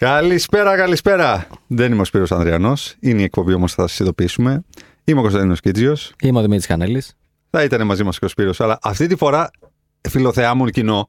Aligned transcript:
Καλησπέρα, 0.00 0.76
καλησπέρα. 0.76 1.46
Δεν 1.66 1.92
είμαι 1.92 2.00
ο 2.00 2.04
Σπύρος 2.04 2.32
Ανδριανός. 2.32 2.94
Είναι 3.00 3.20
η 3.20 3.24
εκπομπή 3.24 3.54
όμως 3.54 3.74
θα 3.74 3.86
σας 3.86 3.98
ειδοποιήσουμε. 3.98 4.64
Είμαι 5.04 5.18
ο 5.18 5.22
Κωνσταντίνος 5.22 5.60
Κίτζιος. 5.60 6.12
Είμαι 6.22 6.38
ο 6.38 6.40
Δημήτρης 6.40 6.66
Κανέλης. 6.66 7.16
Θα 7.50 7.62
ήταν 7.62 7.86
μαζί 7.86 8.04
μας 8.04 8.18
και 8.18 8.24
ο 8.24 8.28
Σπύρος, 8.28 8.60
αλλά 8.60 8.78
αυτή 8.82 9.06
τη 9.06 9.16
φορά, 9.16 9.50
φιλοθεά 10.08 10.54
μου 10.54 10.66
κοινό, 10.66 11.08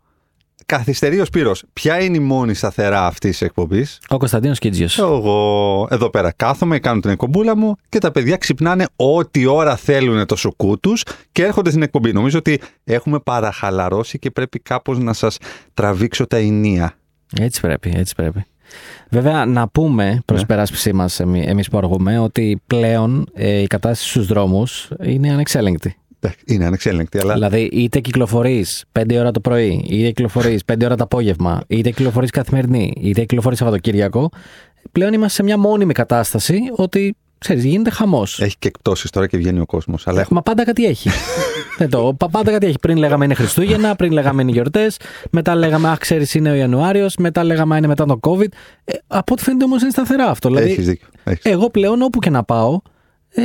καθυστερεί 0.65 1.19
ο 1.19 1.25
Σπύρος. 1.25 1.63
Ποια 1.73 2.03
είναι 2.03 2.17
η 2.17 2.19
μόνη 2.19 2.53
σταθερά 2.53 3.05
αυτή 3.05 3.29
της 3.29 3.41
εκπομπής; 3.41 3.99
Ο 4.09 4.17
Κωνσταντίνος 4.17 4.59
Κίτζιος. 4.59 4.97
Εγώ 4.97 5.87
εδώ 5.91 6.09
πέρα 6.09 6.31
κάθομαι, 6.31 6.79
κάνω 6.79 6.99
την 6.99 7.09
εκπομπούλα 7.09 7.55
μου 7.55 7.75
και 7.89 7.97
τα 7.97 8.11
παιδιά 8.11 8.37
ξυπνάνε 8.37 8.85
ό,τι 8.95 9.45
ώρα 9.45 9.75
θέλουν 9.75 10.25
το 10.25 10.35
σουκού 10.35 10.79
τους 10.79 11.03
και 11.31 11.43
έρχονται 11.43 11.69
στην 11.69 11.81
εκπομπή. 11.81 12.13
Νομίζω 12.13 12.37
ότι 12.37 12.59
έχουμε 12.83 13.19
παραχαλαρώσει 13.19 14.19
και 14.19 14.31
πρέπει 14.31 14.59
κάπως 14.59 14.99
να 14.99 15.13
σας 15.13 15.37
τραβήξω 15.73 16.27
τα 16.27 16.37
ενία. 16.37 16.95
Έτσι 17.39 17.61
πρέπει, 17.61 17.93
έτσι 17.95 18.15
πρέπει. 18.15 18.45
Βέβαια, 19.09 19.45
να 19.45 19.67
πούμε 19.67 20.21
προς 20.25 20.39
ναι. 20.39 20.45
περάσπιση 20.45 20.93
μας, 20.93 21.19
εμείς 21.19 21.69
που 21.69 21.77
αργούμε, 21.77 22.19
ότι 22.19 22.61
πλέον 22.67 23.29
ε, 23.33 23.61
η 23.61 23.67
κατάσταση 23.67 24.09
στους 24.09 24.27
δρόμους 24.27 24.89
είναι 25.03 25.31
ανεξέλεγκτη. 25.31 25.95
Είναι 26.45 26.65
ανεξέλεγκτη, 26.65 27.19
αλλά. 27.19 27.33
Δηλαδή, 27.33 27.61
είτε 27.61 27.99
κυκλοφορείς 27.99 28.85
5 28.99 29.17
ώρα 29.19 29.31
το 29.31 29.39
πρωί, 29.39 29.85
είτε 29.89 30.07
κυκλοφορείς 30.07 30.61
5 30.73 30.85
ώρα 30.85 30.95
το 30.95 31.03
απόγευμα, 31.03 31.61
είτε 31.67 31.89
κυκλοφορείς 31.89 32.29
καθημερινή, 32.29 32.93
είτε 33.01 33.21
κυκλοφορείς 33.21 33.57
Σαββατοκύριακο, 33.57 34.29
πλέον 34.91 35.13
είμαστε 35.13 35.35
σε 35.35 35.43
μια 35.43 35.57
μόνιμη 35.57 35.93
κατάσταση 35.93 36.59
ότι 36.75 37.15
Ξέρεις, 37.41 37.63
γίνεται 37.63 37.89
χαμός. 37.89 38.41
Έχει 38.41 38.55
και 38.59 38.67
εκτόσεις 38.67 39.09
τώρα 39.09 39.27
και 39.27 39.37
βγαίνει 39.37 39.59
ο 39.59 39.65
κόσμος. 39.65 40.07
Αλλά 40.07 40.25
Μα 40.29 40.41
πάντα 40.41 40.65
κάτι 40.65 40.85
έχει. 40.85 41.09
Δεν 41.77 41.89
το, 41.89 42.15
πάντα 42.31 42.51
κάτι 42.51 42.65
έχει. 42.65 42.79
Πριν 42.81 42.97
λέγαμε 42.97 43.25
είναι 43.25 43.33
Χριστούγεννα, 43.33 43.95
πριν 43.95 44.11
λέγαμε 44.11 44.41
είναι 44.41 44.51
γιορτές, 44.51 44.97
μετά 45.31 45.55
λέγαμε 45.55 45.89
Αχ, 45.89 45.97
ξέρεις, 45.97 46.33
είναι 46.33 46.51
ο 46.51 46.53
Ιανουάριος, 46.53 47.15
μετά 47.15 47.43
λέγαμε 47.43 47.77
είναι 47.77 47.87
μετά 47.87 48.05
το 48.05 48.19
COVID. 48.21 48.47
Ε, 48.83 48.93
από 49.07 49.33
ό,τι 49.33 49.43
φαίνεται 49.43 49.63
όμως 49.63 49.81
είναι 49.81 49.91
σταθερά 49.91 50.25
αυτό. 50.25 50.49
Δηλαδή, 50.49 50.69
Έχεις 50.69 50.85
δίκιο. 50.85 51.07
Έχεις. 51.23 51.45
Εγώ 51.45 51.69
πλέον 51.69 52.01
όπου 52.01 52.19
και 52.19 52.29
να 52.29 52.43
πάω, 52.43 52.79
ε, 53.29 53.43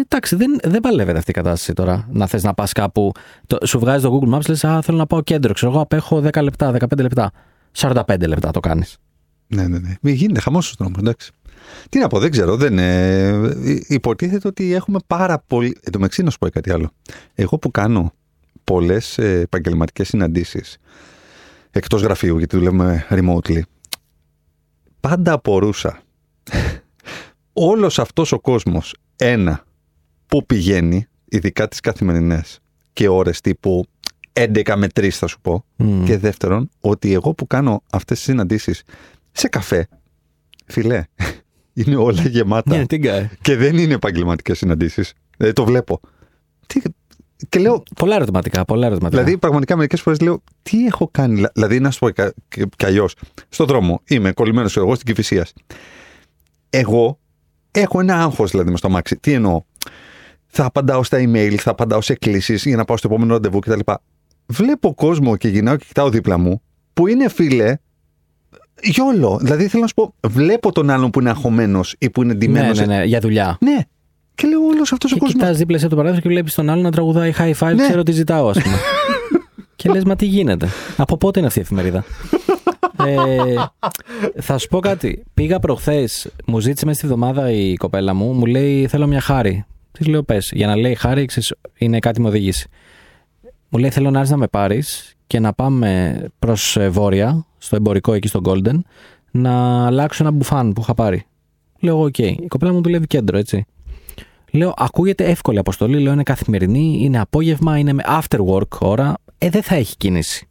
εντάξει, 0.00 0.36
δεν, 0.36 0.60
δεν 0.62 0.80
παλεύεται 0.80 1.18
αυτή 1.18 1.30
η 1.30 1.34
κατάσταση 1.34 1.72
τώρα. 1.72 2.08
Να 2.12 2.26
θες 2.26 2.42
να 2.42 2.54
πας 2.54 2.72
κάπου. 2.72 3.12
Το, 3.46 3.58
σου 3.66 3.78
βγάζει 3.78 4.04
το 4.04 4.20
Google 4.20 4.34
Maps, 4.34 4.48
λες: 4.48 4.64
Α, 4.64 4.82
θέλω 4.82 4.98
να 4.98 5.06
πάω 5.06 5.22
κέντρο. 5.22 5.52
Ξέρω 5.52 5.72
εγώ, 5.72 5.80
απέχω 5.80 6.22
10 6.32 6.42
λεπτά, 6.42 6.72
15 6.72 6.98
λεπτά. 7.00 7.30
45 7.76 8.26
λεπτά 8.26 8.50
το 8.50 8.60
κάνεις. 8.60 8.96
Ναι, 9.46 9.68
ναι, 9.68 9.78
ναι. 9.78 9.94
Μην 10.00 10.14
γίνεται 10.14 10.40
χαμός 10.40 10.66
στου 10.66 10.76
δρόμου, 10.76 10.94
εντάξει. 10.98 11.30
Τι 11.88 11.98
να 11.98 12.08
πω, 12.08 12.18
δεν 12.18 12.30
ξέρω. 12.30 12.56
Δεν, 12.56 12.78
ε, 12.78 13.82
υποτίθεται 13.86 14.48
ότι 14.48 14.72
έχουμε 14.72 14.98
πάρα 15.06 15.44
πολύ. 15.46 15.76
Εν 15.82 15.92
τω 15.92 15.98
μεταξύ, 15.98 16.22
να 16.22 16.30
σου 16.30 16.38
πω 16.38 16.48
κάτι 16.48 16.72
άλλο. 16.72 16.90
Εγώ 17.34 17.58
που 17.58 17.70
κάνω 17.70 18.12
πολλές 18.64 19.18
ε, 19.18 19.40
επαγγελματικές 19.40 20.08
συναντήσεις 20.08 20.78
εκτός 21.70 22.02
γραφείου, 22.02 22.38
γιατί 22.38 22.56
δουλεύουμε 22.56 23.06
remotely, 23.10 23.60
πάντα 25.00 25.32
απορούσα. 25.32 26.02
Όλος 27.52 27.98
αυτός 27.98 28.32
ο 28.32 28.40
κόσμος, 28.40 28.94
ένα, 29.16 29.64
που 30.26 30.46
πηγαίνει, 30.46 31.06
ειδικά 31.24 31.68
τις 31.68 31.80
καθημερινές 31.80 32.58
και 32.92 33.08
ώρες 33.08 33.40
τύπου 33.40 33.86
11 34.32 34.74
με 34.76 34.86
3 34.94 35.08
θα 35.08 35.26
σου 35.26 35.40
πω. 35.40 35.64
Mm. 35.78 36.02
Και 36.04 36.18
δεύτερον, 36.18 36.70
ότι 36.80 37.12
εγώ 37.12 37.34
που 37.34 37.46
κάνω 37.46 37.82
αυτές 37.90 38.16
τις 38.16 38.26
συναντήσεις 38.26 38.82
σε 39.32 39.48
καφέ, 39.48 39.88
φιλέ, 40.66 41.04
είναι 41.72 41.96
όλα 41.96 42.22
γεμάτα. 42.22 42.84
Yeah, 42.88 43.26
και 43.40 43.56
δεν 43.56 43.78
είναι 43.78 43.94
επαγγελματικές 43.94 44.58
συναντήσεις. 44.58 45.12
Ε, 45.36 45.52
το 45.52 45.64
βλέπω. 45.64 46.00
Τι, 46.66 46.80
και 47.48 47.58
λέω. 47.58 47.82
Πολλά 47.96 48.14
ερωτηματικά, 48.14 48.64
πολλά 48.64 48.86
ερωτηματικά. 48.86 49.22
Δηλαδή, 49.22 49.38
πραγματικά 49.38 49.76
μερικές 49.76 50.00
φορές 50.00 50.20
λέω, 50.20 50.42
τι 50.62 50.86
έχω 50.86 51.08
κάνει; 51.10 51.44
Δηλαδή, 51.54 51.80
να 51.80 51.90
σου 51.90 51.98
πω 51.98 52.10
κι 52.76 52.84
αλλιώς. 52.84 53.14
Στον 53.48 53.66
δρόμο 53.66 54.00
είμαι 54.04 54.32
κολλημένος 54.32 54.76
εγώ 54.76 54.94
στην 54.94 55.06
Κυφυσία. 55.06 55.46
Εγώ 56.70 57.18
έχω 57.70 58.00
ένα 58.00 58.22
άγχος 58.22 58.50
δηλαδή 58.50 58.70
μες 58.70 58.78
στο 58.78 58.88
μάξι. 58.88 59.16
Τι 59.16 59.32
εννοώ; 59.32 59.62
Θα 60.46 60.64
απαντάω 60.64 61.02
στα 61.02 61.18
email, 61.18 61.54
θα 61.54 61.70
απαντάω 61.70 62.00
σε 62.00 62.14
κλήσει 62.14 62.54
για 62.54 62.76
να 62.76 62.84
πάω 62.84 62.96
στο 62.96 63.08
επόμενο 63.08 63.32
ραντεβού 63.32 63.58
κτλ. 63.58 63.80
Βλέπω 64.46 64.94
κόσμο 64.94 65.36
και 65.36 65.48
γυρνάω 65.48 65.76
και 65.76 65.84
κοιτάω 65.86 66.10
δίπλα 66.10 66.38
μου 66.38 66.62
που 66.92 67.06
είναι 67.06 67.28
φίλε 67.28 67.76
Γιόλο. 68.82 69.38
Δηλαδή 69.40 69.68
θέλω 69.68 69.82
να 69.82 69.88
σου 69.88 69.94
πω, 69.94 70.14
βλέπω 70.28 70.72
τον 70.72 70.90
άλλον 70.90 71.10
που 71.10 71.20
είναι 71.20 71.30
αγχωμένος 71.30 71.94
ή 71.98 72.10
που 72.10 72.22
είναι 72.22 72.34
ντυμένος. 72.34 72.78
Ναι, 72.78 72.86
ναι, 72.86 72.96
ναι, 72.96 73.04
για 73.04 73.20
δουλειά. 73.20 73.58
Ναι. 73.60 73.78
Και 74.34 74.46
λέω 74.46 74.60
όλος 74.60 74.92
αυτός 74.92 75.12
ο 75.12 75.16
κόσμος. 75.16 75.32
Κοιτάς 75.32 75.56
δίπλα 75.56 75.78
σε 75.78 75.88
το 75.88 75.96
παράθυρο 75.96 76.20
και 76.20 76.28
βλέπεις 76.28 76.54
τον 76.54 76.70
άλλον 76.70 76.82
να 76.82 76.90
τραγουδάει 76.90 77.32
high 77.38 77.54
five, 77.58 77.74
ναι. 77.74 77.82
ξέρω 77.82 78.02
τι 78.02 78.12
ζητάω, 78.12 78.48
ας 78.48 78.62
πούμε. 78.62 78.76
και 79.76 79.88
λες, 79.88 80.04
μα 80.04 80.16
τι 80.16 80.26
γίνεται; 80.26 80.68
Από 80.96 81.16
πότε 81.16 81.38
είναι 81.38 81.48
αυτή 81.48 81.58
η 81.58 81.62
εφημερίδα; 81.62 82.04
ε, 83.06 83.54
θα 84.40 84.58
σου 84.58 84.68
πω 84.68 84.80
κάτι. 84.80 85.22
Πήγα 85.34 85.58
προχθές, 85.58 86.30
μου 86.46 86.60
ζήτησε 86.60 86.86
μέσα 86.86 86.98
στη 86.98 87.06
βδομάδα 87.06 87.50
η 87.50 87.74
κοπέλα 87.74 88.14
μου, 88.14 88.32
μου 88.32 88.46
λέει 88.46 88.86
θέλω 88.86 89.06
μια 89.06 89.20
χάρη. 89.20 89.64
Της 89.92 90.06
λέω 90.06 90.22
πες. 90.22 90.50
Για 90.54 90.66
να 90.66 90.76
λέει 90.76 90.94
χάρη, 90.94 91.24
ξέρεις, 91.24 91.54
είναι 91.78 91.98
κάτι 91.98 92.20
μου 92.20 92.26
οδήγηση. 92.28 92.68
Μου 93.74 93.78
λέει 93.78 93.90
θέλω 93.90 94.10
να 94.10 94.18
έρθεις 94.18 94.32
να 94.32 94.38
με 94.38 94.46
πάρεις 94.46 95.14
και 95.26 95.40
να 95.40 95.52
πάμε 95.52 96.20
προς 96.38 96.76
ε, 96.76 96.88
βόρεια, 96.88 97.46
στο 97.58 97.76
εμπορικό 97.76 98.12
εκεί 98.12 98.28
στο 98.28 98.40
Golden, 98.44 98.78
να 99.30 99.86
αλλάξω 99.86 100.22
ένα 100.22 100.32
μπουφάν 100.32 100.72
που 100.72 100.80
είχα 100.80 100.94
πάρει. 100.94 101.24
Λέω, 101.80 102.02
OK. 102.02 102.14
Okay. 102.18 102.34
Η 102.40 102.46
κοπέλα 102.46 102.72
μου 102.72 102.82
δουλεύει 102.82 103.06
κέντρο, 103.06 103.38
έτσι. 103.38 103.64
Λέω, 104.50 104.74
ακούγεται 104.76 105.24
εύκολη 105.24 105.58
αποστολή. 105.58 105.98
Λέω, 105.98 106.12
είναι 106.12 106.22
καθημερινή, 106.22 106.98
είναι 107.00 107.20
απόγευμα, 107.20 107.78
είναι 107.78 107.92
με 107.92 108.02
after 108.06 108.38
work 108.46 108.78
ώρα. 108.80 109.14
Ε, 109.38 109.50
δεν 109.50 109.62
θα 109.62 109.74
έχει 109.74 109.96
κίνηση. 109.96 110.48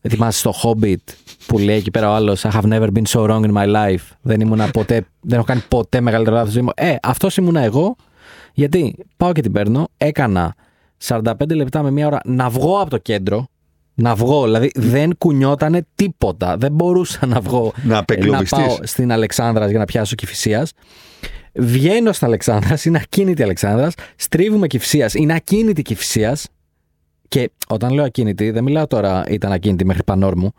Δεν 0.00 0.10
θυμάσαι 0.10 0.38
στο 0.38 0.52
Hobbit 0.62 1.14
που 1.46 1.58
λέει 1.58 1.76
εκεί 1.76 1.90
πέρα 1.90 2.10
ο 2.10 2.14
άλλος 2.14 2.44
I 2.46 2.50
have 2.50 2.72
never 2.72 2.88
been 2.92 3.04
so 3.08 3.20
wrong 3.20 3.44
in 3.44 3.52
my 3.52 3.74
life. 3.74 4.04
Δεν 4.22 4.40
ήμουν 4.40 4.70
ποτέ, 4.70 5.06
δεν 5.20 5.36
έχω 5.38 5.46
κάνει 5.46 5.62
ποτέ 5.68 6.00
μεγαλύτερο 6.00 6.36
λάθος. 6.36 6.56
Ε, 6.74 6.96
αυτός 7.02 7.36
ήμουνα 7.36 7.60
εγώ. 7.60 7.96
Γιατί 8.54 8.96
πάω 9.16 9.32
και 9.32 9.40
την 9.40 9.52
παίρνω, 9.52 9.88
έκανα 9.96 10.54
45 11.02 11.32
λεπτά 11.54 11.82
με 11.82 11.90
μία 11.90 12.06
ώρα 12.06 12.20
να 12.24 12.48
βγω 12.48 12.80
από 12.80 12.90
το 12.90 12.98
κέντρο, 12.98 13.46
να 13.94 14.14
βγω. 14.14 14.44
Δηλαδή 14.44 14.70
δεν 14.74 15.16
κουνιότανε 15.18 15.86
τίποτα. 15.94 16.56
Δεν 16.56 16.72
μπορούσα 16.72 17.26
να 17.26 17.40
βγω. 17.40 17.72
Να, 17.82 18.04
να 18.26 18.42
πάω 18.48 18.76
στην 18.82 19.12
Αλεξάνδρας 19.12 19.70
για 19.70 19.78
να 19.78 19.84
πιάσω 19.84 20.14
κυφυσίας. 20.14 20.72
Βγαίνω 21.54 22.12
στην 22.12 22.26
Αλεξάνδρας, 22.26 22.84
είναι 22.84 22.98
ακίνητη 23.02 23.42
Αλεξάνδρας. 23.42 23.94
Στρίβουμε 24.16 24.66
κυφυσίας, 24.66 25.14
είναι 25.14 25.34
ακίνητη 25.34 25.82
κυφυσίας. 25.82 26.48
Και 27.28 27.50
όταν 27.68 27.92
λέω 27.92 28.04
ακίνητη, 28.04 28.50
δεν 28.50 28.64
μιλάω 28.64 28.86
τώρα 28.86 29.24
ήταν 29.28 29.52
ακίνητη 29.52 29.84
μέχρι 29.84 30.04
πανόρμου. 30.04 30.52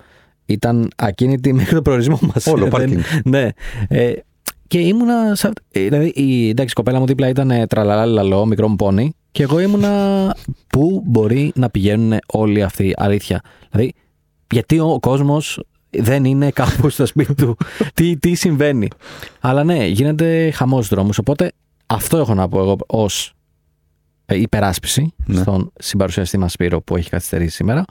Ήταν 0.46 0.92
ακίνητη 0.96 1.54
μέχρι 1.60 1.76
το 1.76 1.82
προορισμό 1.82 2.20
μας. 2.34 2.48
Όλο 2.48 2.68
πάρκινγκ. 2.68 3.02
ναι. 3.24 3.50
Ε, 3.88 4.14
και 4.68 4.80
ήμουνα. 4.80 5.38
Δηλαδή, 5.72 6.08
η, 6.08 6.50
εντάξει, 6.50 6.72
η 6.72 6.76
κοπέλα 6.76 7.00
μου 7.00 7.06
δίπλα 7.06 7.28
ήταν 7.28 7.68
τραλαλαλαλό, 7.68 8.46
μικρό 8.46 8.68
μου 8.68 8.76
πόνι. 8.76 9.16
Και 9.34 9.44
εγώ 9.44 9.60
ήμουνα. 9.60 10.36
Πού 10.68 11.04
μπορεί 11.06 11.52
να 11.56 11.70
πηγαίνουν 11.70 12.20
όλοι 12.26 12.64
αυτοί, 12.64 12.94
αλήθεια. 12.98 13.42
Δηλαδή, 13.72 13.94
γιατί 14.52 14.80
ο 14.80 14.98
κόσμος 15.02 15.64
δεν 15.90 16.26
είναι 16.26 16.52
κάπου 16.52 16.90
στο 16.90 17.06
σπίτι 17.06 17.34
του; 17.34 17.58
τι, 17.96 18.18
τι 18.18 18.36
συμβαίνει; 18.36 18.88
Αλλά 19.40 19.64
ναι, 19.64 19.86
γίνεται 19.86 20.52
χαμός 20.52 20.88
δρόμος. 20.88 21.18
Οπότε 21.18 21.52
αυτό 21.86 22.18
έχω 22.18 22.34
να 22.34 22.48
πω 22.48 22.60
εγώ 22.60 22.78
ως 22.88 23.34
ε, 24.26 24.40
υπεράσπιση 24.40 25.14
ναι. 25.26 25.42
στον 25.42 25.72
συμπαρουσιαστή 25.80 26.38
μας 26.38 26.52
Σπύρο 26.52 26.82
που 26.82 26.98
έχει 26.98 27.10
καθυστερήσει 27.10 27.56
σήμερα. 27.56 27.86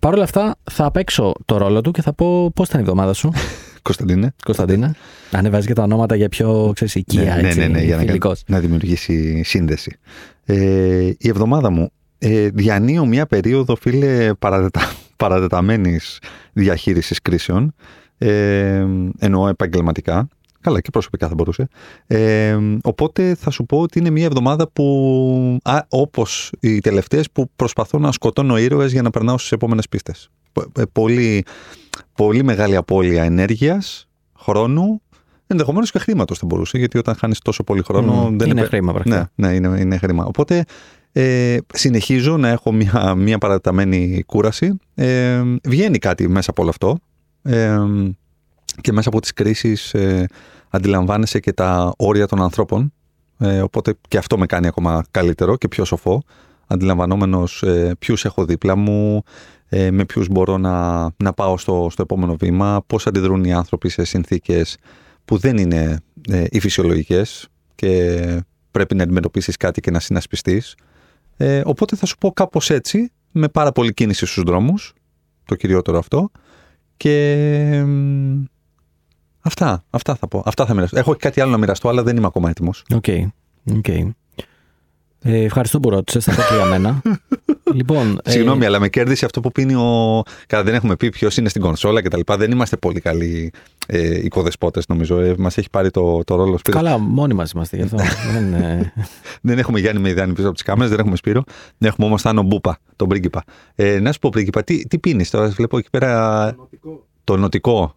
Παρ' 0.00 0.14
όλα 0.14 0.22
αυτά 0.24 0.56
θα 0.70 0.90
παίξω 0.90 1.32
το 1.44 1.56
ρόλο 1.56 1.80
του 1.80 1.90
και 1.90 2.02
θα 2.02 2.12
πω 2.12 2.50
πώς 2.50 2.68
ήταν 2.68 2.80
η 2.80 2.82
εβδομάδα 2.82 3.12
σου. 3.12 3.32
Κωνσταντίνε. 3.86 4.34
Κωνσταντίνε. 4.44 4.94
Ανεβάζει 5.30 5.66
και 5.66 5.72
τα 5.72 5.82
ονόματα 5.82 6.16
για 6.16 6.28
πιο 6.28 6.72
ξέρεις, 6.74 6.94
οικία, 6.94 7.34
ναι, 7.34 7.40
ναι, 7.40 7.48
έτσι, 7.48 7.58
ναι, 7.58 7.66
ναι, 7.66 7.82
για 7.82 7.96
να, 7.96 8.34
να 8.46 8.60
δημιουργήσει 8.60 9.42
σύνδεση. 9.42 9.98
Ε, 10.44 11.12
η 11.18 11.28
εβδομάδα 11.28 11.70
μου 11.70 11.90
ε, 12.18 12.48
διανύω 12.48 13.06
μια 13.06 13.26
περίοδο, 13.26 13.76
φίλε, 13.76 14.34
παραδετα, 14.34 14.80
παραδεταμένης 15.22 16.18
διαχείρισης 16.52 17.22
κρίσεων, 17.22 17.74
ε, 18.18 18.86
εννοώ 19.18 19.48
επαγγελματικά, 19.48 20.28
καλά 20.60 20.80
και 20.80 20.90
προσωπικά 20.90 21.28
θα 21.28 21.34
μπορούσε. 21.34 21.68
Ε, 22.06 22.58
οπότε 22.82 23.34
θα 23.34 23.50
σου 23.50 23.64
πω 23.64 23.80
ότι 23.80 23.98
είναι 23.98 24.10
μια 24.10 24.24
εβδομάδα 24.24 24.68
που, 24.68 25.58
α, 25.62 25.78
όπως 25.88 26.52
οι 26.60 26.78
τελευταίες, 26.80 27.30
που 27.30 27.50
προσπαθώ 27.56 27.98
να 27.98 28.12
σκοτώνω 28.12 28.58
ήρωες 28.58 28.92
για 28.92 29.02
να 29.02 29.10
περνάω 29.10 29.38
στις 29.38 29.52
επόμενες 29.52 29.88
πίστες. 29.88 30.30
Ε, 30.78 30.82
πολύ, 30.92 31.44
πολύ 32.14 32.44
μεγάλη 32.44 32.76
απώλεια 32.76 33.22
ενέργειας, 33.22 34.08
χρόνου, 34.38 35.00
ενδεχομένως 35.46 35.90
και 35.90 35.98
χρήματος 35.98 36.38
θα 36.38 36.46
μπορούσε, 36.46 36.78
γιατί 36.78 36.98
όταν 36.98 37.14
χάνεις 37.14 37.38
τόσο 37.38 37.62
πολύ 37.62 37.82
χρόνο. 37.82 38.30
δεν 38.32 38.50
είναι, 38.50 38.64
χρήμα, 38.64 38.92
πρακτικά. 38.92 39.30
Ναι, 39.34 39.48
ναι 39.48 39.54
είναι, 39.54 39.80
είναι 39.80 39.96
χρήμα. 39.96 40.24
Οπότε 40.24 40.64
ε, 41.12 41.56
συνεχίζω 41.72 42.36
να 42.36 42.48
έχω 42.48 42.72
μια, 42.72 43.14
μια 43.14 43.38
παραταμένη 43.38 44.22
κούραση. 44.26 44.78
Ε, 44.94 45.42
βγαίνει 45.64 45.98
κάτι 45.98 46.28
μέσα 46.28 46.50
από 46.50 46.62
όλο 46.62 46.70
αυτό. 46.70 46.98
Ε, 47.42 47.78
και 48.80 48.92
μέσα 48.92 49.08
από 49.08 49.20
τις 49.20 49.32
κρίσεις 49.32 49.94
ε, 49.94 50.26
αντιλαμβάνεσαι 50.70 51.40
και 51.40 51.52
τα 51.52 51.94
όρια 51.96 52.26
των 52.26 52.42
ανθρώπων. 52.42 52.92
Ε, 53.38 53.60
οπότε 53.60 53.94
και 54.08 54.18
αυτό 54.18 54.38
με 54.38 54.46
κάνει 54.46 54.66
ακόμα 54.66 55.04
καλύτερο 55.10 55.56
και 55.56 55.68
πιο 55.68 55.84
σοφό. 55.84 56.22
Αντιλαμβανόμενος 56.66 57.62
ε, 57.62 57.94
ποιους 57.98 58.24
έχω 58.24 58.44
δίπλα 58.44 58.76
μου, 58.76 59.22
ε, 59.68 59.90
με 59.90 60.04
ποιους 60.04 60.28
μπορώ 60.28 60.58
να, 60.58 61.02
να 61.16 61.32
πάω 61.32 61.58
στο, 61.58 61.88
στο 61.90 62.02
επόμενο 62.02 62.36
βήμα, 62.36 62.84
πώς 62.86 63.06
αντιδρούν 63.06 63.44
οι 63.44 63.52
άνθρωποι 63.52 63.88
σε 63.88 64.04
συνθήκες 64.04 64.76
που 65.24 65.36
δεν 65.36 65.56
είναι 65.56 66.00
ε, 66.30 66.44
οι 66.50 66.60
φυσιολογικές 66.60 67.48
και 67.74 68.42
πρέπει 68.70 68.94
να 68.94 69.02
αντιμετωπίσεις 69.02 69.56
κάτι 69.56 69.80
και 69.80 69.90
να 69.90 70.00
συνασπιστείς. 70.00 70.74
Ε, 71.36 71.62
οπότε 71.64 71.96
θα 71.96 72.06
σου 72.06 72.18
πω 72.18 72.32
κάπως 72.32 72.70
έτσι, 72.70 73.12
με 73.30 73.48
πάρα 73.48 73.72
πολλή 73.72 73.94
κίνηση 73.94 74.26
στους 74.26 74.42
δρόμους, 74.42 74.94
το 75.44 75.54
κυριότερο 75.54 75.98
αυτό, 75.98 76.30
και 76.96 77.84
αυτά, 79.40 79.84
αυτά 79.90 80.14
θα 80.14 80.28
πω. 80.28 80.42
Αυτά 80.44 80.66
θα 80.66 80.74
μοιραστώ. 80.74 80.98
Έχω 80.98 81.12
και 81.12 81.18
κάτι 81.20 81.40
άλλο 81.40 81.50
να 81.50 81.58
μοιραστώ, 81.58 81.88
αλλά 81.88 82.02
δεν 82.02 82.16
είμαι 82.16 82.26
ακόμα 82.26 82.50
έτοιμος. 82.50 82.84
OK. 82.94 83.04
Okay. 83.06 83.26
Okay. 83.70 84.10
Ε, 85.20 85.42
ευχαριστώ 85.42 85.80
που 85.80 85.90
ρώτησες, 85.90 86.24
θα 86.24 86.34
πω 86.34 86.42
και 86.48 86.54
για 86.54 86.64
μένα. 86.64 87.02
λοιπόν, 87.74 88.20
ε, 88.24 88.30
Συγγνώμη, 88.30 88.64
αλλά 88.64 88.80
με 88.80 88.88
κέρδισε 88.88 89.24
αυτό 89.24 89.40
που 89.40 89.52
πίνει 89.52 89.74
ο. 89.74 90.22
Καλά, 90.46 90.62
δεν 90.62 90.74
έχουμε 90.74 90.96
πει 90.96 91.08
ποιος 91.08 91.36
είναι 91.36 91.48
στην 91.48 91.62
κονσόλα 91.62 92.02
κτλ. 92.02 92.20
Δεν 92.36 92.50
είμαστε 92.50 92.76
πολύ 92.76 93.00
καλοί 93.00 93.52
ε, 93.86 94.24
οικοδεσπότες, 94.24 94.86
νομίζω. 94.88 95.20
Ε, 95.20 95.34
μας 95.38 95.58
έχει 95.58 95.70
πάρει 95.70 95.90
το, 95.90 96.24
το 96.24 96.34
ρόλο 96.34 96.58
σπίτι. 96.58 96.76
Καλά, 96.76 96.98
μόνοι 96.98 97.34
μας 97.34 97.50
είμαστε 97.50 97.76
γι' 97.76 97.82
αυτό. 97.82 97.96
δεν, 98.34 98.54
ε... 98.54 98.92
δεν 99.40 99.58
έχουμε 99.58 99.80
Γιάννη 99.80 100.00
Μεϊδάνη 100.00 100.32
πίσω 100.32 100.46
από 100.46 100.54
τις 100.54 100.64
κάμερες, 100.64 100.90
δεν 100.90 100.98
έχουμε 100.98 101.16
Σπύρο. 101.16 101.42
Δεν 101.78 101.88
έχουμε 101.88 102.06
όμως 102.06 102.22
Θάνο 102.22 102.42
Μπούπα, 102.42 102.78
τον 102.96 103.08
πρίγκιπα. 103.08 103.44
Ε, 103.74 104.00
να 104.00 104.12
σου 104.12 104.18
πω, 104.18 104.30
πρίγκιπα, 104.30 104.64
τι, 104.64 104.86
τι 104.86 104.98
πίνεις 104.98 105.30
τώρα, 105.30 105.48
βλέπω 105.48 105.78
εκεί 105.78 105.90
πέρα. 105.90 106.50
Το 106.50 106.56
νοτικό. 106.56 107.06
Το 107.24 107.36
νοτικό. 107.36 107.94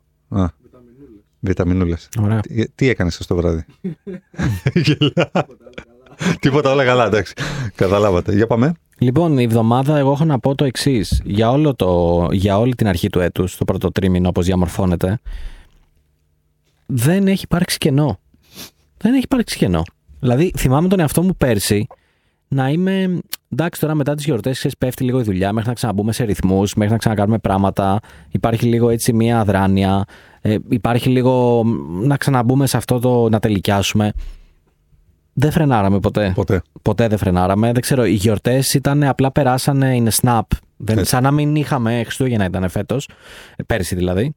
Βιταμινούλες. 1.39 2.10
Τι, 2.42 2.69
τι 2.69 2.89
έκανες 2.89 3.18
το 3.27 3.36
βράδυ; 3.36 3.66
Τίποτα 6.39 6.71
όλα 6.71 6.86
καλά, 6.86 7.06
εντάξει. 7.06 7.33
Καταλάβατε. 7.75 8.36
Για 8.36 8.48
πάμε. 8.48 8.74
Λοιπόν, 8.99 9.37
η 9.37 9.43
εβδομάδα 9.43 9.97
εγώ 9.97 10.11
έχω 10.11 10.25
να 10.25 10.39
πω 10.39 10.55
το 10.55 10.65
εξής. 10.65 11.21
Για, 11.25 11.55
για 12.31 12.59
όλη 12.59 12.75
την 12.75 12.87
αρχή 12.87 13.09
του 13.09 13.19
έτους, 13.19 13.57
το 13.57 13.65
πρώτο 13.65 13.91
τρίμηνο, 13.91 14.27
όπως 14.27 14.45
διαμορφώνεται, 14.45 15.19
δεν 16.85 17.27
έχει 17.27 17.43
υπάρξει 17.43 17.77
κενό. 17.77 18.19
Δεν 18.97 19.13
έχει 19.13 19.23
υπάρξει 19.23 19.57
κενό. 19.57 19.83
Δηλαδή, 20.19 20.51
θυμάμαι 20.57 20.87
τον 20.87 20.99
εαυτό 20.99 21.23
μου 21.23 21.35
πέρσι 21.37 21.87
να 22.47 22.69
είμαι. 22.69 23.19
Εντάξει, 23.49 23.81
τώρα 23.81 23.95
μετά 23.95 24.15
τις 24.15 24.25
γιορτές 24.25 24.67
πέφτει 24.77 25.03
λίγο 25.03 25.19
η 25.19 25.23
δουλειά 25.23 25.53
μέχρι 25.53 25.69
να 25.69 25.75
ξαναμπούμε 25.75 26.11
σε 26.11 26.23
ρυθμούς, 26.23 26.73
μέχρι 26.75 26.91
να 26.91 26.97
ξανακάνουμε 26.97 27.37
πράγματα. 27.37 27.99
Υπάρχει 28.31 28.65
λίγο 28.65 28.89
έτσι 28.89 29.13
μία 29.13 29.39
αδράνεια. 29.39 30.05
Ε, 30.41 30.55
υπάρχει 30.69 31.09
λίγο 31.09 31.63
να 32.01 32.17
ξαναμπούμε 32.17 32.67
σε 32.67 32.77
αυτό 32.77 32.99
το 32.99 33.29
να 33.29 33.39
τελικιάσουμε. 33.39 34.11
Δεν 35.41 35.51
φρενάραμε 35.51 36.00
ποτέ. 36.00 36.31
Ποτέ. 36.36 36.62
Ποτέ 36.81 37.07
δεν 37.07 37.18
φρενάραμε. 37.18 37.71
Δεν 37.71 37.81
ξέρω, 37.81 38.06
οι 38.06 38.13
γιορτές 38.13 38.74
ήταν 38.74 39.03
απλά 39.03 39.31
περάσανε 39.31 39.95
είναι 39.95 40.12
snap. 40.21 40.41
Δεν, 40.77 41.06
σαν 41.06 41.24
να 41.24 41.31
μην 41.31 41.56
είχαμε 41.56 42.01
Χριστούγεννα 42.03 42.45
ήταν 42.45 42.69
φέτος. 42.69 43.09
Πέρσι 43.65 43.95
δηλαδή. 43.95 44.33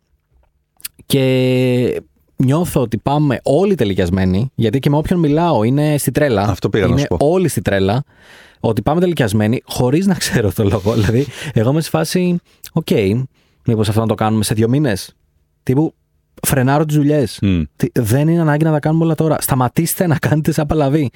Και 1.07 2.03
νιώθω 2.37 2.81
ότι 2.81 2.99
πάμε 2.99 3.41
όλοι 3.43 3.75
τελικιασμένοι, 3.75 4.51
γιατί 4.55 4.79
και 4.79 4.91
με 4.91 4.97
όποιον 4.97 5.19
μιλάω 5.19 5.63
είναι 5.63 5.99
στη 5.99 6.11
τρέλα. 6.11 6.43
Αυτό 6.43 6.69
πήγα 6.69 6.85
είναι 6.85 6.95
να 6.95 7.01
σου 7.01 7.07
πω. 7.07 7.17
Όλοι 7.21 7.49
στη 7.49 7.63
τρέλα. 7.63 8.05
Ότι 8.61 8.83
πάμε 8.83 9.01
τελικιασμένοι 9.01 9.63
χωρίς 9.65 10.07
να 10.07 10.15
ξέρω 10.15 10.53
το 10.53 10.65
λόγο. 10.65 10.93
δηλαδή, 10.99 11.27
εγώ 11.53 11.71
είμαι 11.71 11.81
σε 11.81 11.91
φάση, 11.91 12.37
OK, 12.73 12.87
okay, 12.91 13.23
μήπως 13.67 13.89
αυτό 13.89 14.01
να 14.01 14.07
το 14.07 14.15
κάνουμε 14.15 14.45
σε 14.45 14.55
δύο 14.55 14.69
μήνες. 14.69 15.17
Τύπου, 15.63 15.95
φρενάρω 16.47 16.85
τις 16.85 16.97
δουλειές. 16.97 17.41
Δεν 17.93 18.29
είναι 18.29 18.41
ανάγκη 18.41 18.65
να 18.65 18.73
τα 18.73 18.79
κάνουμε 18.79 19.05
όλα 19.05 19.15
τώρα. 19.15 19.37
Σταματήστε 19.41 20.07
να 20.07 20.19
κάνετε 20.19 20.53
σαν 20.53 20.67
παλαβοί. 20.67 21.11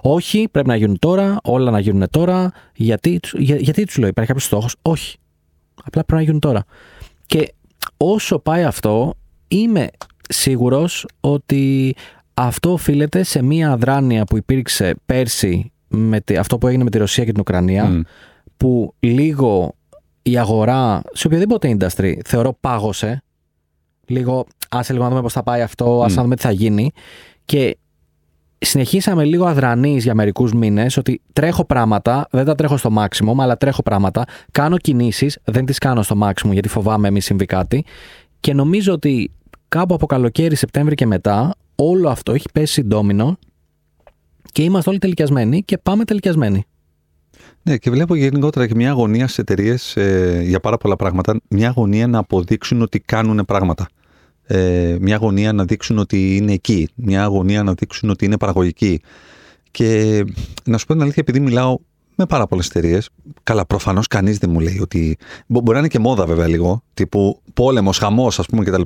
Όχι, 0.00 0.48
πρέπει 0.50 0.68
να 0.68 0.76
γίνουν 0.76 0.98
τώρα, 0.98 1.38
όλα 1.42 1.70
να 1.70 1.80
γίνουν 1.80 2.06
τώρα. 2.10 2.52
Γιατί, 2.74 3.20
για, 3.32 3.56
γιατί 3.56 3.84
τους 3.84 3.96
λέω, 3.96 4.08
υπάρχει 4.08 4.32
κάποιος 4.32 4.48
στόχος; 4.48 4.76
Όχι. 4.82 5.16
Απλά 5.84 6.04
πρέπει 6.04 6.12
να 6.12 6.22
γίνουν 6.22 6.40
τώρα. 6.40 6.64
Και 7.26 7.54
όσο 7.96 8.38
πάει 8.38 8.64
αυτό, 8.64 9.14
είμαι 9.48 9.88
σίγουρος 10.28 11.06
ότι 11.20 11.94
αυτό 12.34 12.72
οφείλεται 12.72 13.22
σε 13.22 13.42
μία 13.42 13.70
αδράνεια 13.70 14.24
που 14.24 14.36
υπήρξε 14.36 14.94
πέρσι 15.06 15.72
με 15.88 16.20
αυτό 16.38 16.58
που 16.58 16.66
έγινε 16.66 16.84
με 16.84 16.90
τη 16.90 16.98
Ρωσία 16.98 17.24
και 17.24 17.32
την 17.32 17.40
Ουκρανία 17.40 18.04
που 18.56 18.94
λίγο 19.00 19.74
η 20.22 20.38
αγορά 20.38 21.02
σε 21.12 21.26
οποιοδήποτε 21.26 21.76
industry 21.78 22.14
θεωρώ 22.24 22.56
πάγωσε 22.60 23.22
λίγο 24.06 24.46
άσε 24.68 24.92
λίγο 24.92 25.04
να 25.04 25.10
δούμε 25.10 25.22
πώς 25.22 25.32
θα 25.32 25.42
πάει 25.42 25.62
αυτό, 25.62 26.02
ας 26.04 26.14
να 26.14 26.22
δούμε 26.22 26.36
τι 26.36 26.42
θα 26.42 26.50
γίνει 26.50 26.92
και 27.44 27.76
συνεχίσαμε 28.58 29.24
λίγο 29.24 29.44
αδρανείς 29.46 30.04
για 30.04 30.14
μερικούς 30.14 30.52
μήνες 30.52 30.96
ότι 30.96 31.20
τρέχω 31.32 31.64
πράγματα, 31.64 32.26
δεν 32.30 32.44
τα 32.44 32.54
τρέχω 32.54 32.76
στο 32.76 32.90
maximum 32.98 33.34
αλλά 33.38 33.56
τρέχω 33.56 33.82
πράγματα, 33.82 34.24
κάνω 34.52 34.76
κινήσεις, 34.76 35.38
δεν 35.44 35.64
τις 35.64 35.78
κάνω 35.78 36.02
στο 36.02 36.16
maximum 36.22 36.52
γιατί 36.52 36.68
φοβάμαι 36.68 37.10
μη 37.10 37.20
συμβεί 37.20 37.44
κάτι 37.44 37.84
και 38.40 38.54
νομίζω 38.54 38.92
ότι 38.92 39.30
κάπου 39.68 39.94
από 39.94 40.06
καλοκαίρι, 40.06 40.54
Σεπτέμβρη 40.54 40.94
και 40.94 41.06
μετά, 41.06 41.54
όλο 41.74 42.08
αυτό 42.08 42.32
έχει 42.32 42.46
πέσει 42.52 42.82
ντόμινο 42.82 43.38
και 44.52 44.62
είμαστε 44.62 44.90
όλοι 44.90 44.98
τελικιασμένοι 44.98 45.62
και 45.62 45.78
πάμε 45.78 46.04
τελικιασμένοι. 46.04 46.64
Ναι, 47.62 47.76
και 47.76 47.90
βλέπω 47.90 48.14
γενικότερα 48.14 48.66
και 48.66 48.74
μια 48.74 48.90
αγωνία 48.90 49.24
στις 49.24 49.38
εταιρείες 49.38 49.96
ε, 49.96 50.40
για 50.44 50.60
πάρα 50.60 50.76
πολλά 50.76 50.96
πράγματα. 50.96 51.40
Μια 51.48 51.68
αγωνία 51.68 52.06
να 52.06 52.18
αποδείξουν 52.18 52.82
ότι 52.82 53.00
κάνουν 53.00 53.44
πράγματα. 53.44 53.88
Ε, 54.46 54.96
μια 55.00 55.14
αγωνία 55.14 55.52
να 55.52 55.64
δείξουν 55.64 55.98
ότι 55.98 56.36
είναι 56.36 56.52
εκεί. 56.52 56.88
Μια 56.94 57.22
αγωνία 57.22 57.62
να 57.62 57.72
δείξουν 57.72 58.10
ότι 58.10 58.24
είναι 58.24 58.36
παραγωγική. 58.36 59.00
Και 59.70 60.24
να 60.64 60.78
σου 60.78 60.86
πω 60.86 60.92
την 60.92 61.02
αλήθεια, 61.02 61.22
επειδή 61.26 61.40
μιλάω 61.40 61.78
με 62.16 62.26
πάρα 62.26 62.46
πολλές 62.46 62.66
εταιρείες. 62.66 63.08
Καλά, 63.42 63.66
προφανώς 63.66 64.06
κανείς 64.06 64.38
δεν 64.38 64.50
μου 64.50 64.60
λέει 64.60 64.78
ότι. 64.80 65.16
Μπορεί 65.46 65.72
να 65.72 65.78
είναι 65.78 65.88
και 65.88 65.98
μόδα 65.98 66.26
βέβαια 66.26 66.46
λίγο. 66.46 66.82
Τύπου 66.94 67.40
πόλεμος, 67.54 67.98
χαμός, 67.98 68.38
ας 68.38 68.46
πούμε 68.46 68.64
κτλ. 68.64 68.82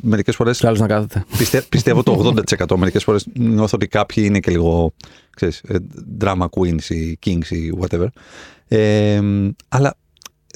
Μερικές 0.00 0.36
φορέ. 0.36 0.50
Κι 0.50 0.66
να 0.66 0.86
κάθεται. 0.86 1.24
Πιστε, 1.38 1.64
πιστεύω 1.68 2.02
το 2.02 2.32
80%. 2.68 2.76
Μερικές 2.76 3.04
φορές 3.04 3.26
νιώθω 3.32 3.76
ότι 3.76 3.86
κάποιοι 3.86 4.24
είναι 4.26 4.40
και 4.40 4.50
λίγο. 4.50 4.92
Ξέρεις, 5.36 5.60
ε, 5.68 5.76
drama 6.20 6.46
queens 6.50 6.84
ή 6.88 7.18
kings 7.26 7.46
ή 7.48 7.72
whatever. 7.80 8.06
Ε, 8.68 9.20
αλλά 9.68 9.94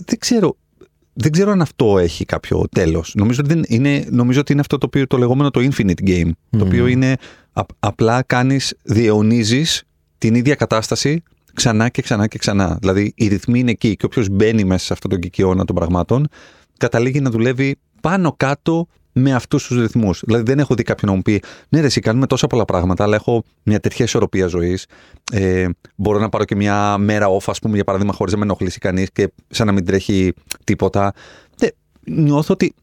δεν 0.06 0.18
ξέρω. 0.18 0.56
Δεν 1.20 1.32
ξέρω 1.32 1.50
αν 1.50 1.60
αυτό 1.60 1.98
έχει 1.98 2.24
κάποιο 2.24 2.64
τέλος. 2.70 3.12
Νομίζω, 3.14 3.40
ότι 3.44 3.62
είναι, 3.66 4.06
νομίζω 4.10 4.40
ότι 4.40 4.52
είναι 4.52 4.60
αυτό 4.60 4.78
το, 4.78 4.86
οποίο, 4.86 5.06
το 5.06 5.16
λεγόμενο 5.16 5.50
το 5.50 5.68
infinite 5.70 6.08
game. 6.08 6.30
Το 6.50 6.64
οποίο 6.64 6.86
είναι 6.86 7.16
απλά 7.78 8.22
κάνεις, 8.22 8.76
διαιωνίζεις 8.82 9.82
την 10.18 10.34
ίδια 10.34 10.54
κατάσταση 10.54 11.22
ξανά 11.54 11.88
και 11.88 12.02
ξανά 12.02 12.26
και 12.26 12.38
ξανά. 12.38 12.76
Δηλαδή, 12.80 13.12
οι 13.16 13.28
ρυθμοί 13.28 13.58
είναι 13.58 13.70
εκεί 13.70 13.96
και 13.96 14.06
όποιος 14.06 14.28
μπαίνει 14.28 14.64
μέσα 14.64 14.84
σε 14.84 14.92
αυτόν 14.92 15.10
τον 15.10 15.20
κικαιώνα 15.20 15.64
των 15.64 15.76
πραγμάτων, 15.76 16.28
καταλήγει 16.78 17.20
να 17.20 17.30
δουλεύει 17.30 17.76
πάνω 18.00 18.34
κάτω 18.36 18.86
με 19.18 19.34
αυτούς 19.34 19.66
τους 19.66 19.80
ρυθμούς. 19.80 20.22
Δηλαδή, 20.26 20.44
δεν 20.44 20.58
έχω 20.58 20.74
δει 20.74 20.82
κάποιον 20.82 21.10
να 21.10 21.16
μου 21.16 21.22
πει: 21.22 21.42
Ναι, 21.68 21.80
ρε, 21.80 21.86
εσύ 21.86 22.00
κάνουμε 22.00 22.26
τόσα 22.26 22.46
πολλά 22.46 22.64
πράγματα, 22.64 23.04
αλλά 23.04 23.14
έχω 23.14 23.42
μια 23.62 23.80
τέτοια 23.80 24.04
ισορροπία 24.04 24.46
ζωής. 24.46 24.87
Ε, 25.32 25.68
μπορώ 25.94 26.18
να 26.18 26.28
πάρω 26.28 26.44
και 26.44 26.54
μια 26.54 26.98
μέρα 26.98 27.26
off, 27.28 27.44
ας 27.46 27.58
πούμε, 27.58 27.75
για 27.75 27.84
παράδειγμα, 27.84 28.12
χωρίς 28.12 28.32
να 28.32 28.38
με 28.38 28.44
ενοχλήσει 28.44 28.78
κανείς 28.78 29.10
και 29.12 29.32
σαν 29.48 29.66
να 29.66 29.72
μην 29.72 29.84
τρέχει 29.84 30.32
τίποτα. 30.64 31.12
Ναι, 31.62 31.68
νιώθω, 32.22 32.52
ότι, 32.52 32.75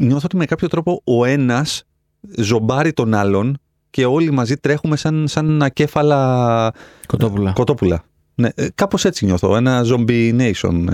νιώθω 0.00 0.22
ότι 0.24 0.36
με 0.36 0.44
κάποιο 0.44 0.68
τρόπο 0.68 1.00
ο 1.04 1.24
ένας 1.24 1.84
ζομπάρει 2.36 2.92
τον 2.92 3.14
άλλον 3.14 3.58
και 3.90 4.04
όλοι 4.04 4.30
μαζί 4.30 4.56
τρέχουμε 4.56 4.96
σαν, 4.96 5.28
σαν 5.28 5.62
ακέφαλα 5.62 6.72
κοτόπουλα. 7.06 7.52
κοτόπουλα. 7.52 8.04
Ναι, 8.34 8.48
ε, 8.54 8.66
Κάπως 8.74 9.04
έτσι 9.04 9.24
νιώθω. 9.24 9.56
Ένα 9.56 9.82
zombie 9.84 10.40
nation. 10.40 10.86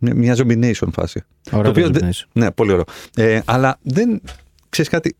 Ε, 0.00 0.14
μια 0.14 0.36
zombie 0.36 0.64
nation 0.64 0.88
φάση. 0.92 1.22
Ωραίο 1.52 1.72
το 1.72 1.80
οποίο, 1.86 2.12
Ναι, 2.32 2.50
πολύ 2.50 2.72
ωραίο. 2.72 2.84
Ε, 3.16 3.40
αλλά 3.44 3.78
δεν. 3.82 4.20
ξέρεις 4.68 4.90
κάτι. 4.90 5.16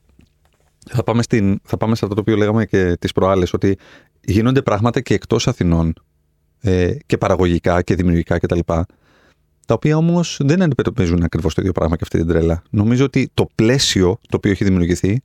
Θα 0.91 1.03
πάμε, 1.03 1.23
στην, 1.23 1.61
θα 1.65 1.77
πάμε 1.77 1.95
σε 1.95 2.05
αυτό 2.05 2.15
το 2.15 2.21
οποίο 2.21 2.37
λέγαμε 2.37 2.67
και 2.67 2.97
τις 3.01 3.13
προάλλες, 3.13 3.53
ότι 3.53 3.79
γίνονται 4.21 4.63
πράγματα 4.63 5.01
και 5.01 5.15
εκτός 5.15 5.49
Αθηνών 5.49 5.95
ε, 6.61 6.95
και 7.07 7.19
παραγωγικά 7.19 7.83
και 7.83 7.95
δημιουργικά 7.95 8.39
κτλ. 8.39 8.59
Τα 9.67 9.75
οποία 9.75 9.97
όμως 9.97 10.41
δεν 10.45 10.63
αντιμετωπίζουν 10.63 11.23
ακριβώς 11.23 11.55
το 11.55 11.61
ίδιο 11.61 11.73
πράγμα 11.73 11.97
και 11.97 12.03
αυτή 12.05 12.19
την 12.19 12.27
τρέλα. 12.27 12.63
Νομίζω 12.71 13.05
ότι 13.05 13.31
το 13.35 13.49
πλαίσιο 13.55 14.19
το 14.29 14.37
οποίο 14.37 14.51
έχει 14.51 14.65
δημιουργηθεί 14.65 15.21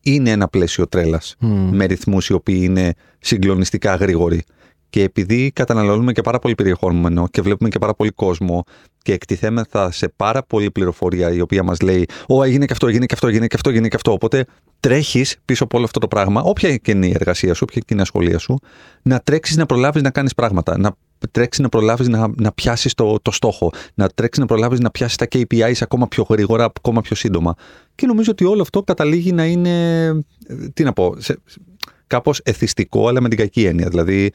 είναι 0.00 0.30
ένα 0.30 0.48
πλαίσιο 0.48 0.86
τρέλας. 0.86 1.34
Με 1.70 1.84
ρυθμούς 1.84 2.28
οι 2.28 2.32
οποίοι 2.32 2.60
είναι 2.62 2.94
συγκλονιστικά 3.18 3.94
γρήγοροι. 3.94 4.42
Και 4.90 5.02
επειδή 5.02 5.50
καταναλώνουμε 5.50 6.12
και 6.12 6.22
πάρα 6.22 6.38
πολύ 6.38 6.54
περιεχόμενο 6.54 7.28
και 7.28 7.42
βλέπουμε 7.42 7.68
και 7.68 7.78
πάρα 7.78 7.94
πολύ 7.94 8.10
κόσμο 8.10 8.64
και 9.02 9.12
εκτιθέμεθα 9.12 9.90
σε 9.90 10.12
πάρα 10.16 10.42
πολλή 10.42 10.70
πληροφορία 10.70 11.32
η 11.32 11.40
οποία 11.40 11.62
μας 11.62 11.80
λέει 11.80 12.08
Ω, 12.28 12.42
έγινε 12.42 12.64
και 12.64 12.72
αυτό, 12.72 12.86
έγινε 12.86 13.06
και 13.06 13.14
αυτό, 13.14 13.26
έγινε 13.26 13.46
και 13.46 13.56
αυτό, 13.56 13.70
έγινε 13.70 13.88
και 13.88 13.96
αυτό. 13.96 14.12
Οπότε 14.12 14.44
τρέχεις 14.80 15.36
πίσω 15.44 15.64
από 15.64 15.76
όλο 15.76 15.86
αυτό 15.86 15.98
το 15.98 16.08
πράγμα, 16.08 16.42
όποια 16.42 16.76
και 16.76 16.90
είναι 16.90 17.06
η 17.06 17.12
εργασία 17.14 17.54
σου, 17.54 17.64
όποια 17.68 17.80
και 17.80 17.86
είναι 17.90 18.00
η 18.00 18.02
ασχολία 18.02 18.38
σου, 18.38 18.58
να 19.02 19.20
τρέξεις 19.20 19.56
να 19.56 19.66
προλάβεις 19.66 20.02
να 20.02 20.10
κάνεις 20.10 20.34
πράγματα. 20.34 20.78
Να 20.78 20.96
τρέξεις 21.30 21.62
να 21.62 21.68
προλάβεις 21.68 22.08
να, 22.08 22.30
να 22.36 22.52
πιάσεις 22.52 22.94
το, 22.94 23.18
το 23.22 23.30
στόχο. 23.30 23.72
Να 23.94 24.08
τρέξεις 24.08 24.40
να 24.40 24.46
προλάβεις 24.46 24.80
να 24.80 24.90
πιάσεις 24.90 25.16
τα 25.16 25.26
KPIs 25.32 25.72
ακόμα 25.80 26.08
πιο 26.08 26.26
γρήγορα, 26.28 26.64
ακόμα 26.64 27.00
πιο 27.00 27.16
σύντομα. 27.16 27.54
Και 27.94 28.06
νομίζω 28.06 28.30
ότι 28.30 28.44
όλο 28.44 28.62
αυτό 28.62 28.82
καταλήγει 28.82 29.32
να 29.32 29.44
είναι. 29.44 29.74
Τι 30.74 30.82
να 30.82 30.92
πω. 30.92 31.16
Κάπως 32.06 32.40
εθιστικό, 32.44 33.08
αλλά 33.08 33.20
με 33.20 33.28
την 33.28 33.38
κακή 33.38 33.64
έννοια. 33.64 33.88
Δηλαδή, 33.88 34.32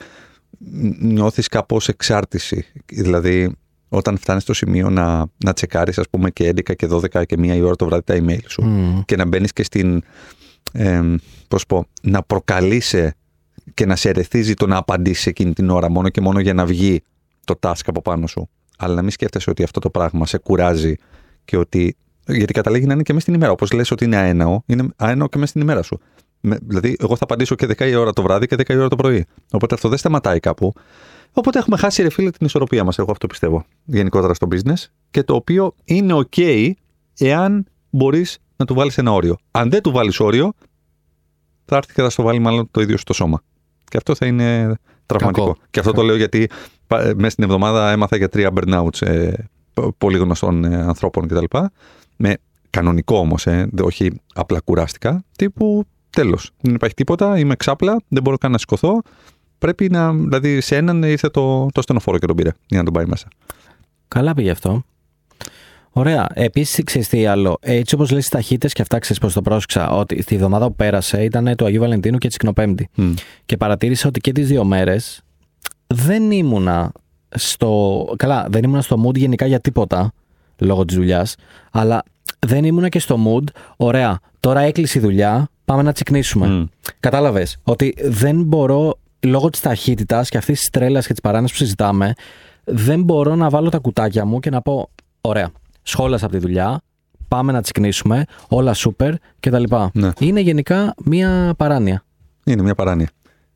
νιώθεις 0.99 1.47
κάπως 1.47 1.87
εξάρτηση. 1.87 2.65
Δηλαδή, 2.85 3.55
όταν 3.89 4.17
φτάνεις 4.17 4.43
στο 4.43 4.53
σημείο 4.53 4.89
να, 4.89 5.25
να 5.43 5.53
τσεκάρεις, 5.53 5.97
ας 5.97 6.09
πούμε, 6.09 6.29
και 6.29 6.49
11 6.49 6.75
και 6.75 6.87
12 6.87 7.25
και 7.25 7.35
1 7.37 7.43
η 7.43 7.61
ώρα 7.61 7.75
το 7.75 7.85
βράδυ 7.85 8.03
τα 8.03 8.15
email 8.17 8.43
σου 8.47 8.63
Μμ. 8.63 9.01
και 9.05 9.15
να 9.15 9.25
μπαίνεις 9.25 9.53
και 9.53 9.63
στην. 9.63 10.01
Ε, 10.73 11.01
πώς 11.47 11.65
πω, 11.65 11.85
να 12.01 12.23
προκαλείσαι 12.23 13.15
και 13.73 13.85
να 13.85 13.95
σε 13.95 14.09
ερεθίζει 14.09 14.53
το 14.53 14.67
να 14.67 14.77
απαντήσεις 14.77 15.25
εκείνη 15.25 15.53
την 15.53 15.69
ώρα 15.69 15.89
μόνο 15.89 16.09
και 16.09 16.21
μόνο 16.21 16.39
για 16.39 16.53
να 16.53 16.65
βγει 16.65 17.03
το 17.45 17.59
task 17.61 17.81
από 17.85 18.01
πάνω 18.01 18.27
σου. 18.27 18.49
Αλλά 18.77 18.95
να 18.95 19.01
μην 19.01 19.11
σκέφτεσαι 19.11 19.49
ότι 19.49 19.63
αυτό 19.63 19.79
το 19.79 19.89
πράγμα 19.89 20.25
σε 20.25 20.37
κουράζει 20.37 20.95
και 21.45 21.57
ότι. 21.57 21.95
Γιατί 22.27 22.53
καταλήγει 22.53 22.85
να 22.85 22.93
είναι 22.93 23.03
και 23.03 23.13
μέσα 23.13 23.25
στην 23.25 23.35
ημέρα. 23.35 23.51
Όπως 23.51 23.71
λες 23.71 23.91
ότι 23.91 24.05
είναι 24.05 24.17
αέναο, 24.17 24.61
είναι 24.65 24.87
αέναο 24.95 25.27
και 25.27 25.37
μέσα 25.37 25.49
στην 25.49 25.61
ημέρα 25.61 25.81
σου. 25.81 25.99
Με- 26.41 26.57
δηλαδή, 26.61 26.95
εγώ 26.99 27.15
θα 27.15 27.23
απαντήσω 27.23 27.55
και 27.55 27.65
10 27.77 27.87
η 27.87 27.95
ώρα 27.95 28.13
το 28.13 28.21
βράδυ 28.21 28.47
και 28.47 28.55
10 28.55 28.69
η 28.73 28.77
ώρα 28.77 28.87
το 28.87 28.95
πρωί. 28.95 29.25
Οπότε 29.51 29.75
αυτό 29.75 29.89
δεν 29.89 29.97
σταματάει 29.97 30.39
κάπου. 30.39 30.73
Οπότε 31.33 31.59
έχουμε 31.59 31.77
χάσει, 31.77 32.01
ρε 32.01 32.09
φίλε, 32.09 32.29
την 32.31 32.45
ισορροπία 32.45 32.83
μας. 32.83 32.97
Εγώ 32.99 33.11
αυτό 33.11 33.27
πιστεύω 33.27 33.65
γενικότερα 33.85 34.33
στο 34.33 34.47
business. 34.51 34.85
Και 35.11 35.23
το 35.23 35.35
οποίο 35.35 35.75
είναι 35.83 36.13
OK 36.13 36.71
εάν 37.17 37.65
μπορείς 37.89 38.37
να 38.55 38.65
του 38.65 38.73
βάλεις 38.73 38.97
ένα 38.97 39.11
όριο. 39.11 39.37
Αν 39.51 39.69
δεν 39.69 39.81
του 39.81 39.91
βάλεις 39.91 40.19
όριο, 40.19 40.53
θα 41.65 41.75
έρθει 41.77 41.93
και 41.93 42.01
θα 42.01 42.09
στο 42.09 42.23
βάλει 42.23 42.39
μάλλον 42.39 42.67
το 42.71 42.81
ίδιο 42.81 42.97
στο 42.97 43.13
σώμα. 43.13 43.41
Και 43.83 43.97
αυτό 43.97 44.15
θα 44.15 44.25
είναι 44.25 44.75
τραυματικό. 45.05 45.45
Κακό. 45.45 45.59
Και 45.69 45.79
αυτό 45.79 45.91
το 45.91 46.01
λέω 46.01 46.15
γιατί 46.15 46.49
πα- 46.87 47.01
ε, 47.01 47.13
μέσα 47.13 47.29
στην 47.29 47.43
εβδομάδα 47.43 47.91
έμαθα 47.91 48.15
για 48.15 48.29
τρία 48.29 48.51
burnouts 48.55 49.01
ε, 49.01 49.31
π- 49.73 49.87
πολύ 49.97 50.17
γνωστών 50.17 50.63
ε, 50.63 50.75
ανθρώπων 50.81 51.27
κτλ. 51.27 51.57
Με 52.17 52.37
κανονικό 52.69 53.17
όμως, 53.17 53.47
ε, 53.47 53.67
δε- 53.71 53.83
όχι 53.83 54.11
απλά 54.33 54.59
κουράστηκα. 54.59 55.23
Τύπου 55.37 55.83
τέλος. 56.11 56.51
Δεν 56.61 56.73
υπάρχει 56.73 56.95
τίποτα, 56.95 57.39
είμαι 57.39 57.55
ξάπλα, 57.55 58.01
δεν 58.07 58.23
μπορώ 58.23 58.37
καν 58.37 58.51
να 58.51 58.57
σηκωθώ. 58.57 59.01
Πρέπει 59.57 59.89
να. 59.89 60.13
Δηλαδή 60.13 60.61
σε 60.61 60.75
έναν 60.75 61.03
ήρθε 61.03 61.29
το, 61.29 61.67
το 61.71 61.81
στενοφόρο 61.81 62.17
και 62.17 62.25
τον 62.25 62.35
πήρε 62.35 62.51
για 62.67 62.77
να 62.77 62.83
τον 62.83 62.93
πάει 62.93 63.05
μέσα. 63.05 63.27
Καλά 64.07 64.33
πήγε 64.33 64.51
αυτό. 64.51 64.83
Ωραία. 65.91 66.27
Επίσης, 66.33 66.83
ξέρεις 66.83 67.07
τι 67.07 67.25
άλλο. 67.25 67.57
Έτσι 67.61 67.95
όπως 67.95 68.11
λες 68.11 68.23
τι 68.23 68.31
ταχύτητε 68.31 68.67
και 68.67 68.81
αυτά, 68.81 68.99
ξέρεις 68.99 69.21
πώ 69.21 69.31
το 69.31 69.41
πρόσεξα. 69.41 69.89
Ότι 69.89 70.21
στη 70.21 70.35
εβδομάδα 70.35 70.67
που 70.67 70.75
πέρασε 70.75 71.23
ήταν 71.23 71.55
το 71.55 71.65
Αγίου 71.65 71.79
Βαλεντίνου 71.79 72.17
και 72.17 72.27
Τσικνοπέμπτη. 72.27 72.89
Μμ. 72.95 73.13
Και 73.45 73.57
παρατήρησα 73.57 74.07
ότι 74.07 74.19
και 74.19 74.31
τις 74.31 74.47
δύο 74.47 74.63
μέρες 74.63 75.21
δεν 75.87 76.31
ήμουνα 76.31 76.91
στο. 77.29 78.05
Καλά, 78.17 78.47
δεν 78.49 78.63
ήμουνα 78.63 78.81
στο 78.81 79.03
mood 79.05 79.15
γενικά 79.15 79.45
για 79.45 79.59
τίποτα 79.59 80.11
λόγω 80.57 80.85
της 80.85 80.95
δουλειάς. 80.95 81.35
Αλλά 81.71 82.03
δεν 82.39 82.63
ήμουνα 82.63 82.89
και 82.89 82.99
στο 82.99 83.17
mood. 83.25 83.43
Ωραία, 83.77 84.19
τώρα 84.39 84.59
έκλεισε 84.59 84.97
η 84.97 85.01
δουλειά. 85.01 85.49
Πάμε 85.71 85.83
να 85.83 85.91
τσικνήσουμε. 85.91 86.47
Μμ. 86.47 86.65
Κατάλαβες 86.99 87.57
ότι 87.63 87.95
δεν 88.03 88.43
μπορώ 88.43 88.99
λόγω 89.19 89.49
της 89.49 89.59
ταχύτητας 89.59 90.29
και 90.29 90.37
αυτής 90.37 90.59
της 90.59 90.69
τρέλας 90.69 91.07
και 91.07 91.11
της 91.11 91.21
παράνοια 91.21 91.47
που 91.47 91.55
συζητάμε, 91.55 92.13
δεν 92.63 93.03
μπορώ 93.03 93.35
να 93.35 93.49
βάλω 93.49 93.69
τα 93.69 93.77
κουτάκια 93.77 94.25
μου 94.25 94.39
και 94.39 94.49
να 94.49 94.61
πω: 94.61 94.89
Ωραία, 95.21 95.49
σχόλασα 95.81 96.25
από 96.25 96.33
τη 96.33 96.39
δουλειά. 96.39 96.81
Πάμε 97.27 97.51
να 97.51 97.61
τσικνήσουμε. 97.61 98.25
Όλα 98.47 98.73
σούπερ 98.73 99.13
κτλ. 99.39 99.63
Ναι. 99.93 100.09
Είναι 100.19 100.39
γενικά 100.39 100.93
μία 101.05 101.53
παράνοια. 101.57 102.03
Είναι 102.43 102.61
μια 102.61 102.75
παράνοια. 102.75 103.09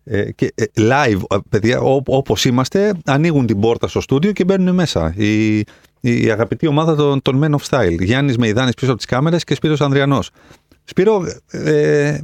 Ε, 0.03 0.31
και 0.31 0.53
ε, 0.55 0.63
live, 0.75 1.19
ε, 1.29 1.37
παιδιά, 1.49 1.79
ό, 1.79 2.01
όπως 2.05 2.45
είμαστε, 2.45 2.93
ανοίγουν 3.05 3.45
την 3.45 3.59
πόρτα 3.59 3.87
στο 3.87 4.01
στούντιο 4.01 4.31
και 4.31 4.43
μπαίνουν 4.43 4.75
μέσα. 4.75 5.13
Η, 5.17 5.57
η, 5.57 5.65
η 6.01 6.31
αγαπητή 6.31 6.67
ομάδα 6.67 6.95
των, 6.95 7.21
των 7.21 7.43
Men 7.43 7.55
of 7.55 7.69
Style. 7.69 8.01
Γιάννης 8.01 8.37
Μεϊδάνης 8.37 8.73
πίσω 8.73 8.87
από 8.87 8.97
τις 8.97 9.05
κάμερες 9.05 9.43
και 9.43 9.55
Σπύρος 9.55 9.81
Ανδριανός. 9.81 10.31
Σπύρο, 10.85 11.25
ε, 11.51 12.17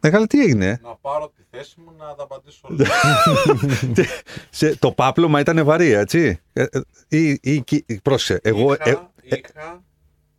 μεγάλη 0.00 0.26
τι 0.26 0.40
έγινε; 0.42 0.80
Να 0.82 0.94
πάρω 1.00 1.32
τη 1.36 1.42
θέση 1.56 1.74
μου 1.84 1.92
να 1.98 2.14
τα 2.14 2.22
απαντήσω 2.22 2.68
όλα. 2.70 2.86
Σε, 4.50 4.76
το 4.76 4.92
πάπλωμα 4.92 5.40
ήταν 5.40 5.64
βαρύ, 5.64 5.90
έτσι; 5.90 6.40
Ε, 6.52 6.62
ε, 6.62 6.80
ή, 7.08 7.38
ή, 7.42 7.64
ή, 7.86 8.00
πρόσεξε, 8.02 8.40
εγώ... 8.42 8.72
είχα, 8.74 8.90
ε, 8.90 8.98
είχα 9.22 9.82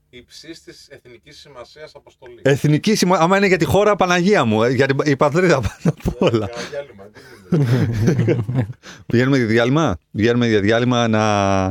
υψίστης 0.10 0.88
εθνικής 0.90 1.40
σημασίας 1.40 1.92
αποστολή. 1.96 2.40
εθνική 2.42 2.96
σημασία, 2.96 3.24
άμα 3.24 3.38
είναι 3.38 3.48
για 3.48 3.58
τη 3.58 3.66
χώρα 3.66 3.96
Παναγία 3.96 4.46
μου, 4.46 4.64
ε, 4.64 4.70
για 4.72 4.86
την, 4.88 4.98
η 5.04 5.16
πατρίδα 5.16 5.60
πάνω 5.62 5.96
απ' 6.06 6.22
όλα. 6.22 6.50
Για 6.52 6.64
διάλειμμα, 6.70 7.04
τι 7.14 8.22
είναι. 8.22 8.68
Πηγαίνουμε 9.06 9.38
για 9.38 9.46
διάλειμμα; 9.46 9.98
Πηγαίνουμε 10.12 10.48
για 10.48 10.60
διάλειμμα 10.60 11.08
να, 11.08 11.64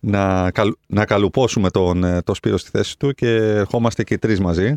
να, 0.00 0.50
καλ- 0.50 0.76
να 0.86 1.04
καλουπώσουμε 1.04 1.70
τον, 1.70 2.04
ε, 2.04 2.22
το 2.22 2.34
Σπύρο 2.34 2.56
στη 2.58 2.70
θέση 2.70 2.98
του 2.98 3.12
και 3.12 3.28
ερχόμαστε 3.36 4.04
και 4.04 4.14
οι 4.14 4.18
τρεις 4.18 4.40
μαζί. 4.40 4.74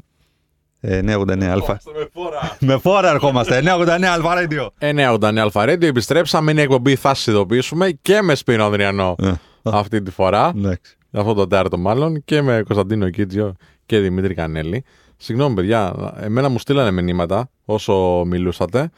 Ε, 0.88 1.00
989 1.15 1.44
Αλφα. 1.44 1.77
Στο 1.80 1.92
με 1.92 2.08
φόρα. 2.13 2.58
Με 2.74 2.77
φόρα 2.77 3.10
ερχόμαστε. 3.10 3.62
989 3.65 4.04
Αλφα 4.04 4.34
Radio. 4.48 4.68
989 4.80 5.38
Αλφα 5.38 5.63
Radio, 5.63 5.84
επιστρέψαμε. 5.84 6.51
Είναι 6.51 6.60
η 6.60 6.63
εκπομπή, 6.63 6.96
θα 6.96 7.13
σας 7.13 7.27
ειδοποιήσουμε 7.27 7.92
και 8.01 8.22
με 8.22 8.36
Σπύρο 8.36 8.65
Ανδριανό 8.65 9.15
Ε, 9.20 9.32
αυτή 9.63 10.01
τη 10.01 10.12
φορά. 10.12 10.51
Εντάξει. 10.56 10.98
Αυτό 11.12 11.34
το 11.34 11.48
τέρτο 11.48 11.77
μάλλον 11.77 12.24
και 12.25 12.42
με 12.42 12.63
Κωνσταντίνο 12.68 13.10
Κίτζιο 13.10 13.54
και 13.86 14.00
Δημήτρη 14.00 14.34
Κανέλη. 14.34 14.84
Συγγνώμη, 15.18 15.56
παιδιά, 15.56 16.13
εμένα 16.22 16.50
μου 16.50 16.60
στείλανε 16.60 17.01
μηνύματα 17.01 17.50
όσο 17.65 18.24
μιλούσατε. 18.25 18.89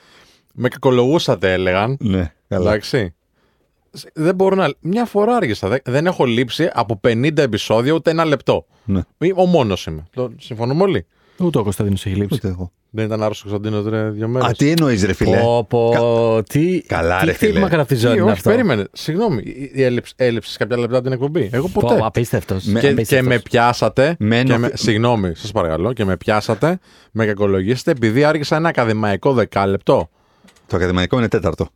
Με 0.53 0.67
κακολογούσατε, 0.69 1.53
έλεγαν. 1.53 1.97
Ναι, 1.99 2.33
καλά. 2.47 2.69
Εντάξει. 2.69 3.13
Δεν 4.13 4.35
μπορώ 4.35 4.55
να. 4.55 4.69
Μια 4.79 5.05
φορά 5.05 5.35
άργησα. 5.35 5.67
Δεν- 5.67 5.81
Δεν 5.85 6.05
έχω 6.05 6.25
λείψει 6.25 6.69
από 6.73 6.99
50 7.07 7.37
επεισόδια 7.41 7.93
ούτε 7.93 8.11
ένα 8.11 8.25
λεπτό. 8.25 8.65
Ναι. 8.85 9.01
Ή- 9.17 9.33
Ο 9.35 9.45
μόνος 9.45 9.85
είμαι. 9.85 10.03
Το 10.13 10.31
συμφωνούμε 10.39 10.83
όλοι; 10.83 11.05
Ούτε 11.39 11.57
ο 11.57 11.63
Κωνσταντίνος 11.63 12.05
έχει 12.05 12.15
λείψει. 12.15 12.35
Ούτε 12.35 12.47
εγώ. 12.47 12.71
Δεν 12.89 13.05
ήταν 13.05 13.23
άρρωστος 13.23 13.51
ο 13.51 13.55
Κωνσταντίνος 13.57 13.91
ρε 13.93 14.09
δύο 14.09 14.27
μέρες. 14.27 14.47
Α, 14.49 14.51
τι 14.51 14.69
εννοείς, 14.69 15.03
ρε 15.05 15.13
φίλε; 15.13 15.37
Πω, 15.39 15.65
πω, 15.69 16.43
τι, 16.49 16.81
Καλά, 16.81 17.19
τι 17.19 17.25
ρε, 17.25 17.33
χτύπημα 17.33 17.57
φίλε. 17.57 17.69
κατά 17.69 17.85
τη 17.85 17.95
ζώνη 17.95 18.13
είναι 18.13 18.23
όχι, 18.23 18.31
αυτό; 18.31 18.49
περίμενε. 18.49 18.85
Συγγνώμη, 18.91 19.41
η- 19.45 19.71
η 19.73 19.83
έλλειψη, 19.83 20.13
έλλειψη 20.15 20.57
κάποια 20.57 20.77
λεπτά 20.77 21.01
την 21.01 21.11
εκπομπή; 21.11 21.49
Εγώ 21.51 21.67
ποτέ. 21.67 21.95
Πω, 21.97 22.05
απίστευτος. 22.05 22.63
Με- 22.65 22.79
και, 22.79 22.85
και 22.87 22.93
Απίστευτος. 22.93 23.27
με 23.27 23.39
πιάσατε. 23.39 24.15
Μένω- 24.19 24.51
Και 24.51 24.57
με, 24.57 24.71
συγγνώμη, 24.73 25.31
σας 25.35 25.51
παρακαλώ. 25.51 25.93
Και 25.93 26.05
με 26.05 26.17
πιάσατε, 26.17 26.79
με 27.11 27.25
κακολογήσετε 27.25 27.91
επειδή 27.91 28.23
άργησα 28.23 28.55
ένα 28.55 28.69
ακαδημαϊκό 28.69 29.33
δεκάλεπτο. 29.33 30.09
Το 30.67 30.75
ακαδημαϊκό 30.75 31.17
είναι 31.17 31.27
τέταρτο. 31.27 31.67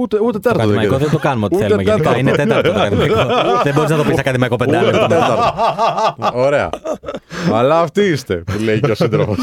Ούτε, 0.00 0.16
ούτε 0.20 0.32
Το 0.32 0.38
τέταρτο. 0.40 0.58
ακαδημαϊκό 0.62 0.90
δεν 0.90 1.00
δεν 1.00 1.10
το 1.10 1.18
κάνουμε 1.18 1.44
ό,τι 1.46 1.54
Ούτε 1.54 1.64
θέλουμε 1.64 1.82
γενικά. 1.82 2.02
τέταρτο. 2.02 2.18
Είναι 2.20 2.30
τέταρτο 2.32 2.72
το 2.72 2.80
ακαδημαϊκό. 2.80 3.14
Δεν 3.62 3.74
μπορείς 3.74 3.90
να 3.90 3.96
το 3.96 4.04
πεις 4.04 4.18
ακαδημαϊκό 4.18 4.54
Ούτε 4.60 4.64
πεντάλεπτο. 4.64 5.06
τέταρτο. 5.06 5.52
Ωραία. 6.34 6.70
Αλλά 7.52 7.80
αυτοί 7.80 8.02
είστε, 8.02 8.34
που 8.36 8.58
λέει 8.58 8.80
και 8.80 8.90
ο 8.90 8.94
σύντροφος. 8.94 9.36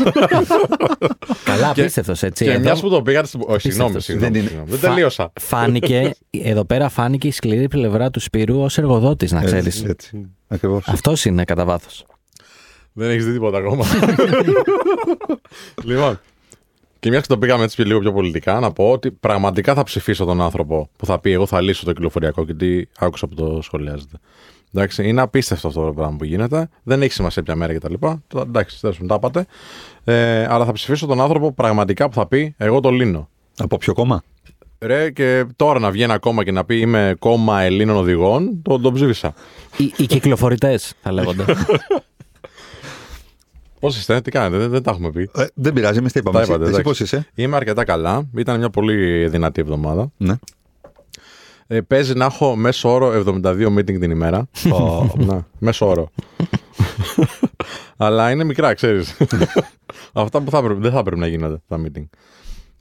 Καλά, 1.44 1.70
απίστευτος 1.70 2.24
έτσι. 2.24 2.44
και 2.46 2.52
Εδώ 2.52 2.60
μια 2.60 2.76
που 2.76 2.90
το 2.90 3.02
πήγατε. 3.02 3.28
στην- 3.28 3.42
Όχι, 3.48 3.60
συγγνώμη, 3.60 3.92
Απίστευτος. 3.92 4.04
συγγνώμη. 4.04 4.32
Δεν 4.32 4.40
είναι- 4.42 4.48
συγγνώμη. 4.50 4.70
Δεν 4.72 4.80
φα- 4.80 4.88
τελείωσα. 4.88 5.32
Φάνηκε, 5.40 6.16
εδώ 6.30 6.66
πέρα 6.66 6.90
φάνηκε 6.90 7.28
η 7.28 7.32
σκληρή 7.32 7.68
πλευρά 7.68 8.10
του 8.10 8.20
Σπύρου 8.20 8.62
ως 8.62 8.78
εργοδότης, 8.78 9.32
να 9.32 9.44
ξέρεις. 9.44 9.66
Έτσι, 9.66 9.86
έτσι. 9.90 10.30
Ακριβώς. 10.48 10.84
Αυτός 10.88 11.26
είναι 11.26 11.44
κατά 11.44 11.66
βάθος. 11.66 12.06
Δεν 12.94 13.10
έχεις 13.10 13.26
δει 13.26 13.32
τίποτα 13.32 13.58
ακόμα. 13.58 13.86
λοιπόν. 15.84 16.20
Και 17.06 17.12
μια 17.12 17.20
και 17.20 17.28
το 17.28 17.38
πήγαμε 17.38 17.64
έτσι 17.64 17.76
και 17.76 17.84
λίγο 17.84 18.00
πιο 18.00 18.14
πολιτικά, 18.14 18.60
να 18.60 18.72
πω 18.72 18.92
ότι 18.92 19.12
πραγματικά 19.12 19.74
θα 19.74 19.84
ψηφίσω 19.84 20.26
τον 20.26 20.42
άνθρωπο 20.42 20.90
που 20.98 21.06
θα 21.06 21.20
πει: 21.20 21.32
Εγώ 21.32 21.46
θα 21.46 21.62
λύσω 21.62 21.86
το 21.86 21.92
κυκλοφοριακό 21.94 22.44
γιατί 22.44 22.90
άκουσα 22.98 23.28
που 23.28 23.36
το 23.36 23.60
σχολιάζεται. 23.62 24.18
Εντάξει, 24.74 25.08
είναι 25.08 25.22
απίστευτο 25.22 25.68
αυτό 25.68 25.86
το 25.86 25.94
πράγμα 25.94 26.16
που 26.18 26.24
γίνεται. 26.26 26.70
Δεν 26.84 27.02
έχει 27.02 27.14
σημασία 27.14 27.44
ποια 27.44 27.56
μέρα 27.56 27.74
κτλ. 27.74 27.94
Το- 28.28 28.40
Εντάξει, 28.40 28.80
τέλος 28.82 29.00
τα 29.08 29.16
είπατε. 29.16 29.46
Ε, 30.04 30.46
αλλά 30.50 30.66
θα 30.66 30.72
ψηφίσω 30.72 31.06
τον 31.06 31.22
άνθρωπο 31.22 31.52
πραγματικά 31.54 32.08
που 32.08 32.14
θα 32.14 32.28
πει: 32.28 32.54
Εγώ 32.58 32.80
το 32.80 32.90
λύνω. 32.90 33.30
Από 33.58 33.78
ποιο 33.78 33.94
κόμμα; 33.94 34.24
Ρε, 34.80 35.10
και 35.12 35.46
τώρα 35.56 35.80
να 35.80 35.92
βγει 35.92 36.04
ένα 36.04 36.18
κόμμα 36.20 36.44
και 36.44 36.52
να 36.52 36.66
πει 36.66 36.80
Είμαι 36.80 37.16
κόμμα 37.20 37.62
Ελλήνων 37.62 37.96
οδηγών, 37.96 38.62
το, 38.62 38.80
το 38.80 38.92
ψήφισα. 38.92 39.34
Οι, 39.78 39.94
οι 39.98 40.06
κυκλοφορητές 40.06 40.94
θα 41.02 41.12
λέγονται. 41.12 41.46
Πώς 43.80 43.98
είστε, 43.98 44.22
τι 44.22 44.32
κάνετε, 44.32 44.58
δεν, 44.58 44.70
δεν 44.70 44.84
τα 44.84 44.92
έχουμε 44.92 45.12
πει. 45.12 45.30
Ε, 45.36 45.46
δεν 45.54 45.74
πειράζει, 45.74 45.98
εμείς 45.98 46.12
τα 46.12 46.20
είπαμε. 46.20 46.36
Τα 46.38 46.42
Εσύ- 46.44 46.52
είπατε, 46.54 46.70
Εσύ 46.70 46.80
εντάξει. 46.80 47.00
πώς 47.00 47.08
είσαι; 47.08 47.28
Είμαι 47.36 47.56
αρκετά 47.56 47.84
καλά. 47.84 48.30
Ήταν 48.36 48.58
μια 48.58 48.70
πολύ 48.70 49.28
δυνατή 49.28 49.62
εβδομάδα. 49.62 50.12
Ναι. 50.18 50.34
Ε, 51.68 51.82
παίζει 51.82 52.14
να 52.14 52.26
έχω 52.26 52.56
μέσο 52.56 52.94
όρο 52.94 53.24
72 53.26 53.68
meeting 53.68 54.00
την 54.00 54.12
ημέρα. 54.12 54.48
Ω, 54.72 55.08
να, 55.28 55.48
μέσο 55.60 55.90
όρο. 55.90 56.10
Αλλά 57.98 58.32
είναι 58.32 58.44
μικρά, 58.44 58.74
ξέρεις. 58.74 59.18
Αυτά 60.14 60.42
που 60.42 60.52
θα 60.52 60.64
πρέπει, 60.64 60.82
δεν 60.82 60.92
θα 60.92 61.04
πρέπει 61.04 61.20
να 61.20 61.28
γίνονται 61.28 61.58
τα 61.68 61.80
meeting. 61.86 62.06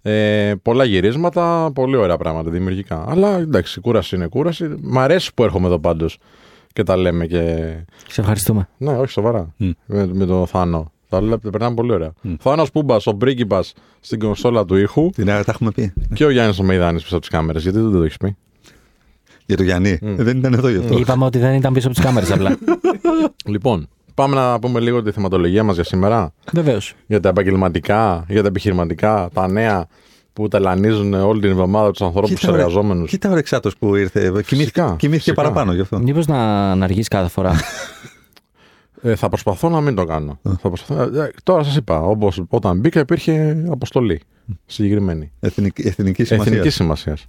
Ε, 0.02 0.54
πολλά 0.62 0.84
γυρίσματα, 0.84 1.70
πολύ 1.74 1.96
ωραία 1.96 2.16
πράγματα 2.16 2.50
δημιουργικά. 2.50 3.04
Αλλά 3.08 3.38
εντάξει, 3.38 3.80
κούραση 3.80 4.16
είναι 4.16 4.26
κούραση. 4.26 4.74
Μ' 4.82 4.98
αρέσει 4.98 5.34
που 5.34 5.44
έρχομαι 5.44 5.66
εδώ 5.66 5.78
πάντως 5.78 6.18
και 6.74 6.82
τα 6.82 6.96
λέμε 6.96 7.26
και. 7.26 7.72
Σε 8.08 8.20
ευχαριστούμε. 8.20 8.68
Ναι, 8.76 8.92
όχι 8.96 9.10
σοβαρά. 9.10 9.54
Μμ. 9.56 9.70
Με, 9.86 10.06
με 10.12 10.26
τον 10.26 10.46
Θάνο. 10.46 10.92
Τα 11.08 11.20
λέμε, 11.20 11.36
περνάμε 11.36 11.74
πολύ 11.74 11.92
ωραία. 11.92 12.12
Θάνος 12.38 12.70
Πούμπας, 12.70 13.06
ο 13.06 13.14
πρίγκιπα 13.14 13.62
στην 14.00 14.18
κονσόλα 14.18 14.64
του 14.64 14.76
ήχου 14.76 15.10
Την 15.10 15.28
ώρα 15.28 15.44
τα 15.44 15.50
έχουμε 15.52 15.70
πει. 15.70 15.92
και 16.14 16.24
ο 16.24 16.30
Γιάννης 16.30 16.58
ο 16.58 16.62
Μεϊδάνης 16.62 17.02
πίσω 17.02 17.14
από 17.16 17.24
τις 17.26 17.32
κάμερες. 17.34 17.62
Γιατί 17.62 17.78
δεν 17.78 17.92
το 17.92 18.02
έχεις 18.02 18.16
πει; 18.16 18.36
Για 19.46 19.56
το 19.56 19.62
Γιάννη. 19.62 19.98
Ε, 20.02 20.14
Δεν 20.14 20.36
ήταν 20.38 20.52
εδώ 20.52 20.68
γι' 20.68 20.78
αυτό. 20.78 20.98
Είπαμε 20.98 21.24
ότι 21.24 21.38
δεν 21.38 21.54
ήταν 21.54 21.72
πίσω 21.72 21.86
από 21.86 21.96
τις 21.96 22.04
κάμερες 22.04 22.30
απλά. 22.32 22.58
Λοιπόν, 23.46 23.88
πάμε 24.14 24.34
να 24.34 24.58
πούμε 24.58 24.80
λίγο 24.80 25.02
τη 25.02 25.10
θεματολογία 25.10 25.64
μας 25.64 25.74
για 25.74 25.84
σήμερα. 25.84 26.32
Βεβαίως. 26.52 26.94
Για 27.06 27.20
τα 27.20 27.28
επαγγελματικά, 27.28 28.24
για 28.28 28.42
τα 28.42 28.48
επιχειρηματικά, 28.48 29.28
τα 29.32 29.48
νέα 29.48 29.86
που 30.34 30.48
ταλανίζουν 30.48 31.14
όλη 31.14 31.40
την 31.40 31.50
εβδομάδα 31.50 31.90
τους 31.90 32.02
ανθρώπους 32.02 32.30
Κοίτα, 32.30 32.50
ρε- 32.52 32.58
εργαζόμενου. 32.58 33.04
Κοίτα 33.04 33.30
ο 33.30 33.34
Ρεξάτο 33.34 33.70
που 33.78 33.94
ήρθε. 33.96 34.20
Κοιμήθηκε, 34.20 34.54
Φυσικά, 34.56 34.84
κοιμήθηκε 34.98 35.08
φυσικά. 35.30 35.34
παραπάνω 35.34 35.72
γι' 35.72 35.80
αυτό. 35.80 35.98
Μήπως 35.98 36.26
να, 36.26 36.74
να 36.74 36.84
αργήσει 36.84 37.08
κάθε 37.08 37.28
φορά; 37.28 37.54
Ε, 39.02 39.14
θα 39.16 39.28
προσπαθώ 39.28 39.68
να 39.68 39.80
μην 39.80 39.94
το 39.94 40.04
κάνω. 40.04 40.38
θα 40.42 40.68
προσπαθώ, 40.68 41.02
ε, 41.20 41.30
τώρα 41.42 41.62
σας 41.62 41.76
είπα, 41.76 42.00
όπως, 42.00 42.42
όταν 42.48 42.78
μπήκα 42.78 43.00
υπήρχε 43.00 43.64
αποστολή 43.70 44.20
συγκεκριμένη. 44.66 45.32
Εθνική, 45.40 45.82
εθνική 45.88 46.24
σημασίας. 46.24 46.48
Εθνική 46.52 46.70
σημασίας. 46.70 47.24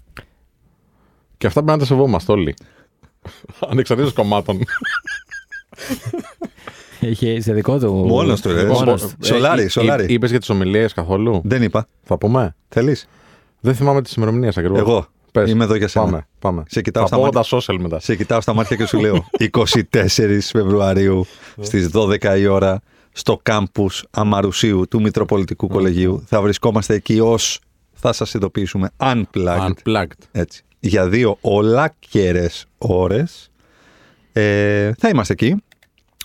Και 1.38 1.48
αυτά 1.48 1.60
πρέπει 1.64 1.78
να 1.78 1.84
τα 1.86 1.86
σεβόμαστε 1.94 2.32
όλοι. 2.32 2.54
Ανεξαρτήτως 3.70 4.14
κομμάτων. 4.14 4.60
Είχε 7.10 7.42
σε 7.42 7.54
δικό 7.54 7.80
του. 7.80 7.94
Μόνος 7.94 8.42
του, 8.42 8.54
ρε. 8.54 8.64
Μόνος 8.64 8.80
Μόνος 8.80 9.02
του. 9.02 9.08
του. 9.20 9.26
Σολάρι, 9.26 9.68
σολάρι. 9.68 10.06
Είπες 10.14 10.30
για 10.30 10.40
τις 10.40 10.50
ομιλίες 10.50 10.94
καθόλου; 10.94 11.42
Δεν 11.44 11.62
είπα. 11.64 11.88
Θα 12.04 12.18
πούμε. 12.18 12.56
Θέλεις; 12.70 13.08
Δεν 13.60 13.76
θυμάμαι 13.76 14.02
τις 14.02 14.14
ημερομηνίες 14.14 14.58
ακριβώς. 14.58 14.80
Εγώ. 14.80 15.08
Είμαι 15.48 15.64
εδώ 15.64 15.76
για 15.76 15.88
σένα. 15.88 16.06
Πάμε. 16.06 16.28
πάμε. 16.40 16.64
Σε 16.68 16.82
κοιτάω 16.82 17.02
θα 17.04 17.08
στα 17.08 17.18
πω 17.18 17.24
μάτια. 17.24 17.42
τα 17.42 17.58
social 17.58 17.78
μετά. 17.80 18.00
Σε 18.00 18.16
κοιτάω 18.16 18.42
στα 18.42 18.54
μάτια 18.54 18.76
και 18.76 18.86
σου 18.86 19.00
λέω 19.00 19.26
24 19.92 20.40
Φεβρουαρίου 20.42 21.26
στις 21.60 21.90
12 21.94 22.38
η 22.40 22.48
ώρα 22.48 22.82
στο 23.12 23.40
κάμπους 23.44 24.06
Αμαρουσίου 24.12 24.88
του 24.90 25.02
Μητροπολιτικού 25.02 25.68
Κολεγίου. 25.68 26.24
Θα 26.26 26.42
βρισκόμαστε 26.42 26.94
εκεί 26.94 27.20
ως 27.20 27.60
θα 27.94 28.14
σας 28.14 28.34
ειδοποιήσουμε 28.34 28.90
unplugged. 28.98 29.70
Unplugged. 29.70 30.06
Έτσι. 30.32 30.64
Για 30.80 31.08
δύο 31.10 31.38
ολάκερες 31.42 32.66
ώρες 32.78 33.50
ε, 34.34 34.92
θα 34.98 35.10
είμαστε 35.10 35.34
εκεί. 35.34 35.64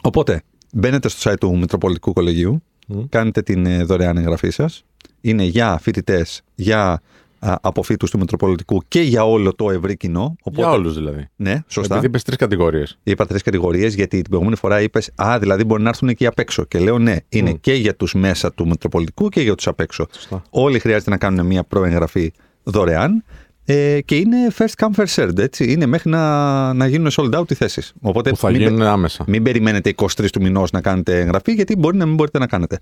Οπότε 0.03 0.43
μπαίνετε 0.73 1.09
στο 1.09 1.31
site 1.31 1.39
του 1.41 1.59
Μητροπολιτικού 1.59 2.13
Κολεγίου, 2.13 2.63
κάνετε 3.09 3.43
την 3.43 3.67
ε, 3.67 3.83
δωρεάν 3.83 4.17
εγγραφή 4.17 4.51
σας. 4.51 4.85
Είναι 5.21 5.45
για 5.45 5.79
φοιτητές, 5.83 6.43
για 6.55 7.03
α, 7.39 7.57
αποφύτους 7.61 8.11
του 8.11 8.19
Μητροπολιτικού 8.19 8.83
και 8.89 9.01
για 9.01 9.25
όλο 9.25 9.55
το 9.55 9.71
ευρύ 9.71 9.97
κοινό. 9.97 10.37
Οπότε, 10.43 10.63
Για 10.63 10.71
όλους 10.71 10.95
δηλαδή. 10.95 11.29
Ναι, 11.37 11.63
σωστά. 11.67 11.95
Επειδή 11.95 12.07
είπες 12.07 12.23
τρεις 12.23 12.37
κατηγορίες. 12.37 12.99
Είπα 13.03 13.27
τρεις 13.27 13.43
κατηγορίες 13.43 13.95
γιατί 13.95 14.17
την 14.17 14.29
προηγούμενη 14.29 14.57
φορά 14.57 14.81
είπες 14.81 15.11
Α, 15.15 15.39
δηλαδή 15.41 15.65
μπορεί 15.65 15.83
να 15.83 15.89
έρθουν 15.89 16.09
εκεί 16.09 16.27
απ' 16.27 16.39
έξω. 16.39 16.65
Και 16.65 16.79
λέω 16.79 16.99
ναι, 16.99 17.17
είναι 17.29 17.53
και 17.53 17.73
για 17.73 17.97
τους 17.97 18.15
μέσα 18.15 18.53
του 18.53 18.67
Μητροπολιτικού 18.67 19.29
και 19.29 19.41
για 19.41 19.55
τους 19.55 19.67
απ' 19.67 19.81
έξω. 19.81 20.07
Σωστά. 20.13 20.43
Όλοι 20.51 20.79
χρειάζεται 20.79 21.11
να 21.11 21.17
κάνουν 21.17 21.47
μια 21.47 21.65
προεγγραφή 21.65 22.33
δωρεάν. 22.63 23.25
Ε, 23.65 24.01
και 24.01 24.17
είναι 24.17 24.37
first 24.59 24.85
come, 24.87 25.05
first 25.05 25.15
served. 25.25 25.39
Έτσι. 25.39 25.73
Είναι 25.73 25.87
μέχρι 25.87 26.11
να, 26.11 26.73
να 26.75 26.87
γίνουν 26.87 27.11
sold 27.17 27.35
out 27.35 27.51
οι 27.51 27.55
θέσεις. 27.55 27.93
Οπότε 28.01 28.31
Που 28.31 28.37
θα 28.37 28.51
μην, 28.51 28.61
γίνουν 28.61 28.83
άμεσα. 28.83 29.25
μην 29.27 29.43
περιμένετε 29.43 29.95
23 29.97 30.07
του 30.33 30.41
μηνός 30.43 30.71
να 30.71 30.81
κάνετε 30.81 31.21
εγγραφή, 31.21 31.53
γιατί 31.53 31.77
μπορεί 31.77 31.97
να 31.97 32.07
μην 32.07 32.15
μπορείτε 32.15 32.39
να 32.39 32.47
κάνετε. 32.47 32.81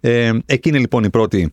Ε, 0.00 0.32
εκεί 0.46 0.68
είναι 0.68 0.78
λοιπόν 0.78 1.04
η 1.04 1.10
πρώτη 1.10 1.52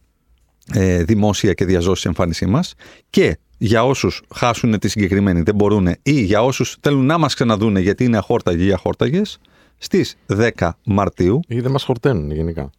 ε, 0.74 1.04
δημόσια 1.04 1.54
και 1.54 1.66
διαζώση 1.66 2.04
εμφάνισή 2.08 2.46
μας. 2.46 2.74
Και 3.10 3.38
για 3.58 3.86
όσους 3.86 4.22
χάσουν 4.36 4.80
τη 4.80 4.88
συγκεκριμένη, 4.88 5.42
δεν 5.42 5.56
μπορούν, 5.56 5.88
ή 6.04 6.12
για 6.22 6.44
όσους 6.44 6.78
θέλουν 6.82 7.06
να 7.06 7.18
μας 7.18 7.34
ξαναδούνε 7.34 7.80
γιατί 7.80 8.04
είναι 8.04 8.18
αχόρταγοι 8.18 8.66
ή 8.68 8.72
αχόρταγες, 8.74 9.38
στις 9.78 10.16
10 10.28 10.70
Μαρτίου. 10.86 11.40
Ή 11.48 11.60
δεν 11.60 11.72
μας 11.72 11.84
χορταίνουν 11.84 12.32
γενικά. 12.32 12.70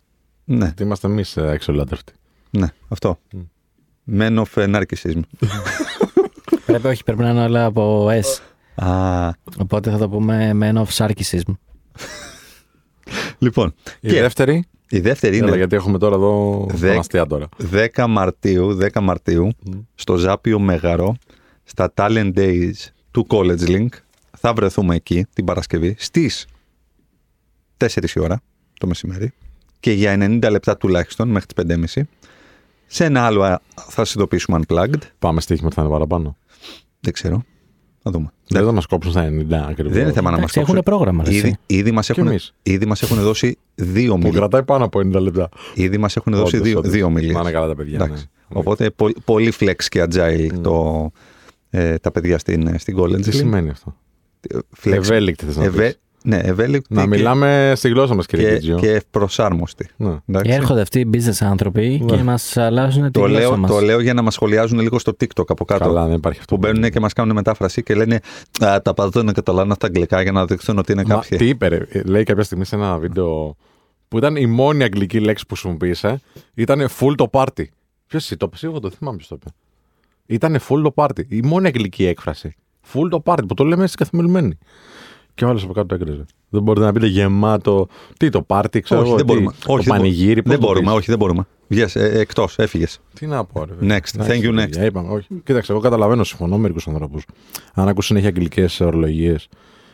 Ναι, 0.45 0.65
Γιατί 0.65 0.83
είμαστε 0.83 1.07
εμείς 1.07 1.37
εξολάτευτοι. 1.37 2.13
ναι, 2.51 2.67
αυτό. 2.89 3.19
Men 4.13 4.43
of 4.45 4.75
narcissism. 4.75 5.21
Πρέπει, 6.67 6.87
όχι, 6.87 7.05
πρέπει 7.05 7.23
να 7.23 7.31
είναι 7.31 7.45
όλα 7.45 7.65
από 7.65 8.09
S. 8.11 8.41
Α, 8.85 9.31
Οπότε 9.59 9.91
θα 9.91 9.99
το 9.99 10.09
πούμε 10.09 10.57
Men 10.61 10.75
of 10.83 10.87
Sarcasm. 11.07 11.53
λοιπόν, 13.39 13.75
Η 14.01 14.09
και 14.09 14.21
δεύτερη; 14.21 14.65
η 14.91 15.01
δεύτερη 15.01 15.37
Έλα, 15.37 15.47
είναι 15.47 15.57
γιατί 15.57 15.77
έχουμε 15.77 15.99
τώρα 15.99 16.15
εδώ 16.15 16.67
Δεκ- 16.71 16.91
τον 16.91 16.99
αστεία 17.01 17.27
τώρα. 17.27 17.49
10 17.95 18.05
Μαρτίου, 18.09 18.79
10 18.93 19.01
Μαρτίου 19.03 19.51
στο 19.95 20.17
Ζάπιο 20.17 20.59
Μέγαρο, 20.59 21.17
στα 21.65 21.93
Talent 21.97 22.33
Days 22.37 22.73
του 23.11 23.27
College 23.31 23.67
Link. 23.69 23.89
Θα 24.39 24.53
βρεθούμε 24.53 24.95
εκεί 24.95 25.27
την 25.35 25.45
Παρασκευή 25.45 25.95
στις 25.99 26.47
4 27.77 27.89
η 28.15 28.21
ώρα 28.21 28.41
το 28.81 28.87
μεσημέρι 28.87 29.33
και 29.81 29.93
για 29.93 30.17
90 30.21 30.49
λεπτά 30.51 30.77
τουλάχιστον 30.77 31.29
μέχρι 31.29 31.55
τις 31.55 31.65
5.30. 31.95 32.03
Σε 32.91 33.05
ένα 33.05 33.23
άλλο 33.23 33.43
α, 33.43 33.61
θα 33.75 33.91
σας 34.05 34.15
ειδοποιήσουμε 34.15 34.61
Unplugged. 34.69 35.01
Πάμε 35.19 35.41
στοίχημα 35.41 35.67
ότι 35.67 35.75
θα 35.77 35.83
είναι 35.83 35.91
παραπάνω. 35.91 36.37
Δεν 37.01 37.13
ξέρω. 37.13 37.43
Θα 38.03 38.11
δούμε. 38.11 38.31
Δεν 38.49 38.65
θα 38.65 38.73
μας 38.73 38.87
κόψουν 38.87 39.13
στα 39.13 39.29
90 39.29 39.53
ακριβώς. 39.69 39.93
Δεν 39.93 40.03
είναι 40.03 40.13
θέμα 40.13 40.31
να 40.31 40.39
μας 40.39 40.51
Εντάξει, 40.57 40.61
έχουν 40.61 40.75
κόψουν. 40.75 40.83
πρόγραμμα, 40.83 41.25
ρε, 41.25 41.31
Ήδη, 41.35 41.47
εσύ. 41.47 41.57
ήδη, 41.67 41.91
μας 41.91 42.11
έχουν, 42.11 42.27
εμείς. 42.27 42.55
ήδη 42.63 42.87
μας 42.87 43.03
έχουν 43.03 43.17
δώσει 43.21 43.59
δύο 43.75 44.11
Που 44.13 44.17
μιλίες. 44.19 44.35
κρατάει 44.35 44.63
πάνω 44.63 44.85
από 44.85 44.99
90 45.01 45.21
λεπτά. 45.21 45.49
Ήδη 45.75 45.99
μας 45.99 46.17
έχουν 46.17 46.33
δώσει 46.33 46.55
Όντως, 46.57 46.69
δύο, 46.69 46.79
όντως. 46.79 46.93
δύο 46.93 47.11
μιλίες. 47.11 47.35
Να 47.35 47.41
είναι 47.41 47.51
καλά 47.51 47.67
τα 47.67 47.75
παιδιά. 47.75 47.95
Εντάξει. 47.95 48.29
ναι. 48.49 48.59
Οπότε 48.59 48.91
πο- 48.91 49.13
πολύ 49.25 49.53
flex 49.61 49.75
και 49.89 50.03
agile 50.11 50.49
το, 50.63 51.11
ε, 51.71 51.97
τα 51.99 52.11
παιδιά 52.11 52.39
στην, 52.39 52.79
στην 52.79 52.97
College. 52.99 53.21
Τι 53.23 53.29
Link. 53.31 53.35
σημαίνει 53.35 53.71
αυτό; 53.71 53.97
Flex. 54.83 54.93
Ευέλικτη 54.93 55.45
θες 55.45 55.57
να 55.57 55.65
Ευε- 55.65 55.87
πεις. 55.87 56.01
Ναι, 56.23 56.37
ευέλικτη 56.37 56.95
Να 56.95 57.01
και, 57.03 57.09
μιλάμε 57.09 57.73
στη 57.77 57.89
γλώσσα 57.89 58.15
μας, 58.15 58.27
κύριε 58.27 58.49
και, 58.49 58.55
Κιτζιό. 58.55 58.77
και 58.79 58.91
ευπροσάρμοστη. 58.93 59.89
Ναι. 59.97 60.17
Εντάξει. 60.27 60.51
Έρχονται 60.53 60.81
αυτοί 60.81 61.01
οι 61.01 61.11
business 61.13 61.39
άνθρωποι 61.47 62.01
Ναι. 62.05 62.17
και 62.17 62.23
μας 62.23 62.57
αλλάζουν 62.57 63.05
τη 63.05 63.11
Το 63.11 63.21
γλώσσα 63.21 63.39
λέω, 63.41 63.57
μας. 63.57 63.71
το 63.71 63.81
λέω 63.81 64.01
για 64.01 64.15
να 64.15 64.23
μας 64.23 64.35
σχολιάζουν 64.35 64.79
λίγο 64.81 64.99
στο 64.99 65.13
TikTok 65.21 65.45
από 65.49 65.65
κάτω. 65.65 65.85
Καλά, 65.85 66.07
δεν 66.07 66.17
υπάρχει 66.17 66.39
αυτό. 66.39 66.55
Που 66.55 66.61
μπαίνουν 66.61 66.91
και 66.91 67.01
μας 67.01 67.13
κάνουν 67.13 67.35
μετάφραση 67.35 67.83
και 67.83 67.95
λένε 67.95 68.21
Α, 68.65 68.83
τα 68.83 68.95
πάντα 68.95 69.21
είναι 69.21 69.33
καταλάβουν 69.33 69.75
στα 69.75 69.87
αγγλικά 69.87 70.23
για 70.23 70.33
να 70.33 70.45
δείξουν 70.45 70.79
ότι 70.79 70.93
είναι 70.93 71.05
Μα, 71.07 71.15
κάποιοι. 71.15 71.39
τι 71.39 71.49
είπε, 71.49 71.67
ρε. 71.69 71.87
λέει 72.05 72.23
κάποια 72.23 72.43
στιγμή 72.43 72.65
σε 72.65 72.75
ένα 72.77 72.99
βίντεο 72.99 73.57
που 74.09 74.19
ήταν 74.19 74.37
η 74.37 74.47
μόνη 74.47 74.83
αγγλική 74.83 75.21
λέξη 75.21 75.47
που 75.47 75.55
χρησιμοποίησε. 75.55 76.21
Ήταν 76.55 76.89
full 77.01 77.15
το 77.17 77.29
party. 77.33 77.65
Ποιος 78.07 78.25
εσύ 78.25 78.37
το 78.37 78.47
είπες, 78.49 78.63
εγώ 78.63 78.81
το 78.81 78.91
θυμάμαι 78.91 79.17
ποιος 79.17 79.29
το 79.29 79.37
είπε. 79.41 79.51
Ήταν 80.27 80.57
full 80.69 80.83
το 80.83 80.93
party. 80.95 81.21
Η 81.29 81.41
μόνη 81.45 81.67
αγγλική 81.67 82.07
έκφραση. 82.07 82.55
Full 82.93 83.09
το 83.11 83.23
party 83.25 83.39
που 83.49 83.55
το 83.55 83.65
λέμε 83.65 83.87
στην 83.87 83.99
καθημερινή. 84.07 84.59
Και 85.39 85.45
ο 85.45 85.49
άλλος 85.49 85.63
από 85.65 85.73
κάτω 85.73 85.87
το 85.87 85.95
έκραζε. 85.95 86.25
Δεν 86.49 86.63
μπορείτε 86.63 86.85
να 86.87 86.93
πείτε 86.93 87.07
γεμάτο. 87.07 87.89
Τι 88.17 88.29
το 88.29 88.45
party, 88.47 88.81
ξέρω 88.83 89.01
όχι, 89.01 89.09
εγώ. 89.09 89.17
δεν 89.17 89.27
τι, 89.27 89.33
μπορούμε. 89.33 89.53
Το 89.65 89.73
όχι, 89.73 89.85
δεν 89.85 89.97
πανηγύρι, 89.97 90.43
πώς 90.43 90.51
Δεν 90.53 90.61
το 90.61 90.67
μπορούμε, 90.67 90.87
πεις. 90.87 90.95
όχι, 90.97 91.07
δεν 91.09 91.19
μπορούμε. 91.19 91.47
Βγες, 91.69 91.97
ε, 91.97 92.19
εκτός, 92.19 92.59
έφυγες. 92.59 93.01
Τι 93.15 93.27
να 93.27 93.45
πω, 93.45 93.65
ρε. 93.65 93.73
παιδί. 93.73 93.87
Next. 93.87 94.15
Εντάξει, 94.15 94.41
Thank 94.43 94.49
you, 94.49 94.55
παιδιά, 94.55 94.83
next. 94.83 94.87
Είπαμε, 94.87 95.13
όχι. 95.13 95.27
Κοίταξε, 95.45 95.73
εγώ 95.73 95.81
καταλαβαίνω, 95.81 96.25
συμφωνώ 96.25 96.55
με 96.55 96.61
μερικούς 96.61 96.89
ανθρώπους. 96.89 97.25
Αν 97.75 97.89
ακούς 97.89 98.07
συνέχεια 98.07 98.29
αγγλικές 98.29 98.81
ορολογίες 98.81 99.49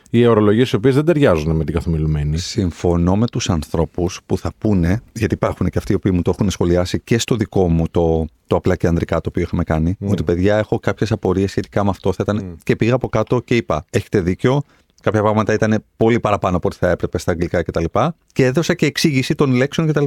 ή 0.09 0.25
ορολογίες 0.25 0.71
οι 0.71 0.75
οποίες 0.75 0.95
δεν 0.95 1.05
ταιριάζουν 1.05 1.55
με 1.55 1.63
την 1.63 1.73
καθομιλουμένη. 1.73 2.37
Συμφωνώ 2.37 3.15
με 3.15 3.27
τους 3.27 3.49
ανθρώπους 3.49 4.19
που 4.25 4.37
θα 4.37 4.51
πούνε, 4.57 5.01
γιατί 5.13 5.33
υπάρχουν 5.33 5.69
και 5.69 5.77
αυτοί 5.77 5.91
οι 5.91 5.95
οποίοι 5.95 6.11
μου 6.15 6.21
το 6.21 6.31
έχουν 6.33 6.49
σχολιάσει 6.49 6.99
και 6.99 7.17
στο 7.17 7.35
δικό 7.35 7.69
μου 7.69 7.85
το, 7.91 8.25
το 8.47 8.55
απλά 8.55 8.75
και 8.75 8.87
ανδρικά 8.87 9.15
το 9.21 9.29
οποίο 9.29 9.41
είχαμε 9.41 9.63
κάνει, 9.63 9.97
ότι 10.07 10.23
παιδιά 10.23 10.57
έχω 10.57 10.79
κάποιες 10.79 11.11
απορίες 11.11 11.49
σχετικά 11.49 11.83
με 11.83 11.89
αυτό 11.89 12.13
θα 12.13 12.23
ήταν, 12.27 12.57
και 12.63 12.75
πήγα 12.75 12.93
από 12.93 13.07
κάτω 13.09 13.39
και 13.39 13.55
είπα, 13.55 13.85
έχετε 13.89 14.21
δίκιο, 14.21 14.61
κάποια 15.05 15.21
πράγματα 15.21 15.53
ήταν 15.53 15.83
πολύ 15.97 16.19
παραπάνω 16.19 16.57
από 16.57 16.67
ό,τι 16.67 16.77
θα 16.79 16.89
έπρεπε 16.89 17.17
στα 17.17 17.31
αγγλικά 17.31 17.63
κτλ. 17.63 17.83
Και, 17.83 17.99
και 18.33 18.45
έδωσα 18.45 18.73
και 18.73 18.85
εξήγηση 18.85 19.35
των 19.35 19.51
λέξεων 19.53 19.87
κτλ. 19.87 20.03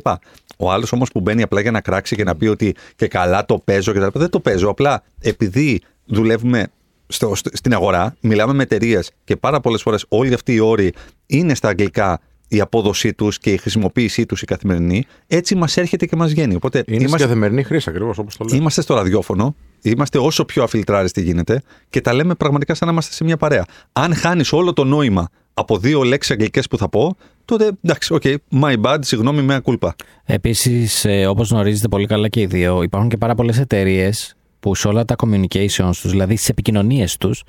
Ο 0.59 0.71
άλλος 0.73 0.93
όμως 0.93 1.11
που 1.13 1.21
μπαίνει 1.21 1.43
απλά 1.43 1.61
για 1.61 1.71
να 1.71 1.81
κράξει 1.81 2.17
και 2.17 2.25
να 2.25 2.37
πει 2.37 2.47
ότι 2.47 2.75
και 2.97 3.09
καλά 3.09 3.45
το 3.45 3.59
παίζω 3.59 3.93
κτλ. 3.93 4.19
Δεν 4.19 4.31
το 4.31 4.41
παίζω. 4.41 4.69
Απλά 4.69 5.03
επειδή 5.21 5.81
δουλεύουμε 6.07 6.67
στο, 7.09 7.35
στο- 7.35 7.51
στην 7.53 7.73
αγορά, 7.75 8.17
μιλάμε 8.21 8.53
με 8.53 8.63
εταιρείες 8.63 9.11
και 9.25 9.37
πάρα 9.37 9.61
πολλές 9.61 9.83
φορές 9.83 10.05
όλοι 10.09 10.35
αυτοί 10.35 10.55
οι 10.55 10.59
όροι 10.61 10.93
είναι 11.27 11.55
στα 11.55 11.69
αγγλικά 11.69 12.21
η 12.49 12.61
απόδοσή 12.61 13.13
τους 13.15 13.39
και 13.39 13.53
η 13.53 13.57
χρησιμοποίησή 13.57 14.27
τους 14.27 14.43
η 14.43 14.45
καθημερινή, 14.45 15.05
έτσι 15.27 15.55
μας 15.55 15.77
έρχεται 15.77 16.07
και 16.07 16.17
μας 16.17 16.31
βγαίνει. 16.31 16.55
Οπότε 16.55 16.79
Είναι 16.79 16.85
στην 16.97 17.07
είμαστε, 17.09 17.27
καθημερινή 17.27 17.63
χρήση 17.63 17.91
ακριβώς 17.91 18.19
όπως 18.19 18.37
το 18.37 18.45
λέω. 18.45 18.57
είμαστε 18.57 18.81
στο 18.81 18.95
ραδιόφωνο, 18.95 19.55
είμαστε 19.83 20.19
όσο 20.19 20.45
πιο 20.45 20.63
αφιλτράριστοι 20.63 21.23
γίνεται 21.23 21.63
και 21.91 22.01
τα 22.01 22.13
λέμε 22.13 22.35
πραγματικά 22.35 22.75
σαν 22.75 22.87
να 22.87 22.93
είμαστε 22.93 23.15
σε 23.15 23.25
μια 23.25 23.37
παρέα. 23.37 23.65
Αν 23.93 24.15
χάνεις 24.15 24.53
όλο 24.53 24.73
το 24.73 24.85
νόημα 24.85 25.29
από 25.55 25.79
δύο 25.79 26.03
λέξεις 26.03 26.31
αγγλικές 26.33 26.69
που 26.69 26.79
θα 26.79 26.89
πω, 26.89 27.17
τότε 27.45 27.71
εντάξει, 27.83 28.15
OK, 28.15 28.23
my 28.61 28.75
bad, 28.83 28.99
συγγνώμη, 29.01 29.43
mea 29.43 29.61
culpa. 29.61 29.95
Επίσης, 30.25 31.07
όπως 31.29 31.51
γνωρίζετε 31.51 31.89
πολύ 31.89 32.07
καλά 32.07 32.29
και 32.29 32.41
οι 32.41 32.47
δύο, 32.47 32.83
υπάρχουν 32.83 33.11
και 33.11 33.17
πάρα 33.17 33.35
πολλές 33.35 33.59
εταιρείες 33.59 34.33
που 34.61 34.75
σε 34.75 34.89
όλα 34.89 35.05
τα 35.05 35.15
communications 35.19 35.91
τους, 36.03 36.11
δηλαδή 36.11 36.37
στις 36.37 36.49
επικοινωνίες 36.49 37.17
τους, 37.17 37.43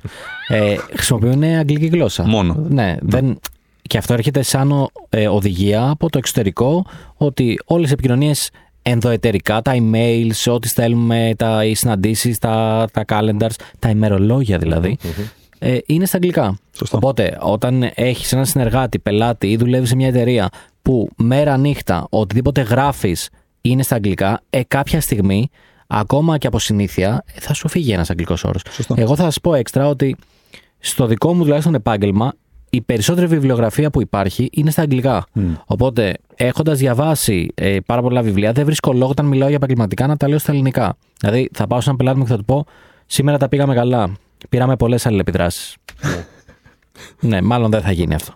ε, 0.48 0.76
χρησιμοποιούν 0.94 1.44
αγγλική 1.44 1.86
γλώσσα. 1.86 2.24
Μόνο. 2.24 2.66
Ναι, 2.70 2.98
δεν. 3.02 3.40
Και 3.82 3.98
αυτό 3.98 4.14
έρχεται 4.14 4.42
σαν 4.42 4.72
ο- 4.72 4.90
ε, 5.10 5.28
οδηγία 5.28 5.90
από 5.90 6.10
το 6.10 6.18
εξωτερικό 6.18 6.86
ότι 7.16 7.60
όλες 7.66 7.90
οι 7.90 7.94
επικοινωνίες 7.94 8.50
ενδοεταιρικά, 8.90 9.62
τα 9.62 9.76
emails, 9.76 10.54
ό,τι 10.54 10.68
στέλνουμε, 10.68 11.34
τα, 11.38 11.66
οι 11.66 11.74
συναντήσεις, 11.74 12.38
τα, 12.38 12.88
τα 12.94 13.06
calendars, 13.08 13.56
τα 13.80 13.90
ημερολόγια 13.90 14.58
δηλαδή, 14.58 14.98
ε, 15.60 15.78
είναι 15.86 16.06
στα 16.06 16.16
αγγλικά. 16.16 16.58
Σωστό. 16.78 16.98
Οπότε, 16.98 17.38
όταν 17.42 17.92
έχεις 17.94 18.34
έναν 18.34 18.46
συνεργάτη, 18.46 19.00
πελάτη 19.00 19.48
ή 19.52 19.58
δουλεύεις 19.58 19.90
σε 19.90 19.96
μια 19.96 20.08
εταιρεία 20.08 20.50
που 20.82 21.10
μέρα 21.16 21.58
νύχτα 21.58 22.08
οτιδήποτε 22.10 22.62
γράφεις 22.62 23.30
είναι 23.62 23.84
στα 23.84 23.96
αγγλικά, 23.96 24.42
ε, 24.50 24.62
κάποια 24.68 25.02
στιγμή, 25.02 25.50
ακόμα 25.88 26.38
και 26.38 26.48
από 26.48 26.60
συνήθεια, 26.60 27.24
ε, 27.36 27.40
θα 27.40 27.54
σου 27.54 27.68
φύγει 27.68 27.92
ένας 27.92 28.10
αγγλικός 28.10 28.44
όρος. 28.44 28.62
Σωστό. 28.72 28.96
Εγώ 28.98 29.16
θα 29.16 29.24
σας 29.24 29.40
πω 29.42 29.54
έξτρα 29.54 29.88
ότι 29.88 30.16
στο 30.80 31.06
δικό 31.06 31.34
μου 31.34 31.44
τουλάχιστον 31.44 31.74
επάγγελμα 31.76 32.34
η 32.70 32.82
περισσότερη 32.82 33.28
βιβλιογραφία 33.28 33.90
που 33.90 34.02
υπάρχει 34.02 34.50
είναι 34.52 34.72
στα 34.72 34.82
αγγλικά. 34.82 35.26
Οπότε, 35.66 36.14
έχοντας 36.36 36.78
διαβάσει 36.78 37.48
ε, 37.56 37.78
πάρα 37.86 38.02
πολλά 38.02 38.22
βιβλία, 38.22 38.52
δεν 38.52 38.66
βρίσκω 38.66 38.94
λόγο 38.94 39.12
όταν 39.12 39.26
μιλάω 39.26 39.48
για 39.48 39.58
επαγγελματικά 39.58 40.08
να 40.08 40.18
τα 40.18 40.28
λέω 40.28 40.38
στα 40.38 40.52
ελληνικά. 40.52 40.98
Δηλαδή, 41.20 41.50
θα 41.54 41.68
πάω 41.68 41.80
σε 41.80 41.86
έναν 41.86 41.98
πελάτη 41.98 42.18
μου 42.18 42.24
και 42.24 42.30
θα 42.30 42.38
του 42.38 42.46
πω: 42.46 42.66
Σήμερα 43.06 43.38
τα 43.38 43.50
πήγαμε 43.50 43.74
καλά. 43.74 44.12
Πήραμε 44.50 44.76
πολλές 44.76 45.06
αλληλεπιδράσεις. 45.06 45.76
ναι, 47.20 47.42
μάλλον 47.42 47.72
δεν 47.72 47.82
θα 47.82 47.92
γίνει 47.92 48.14
αυτό. 48.14 48.34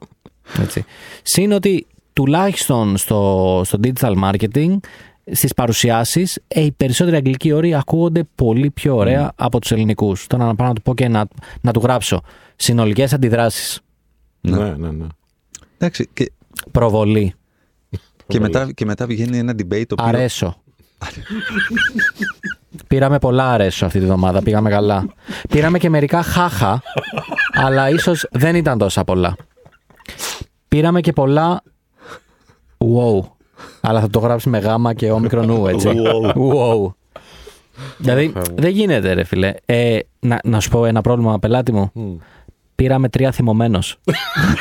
Έτσι. 0.62 0.86
Συν 1.22 1.52
ότι 1.52 1.88
τουλάχιστον 2.14 2.98
στο, 2.98 3.62
στο 3.66 3.80
digital 3.84 4.14
marketing 4.24 4.78
στις 5.32 5.54
παρουσιάσεις, 5.54 6.40
ε, 6.48 6.62
οι 6.62 6.72
περισσότεροι 6.72 7.16
αγγλικοί 7.16 7.52
όροι 7.52 7.76
ακούγονται 7.76 8.24
πολύ 8.36 8.70
πιο 8.70 8.96
ωραία 8.96 9.32
από 9.36 9.60
τους 9.60 9.72
ελληνικούς. 9.72 10.28
Τώρα 10.28 10.46
να 10.46 10.56
πάω 10.56 10.68
να 10.68 10.74
του 10.74 10.82
πω 10.82 10.94
και 10.94 11.08
να, 11.08 11.28
να 11.62 11.72
του 11.72 11.80
γράψω. 11.84 12.22
Συνολικές 12.56 13.14
αντιδράσεις. 13.14 13.80
Ναι, 14.48 14.76
ναι, 14.76 14.92
ναι. 14.92 15.06
Εντάξει, 15.78 16.10
και, 16.14 16.32
Προβολή. 16.72 17.34
και, 18.28 18.40
μετά, 18.40 18.72
και 18.72 18.86
μετά 18.86 19.06
βγαίνει 19.06 19.38
ένα 19.38 19.52
debate 19.52 19.84
το 19.88 19.96
οποίο. 20.00 20.06
Αρέσω. 20.06 20.58
Πήραμε 22.88 23.20
πολλά 23.20 23.52
αρέσω 23.52 23.86
αυτή 23.86 24.00
τη 24.00 24.06
βδομάδα. 24.06 24.42
Πήγαμε 24.42 24.70
καλά. 24.70 25.06
Πήραμε 25.50 25.78
και 25.78 25.90
μερικά 25.90 26.24
χάχα, 26.24 26.82
αλλά 27.54 27.90
ίσως 27.90 28.28
δεν 28.32 28.56
ήταν 28.56 28.78
τόσα 28.78 29.04
πολλά. 29.04 29.36
Πήραμε 30.68 31.02
και 31.02 31.12
πολλά 31.14 31.62
wow. 32.78 33.20
Αλλά 33.82 34.00
θα 34.00 34.10
το 34.10 34.20
γράψει 34.20 34.50
με 34.50 34.58
γάμα 34.58 34.94
και 34.94 35.12
όμικρον 35.12 35.50
ου, 35.50 35.68
έτσι. 35.68 35.92
wow. 36.36 36.94
Δηλαδή, 37.98 38.34
δεν 38.56 38.72
γίνεται, 38.72 39.14
ρε 39.14 39.24
φίλε. 39.24 39.54
Ε, 39.66 40.00
να, 40.20 40.40
να 40.44 40.60
σου 40.60 40.70
πω 40.70 40.86
ένα 40.86 41.02
πρόβλημα, 41.02 41.40
πελάτη 41.40 41.72
μου. 41.72 41.92
Πήραμε 42.76 43.10
τρία 43.10 43.32
θυμωμένος. 43.32 43.98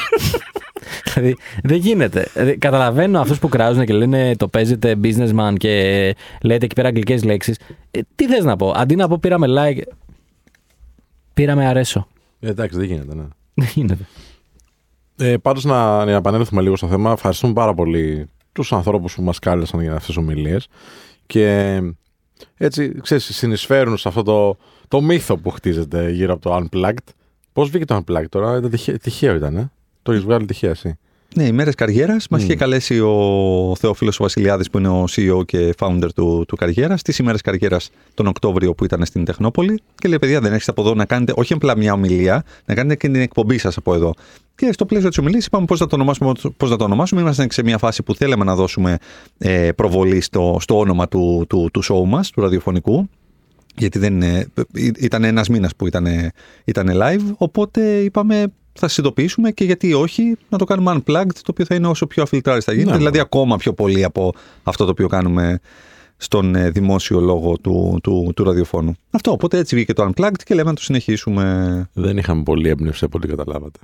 δηλαδή, 1.05 1.37
δεν 1.63 1.77
γίνεται. 1.77 2.29
Δηλαδή, 2.33 2.57
καταλαβαίνω 2.57 3.21
αυτούς 3.21 3.39
που 3.39 3.49
κράζουν 3.49 3.85
και 3.85 3.93
λένε 3.93 4.37
το 4.37 4.49
παίζετε 4.49 4.97
businessman 5.03 5.55
και 5.57 5.71
λέτε 6.43 6.65
εκεί 6.65 6.75
πέρα 6.75 6.89
αγγλικές 6.89 7.25
λέξεις. 7.25 7.59
τι 8.15 8.27
θες 8.27 8.45
να 8.45 8.57
πω, 8.57 8.73
αντί 8.77 8.97
να 8.97 9.09
πω 9.09 9.19
πήραμε 9.19 9.47
like. 9.51 9.81
Πήραμε 11.35 11.67
αρέσω. 11.67 12.07
Ε, 12.41 12.49
εντάξει, 12.49 12.79
δεν 12.79 12.87
γίνεται, 12.87 13.15
ναι. 13.15 13.25
Δεν 13.55 13.69
γίνεται. 13.75 14.07
Ε, 15.17 15.37
Πάντως, 15.37 15.65
να, 15.65 16.05
να 16.05 16.11
επανέλθουμε 16.11 16.63
λίγο 16.63 16.77
στο 16.77 16.89
θέμα. 16.89 17.13
Ευχαριστούμε 17.13 17.53
πάρα 17.53 17.75
πολύ 17.75 18.29
τους 18.53 18.73
ανθρώπους 18.73 19.15
που 19.15 19.23
μας 19.23 19.39
κάλεσαν 19.39 19.81
για 19.81 19.91
αυτές 19.91 20.07
τις 20.07 20.17
ομιλίες. 20.17 20.69
Και 21.27 21.81
έτσι, 22.57 23.01
ξέρεις, 23.01 23.37
συνεισφέρουν 23.37 23.97
σε 23.97 24.09
αυτό 24.09 24.23
το, 24.23 24.57
το 24.89 25.01
μύθο 25.01 25.37
που 25.37 25.51
χτίζεται 25.51 26.11
γύρω 26.11 26.33
από 26.33 26.43
το 26.43 26.57
Unplugged. 26.57 27.13
Πώς 27.53 27.69
βγήκε 27.69 27.85
το 27.85 27.97
Unplugged 27.97 28.29
τώρα, 28.29 28.57
ήταν 28.57 28.71
τυχαίο, 28.71 28.99
τυχαίο 28.99 29.35
ήταν, 29.35 29.57
ε; 29.57 29.71
Το 30.03 30.13
έχεις 30.13 30.25
βγάλει 30.25 30.47
τυχαία, 30.47 30.71
εσύ. 30.71 30.99
Ναι, 31.35 31.45
οι 31.45 31.53
μέρες 31.53 31.75
καριέρας. 31.75 32.29
Μας 32.31 32.43
είχε 32.43 32.55
καλέσει 32.55 33.01
ο 33.01 33.75
Θεόφιλος 33.79 34.17
Βασιλιάδης, 34.17 34.71
που 34.71 34.79
είναι 34.79 34.89
ο 34.89 35.05
CEO 35.11 35.47
και 35.47 35.75
founder 35.79 36.09
του, 36.15 36.45
του 36.49 36.57
Καριέρας, 36.57 37.01
στι 37.01 37.23
ημέρες 37.23 37.41
καριέρας 37.41 37.91
τον 38.15 38.27
Οκτώβριο 38.27 38.75
που 38.75 38.85
ήταν 38.85 39.05
στην 39.05 39.25
Τεχνόπολη. 39.25 39.81
Και 39.95 40.09
λέει: 40.09 40.19
Παιδιά, 40.19 40.41
δεν 40.41 40.53
έχετε 40.53 40.71
από 40.71 40.81
εδώ 40.83 40.95
να 40.95 41.05
κάνετε 41.05 41.33
όχι 41.37 41.53
απλά 41.53 41.77
μια 41.77 41.93
ομιλία, 41.93 42.45
να 42.65 42.75
κάνετε 42.75 42.97
και 42.97 43.09
την 43.09 43.21
εκπομπή 43.21 43.59
σας 43.59 43.77
από 43.77 43.95
εδώ. 43.95 44.15
Και 44.55 44.73
στο 44.73 44.87
πλαίσιο 44.87 45.09
της 45.09 45.19
ομιλίας 45.19 45.47
είπαμε 45.47 45.65
πώς 45.65 45.79
θα 45.79 45.87
το 45.87 45.95
ονομάσουμε. 45.95 46.33
Πώς 46.57 46.71
θα 46.71 46.77
το 46.77 46.85
ονομάσουμε. 46.85 47.21
Ήμασταν 47.21 47.49
σε 47.51 47.63
μια 47.63 47.79
φάση 47.79 48.03
που 48.03 48.15
θέλαμε 48.15 48.45
να 48.45 48.55
δώσουμε 48.55 48.99
ε, 49.39 49.73
προβολή 49.73 50.21
στο, 50.21 50.57
στο 50.61 50.79
όνομα 50.79 51.09
του, 51.09 51.45
του, 51.49 51.69
του 51.73 51.83
show 51.85 52.05
μας, 52.07 52.31
του 52.31 52.41
ραδιοφωνικού. 52.41 53.09
Γιατί 53.77 53.99
δεν, 53.99 54.23
ε, 54.23 54.47
ήταν 54.99 55.25
ένας 55.25 55.49
μήνας 55.49 55.77
που 55.77 55.87
ήταν, 55.87 56.07
ήταν 56.65 56.91
live, 56.93 57.35
οπότε 57.37 57.99
είπαμε 57.99 58.53
θα 58.73 58.89
συνειδητοποιήσουμε 58.89 59.51
και 59.51 59.65
γιατί 59.65 59.93
όχι 59.95 60.37
να 60.49 60.59
το 60.59 60.65
κάνουμε 60.65 60.93
unplugged, 60.93 61.35
το 61.35 61.51
οποίο 61.51 61.65
θα 61.65 61.75
είναι 61.75 61.87
όσο 61.87 62.07
πιο 62.07 62.23
αφιλτράριστα 62.23 62.73
γίνεται, 62.73 62.91
Ναι, 62.91 62.97
δηλαδή 62.97 63.19
ακόμα 63.19 63.57
πιο 63.57 63.73
πολύ 63.73 64.05
από 64.05 64.33
αυτό 64.63 64.85
το 64.85 64.91
οποίο 64.91 65.09
κάνουμε 65.09 65.61
στον 66.17 66.55
ε, 66.55 66.71
δημόσιο 66.71 67.21
λόγο 67.21 67.59
του, 67.59 67.99
του, 68.03 68.33
του 68.37 68.45
ραδιοφώνου. 68.45 68.95
Αυτό, 69.11 69.31
οπότε 69.31 69.59
έτσι 69.59 69.75
βγήκε 69.75 69.93
το 69.93 70.11
unplugged 70.11 70.43
και 70.45 70.55
λέμε 70.55 70.69
να 70.69 70.77
το 70.77 70.83
συνεχίσουμε. 70.83 71.89
Δεν 71.93 72.17
είχαμε 72.17 72.43
πολύ 72.43 72.69
έμπνευση 72.69 73.05
από 73.05 73.19
ό,τι 73.19 73.29
καταλάβατε. 73.29 73.79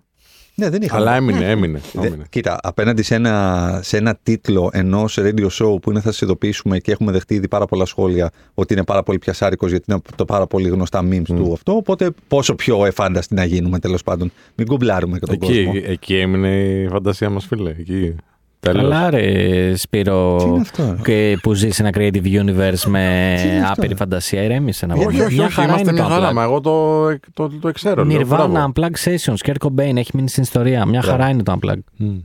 Ναι, 0.61 0.71
δεν 0.71 0.83
είχαμε. 0.83 1.01
Αλλά 1.01 1.17
έμεινε, 1.17 1.51
έμεινε. 1.51 1.81
Δε- 1.93 2.07
έμεινε. 2.07 2.25
κοίτα, 2.31 2.59
απέναντι 2.63 3.03
σε 3.03 3.15
ένα, 3.15 3.81
σε 3.83 3.97
ένα 3.97 4.19
τίτλο 4.23 4.71
ενός 4.73 5.19
radio 5.21 5.47
show 5.47 5.81
που 5.83 5.91
είναι 5.91 6.01
θα 6.01 6.11
σας 6.11 6.21
ειδοποιήσουμε 6.21 6.79
και 6.79 6.93
έχουμε 6.93 7.13
δεχτεί 7.13 7.35
ήδη 7.35 7.49
πάρα 7.49 7.65
πολλά 7.67 7.85
σχόλια 7.85 8.31
ότι 8.55 8.75
είναι 8.75 8.85
πάρα 8.85 9.03
πολύ 9.03 9.19
πιασάρικος 9.19 9.71
γιατί 9.71 9.85
είναι 9.89 10.01
από 10.05 10.17
το 10.17 10.25
πάρα 10.25 10.47
πολύ 10.47 10.69
γνωστά 10.69 11.01
memes 11.11 11.23
του 11.25 11.51
αυτό. 11.53 11.73
Οπότε 11.77 12.11
πόσο 12.29 12.55
πιο 12.55 12.85
εφάνταστοι 12.87 13.35
να 13.35 13.45
γίνουμε 13.45 13.79
τέλος 13.79 14.03
πάντων. 14.03 14.33
Μην 14.55 14.67
κουμπλάρουμε 14.67 15.19
και 15.19 15.27
τον 15.27 15.39
κόσμο. 15.39 15.73
Εκεί, 15.75 15.83
εκεί 15.87 16.17
έμεινε 16.17 16.49
η 16.59 16.89
φαντασία 16.89 17.31
μας, 17.31 17.47
φίλε. 17.47 17.71
Εκεί. 17.71 18.15
Τέλος. 18.61 18.83
Καλά, 18.83 19.11
ρε 19.11 19.77
Σπύρο, 19.77 20.37
Τι 20.37 20.45
είναι 20.49 20.61
αυτό; 20.61 20.97
και 21.05 21.39
που 21.43 21.55
ζεις 21.55 21.75
σε 21.75 21.83
ένα 21.83 21.91
creative 21.95 22.25
universe 22.25 22.83
με 22.87 23.35
Τι 23.43 23.49
είναι 23.49 23.59
αυτό; 23.61 23.73
άπειρη 23.73 23.95
φαντασία. 23.95 24.43
Ηρέμησε 24.43 24.87
να 24.87 24.95
Όχι, 24.95 25.03
πω. 25.05 25.09
Όχι, 25.11 25.21
όχι, 25.23 25.35
Μια 25.35 25.45
όχι, 25.45 25.55
χαρά 25.55 25.67
είμαστε 25.69 25.91
είναι 25.91 26.01
μια 26.01 26.09
το 26.09 26.15
χαρά. 26.15 26.31
Unplugged. 26.31 26.35
Μα 26.35 26.43
εγώ 26.43 26.61
το, 26.61 27.09
το, 27.35 27.49
το, 27.61 27.73
ξέρω. 27.73 28.05
λέω, 28.05 28.21
Nirvana, 28.21 28.27
μπράβο. 28.27 28.73
Unplugged 28.75 29.05
Sessions, 29.05 29.37
Kurt 29.51 29.67
Cobain, 29.69 29.97
έχει 29.97 30.11
μείνει 30.15 30.29
στην 30.29 30.43
ιστορία. 30.43 30.87
Μια 30.87 31.01
Μπράβο. 31.03 31.17
χαρά 31.19 31.31
είναι 31.31 31.43
το 31.43 31.59
Unplugged. 31.61 31.79
Μμ. 31.97 32.17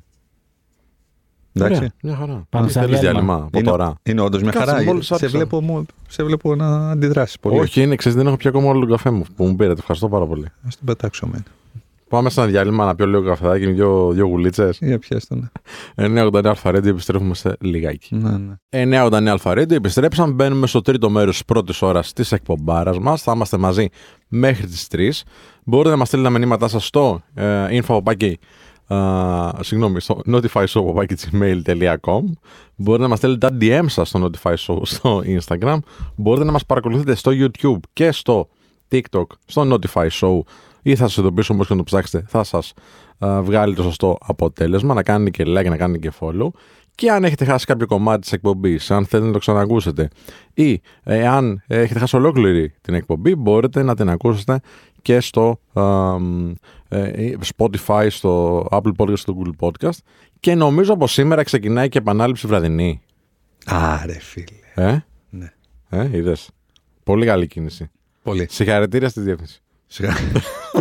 Εντάξει. 1.55 1.75
Ωραία, 1.77 1.91
μια 2.03 2.15
χαρά. 2.15 2.45
Πάμε 2.49 2.69
σε 2.69 2.79
Θέλεις 2.79 2.99
διάλειμμα. 2.99 3.21
διάλειμμα 3.21 3.45
από 3.47 3.59
Είναι, 3.59 3.69
τώρα; 3.69 3.93
είναι 4.03 4.21
όντως 4.21 4.41
μια 4.41 4.51
Κάτσε, 4.51 4.69
χαρά. 4.71 4.83
μόλις 4.83 5.05
Σε 5.05 5.13
άρχισα. 5.13 5.31
βλέπω, 5.37 5.61
μου- 5.61 5.85
σε 6.07 6.23
βλέπω 6.23 6.55
να 6.55 6.89
αντιδράσεις 6.91 7.39
πολύ. 7.39 7.59
Όχι, 7.59 7.81
είναι, 7.81 7.95
ξέρεις, 7.95 8.17
δεν 8.17 8.27
έχω 8.27 8.35
πια 8.37 8.49
ακόμα 8.49 8.67
όλο 8.69 8.79
τον 8.79 8.89
καφέ 8.89 9.09
μου 9.09 9.23
που 9.35 9.45
μου 9.45 9.55
πήρατε. 9.55 9.79
Ευχαριστώ 9.79 10.09
πάρα 10.09 10.25
πολύ. 10.25 10.45
Α 10.45 10.67
την 10.77 10.85
πετάξω 10.85 11.27
μένα. 11.27 11.43
Πάμε 12.13 12.30
σε 12.30 12.41
ένα 12.41 12.49
διάλειμμα 12.49 12.86
να 12.86 12.95
πιω 12.95 13.06
λίγο 13.06 13.23
καφεδάκι 13.23 13.65
με 13.65 13.71
δύο, 13.71 14.12
δύο 14.12 14.26
γουλίτσες. 14.26 14.78
Για 14.82 14.99
πιέστε 14.99 15.36
τον. 15.36 15.52
989 15.95 16.45
Αλφαρέντιο, 16.45 16.91
επιστρέφουμε 16.91 17.34
σε 17.34 17.56
λιγάκι. 17.60 18.15
Ναι, 18.15 18.38
ναι. 18.38 19.06
989 19.08 19.28
Αλφαρέντιο, 19.28 19.76
επιστρέψαμε. 19.76 20.34
Μπαίνουμε 20.34 20.67
στο 20.67 20.82
τρίτο 20.82 21.10
μέρος 21.10 21.34
της 21.34 21.45
πρώτης 21.45 21.82
ώρας 21.82 22.13
της 22.13 22.32
εκπομπάρας 22.32 22.99
μας. 22.99 23.21
Θα 23.21 23.32
είμαστε 23.36 23.58
μαζί 23.58 23.88
μέχρι 24.28 24.65
τις 24.67 24.88
3. 24.88 25.23
Μπορείτε 25.63 25.89
να 25.89 25.95
μας 25.95 26.08
στείλετε 26.08 26.30
τα 26.30 26.39
μηνύματά 26.39 26.67
σας 26.67 26.86
στο 26.86 27.21
ε, 27.34 27.82
info 27.82 27.99
συγγνώμη, 29.60 30.02
στο 30.02 30.21
notifyshow.gmail.com 30.32 32.21
Μπορείτε 32.76 33.04
να 33.04 33.10
μας 33.10 33.17
στέλνετε 33.17 33.47
τα 33.47 33.58
DM 33.62 33.86
σας 33.86 34.10
στο 34.10 34.30
Notify 34.30 34.54
Show 34.54 34.78
στο 34.82 35.23
Instagram 35.26 35.78
Μπορείτε 36.15 36.45
να 36.45 36.52
μας 36.52 36.65
παρακολουθείτε 36.65 37.15
στο 37.15 37.32
YouTube 37.36 37.80
και 37.93 38.12
στο 38.12 38.47
TikTok 38.91 39.26
στο 39.45 39.67
Notify 39.71 40.08
Show 40.08 40.39
ή 40.83 40.95
θα 40.95 41.07
σας 41.07 41.17
ειδοποιήσω 41.17 41.53
όπως 41.53 41.67
και 41.67 41.73
να 41.73 41.79
το 41.79 41.85
ψάξετε 41.85 42.25
θα 42.27 42.43
σας 42.43 42.73
α, 43.17 43.41
βγάλει 43.41 43.75
το 43.75 43.83
σωστό 43.83 44.17
αποτέλεσμα 44.21 44.93
να 44.93 45.03
κάνετε 45.03 45.29
και 45.29 45.43
like, 45.47 45.69
να 45.69 45.77
κάνετε 45.77 46.09
και 46.09 46.15
follow 46.19 46.47
και 46.95 47.11
αν 47.11 47.23
έχετε 47.23 47.45
χάσει 47.45 47.65
κάποιο 47.65 47.85
κομμάτι 47.85 48.21
της 48.21 48.31
εκπομπής, 48.31 48.91
αν 48.91 49.05
θέλετε 49.05 49.27
να 49.27 49.33
το 49.33 49.39
ξανακούσετε 49.39 50.09
ή 50.53 50.81
αν 51.29 51.63
έχετε 51.67 51.99
χάσει 51.99 52.15
ολόκληρη 52.15 52.73
την 52.81 52.93
εκπομπή 52.93 53.35
μπορείτε 53.35 53.83
να 53.83 53.95
την 53.95 54.09
ακούσετε 54.09 54.59
και 55.01 55.19
στο 55.19 55.59
α, 55.73 55.83
μ, 56.19 56.51
ε, 56.89 57.31
Spotify, 57.57 58.07
στο 58.09 58.61
Apple 58.71 58.91
Podcast, 58.97 59.17
στο 59.17 59.37
Google 59.39 59.67
Podcast 59.67 59.97
και 60.39 60.55
νομίζω 60.55 60.93
από 60.93 61.07
σήμερα 61.07 61.43
ξεκινάει 61.43 61.89
και 61.89 61.97
επανάληψη 61.97 62.47
βραδινή. 62.47 63.01
Άρε, 63.65 64.19
φίλε. 64.19 64.89
Ε, 64.89 64.97
Ναι. 65.29 65.53
ε 65.89 66.17
είδες. 66.17 66.49
Πολύ 67.03 67.25
καλή 67.25 67.47
κίνηση. 67.47 67.89
Πολύ. 68.23 68.47
Συγχαρητήρια 68.49 69.09
στη 69.09 69.21
διεύθυνση. 69.21 69.61
Σιγά. 69.93 70.13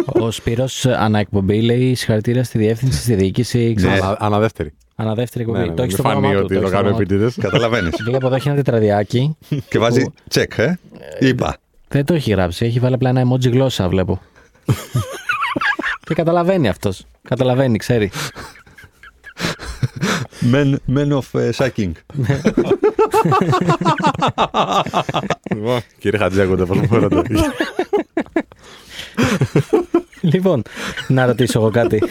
Ο 0.06 0.30
Σπύρος 0.30 0.86
ανά 0.86 1.18
εκπομπή 1.18 1.62
λέει 1.62 1.94
συγχαρητήρια 1.94 2.44
στη 2.44 2.58
διεύθυνση, 2.58 3.00
στη 3.00 3.14
διοίκηση. 3.14 3.74
Ναι. 3.80 3.90
Ανα, 3.92 4.16
αναδεύτερη. 4.20 4.72
Ανά 4.96 5.14
δεύτερη 5.14 5.44
εκπομπή. 5.44 5.60
Ναι, 5.60 5.66
ναι, 5.66 5.74
το 5.74 5.82
έχεις 5.82 5.94
μην 5.94 6.04
στο 6.04 6.20
φανεί 6.20 6.20
πρόγραμμά 6.20 6.40
του. 6.40 6.44
ότι 6.44 6.54
το 6.54 6.60
το 6.60 6.64
έχεις 6.64 6.68
στο 6.68 6.78
κάνουμε 6.78 6.90
πρόγραμμά 6.90 6.96
του. 6.96 7.02
επίτηδες. 7.02 7.36
Καταλαβαίνεις. 7.50 7.90
Βγήκε 8.00 8.16
από 8.16 8.26
εδώ, 8.26 8.34
έχει 8.34 8.48
ένα 8.48 8.56
τετραδιάκι. 8.56 9.36
και 9.68 9.78
βάζει 9.78 10.04
τσεκ, 10.28 10.58
ε. 10.58 10.78
Είπα. 11.18 11.56
Δεν 11.88 12.04
το 12.04 12.14
έχει 12.14 12.30
γράψει. 12.30 12.64
Έχει 12.64 12.78
βάλει 12.78 12.94
απλά 12.94 13.08
ένα 13.08 13.22
emoji 13.26 13.50
γλώσσα, 13.50 13.88
βλέπω. 13.88 14.20
και 16.06 16.14
καταλαβαίνει 16.14 16.68
αυτός. 16.68 17.06
Καταλαβαίνει, 17.28 17.78
ξέρει. 17.78 18.10
Men, 20.52 20.74
men 20.96 21.12
of 21.18 21.40
ε, 21.40 21.50
sucking. 21.56 21.92
Λοιπόν, 25.54 25.80
Κύριε 25.98 26.18
Χατζιάκοντα, 26.18 26.66
πώς 26.66 26.78
μου 26.78 26.86
φέρατε; 26.86 27.22
λοιπόν, 30.20 30.62
να 31.08 31.26
ρωτήσω 31.26 31.58
εγώ 31.58 31.70
κάτι. 31.70 32.02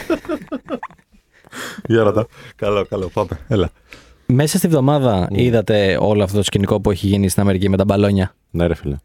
Για 1.86 2.02
ρωτά. 2.02 2.26
Καλό, 2.56 2.84
καλό. 2.86 3.08
Πάμε. 3.08 3.28
Έλα. 3.48 3.70
Μέσα 4.26 4.58
στη 4.58 4.68
βδομάδα 4.68 5.28
είδατε 5.30 5.96
όλο 6.00 6.22
αυτό 6.22 6.36
το 6.36 6.42
σκηνικό 6.42 6.80
που 6.80 6.90
έχει 6.90 7.06
γίνει 7.06 7.28
στην 7.28 7.42
Αμερική 7.42 7.68
με 7.68 7.76
τα 7.76 7.84
μπαλόνια; 7.84 8.34
Ναι, 8.50 8.66
ρε 8.66 8.74
φίλε. 8.74 8.96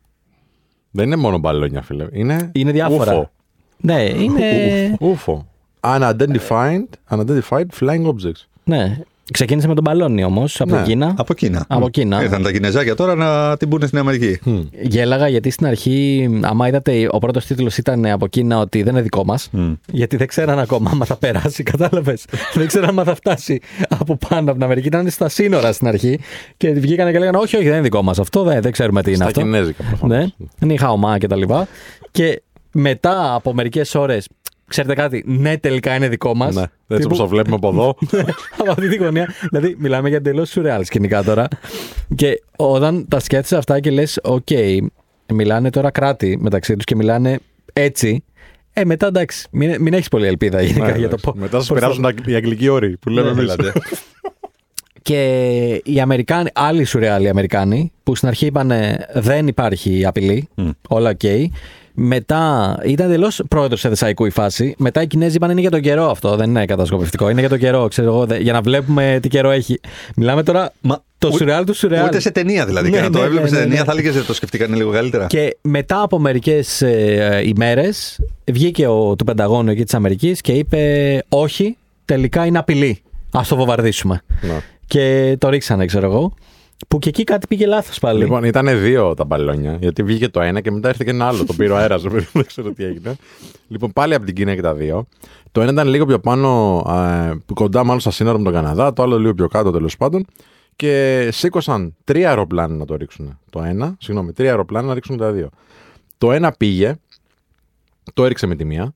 Δεν 0.92 1.06
είναι 1.06 1.16
μόνο 1.16 1.38
μπαλόνια, 1.38 1.82
φίλε. 1.82 2.08
Είναι, 2.12 2.50
Είναι 2.54 2.72
διάφορα. 2.72 3.12
ούφο. 3.14 3.32
Ναι, 3.78 4.04
είναι. 4.04 4.96
Ούφο. 5.00 5.48
Unidentified, 5.80 6.84
unidentified 7.10 7.66
flying 7.80 8.06
objects. 8.06 8.42
ναι. 8.64 9.00
Ξεκίνησε 9.34 9.68
με 9.68 9.74
τον 9.74 9.84
μπαλόνι 9.84 10.24
όμως 10.24 10.62
από 10.62 10.76
Ναι. 10.76 10.82
Κίνα. 10.84 11.13
Από 11.18 11.34
Κίνα. 11.34 11.66
Από 11.68 11.90
Κίνα. 11.90 12.22
Ήρθαν 12.24 12.44
τα 12.44 12.52
Κινεζάκια 12.52 12.96
τώρα 12.96 13.16
να 13.16 13.58
την 13.58 13.70
πούνε 13.70 13.86
στην 13.86 14.00
Αμερική. 14.00 14.40
Γέλαγα 14.82 15.28
γιατί 15.28 15.50
στην 15.50 15.66
αρχή, 15.68 16.30
άμα 16.42 16.68
είδατε, 16.68 17.08
ο 17.12 17.18
πρώτος 17.18 17.46
τίτλος 17.46 17.78
ήταν 17.78 18.06
από 18.06 18.28
Κίνα 18.28 18.60
ότι 18.60 18.84
δεν 18.84 18.94
είναι 18.94 19.02
δικό 19.02 19.26
μας. 19.26 19.50
Γιατί 19.92 20.16
δεν 20.18 20.28
ξέραν 20.28 20.60
ακόμα 20.60 20.90
άμα 20.94 21.06
θα 21.06 21.16
περάσει, 21.16 21.63
κατάλαβες. 21.63 22.26
δεν 22.54 22.68
ξέραν 22.68 22.90
άμα 22.90 23.04
θα 23.04 23.16
φτάσει 23.16 23.60
από 23.90 24.18
πάνω 24.30 24.42
από 24.44 24.54
την 24.54 24.63
Αμερική. 24.63 24.88
Ήταν 24.88 25.10
στα 25.10 25.30
σύνορα 25.30 25.72
στην 25.72 25.88
αρχή 25.88 26.20
και 26.58 26.72
βγήκαν 26.72 27.12
και 27.12 27.20
λέγανε: 27.20 27.38
Όχι, 27.38 27.56
όχι, 27.56 27.66
δεν 27.66 27.74
είναι 27.74 27.82
δικό 27.82 28.02
μας 28.02 28.20
αυτό. 28.20 28.44
Δεν, 28.44 28.62
δεν 28.62 28.72
ξέρουμε 28.72 29.02
τι 29.02 29.08
είναι 29.10 29.18
Στα 29.18 29.26
αυτό. 29.26 29.40
κινέζικα 29.42 29.84
προφανώς. 29.84 30.18
Ναι, 30.18 30.26
είναι 30.62 30.74
η 30.74 30.78
χαομά 30.78 31.18
και 31.18 31.28
τα 31.28 31.36
λοιπά. 31.36 31.68
Και 32.12 32.42
μετά 32.72 33.34
από 33.34 33.54
μερικές 33.54 33.96
ώρες, 33.96 34.28
ξέρετε 34.68 34.94
κάτι, 34.94 35.24
ναι, 35.28 35.58
τελικά 35.58 35.96
είναι 35.96 36.08
δικό 36.08 36.36
μας. 36.36 36.56
Ναι. 36.56 36.64
Έτσι 36.88 37.06
όπως 37.06 37.16
το 37.16 37.28
βλέπουμε 37.28 37.56
από 37.56 37.68
εδώ. 37.70 37.96
από 38.62 38.72
αυτή 38.72 38.88
τη 38.90 38.96
γωνία. 38.96 39.34
Δηλαδή, 39.50 39.76
μιλάμε 39.80 40.08
για 40.08 40.18
εντελώς 40.18 40.50
σουρεάλ 40.50 40.84
σκηνικά 40.86 41.24
τώρα. 41.24 41.48
Και 42.16 42.42
όταν 42.56 43.06
τα 43.08 43.20
σκέφτεσαι 43.20 43.56
αυτά 43.58 43.80
και 43.80 43.92
λες, 43.92 44.20
οκ, 44.24 44.48
μιλάνε 45.34 45.70
τώρα 45.70 45.92
κράτη 45.92 46.38
μεταξύ 46.42 46.76
τους 46.76 46.84
και 46.84 46.96
μιλάνε 46.96 47.40
έτσι. 47.74 48.24
Ε, 48.74 48.86
μετά 48.86 49.08
εντάξει, 49.08 49.48
μην, 49.52 49.76
μην 49.82 49.94
έχεις 49.94 50.08
πολύ 50.08 50.28
ελπίδα 50.28 50.62
γενικά 50.62 50.86
Ναι, 50.92 50.98
για 50.98 50.98
το 50.98 51.04
εντάξει. 51.06 51.26
πώ. 51.26 51.34
Μετά 51.36 51.58
σας 51.60 51.68
περάσουν 51.68 52.02
τα- 52.02 52.14
οι 52.26 52.36
αγγλικοί 52.36 52.68
όροι 52.68 52.98
που 52.98 53.10
λέμε 53.10 53.32
Ναι, 53.32 53.40
εμείς. 53.42 53.56
δηλαδή. 53.56 53.80
Και 55.02 55.82
οι 55.84 56.00
Αμερικάνοι, 56.00 56.50
άλλοι 56.54 56.84
σουρεάλοι 56.84 57.30
Αμερικάνοι, 57.30 57.92
που 58.04 58.16
στην 58.16 58.28
αρχή 58.28 58.46
είπαν 58.46 58.72
δεν 59.14 59.48
υπάρχει 59.48 60.06
απειλή, 60.06 60.50
όλα 60.88 61.10
οκ. 61.10 61.22
Μετά 62.00 62.78
ήταν 62.86 63.06
εντελώς 63.08 63.42
πρόεδρος 63.48 63.80
σε 63.80 63.90
Θεσσαλικού 63.90 64.26
η 64.26 64.30
φάση. 64.30 64.76
Μετά 64.78 65.02
οι 65.02 65.08
Κινέζοι 65.08 65.36
είπαν 65.36 65.50
είναι 65.52 65.62
για 65.62 65.70
τον 65.70 65.82
καιρό 65.82 66.10
αυτό. 66.10 66.36
Δεν 66.36 66.50
είναι 66.50 66.66
κατασκοπευτικό. 66.66 67.30
Είναι 67.30 67.40
για 67.40 67.50
τον 67.50 67.58
καιρό, 67.58 67.88
ξέρω 67.88 68.08
εγώ, 68.08 68.26
δε- 68.26 68.38
για 68.38 68.54
να 68.54 68.62
βλέπουμε 68.62 69.20
τι 69.22 69.28
καιρό 69.28 69.50
έχει. 69.50 69.80
Μιλάμε 70.16 70.44
τώρα 70.44 70.72
Μα 70.82 71.04
το 71.18 71.28
ου- 71.28 71.38
σουρεάλ 71.38 71.64
του 71.64 71.74
σουρεάλ. 71.74 72.06
Ούτε 72.06 72.20
σε 72.20 72.32
ταινία 72.32 72.66
δηλαδή. 72.66 72.90
Ναι, 72.90 72.96
και 72.98 73.04
να 73.04 73.10
το 73.10 73.20
ναι, 73.20 73.26
έβλεπες 73.26 73.52
ναι, 73.52 73.58
σε 73.58 73.62
ναι, 73.64 73.68
ταινία 73.68 73.80
ναι. 73.80 73.86
θα 73.86 73.92
έλεγες 73.92 74.14
δεν 74.14 74.26
το 74.26 74.34
σκεφτήκανε 74.34 74.76
λίγο 74.76 74.92
καλύτερα. 74.92 75.26
Και 75.28 75.58
μετά 75.62 76.02
από 76.02 76.20
μερικές 76.20 76.82
ε, 76.82 77.42
ημέρες 77.46 78.20
βγήκε 78.52 78.88
ο 78.88 79.16
του 79.16 79.24
Πενταγώνου 79.24 79.70
εκεί 79.72 79.84
της 79.84 79.94
Αμερικής 79.94 80.42
και 80.42 80.52
είπε: 80.52 81.24
Όχι, 81.30 81.78
τελικά 82.06 82.46
είναι 82.46 82.58
απειλή. 82.58 83.02
Α 83.32 83.42
το 83.50 83.56
βομβαρδίσουμε. 83.56 84.22
Ναι. 84.42 84.60
Και 84.88 85.36
το 85.40 85.50
ρίξανε, 85.50 85.86
ξέρω 85.86 86.06
εγώ. 86.06 86.34
Που 86.88 87.00
και 87.00 87.10
εκεί 87.10 87.24
κάτι 87.24 87.48
πήγε 87.48 87.66
λάθος 87.66 88.00
πάλι. 88.00 88.20
Λοιπόν, 88.20 88.44
ήταν 88.44 88.82
δύο 88.82 89.13
τα 89.13 89.26
μπαλόνια. 89.26 89.78
Γιατί 89.82 90.04
βγήκε 90.04 90.30
το 90.30 90.42
ένα 90.42 90.62
και 90.62 90.72
μετά 90.72 90.90
ήρθε 90.90 91.04
και 91.04 91.10
ένα 91.10 91.28
άλλο. 91.28 91.46
Το 91.46 91.54
πήρε 91.54 91.72
ο 91.72 91.78
αέρας. 91.78 92.02
δεν 92.34 92.46
ξέρω 92.46 92.72
τι 92.72 92.84
έγινε. 92.84 93.16
Λοιπόν, 93.68 93.94
πάλι 93.94 94.13
από 94.13 94.26
την 94.26 94.36
Κίνα 94.36 94.56
και 94.56 94.62
τα 94.62 94.74
δύο. 94.74 95.08
Το 95.52 95.62
ένα 95.62 95.72
ήταν 95.72 95.88
λίγο 95.88 96.06
πιο 96.06 96.20
πάνω, 96.20 96.82
ε, 96.90 97.54
κοντά 97.54 97.84
μάλλον 97.84 98.00
στα 98.00 98.12
σύνορα 98.12 98.38
με 98.38 98.44
τον 98.44 98.54
Καναδά. 98.54 98.94
Το 98.94 99.04
άλλο 99.04 99.20
λίγο 99.20 99.34
πιο 99.34 99.48
κάτω 99.48 99.72
τέλος 99.72 99.98
πάντων. 99.98 100.26
Και 100.76 101.28
σήκωσαν 101.32 101.96
τρία 102.04 102.30
αεροπλάνα 102.30 102.76
να 102.76 102.86
το 102.86 102.96
ρίξουν. 102.96 103.40
Το 103.50 103.62
ένα, 103.62 103.96
συγγνώμη, 104.00 104.34
τρία 104.34 104.50
αεροπλάνα 104.50 104.88
να 104.88 104.94
ρίξουν 104.94 105.18
τα 105.18 105.32
δύο. 105.32 105.50
Το 106.18 106.32
ένα 106.32 106.52
πήγε, 106.52 106.96
το 108.13 108.26
έριξε 108.26 108.48
με 108.48 108.56
τη 108.56 108.66
μία. 108.66 108.94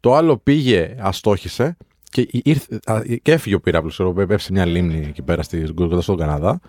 Το 0.00 0.14
άλλο 0.14 0.36
πήγε, 0.36 0.96
αστόχησε 0.98 1.76
και, 2.10 2.28
ήρθε, 2.30 2.80
α, 2.84 3.02
και 3.22 3.32
έφυγε 3.32 3.54
ο 3.54 3.60
πύραυλος. 3.60 4.00
Έπεσε 4.00 4.44
σε 4.44 4.52
μια 4.52 4.66
λίμνη 4.66 5.06
εκεί 5.08 5.22
πέρα 5.22 5.42
στη, 5.42 5.72
κοντά 5.74 6.00
στον 6.00 6.16
Καναδά. 6.16 6.60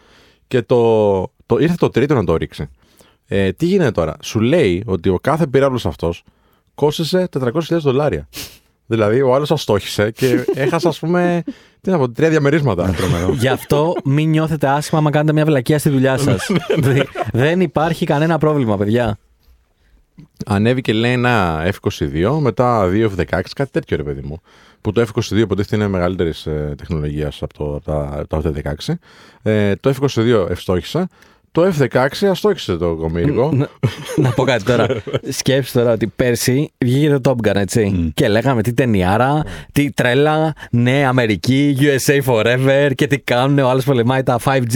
Και 0.49 0.61
το, 0.61 1.21
το, 1.45 1.57
ήρθε 1.59 1.75
το 1.79 1.89
τρίτο 1.89 2.13
να 2.13 2.23
το 2.23 2.35
ρίξει. 2.35 2.69
Ε, 3.27 3.51
τι 3.51 3.65
γίνεται 3.65 3.91
τώρα; 3.91 4.17
Σου 4.21 4.39
λέει 4.39 4.83
ότι 4.85 5.09
ο 5.09 5.19
κάθε 5.21 5.47
πύραυλο 5.47 5.79
αυτός 5.85 6.23
κόστησε 6.75 7.29
400.000 7.39 7.51
δολάρια. 7.67 8.27
δηλαδή 8.91 9.21
ο 9.21 9.33
άλλος 9.35 9.51
αστόχησε 9.51 10.11
και 10.11 10.45
έχασε, 10.53 10.87
ας 10.87 10.99
πούμε, 10.99 11.43
τι 11.81 11.89
να 11.89 11.97
πω, 11.97 12.09
τρία 12.09 12.29
διαμερίσματα. 12.29 12.93
Γι' 13.39 13.47
αυτό 13.47 13.95
μην 14.03 14.29
νιώθετε 14.29 14.67
άσχημα 14.67 14.99
άμα 14.99 15.09
κάνετε 15.09 15.33
μια 15.33 15.45
βλακεία 15.45 15.79
στη 15.79 15.89
δουλειά 15.89 16.17
σας. 16.27 16.51
δεν 17.31 17.61
υπάρχει 17.61 18.05
κανένα 18.05 18.37
πρόβλημα, 18.37 18.77
παιδιά. 18.77 19.17
Ανέβηκε 20.45 20.93
λέει 20.93 21.11
ένα 21.11 21.65
F22, 21.81 22.37
μετά 22.39 22.87
δύο 22.87 23.11
F16, 23.17 23.41
κάτι 23.55 23.71
τέτοιο 23.71 23.97
ρε 23.97 24.03
παιδί 24.03 24.21
μου. 24.21 24.41
Που 24.81 24.91
το 24.91 25.01
F22 25.01 25.37
υποτίθεται 25.37 25.75
είναι 25.75 25.87
μεγαλύτερης 25.87 26.45
ε, 26.45 26.73
τεχνολογίας 26.77 27.41
από, 27.41 27.53
το, 27.53 27.75
από 27.75 28.27
τα, 28.27 28.41
τα 28.41 28.41
F16. 28.43 28.93
Ε, 29.41 29.75
το 29.75 29.93
F22 30.01 30.47
ευστόχησε. 30.49 31.07
Το 31.51 31.71
F16 31.77 32.07
αστόχησε 32.29 32.75
το 32.75 32.95
κομίρικο. 32.95 33.51
να, 33.53 33.69
να 34.15 34.29
πω 34.29 34.43
κάτι 34.43 34.63
τώρα. 34.63 34.87
Σκέψτε 35.39 35.79
τώρα 35.79 35.91
ότι 35.91 36.07
πέρσι 36.07 36.71
βγήκε 36.77 37.17
το 37.19 37.35
Top 37.43 37.47
Gun, 37.47 37.55
έτσι. 37.55 38.11
Και 38.13 38.27
λέγαμε 38.27 38.61
τι 38.61 38.73
ταινιάρα, 38.73 39.43
τι 39.71 39.91
τρέλα, 39.91 40.53
ναι, 40.71 41.05
Αμερική, 41.07 41.77
USA 41.79 42.19
Forever 42.25 42.91
και 42.95 43.07
τι 43.07 43.19
κάνουν. 43.19 43.59
Ο 43.59 43.69
άλλος 43.69 43.83
πολεμάει 43.83 44.23
τα 44.23 44.39
5G, 44.43 44.73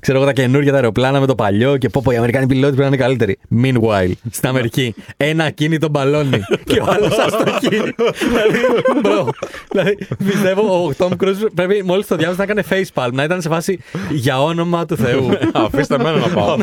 ξέρω 0.00 0.18
εγώ, 0.18 0.26
τα 0.26 0.32
καινούργια 0.32 0.70
τα 0.70 0.76
αεροπλάνα 0.76 1.20
με 1.20 1.26
το 1.26 1.34
παλιό 1.34 1.76
και 1.76 1.88
πω 1.88 2.00
πω 2.04 2.12
οι 2.12 2.16
Αμερικάνοι 2.16 2.46
πιλότοι 2.46 2.76
πρέπει 2.76 2.90
να 2.90 2.96
είναι 2.96 3.04
καλύτεροι. 3.04 3.38
Meanwhile, 3.62 4.12
στην 4.30 4.48
Αμερική, 4.48 4.94
ένα 5.16 5.44
ακίνητο 5.44 5.88
μπαλόνι 5.88 6.40
και 6.70 6.80
ο 6.80 6.86
άλλος 6.88 7.18
αστοχή. 7.18 7.68
δηλαδή, 7.68 8.58
bro, 9.02 9.28
δηλαδή, 9.70 9.98
πιστεύω 10.24 10.86
ο 10.86 10.92
Tom 10.98 11.10
Cruise 11.24 11.46
πρέπει 11.54 11.82
μόλις 11.84 12.06
το 12.06 12.16
διάβασε 12.16 12.38
να 12.38 12.44
έκανε 12.44 12.64
facepalm, 12.70 13.10
να 13.12 13.22
ήταν 13.22 13.42
σε 13.42 13.48
φάση 13.48 13.78
για 14.10 14.42
όνομα 14.42 14.86
του 14.86 14.96
Θεού. 14.96 15.28
Αφήστε 15.94 15.94
εμένα 16.10 16.26
να 16.26 16.34
πάω. 16.34 16.56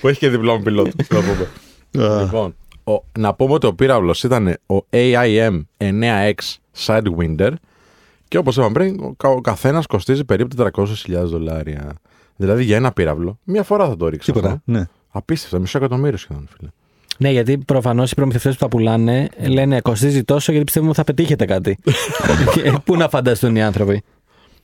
που 0.00 0.08
έχει 0.08 0.18
και 0.18 0.28
διπλώμα 0.28 0.62
πιλότου. 0.62 0.90
να 1.10 1.20
πούμε. 1.20 1.48
λοιπόν, 2.22 2.54
ο- 2.84 3.04
να 3.18 3.34
πούμε 3.34 3.52
ότι 3.52 3.66
ο 3.66 3.74
πύραυλος 3.74 4.22
ήταν 4.22 4.56
ο 4.66 4.76
AIM 4.90 5.60
9X 5.78 6.34
Sidewinder 6.86 7.50
και 8.28 8.38
όπως 8.38 8.56
είπαμε 8.56 8.72
πριν, 8.72 9.00
ο, 9.00 9.14
κα- 9.16 9.28
ο 9.28 9.40
καθένας 9.40 9.86
κοστίζει 9.86 10.24
περίπου 10.24 10.56
400.000 10.74 11.24
δολάρια. 11.24 11.92
Δηλαδή 12.36 12.64
για 12.64 12.76
ένα 12.76 12.92
πύραυλο, 12.92 13.38
μία 13.44 13.62
φορά 13.62 13.88
θα 13.88 13.96
το 13.96 14.08
ρίξει. 14.08 14.32
Τίποτα. 14.32 14.48
αυτό. 14.52 14.60
Ναι. 14.64 14.84
Απίστευτο, 15.10 15.60
μισό 15.60 15.78
εκατομμύριο 15.78 16.18
σχεδόν, 16.18 16.48
φίλε. 16.56 16.70
Ναι, 17.18 17.30
γιατί 17.30 17.58
προφανώς 17.58 18.10
οι 18.10 18.14
προμηθευτές 18.14 18.52
που 18.52 18.58
τα 18.60 18.68
πουλάνε 18.68 19.28
λένε 19.48 19.80
κοστίζει 19.80 20.24
τόσο 20.24 20.50
γιατί 20.50 20.64
πιστεύουμε 20.66 20.90
ότι 20.90 20.98
θα 21.00 21.04
πετύχετε 21.14 21.44
κάτι. 21.44 21.78
Και 22.54 22.72
Πού 22.84 22.96
να 22.96 23.08
φανταστούν 23.08 23.56
οι 23.56 23.62
άνθρωποι. 23.62 24.02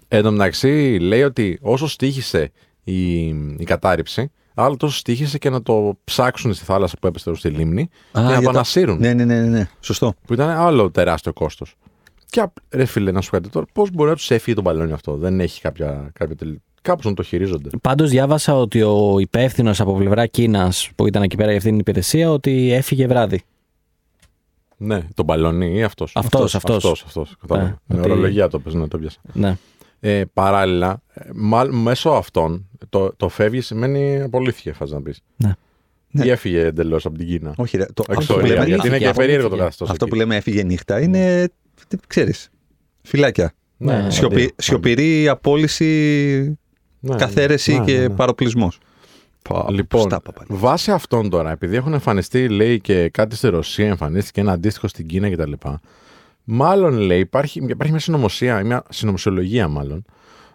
Εν 0.08 0.22
τω 0.22 0.30
μεταξύ, 0.32 0.98
λέει 1.00 1.22
ότι 1.22 1.58
όσο 1.62 1.88
στήχησε 1.88 2.50
η, 2.84 3.26
η 3.58 3.64
κατάρριψη, 3.64 4.30
άλλο 4.54 4.76
τόσο 4.76 4.96
στήχησε 4.96 5.38
και 5.38 5.50
να 5.50 5.62
το 5.62 5.98
ψάξουν 6.04 6.54
στη 6.54 6.64
θάλασσα 6.64 6.96
που 7.00 7.06
έπεσε 7.06 7.34
στη 7.34 7.48
λίμνη 7.48 7.86
και 8.12 8.20
να 8.20 8.28
για 8.28 8.36
το 8.36 8.42
τα- 8.42 8.50
ανασύρουν. 8.50 8.98
Ναι, 8.98 9.12
ναι, 9.14 9.24
ναι, 9.24 9.40
ναι, 9.40 9.48
ναι. 9.48 9.68
Σωστό. 9.80 10.14
Που 10.26 10.32
ήταν 10.32 10.48
άλλο 10.48 10.90
τεράστιο 10.90 11.32
κόστος. 11.32 11.74
Και 12.26 12.40
απ- 12.40 12.56
ρε 12.70 12.84
φίλε, 12.84 13.10
να 13.10 13.20
σου 13.20 13.30
πω 13.30 13.36
κάτι 13.36 13.48
τώρα, 13.48 13.66
πώς 13.72 13.90
μπορεί 13.90 14.10
να 14.10 14.16
τους 14.16 14.30
έφυγε 14.30 14.56
το 14.56 14.62
μπαλόνι 14.62 14.92
αυτό; 14.92 15.16
Δεν 15.16 15.40
έχει 15.40 15.60
κάποια. 15.60 16.10
κάποια 16.12 16.36
τελ... 16.36 16.58
Κάπως 16.82 17.04
να 17.04 17.14
το 17.14 17.22
χειρίζονται. 17.22 17.68
Πάντως 17.82 18.10
διάβασα 18.10 18.56
ότι 18.56 18.82
ο 18.82 19.16
υπεύθυνος 19.18 19.80
από 19.80 19.94
πλευρά 19.94 20.26
Κίνας 20.26 20.90
που 20.96 21.06
ήταν 21.06 21.22
εκεί 21.22 21.36
πέρα 21.36 21.48
για 21.48 21.56
αυτήν 21.56 21.70
την 21.72 21.80
υπηρεσία 21.80 22.30
ότι 22.30 22.72
έφυγε 22.72 23.06
βράδυ. 23.06 23.42
Ναι, 24.76 25.02
το 25.14 25.22
μπαλόνι 25.22 25.74
ή 25.76 25.82
αυτός. 25.82 26.12
Αυτός, 26.14 26.54
αυτός. 26.54 26.74
Αυτός, 26.76 27.02
αυτός. 27.06 27.36
Κατάλαβα. 27.40 27.68
Ε, 27.68 27.78
Με 27.86 27.98
ότι- 28.00 28.10
ορολογία 28.10 28.48
το 28.48 28.58
πες, 28.58 28.74
ναι, 28.74 28.88
το 28.88 28.98
πιάσα. 28.98 29.18
Ναι. 29.32 29.56
Ε, 30.00 30.22
παράλληλα, 30.32 31.02
ε, 31.14 31.28
μάλ- 31.34 31.72
μέσω 31.72 32.10
αυτών, 32.10 32.68
το, 32.88 33.14
το 33.16 33.28
φεύγεις 33.28 33.66
σημαίνει 33.66 34.20
απολύθηκε, 34.22 34.72
φας 34.72 34.90
να 34.90 35.02
πεις. 35.02 35.20
Ναι. 35.36 35.54
Ή 36.24 36.30
έφυγε 36.30 36.64
εντελώς 36.64 37.06
από 37.06 37.18
την 37.18 37.26
Κίνα. 37.26 37.54
Όχι, 37.56 37.76
ρε, 37.76 37.84
το, 37.94 38.04
αυτό, 38.08 38.12
που 38.14 38.20
Εξορία, 38.20 38.46
λέμε, 38.54 38.64
γιατί 38.66 38.86
είναι 38.86 38.98
και 38.98 39.06
απολύθηκε. 39.08 39.12
περίεργο 39.12 39.48
το 39.48 39.56
καθεστώ. 39.56 39.86
αυτό 39.90 40.06
που 40.06 40.14
λέμε 40.14 40.36
έφυγε 40.36 40.62
νύχτα 40.62 41.00
είναι, 41.00 41.48
τι 41.88 41.96
ξέρεις, 42.06 42.48
φυλάκια. 43.02 43.52
Ναι, 43.76 44.10
Σιωπη, 44.10 44.52
σιωπηρή 44.56 45.28
απόλυση, 45.28 46.58
καθαίρεση 47.16 47.82
και 47.86 48.10
παροπλισμός. 48.16 48.78
Πα, 49.48 49.66
Λοιπόν, 49.70 50.00
στα 50.00 50.20
παπα. 50.20 50.44
βάσει 50.48 50.90
αυτών 50.90 51.30
τώρα, 51.30 51.50
επειδή 51.50 51.76
έχουν 51.76 51.92
εμφανιστεί, 51.92 52.48
λέει 52.48 52.80
και 52.80 53.08
κάτι 53.08 53.36
στη 53.36 53.48
Ρωσία, 53.48 53.86
εμφανίστηκε 53.86 54.40
ένα 54.40 54.52
αντίστοιχο 54.52 54.88
στην 54.88 55.06
Κίνα 55.06 55.30
κτλ. 55.30 55.52
Μάλλον 56.44 56.96
λέει, 56.98 57.20
υπάρχει, 57.20 57.64
υπάρχει 57.68 57.92
μια 57.92 58.00
συνωμοσία, 58.00 58.64
μια 58.64 58.82
συνωμοσιολογία 58.88 59.68
μάλλον, 59.68 60.04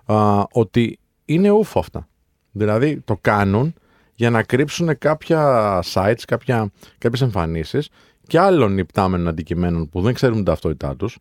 α, 0.06 0.44
ότι 0.52 1.00
είναι 1.26 1.50
ούφο 1.50 1.80
αυτά. 1.80 2.08
Δηλαδή 2.52 3.00
το 3.00 3.18
κάνουν 3.22 3.74
για 4.16 4.30
να 4.30 4.44
κρύψουν 4.44 4.98
κάποια 4.98 5.80
sites, 5.94 6.22
κάποια, 6.28 6.72
κάποιες 6.98 7.22
εμφανίσεις 7.22 7.90
και 8.28 8.40
άλλων 8.40 8.78
υπτάμενων 8.78 9.28
αντικειμένων 9.28 9.90
που 9.90 10.02
δεν 10.02 10.14
ξέρουν 10.14 10.36
την 10.36 10.46
ταυτότητά 10.46 10.96
τους, 10.96 11.18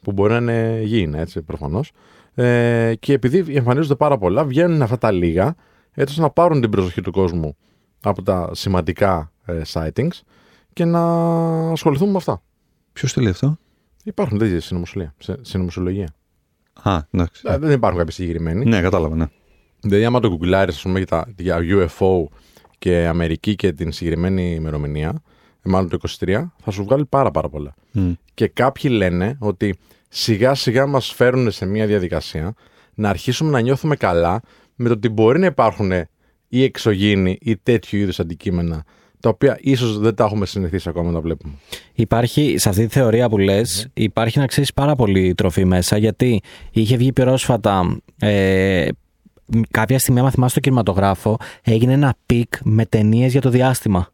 που 0.00 0.12
μπορεί 0.12 0.32
να 0.32 0.38
είναι 0.38 0.80
γήινα, 0.84 1.18
έτσι 1.18 1.42
προφανώς. 1.42 1.92
Ε, 2.34 2.94
και 2.98 3.12
επειδή 3.12 3.56
εμφανίζονται 3.56 3.94
πάρα 3.94 4.18
πολλά, 4.18 4.44
βγαίνουν 4.44 4.82
αυτά 4.82 4.98
τα 4.98 5.10
λίγα, 5.10 5.54
έτσι 5.92 6.10
ώστε 6.10 6.22
να 6.22 6.30
πάρουν 6.30 6.60
την 6.60 6.70
προσοχή 6.70 7.00
του 7.00 7.10
κόσμου 7.10 7.56
από 8.00 8.22
τα 8.22 8.50
σημαντικά 8.52 9.32
ε, 9.44 9.60
sightings 9.72 10.20
και 10.72 10.84
να 10.84 11.02
ασχοληθούν 11.70 12.10
με 12.10 12.16
αυτά. 12.16 12.42
Ποιος 12.92 13.12
το 13.12 13.20
λέει 13.20 13.30
αυτό; 13.30 13.58
Υπάρχουν 14.08 14.38
τέτοιε 14.38 14.60
συνωμοσιολογία. 14.60 15.14
σε- 15.18 15.38
συνωμοσιολογία. 15.40 16.08
Α, 16.82 16.98
εντάξει. 17.10 17.42
Ε, 17.46 17.58
Δεν 17.58 17.70
υπάρχουν 17.70 17.98
κάποιοι 17.98 18.14
συγκεκριμένοι. 18.14 18.64
Ναι, 18.64 18.80
κατάλαβα, 18.80 19.16
ναι. 19.16 19.26
Δηλαδή, 19.80 20.04
άμα 20.04 20.20
το 20.20 20.28
γκουγκλάρεις, 20.28 20.76
ας 20.76 20.82
πούμε, 20.82 20.98
για, 20.98 21.06
τα, 21.06 21.32
για 21.38 21.58
UFO 21.60 22.24
και 22.78 23.06
Αμερική 23.06 23.54
και 23.54 23.72
την 23.72 23.92
συγκεκριμένη 23.92 24.54
ημερομηνία, 24.54 25.22
ε, 25.62 25.68
μάλλον 25.70 25.88
το 25.88 25.98
23, 26.18 26.52
θα 26.62 26.70
σου 26.70 26.84
βγάλει 26.84 27.04
πάρα 27.06 27.30
πάρα 27.30 27.48
πολλά. 27.48 27.74
Μμ. 27.92 28.12
Και 28.34 28.46
κάποιοι 28.48 28.90
λένε 28.94 29.36
ότι 29.40 29.78
σιγά 30.08 30.54
σιγά 30.54 30.86
μας 30.86 31.12
φέρουν 31.12 31.50
σε 31.50 31.66
μια 31.66 31.86
διαδικασία 31.86 32.54
να 32.94 33.08
αρχίσουμε 33.08 33.50
να 33.50 33.60
νιώθουμε 33.60 33.96
καλά 33.96 34.40
με 34.74 34.88
το 34.88 34.94
ότι 34.94 35.08
μπορεί 35.08 35.38
να 35.38 35.46
υπάρχουν 35.46 35.92
ή 36.48 36.62
εξωγήινοι 36.62 37.38
ή 37.40 37.56
τέτοιου 37.56 37.98
είδους 37.98 38.20
αντικείμενα 38.20 38.84
τα 39.20 39.28
οποία 39.28 39.58
ίσως 39.60 39.98
δεν 39.98 40.14
τα 40.14 40.24
έχουμε 40.24 40.46
συνηθίσει 40.46 40.88
ακόμα 40.88 41.06
να 41.06 41.12
τα 41.12 41.20
βλέπουμε. 41.20 41.54
Υπάρχει, 41.94 42.54
σε 42.58 42.68
αυτή 42.68 42.86
τη 42.86 42.92
θεωρία 42.92 43.28
που 43.28 43.38
λες, 43.38 43.88
υπάρχει 43.94 44.38
να 44.38 44.46
ξέρεις 44.46 44.72
πάρα 44.72 44.94
πολύ 44.94 45.34
τροφή 45.34 45.64
μέσα, 45.64 45.96
γιατί 45.96 46.40
είχε 46.70 46.96
βγει 46.96 47.12
πρόσφατα. 47.12 48.00
Ε, 48.18 48.88
κάποια 49.70 49.98
στιγμή, 49.98 50.20
άμα 50.20 50.30
θυμάσαι 50.30 50.50
στο 50.50 50.60
κινηματογράφο, 50.60 51.36
έγινε 51.62 51.92
ένα 51.92 52.14
peak 52.26 52.52
με 52.62 52.84
ταινίες 52.86 53.32
για 53.32 53.40
το 53.40 53.50
διάστημα. 53.50 54.08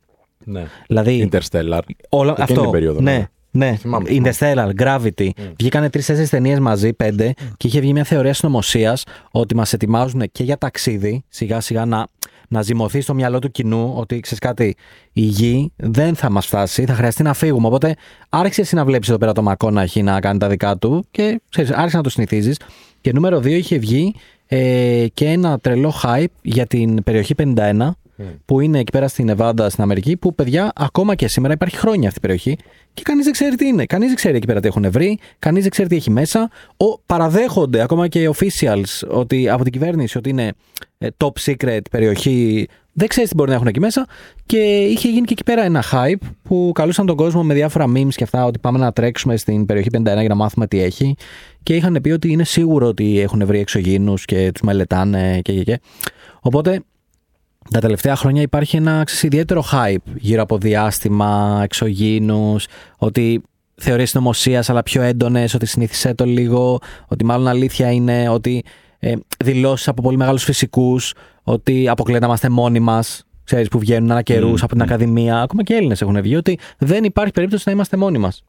Ναι. 0.44 0.66
Δηλαδή, 0.86 1.28
Interstellar. 1.32 1.80
Όλα, 2.08 2.30
Εκείνη 2.30 2.46
αυτό. 2.48 2.60
την 2.60 2.70
περίοδο, 2.70 3.00
ναι. 3.00 3.12
ναι. 3.12 3.28
Ναι, 3.56 3.76
Θυμάμαι, 3.76 4.08
Interstellar, 4.10 4.70
Gravity. 4.78 5.28
Βγήκανε 5.56 5.90
τρει-τέσσερι 5.90 6.28
ταινίες 6.28 6.58
μαζί, 6.58 6.92
πέντε, 6.92 7.32
και 7.56 7.66
είχε 7.66 7.80
βγει 7.80 7.92
μια 7.92 8.04
θεωρία 8.04 8.34
συνωμοσίας 8.34 9.04
ότι 9.30 9.54
μας 9.54 9.72
ετοιμάζουν 9.72 10.22
και 10.32 10.42
για 10.42 10.58
ταξίδι, 10.58 11.24
σιγά-σιγά 11.28 11.84
να, 11.84 12.06
να 12.48 12.62
ζυμωθεί 12.62 13.00
στο 13.00 13.14
μυαλό 13.14 13.38
του 13.38 13.50
κοινού 13.50 13.92
ότι 13.96 14.20
ξέρεις 14.20 14.38
κάτι, 14.38 14.76
η 15.12 15.20
γη 15.20 15.72
δεν 15.76 16.14
θα 16.14 16.30
μας 16.30 16.46
φτάσει, 16.46 16.84
θα 16.84 16.94
χρειαστεί 16.94 17.22
να 17.22 17.34
φύγουμε. 17.34 17.66
Οπότε 17.66 17.94
άρχισε 18.28 18.60
εσύ 18.60 18.74
να 18.74 18.84
βλέπεις 18.84 19.08
εδώ 19.08 19.18
πέρα 19.18 19.32
το 19.32 19.42
Μακόναχη 19.42 20.02
να 20.02 20.20
κάνει 20.20 20.38
τα 20.38 20.48
δικά 20.48 20.76
του 20.76 21.06
και 21.10 21.40
ξέρεις, 21.48 21.70
άρχισε 21.70 21.96
να 21.96 22.02
το 22.02 22.10
συνηθίζεις. 22.10 22.56
Και 23.00 23.12
νούμερο 23.12 23.40
δύο 23.40 23.56
είχε 23.56 23.78
βγει 23.78 24.14
ε, 24.46 25.06
και 25.14 25.26
ένα 25.26 25.58
τρελό 25.58 25.92
hype 26.02 26.24
για 26.42 26.66
την 26.66 27.02
περιοχή 27.02 27.34
51 27.38 27.90
που 28.44 28.60
είναι 28.60 28.78
εκεί 28.78 28.92
πέρα 28.92 29.08
στην 29.08 29.24
Νεβάντα 29.24 29.70
στην 29.70 29.82
Αμερική, 29.82 30.16
που 30.16 30.34
παιδιά 30.34 30.72
ακόμα 30.74 31.14
και 31.14 31.28
σήμερα 31.28 31.52
υπάρχει 31.52 31.76
χρόνια 31.76 32.08
αυτή 32.08 32.18
η 32.18 32.22
περιοχή 32.22 32.56
και 32.94 33.02
κανείς 33.04 33.24
δεν 33.24 33.32
ξέρει 33.32 33.56
τι 33.56 33.66
είναι. 33.66 33.86
Κανείς 33.86 34.06
δεν 34.06 34.16
ξέρει 34.16 34.36
εκεί 34.36 34.46
πέρα 34.46 34.60
τι 34.60 34.68
έχουν 34.68 34.90
βρει, 34.90 35.18
κανείς 35.38 35.62
δεν 35.62 35.70
ξέρει 35.70 35.88
τι 35.88 35.96
έχει 35.96 36.10
μέσα. 36.10 36.50
Ο, 36.76 36.98
παραδέχονται 37.06 37.82
ακόμα 37.82 38.08
και 38.08 38.22
οι 38.22 38.34
officials 38.36 39.08
ότι, 39.08 39.48
από 39.48 39.62
την 39.62 39.72
κυβέρνηση 39.72 40.18
ότι 40.18 40.28
είναι 40.28 40.52
ε, 40.98 41.08
top 41.16 41.32
secret 41.44 41.80
περιοχή. 41.90 42.68
Δεν 42.96 43.08
ξέρεις 43.08 43.28
τι 43.28 43.34
μπορεί 43.34 43.48
να 43.48 43.54
έχουν 43.54 43.66
εκεί 43.66 43.80
μέσα. 43.80 44.06
Και 44.46 44.58
είχε 44.84 45.08
γίνει 45.08 45.26
και 45.26 45.32
εκεί 45.32 45.44
πέρα 45.44 45.62
ένα 45.62 45.84
hype 45.92 46.26
που 46.42 46.70
καλούσαν 46.74 47.06
τον 47.06 47.16
κόσμο 47.16 47.42
με 47.42 47.54
διάφορα 47.54 47.84
memes 47.96 48.14
και 48.14 48.24
αυτά 48.24 48.44
ότι 48.44 48.58
πάμε 48.58 48.78
να 48.78 48.92
τρέξουμε 48.92 49.36
στην 49.36 49.66
περιοχή 49.66 49.88
51 49.92 50.02
για 50.02 50.28
να 50.28 50.34
μάθουμε 50.34 50.66
τι 50.66 50.82
έχει. 50.82 51.14
Και 51.62 51.74
είχαν 51.74 51.98
πει 52.02 52.10
ότι 52.10 52.30
είναι 52.30 52.44
σίγουρο 52.44 52.86
ότι 52.86 53.20
έχουν 53.20 53.46
βρει 53.46 53.58
εξωγήνου 53.58 54.14
και 54.24 54.50
τους 54.52 54.62
μελετάνε 54.62 55.40
και, 55.42 55.52
και, 55.52 55.62
και. 55.62 55.80
Οπότε 56.40 56.82
τα 57.70 57.80
τελευταία 57.80 58.16
χρόνια 58.16 58.42
υπάρχει 58.42 58.76
ένα 58.76 59.04
ξέρεις, 59.04 59.22
ιδιαίτερο 59.22 59.64
hype 59.72 60.12
γύρω 60.16 60.42
από 60.42 60.58
διάστημα, 60.58 61.60
εξωγήνους, 61.62 62.66
ότι 62.98 63.42
θεωρίες 63.74 64.10
συνωμοσίας 64.10 64.70
αλλά 64.70 64.82
πιο 64.82 65.02
έντονες, 65.02 65.54
ότι 65.54 65.66
συνήθισέ 65.66 66.14
το 66.14 66.24
λίγο, 66.24 66.78
ότι 67.08 67.24
μάλλον 67.24 67.48
αλήθεια 67.48 67.90
είναι 67.90 68.28
ότι 68.28 68.64
ε, 68.98 69.14
δηλώσεις 69.44 69.88
από 69.88 70.02
πολύ 70.02 70.16
μεγάλους 70.16 70.44
φυσικούς, 70.44 71.14
ότι 71.42 71.88
αποκλείεται 71.88 72.20
να 72.20 72.26
είμαστε 72.26 72.48
μόνοι 72.48 72.80
μας, 72.80 73.24
ξέρεις 73.44 73.68
που 73.68 73.78
βγαίνουν 73.78 74.10
ανά 74.10 74.22
καιρούς 74.22 74.62
από 74.62 74.72
την 74.72 74.82
Ακαδημία, 74.82 75.40
ακόμα 75.40 75.62
και 75.62 75.74
Έλληνες 75.74 76.02
έχουν 76.02 76.22
βγει, 76.22 76.36
ότι 76.36 76.58
δεν 76.78 77.04
υπάρχει 77.04 77.32
περίπτωση 77.32 77.62
να 77.66 77.72
είμαστε 77.72 77.96
μόνοι 77.96 78.18
μας. 78.18 78.44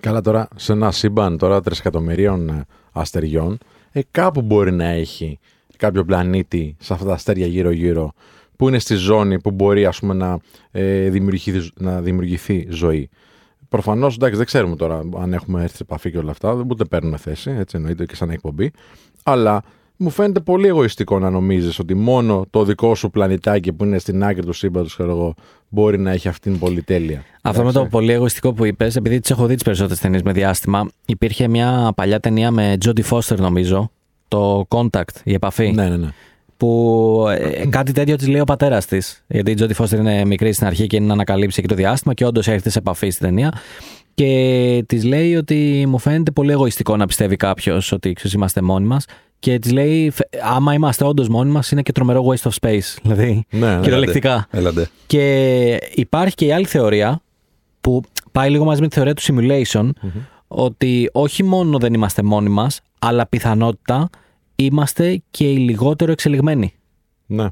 Καλά 0.00 0.20
τώρα, 0.20 0.48
σε 0.56 0.72
ένα 0.72 0.90
σύμπαν 0.90 1.38
τώρα 1.38 1.60
τρισεκατομμυρίων 1.60 2.48
ε, 2.48 2.64
αστεριών, 2.92 3.58
ε, 3.92 4.00
κάπου 4.10 4.42
μπορεί 4.42 4.72
να 4.72 4.84
έχει 4.84 5.38
κάποιο 5.76 6.04
πλανήτη 6.04 6.76
σε 6.78 6.92
αυτά 6.92 7.06
τα 7.06 7.12
αστέρια 7.12 7.46
γύρω-γύρω 7.46 8.12
που 8.56 8.68
είναι 8.68 8.78
στη 8.78 8.94
ζώνη 8.94 9.40
που 9.40 9.50
μπορεί 9.50 9.86
ας 9.86 9.98
πούμε, 9.98 10.14
να, 10.14 10.38
ε, 10.70 11.08
δημιουργηθεί, 11.08 11.70
να 11.74 12.00
δημιουργηθεί 12.00 12.66
ζωή. 12.70 13.08
Προφανώς, 13.68 14.14
εντάξει, 14.14 14.36
δεν 14.36 14.46
ξέρουμε 14.46 14.76
τώρα 14.76 15.02
αν 15.18 15.32
έχουμε 15.32 15.62
έρθει 15.62 15.76
σε 15.76 15.82
επαφή 15.82 16.10
και 16.10 16.18
όλα 16.18 16.30
αυτά, 16.30 16.64
ούτε 16.70 16.84
παίρνουμε 16.84 17.16
θέση, 17.16 17.50
έτσι 17.58 17.76
εννοείται 17.76 18.06
και 18.06 18.16
σαν 18.16 18.30
εκπομπή. 18.30 18.70
Αλλά 19.22 19.62
μου 19.96 20.10
φαίνεται 20.10 20.40
πολύ 20.40 20.66
εγωιστικό 20.66 21.18
να 21.18 21.30
νομίζεις 21.30 21.78
ότι 21.78 21.94
μόνο 21.94 22.46
το 22.50 22.64
δικό 22.64 22.94
σου 22.94 23.10
πλανητάκι 23.10 23.72
που 23.72 23.84
είναι 23.84 23.98
στην 23.98 24.24
άκρη 24.24 24.44
του 24.44 24.52
σύμπαντος, 24.52 24.94
ξέρω 24.94 25.10
εγώ, 25.10 25.34
μπορεί 25.68 25.98
να 25.98 26.10
έχει 26.10 26.28
αυτήν 26.28 26.50
την 26.50 26.60
πολυτέλεια. 26.60 27.22
Αυτό 27.42 27.64
με 27.64 27.72
το 27.72 27.86
πολύ 27.86 28.12
εγωιστικό 28.12 28.52
που 28.52 28.64
είπες, 28.64 28.96
επειδή 28.96 29.20
τις 29.20 29.30
έχω 29.30 29.46
δει 29.46 29.54
τις 29.54 29.62
περισσότερες 29.62 30.00
ταινίες 30.00 30.22
με 30.22 30.32
διάστημα, 30.32 30.88
υπήρχε 31.06 31.48
μια 31.48 31.92
παλιά 31.94 32.20
ταινία 32.20 32.50
με 32.50 32.76
Jodie 32.84 33.04
Foster, 33.10 33.36
νομίζω, 33.36 33.90
το 34.28 34.66
Contact, 34.68 35.14
η 35.24 35.32
επαφή. 35.32 35.72
Ναι, 35.72 35.88
ναι, 35.88 35.96
ναι. 35.96 36.08
Που 36.56 37.26
ε, 37.38 37.66
κάτι 37.66 37.92
τέτοιο 37.92 38.16
της 38.16 38.28
λέει 38.28 38.40
ο 38.40 38.44
πατέρας 38.44 38.86
της. 38.86 39.24
Γιατί 39.26 39.50
η 39.50 39.54
Τζόντι 39.54 39.74
Φώστερ 39.74 39.98
είναι 39.98 40.24
μικρή 40.24 40.52
στην 40.52 40.66
αρχή 40.66 40.86
και 40.86 40.96
είναι 40.96 41.06
να 41.06 41.12
ανακαλύψει 41.12 41.56
εκεί 41.60 41.68
το 41.68 41.74
διάστημα 41.74 42.14
και 42.14 42.24
όντως 42.24 42.48
έρχεται 42.48 42.70
σε 42.70 42.78
επαφή 42.78 43.10
στην 43.10 43.26
ταινία. 43.26 43.52
Και 44.14 44.84
της 44.86 45.04
λέει 45.04 45.36
ότι 45.36 45.84
μου 45.88 45.98
φαίνεται 45.98 46.30
πολύ 46.30 46.50
εγωιστικό 46.52 46.96
να 46.96 47.06
πιστεύει 47.06 47.36
κάποιος 47.36 47.92
ότι 47.92 48.12
ξέρεις, 48.12 48.32
είμαστε 48.32 48.62
μόνοι 48.62 48.86
μας. 48.86 49.04
Και 49.38 49.58
της 49.58 49.72
λέει, 49.72 50.10
«Φε- 50.10 50.28
άμα 50.42 50.72
είμαστε 50.74 51.04
όντως 51.04 51.28
μόνοι 51.28 51.50
μας, 51.50 51.70
είναι 51.70 51.82
και 51.82 51.92
τρομερό 51.92 52.24
waste 52.26 52.50
of 52.50 52.52
space. 52.60 52.96
Δηλαδή, 53.02 53.44
Ναι, 53.50 53.74
ναι. 53.74 53.80
κυριολεκτικά. 53.82 54.46
Έλαντε. 54.50 54.88
Και 55.06 55.78
υπάρχει 55.94 56.34
και 56.34 56.44
η 56.44 56.52
άλλη 56.52 56.64
θεωρία 56.64 57.20
που 57.80 58.02
πάει 58.32 58.50
λίγο 58.50 58.64
μαζί 58.64 58.80
με 58.80 58.88
τη 58.88 58.94
θεωρία 58.94 59.14
του 59.14 59.22
simulation 59.22 59.90
ότι 60.48 61.08
όχι 61.12 61.42
μόνο 61.44 61.78
δεν 61.78 61.94
είμαστε 61.94 62.22
μόνοι 62.22 62.48
μας 62.48 62.80
αλλά 62.98 63.26
πιθανότητα 63.26 64.08
είμαστε 64.56 65.22
και 65.30 65.50
οι 65.52 65.56
λιγότερο 65.56 66.12
εξελιγμένοι. 66.12 66.74
Ναι. 67.26 67.48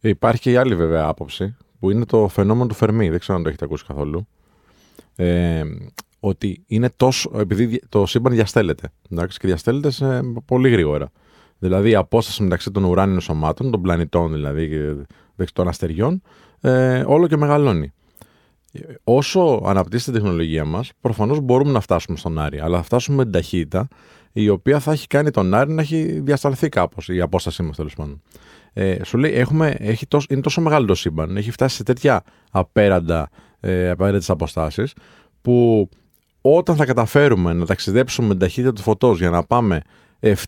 Υπάρχει 0.00 0.40
και 0.40 0.50
η 0.50 0.56
άλλη 0.56 0.74
βέβαια 0.76 1.06
άποψη 1.06 1.56
που 1.78 1.90
είναι 1.90 2.04
το 2.04 2.28
φαινόμενο 2.28 2.66
του 2.68 2.74
Φερμή. 2.74 3.08
Δεν 3.08 3.18
ξέρω 3.18 3.36
αν 3.36 3.42
το 3.42 3.48
έχετε 3.48 3.64
ακούσει 3.64 3.84
καθόλου. 3.86 4.28
Ε, 5.16 5.62
ότι 6.20 6.62
είναι 6.66 6.90
τόσο. 6.96 7.30
επειδή 7.38 7.66
δι- 7.66 7.84
το 7.88 8.06
σύμπαν 8.06 8.32
διαστέλλεται. 8.32 8.88
Εντάξει, 9.10 9.38
και 9.38 9.46
διαστέλλεται 9.46 9.90
σε 9.90 10.20
πολύ 10.44 10.68
γρήγορα. 10.70 11.10
Δηλαδή 11.58 11.90
η 11.90 11.94
απόσταση 11.94 12.42
μεταξύ 12.42 12.70
των 12.70 12.84
ουράνιων 12.84 13.20
σωμάτων, 13.20 13.70
των 13.70 13.82
πλανητών 13.82 14.32
δηλαδή, 14.32 14.68
και 14.68 14.94
δεξ- 15.36 15.52
των 15.52 15.68
αστεριών, 15.68 16.22
ε, 16.60 17.04
όλο 17.06 17.26
και 17.26 17.36
μεγαλώνει. 17.36 17.92
Ε, 18.72 18.80
Όσο 19.04 19.62
αναπτύσσεται 19.64 20.18
η 20.18 20.20
τεχνολογία 20.20 20.64
μας, 20.64 20.90
προφανώς 21.00 21.40
μπορούμε 21.40 21.70
να 21.72 21.80
φτάσουμε 21.80 22.16
στον 22.16 22.38
Άρη, 22.38 22.60
αλλά 22.60 22.76
θα 22.76 22.82
φτάσουμε 22.82 23.16
με 23.16 23.22
την 23.22 23.32
ταχύτητα 23.32 23.88
η 24.42 24.48
οποία 24.48 24.80
θα 24.80 24.92
έχει 24.92 25.06
κάνει 25.06 25.30
τον 25.30 25.54
Άρη 25.54 25.72
να 25.72 25.82
έχει 25.82 26.20
διασταλθεί 26.20 26.68
κάπως, 26.68 27.08
η 27.08 27.20
απόστασή 27.20 27.62
μας 27.62 27.76
τέλος 27.76 27.94
πάντων. 27.94 28.22
Ε, 28.72 29.04
σου 29.04 29.18
λέει, 29.18 29.32
έχουμε, 29.32 29.76
έχει 29.78 30.06
τόσο, 30.06 30.26
είναι 30.30 30.40
τόσο 30.40 30.60
μεγάλο 30.60 30.86
το 30.86 30.94
σύμπαν, 30.94 31.36
έχει 31.36 31.50
φτάσει 31.50 31.76
σε 31.76 31.82
τέτοια 31.82 32.22
απέραντα, 32.50 33.28
ε, 33.60 33.90
απέραντες 33.90 34.30
αποστάσεις, 34.30 34.92
που 35.42 35.88
όταν 36.40 36.76
θα 36.76 36.84
καταφέρουμε 36.84 37.52
να 37.52 37.66
ταξιδέψουμε 37.66 38.26
με 38.26 38.32
την 38.32 38.42
ταχύτητα 38.42 38.72
του 38.72 38.82
φωτός 38.82 39.18
για 39.18 39.30
να 39.30 39.42
πάμε 39.42 39.80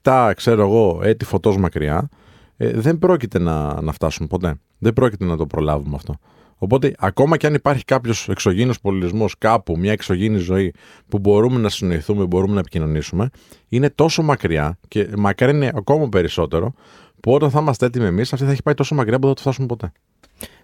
7, 0.02 0.32
ξέρω 0.36 0.62
εγώ, 0.62 1.00
έτη 1.02 1.24
φωτός 1.24 1.56
μακριά, 1.56 2.08
ε, 2.56 2.70
δεν 2.70 2.98
πρόκειται 2.98 3.38
να, 3.38 3.80
να 3.82 3.92
φτάσουμε 3.92 4.28
ποτέ. 4.28 4.54
Δεν 4.78 4.92
πρόκειται 4.92 5.24
να 5.24 5.36
το 5.36 5.46
προλάβουμε 5.46 5.96
αυτό. 5.96 6.14
Οπότε, 6.62 6.94
ακόμα 6.98 7.36
και 7.36 7.46
αν 7.46 7.54
υπάρχει 7.54 7.84
κάποιος 7.84 8.28
εξωγήινος 8.28 8.80
πολιτισμός 8.80 9.34
κάπου, 9.38 9.78
μια 9.78 9.92
εξωγήινη 9.92 10.38
ζωή 10.38 10.74
που 11.08 11.18
μπορούμε 11.18 11.60
να 11.60 11.68
συνοηθούμε, 11.68 12.24
μπορούμε 12.24 12.54
να 12.54 12.60
επικοινωνήσουμε, 12.60 13.30
είναι 13.68 13.90
τόσο 13.90 14.22
μακριά 14.22 14.78
και 14.88 15.08
μακριά 15.16 15.50
είναι 15.50 15.70
ακόμα 15.74 16.08
περισσότερο, 16.08 16.72
που 17.20 17.32
όταν 17.32 17.50
θα 17.50 17.60
είμαστε 17.60 17.86
έτοιμοι 17.86 18.06
εμείς, 18.06 18.32
αυτή 18.32 18.44
θα 18.44 18.50
έχει 18.50 18.62
πάει 18.62 18.74
τόσο 18.74 18.94
μακριά 18.94 19.18
που 19.18 19.26
δεν 19.26 19.28
θα 19.28 19.34
το 19.34 19.40
φτάσουμε 19.40 19.66
ποτέ. 19.66 19.92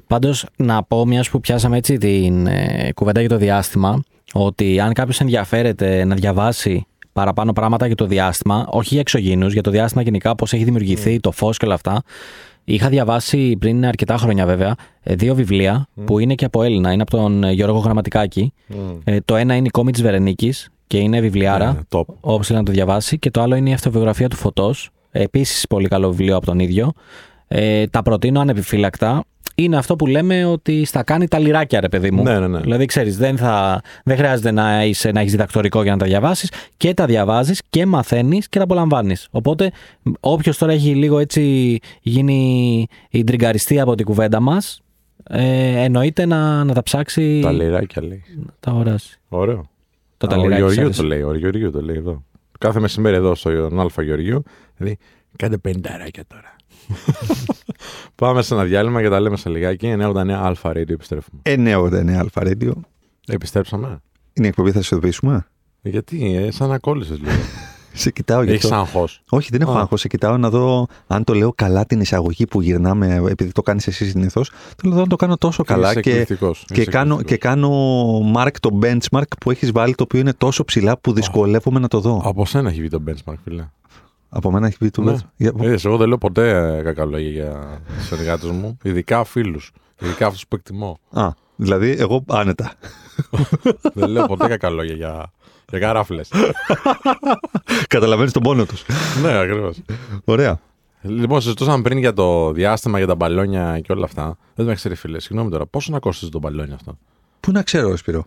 Πάντως, 0.07 0.47
να 0.57 0.83
πω, 0.83 1.07
μιας 1.07 1.31
που 1.31 1.41
πιάσαμε 1.41 1.77
έτσι 1.77 1.99
την 1.99 2.47
ε, 2.47 2.93
κουβέντα 2.95 3.21
για 3.21 3.29
το 3.29 3.37
διάστημα, 3.37 4.03
ότι 4.33 4.81
αν 4.81 4.93
κάποιος 4.93 5.21
ενδιαφέρεται 5.21 6.05
να 6.05 6.15
διαβάσει 6.15 6.87
παραπάνω 7.13 7.53
πράγματα 7.53 7.87
για 7.87 7.95
το 7.95 8.07
διάστημα, 8.07 8.67
όχι 8.69 8.89
για 8.89 9.01
εξωγήνου, 9.01 9.47
για 9.47 9.63
το 9.63 9.71
διάστημα 9.71 10.03
γενικά, 10.03 10.35
πώς 10.35 10.53
έχει 10.53 10.65
δημιουργηθεί 10.65 11.21
το 11.21 11.31
φως 11.31 11.57
και 11.57 11.65
όλα 11.65 11.75
αυτά. 11.75 12.03
Είχα 12.69 12.89
διαβάσει 12.89 13.57
πριν 13.57 13.87
αρκετά 13.87 14.17
χρόνια 14.17 14.47
βέβαια 14.47 14.75
ε, 15.03 15.15
δύο 15.15 15.35
βιβλία 15.35 15.89
που 16.05 16.19
είναι 16.19 16.35
και 16.35 16.45
από 16.45 16.63
Έλληνα. 16.63 16.93
Είναι 16.93 17.03
από 17.03 17.11
τον 17.11 17.45
ε, 17.45 17.53
Γιώργο 17.53 17.79
Γραμματικάκη. 17.79 18.53
Ε, 19.05 19.19
το 19.25 19.37
ένα 19.37 19.55
είναι 19.55 19.67
η 19.67 19.71
κόμη 19.71 19.93
της 19.93 20.03
Βερενίκης 20.03 20.69
και 20.87 20.99
είναι 20.99 21.21
βιβλιάρα. 21.21 21.73
Ναι, 21.73 21.79
top. 21.89 22.05
Όπως 22.21 22.47
θέλει 22.47 22.59
να 22.59 22.65
το 22.65 22.73
διαβάσει. 22.73 23.19
Και 23.19 23.31
το 23.31 23.41
άλλο 23.43 23.55
είναι 23.55 23.71
η 23.71 23.73
αυτοβιογραφία 23.73 24.29
του 24.29 24.37
Φωτός. 24.37 24.91
Επίσης 25.11 25.67
πολύ 25.67 25.89
καλό 25.89 26.11
βιβλίο 26.11 26.37
από 26.37 26.47
τον 26.47 26.59
ίδιο. 26.59 26.93
Ε, 27.49 27.87
τα 27.87 28.03
προτείνω 28.03 28.41
ανεπιφύλακτα. 28.41 29.25
Είναι 29.59 29.77
αυτό 29.77 29.97
που 29.97 30.07
λέμε 30.07 30.45
ότι 30.45 30.85
στα 30.85 31.03
κάνει 31.03 31.29
τα 31.29 31.39
λιράκια, 31.39 31.81
ρε 31.81 31.89
παιδί 31.89 32.11
μου. 32.11 32.23
Ναι, 32.23 32.39
ναι, 32.39 32.47
ναι. 32.49 32.61
Δηλαδή, 32.61 32.87
ξέρεις, 32.87 33.17
δεν, 33.17 33.37
θα, 33.37 33.81
δεν 34.05 34.17
χρειάζεται 34.17 34.51
να, 34.51 34.85
είσαι, 34.85 35.11
να 35.11 35.21
έχεις 35.21 35.31
διδακτορικό 35.33 35.83
για 35.83 35.93
να 35.93 35.99
τα 35.99 36.07
διαβάσεις. 36.07 36.51
Και 36.77 36.95
τα 36.95 37.07
διαβάζεις 37.07 37.63
και 37.71 37.87
μαθαίνεις 37.87 38.49
και 38.49 38.59
τα 38.59 38.65
απολαμβάνεις. 38.65 39.29
Οπότε, 39.31 39.73
όποιος 40.21 40.59
τώρα 40.59 40.73
έχει 40.73 40.95
λίγο 40.95 41.19
έτσι 41.19 41.79
γίνει 42.01 42.87
η 43.11 43.25
ντριγκαριστή 43.25 43.81
από 43.81 43.95
την 43.95 44.05
κουβέντα 44.05 44.41
μας, 44.41 44.81
ε, 45.25 45.83
εννοείται 45.85 46.27
να, 46.27 46.65
να 46.65 46.75
τα 46.75 46.83
ψάξει. 46.83 47.41
Τα 47.43 47.53
λιράκια 47.53 48.03
λέει. 48.03 48.23
να 48.37 48.53
τα 48.61 48.71
αγοράσει. 48.71 49.21
Ωραίο. 49.29 49.69
Το, 50.17 50.27
α, 50.27 50.31
ταλιράκι 50.31 50.63
Ο 50.63 50.67
σας 50.67 50.75
Γεωργίου 50.75 50.85
άρεσε. 50.85 51.01
το 51.03 51.07
λέει. 51.07 51.23
Ο 51.23 51.35
Γεωργίου 51.35 51.71
το 51.71 51.81
λέει 51.83 51.97
εδώ. 51.97 52.23
Κάθε 52.59 52.81
μεσημέρι 52.81 53.17
εδώ 53.17 53.35
στον 53.35 53.81
Αλφα 53.81 54.03
Γεωργίου. 54.03 54.43
Δηλαδή, 54.77 54.97
κάντε 55.37 55.57
πενταράκια 55.59 56.25
τώρα. 56.29 56.57
Πάμε 58.17 58.43
σε 58.43 58.55
ένα 58.55 58.65
διάλειμμα 58.65 59.03
και 59.03 59.09
τα 59.09 59.21
λέμε 59.21 59.37
σε 59.37 59.49
λιγάκι. 59.49 59.95
989 59.99 60.31
Alpha 60.31 60.71
Radio 60.71 60.91
επιστρέφουμε. 60.91 61.41
989 61.45 62.11
Alpha 62.19 62.43
Radio. 62.45 62.71
Επιστρέψαμε. 63.27 64.01
Είναι 64.33 64.47
η 64.47 64.49
εκπομπή, 64.49 64.71
θα 64.73 64.83
σας 64.83 64.97
ειδοποιήσουμε; 64.97 65.47
Γιατί, 65.83 66.35
ε, 66.37 66.51
σαν 66.51 66.69
να 66.69 66.79
κόλλησες 66.79 67.19
λίγο. 67.19 67.31
Σε 67.99 68.11
κοιτάω 68.11 68.43
γι' 68.43 68.51
Έχεις 68.53 68.65
αυτό. 68.65 68.77
άγχος. 68.77 69.23
Όχι, 69.31 69.49
δεν 69.51 69.61
έχω 69.61 69.73
Α. 69.73 69.81
άγχος. 69.81 70.01
Σε 70.01 70.09
κοιτάω 70.09 70.37
να 70.37 70.51
δω 70.51 70.87
αν 71.07 71.25
το 71.25 71.35
λέω 71.35 71.53
καλά 71.55 71.87
την 71.87 72.01
εισαγωγή 72.01 72.47
που 72.47 72.61
γυρνάμε, 72.61 73.15
επειδή 73.29 73.53
το 73.53 73.63
κάνεις 73.63 73.87
εσύ 73.87 74.09
συνήθως. 74.09 74.51
Θέλω 74.51 74.91
να 74.93 74.95
δω 74.97 75.03
αν 75.03 75.09
το 75.09 75.17
κάνω 75.17 75.37
τόσο 75.37 75.63
καλά 75.65 75.91
Είσαι 75.91 76.01
και, 76.01 76.11
εκπληκτικός. 76.11 76.65
και, 76.67 76.81
Είσαι 76.81 76.91
κάνω, 76.91 77.15
εκπληκτικός. 77.15 77.55
και 77.55 77.61
κάνω 77.61 78.33
mark 78.37 78.51
το 78.61 78.79
benchmark 78.83 79.23
που 79.41 79.51
έχεις 79.51 79.73
βάλει, 79.73 79.95
το 79.95 80.03
οποίο 80.03 80.21
είναι 80.21 80.33
τόσο 80.33 80.65
ψηλά 80.65 80.99
που 80.99 81.13
δυσκολεύομαι 81.13 81.79
να 81.79 81.89
το 81.89 82.01
δω. 82.01 82.21
Από 82.25 82.47
σένα 82.47 82.69
έχει 82.71 82.81
βγει 82.81 82.89
το 82.89 83.03
benchmark, 83.09 83.35
φίλε. 83.45 83.65
Από 84.37 84.51
μένα 84.51 84.67
έχει 84.67 84.77
πει 84.79 84.91
το 84.91 85.03
Ναι. 85.03 85.13
benchmark. 85.13 85.29
Για- 85.37 85.53
Είδες, 85.61 85.85
εγώ 85.85 85.97
δεν 85.97 86.09
λέω 86.09 86.19
ποτέ 86.19 86.77
ε, 86.79 86.83
κακά 86.83 87.05
λόγια 87.05 87.31
για 87.31 87.81
τους 87.99 88.07
συνεργάτε 88.07 88.47
μου, 88.47 88.79
ειδικά 88.83 89.25
φίλους. 89.25 89.73
Ειδικά 90.01 90.27
αυτούς 90.27 90.47
που 90.47 90.57
εκτιμώ. 90.57 90.99
Α, 91.11 91.29
δηλαδή 91.57 91.91
εγώ 91.99 92.25
άνετα. 92.29 92.73
δεν 93.95 94.09
λέω 94.09 94.27
ποτέ 94.27 94.47
κακά 94.49 94.71
λόγια 94.71 94.95
για, 94.95 95.33
για 95.71 95.79
καράφλε. 95.79 96.21
Καταλαβαίνεις 97.89 98.33
τον 98.33 98.43
πόνο 98.43 98.65
τους. 98.65 98.85
ναι, 99.23 99.39
ακριβώς. 99.39 99.79
Ωραία. 100.25 100.61
Λοιπόν, 101.03 101.41
συζητούσαμε 101.41 101.83
πριν 101.83 101.99
για 101.99 102.13
το 102.13 102.53
διάστημα, 102.53 102.99
για 102.99 103.07
τα 103.07 103.15
μπαλόνια 103.15 103.81
και 103.81 103.93
όλα 103.93 104.05
αυτά. 104.05 104.37
Δεν 104.55 104.67
με 104.67 104.75
ξέρει, 104.75 104.95
φίλε. 104.95 105.21
Συγγνώμη 105.21 105.51
τώρα, 105.51 105.67
πόσο 105.67 105.93
να 105.93 105.99
κόστησε 105.99 106.31
το 106.31 106.39
μπαλόνι 106.39 106.73
αυτό; 106.73 106.99
Πού 107.41 107.53
να 107.53 107.63
ξέρω, 107.63 107.89
ρε 107.91 107.97
Σπύρο. 107.97 108.27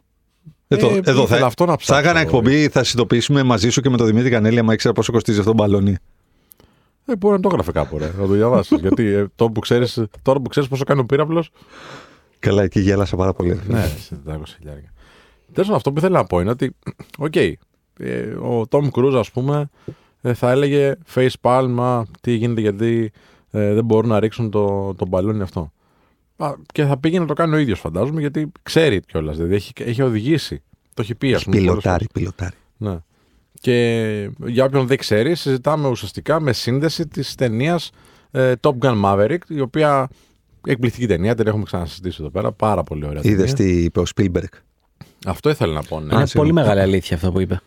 Εδώ, 0.71 0.87
Ε, 0.89 0.99
εδώ 1.03 1.23
ήθελα 1.23 1.39
θα, 1.39 1.45
αυτό 1.45 1.65
να 1.65 1.71
θα 1.71 1.77
ψάξω, 1.77 2.01
έκανα 2.01 2.19
εγώ. 2.19 2.27
εκπομπή, 2.27 2.69
θα 2.69 2.83
συνειδητοποιήσουμε 2.83 3.43
μαζί 3.43 3.69
σου 3.69 3.81
και 3.81 3.89
με 3.89 3.97
τον 3.97 4.05
Δημήτρη 4.05 4.29
Κανέλη, 4.29 4.59
άμα 4.59 4.73
ήξερα 4.73 4.93
πόσο 4.93 5.11
κοστίζει 5.11 5.39
αυτό 5.39 5.51
το 5.51 5.57
μπαλόνι. 5.57 5.95
Ε, 7.05 7.15
μπορεί 7.15 7.35
να 7.35 7.39
το 7.41 7.49
έγραφε 7.51 7.71
κάπου, 7.71 7.97
ρε. 7.97 8.05
Να 8.05 8.27
το 8.27 8.33
διαβάσει. 8.33 8.75
Γιατί 8.81 9.05
ε, 9.05 9.25
τώρα 9.35 9.51
που 9.51 9.59
ξέρεις 9.59 10.03
τώρα 10.21 10.39
που 10.39 10.49
ξέρεις 10.49 10.69
πόσο 10.69 10.83
κάνει 10.83 10.99
ο 10.99 11.05
πύραυλος. 11.05 11.51
Καλά, 12.39 12.63
εκεί 12.63 12.79
γέλασα 12.79 13.15
πάρα 13.15 13.33
πολύ. 13.33 13.59
ναι, 13.67 13.85
σε 13.99 14.19
400 14.27 14.31
χιλιάρια. 14.57 14.93
Τέλος 15.53 15.67
πάντων, 15.67 15.75
αυτό 15.75 15.91
που 15.91 15.97
ήθελα 15.99 16.17
να 16.17 16.25
πω 16.25 16.39
είναι 16.39 16.49
ότι, 16.49 16.75
οκ, 17.17 17.35
ε, 17.35 17.55
ο 18.41 18.65
Tom 18.69 18.89
Cruise, 18.91 19.15
ας 19.15 19.31
πούμε, 19.31 19.69
ε, 20.21 20.33
θα 20.33 20.51
έλεγε 20.51 20.95
face 21.15 21.29
palm, 21.41 21.75
«Α, 21.79 22.01
τι 22.21 22.31
γίνεται 22.33 22.61
γιατί 22.61 23.11
ε, 23.51 23.73
δεν 23.73 23.85
μπορούν 23.85 24.09
να 24.09 24.19
ρίξουν 24.19 24.49
το, 24.49 24.93
το 24.93 25.05
μπαλόνι 25.07 25.41
αυτό. 25.41 25.71
Α, 26.39 26.53
και 26.73 26.85
θα 26.85 26.97
πήγαινε 26.97 27.19
να 27.19 27.25
το 27.25 27.33
κάνει 27.33 27.55
ο 27.55 27.57
ίδιος, 27.57 27.79
φαντάζομαι, 27.79 28.19
γιατί 28.19 28.51
ξέρει 28.63 28.99
κιόλας. 28.99 29.35
Δηλαδή 29.35 29.55
έχει, 29.55 29.71
έχει 29.79 30.01
οδηγήσει. 30.01 30.61
Το 30.93 31.01
έχει 31.01 31.15
πει, 31.15 31.33
ας 31.33 31.43
πούμε. 31.43 31.55
πολλές 31.55 31.71
Πιλωτάρι, 31.71 32.07
πιλωτάρι. 32.13 32.55
Ναι. 32.77 32.97
Και 33.61 34.29
για 34.45 34.63
όποιον 34.63 34.87
δεν 34.87 34.97
ξέρει, 34.97 35.35
συζητάμε 35.35 35.87
ουσιαστικά 35.87 36.39
με 36.39 36.53
σύνδεση 36.53 37.07
της 37.07 37.35
ταινίας 37.35 37.91
ε, 38.31 38.53
Top 38.61 38.73
Gun 38.79 39.01
Maverick, 39.03 39.37
η 39.47 39.59
οποία 39.59 40.09
εκπληκτική 40.65 41.07
ταινία, 41.07 41.35
την 41.35 41.47
έχουμε 41.47 41.63
ξανασυζητήσει 41.63 42.17
εδώ 42.19 42.29
πέρα. 42.29 42.51
Πάρα 42.51 42.83
πολύ 42.83 43.05
ωραία. 43.05 43.21
Είδες 43.23 43.53
ταινία. 43.53 43.73
τι 43.73 43.83
είπε 43.83 43.99
ο 43.99 44.05
Σπίλμπεργκ. 44.05 44.47
Αυτό 45.25 45.49
ήθελα 45.49 45.73
να 45.73 45.83
πω. 45.83 45.99
Ναι. 45.99 46.03
Είναι 46.03 46.13
πολύ 46.13 46.27
συγγνώμη. 46.27 46.53
μεγάλη 46.53 46.79
αλήθεια 46.79 47.15
αυτό 47.15 47.31
που 47.31 47.39
είπε. 47.39 47.61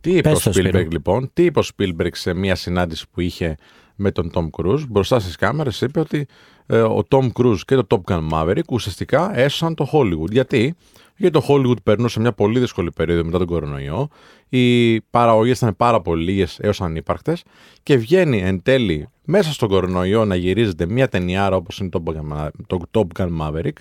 Τι 0.00 0.10
είπε 0.16 0.28
ο 0.28 0.32
Πες 0.32 0.42
το, 0.42 0.50
Spielberg 0.50 0.68
Σπύρο. 0.68 0.88
λοιπόν, 0.90 1.30
τι 1.32 1.44
είπε 1.44 1.58
ο 1.58 1.62
Spielberg 1.76 2.10
σε 2.12 2.32
μια 2.32 2.54
συνάντηση 2.54 3.06
που 3.10 3.20
είχε 3.20 3.56
με 3.96 4.10
τον 4.10 4.30
Tom 4.34 4.48
Cruise 4.50 4.84
μπροστά 4.88 5.20
στις 5.20 5.36
κάμερες 5.36 5.80
είπε 5.80 6.00
ότι 6.00 6.26
ε, 6.66 6.80
ο 6.80 7.02
Tom 7.08 7.28
Cruise 7.32 7.58
και 7.64 7.74
το 7.74 7.86
Top 7.88 8.12
Gun 8.12 8.28
Maverick 8.32 8.68
ουσιαστικά 8.70 9.38
έσωσαν 9.38 9.74
το 9.74 9.88
Hollywood. 9.92 10.30
Γιατί; 10.30 10.74
Γιατί 11.16 11.40
το 11.40 11.46
Hollywood 11.48 11.82
περνούσε 11.82 12.20
μια 12.20 12.32
πολύ 12.32 12.58
δύσκολη 12.58 12.90
περίοδο 12.92 13.24
μετά 13.24 13.38
τον 13.38 13.46
κορονοϊό. 13.46 14.08
Οι 14.48 15.00
παραγωγές 15.00 15.56
ήταν 15.56 15.76
πάρα 15.76 16.00
πολύ 16.00 16.24
λίγες 16.24 16.58
έως 16.60 16.80
ανύπαρκτες 16.80 17.42
και 17.82 17.96
βγαίνει 17.96 18.40
εν 18.40 18.62
τέλει 18.62 19.08
μέσα 19.24 19.52
στον 19.52 19.68
κορονοϊό 19.68 20.24
να 20.24 20.34
γυρίζεται 20.34 20.86
μια 20.86 21.08
ταινιάρα 21.08 21.56
όπως 21.56 21.78
είναι 21.78 21.88
το 21.88 22.02
Top 22.06 22.12
Gun- 22.12 22.48
το 22.66 22.80
Top 22.90 23.20
Gun 23.20 23.28
Maverick 23.40 23.76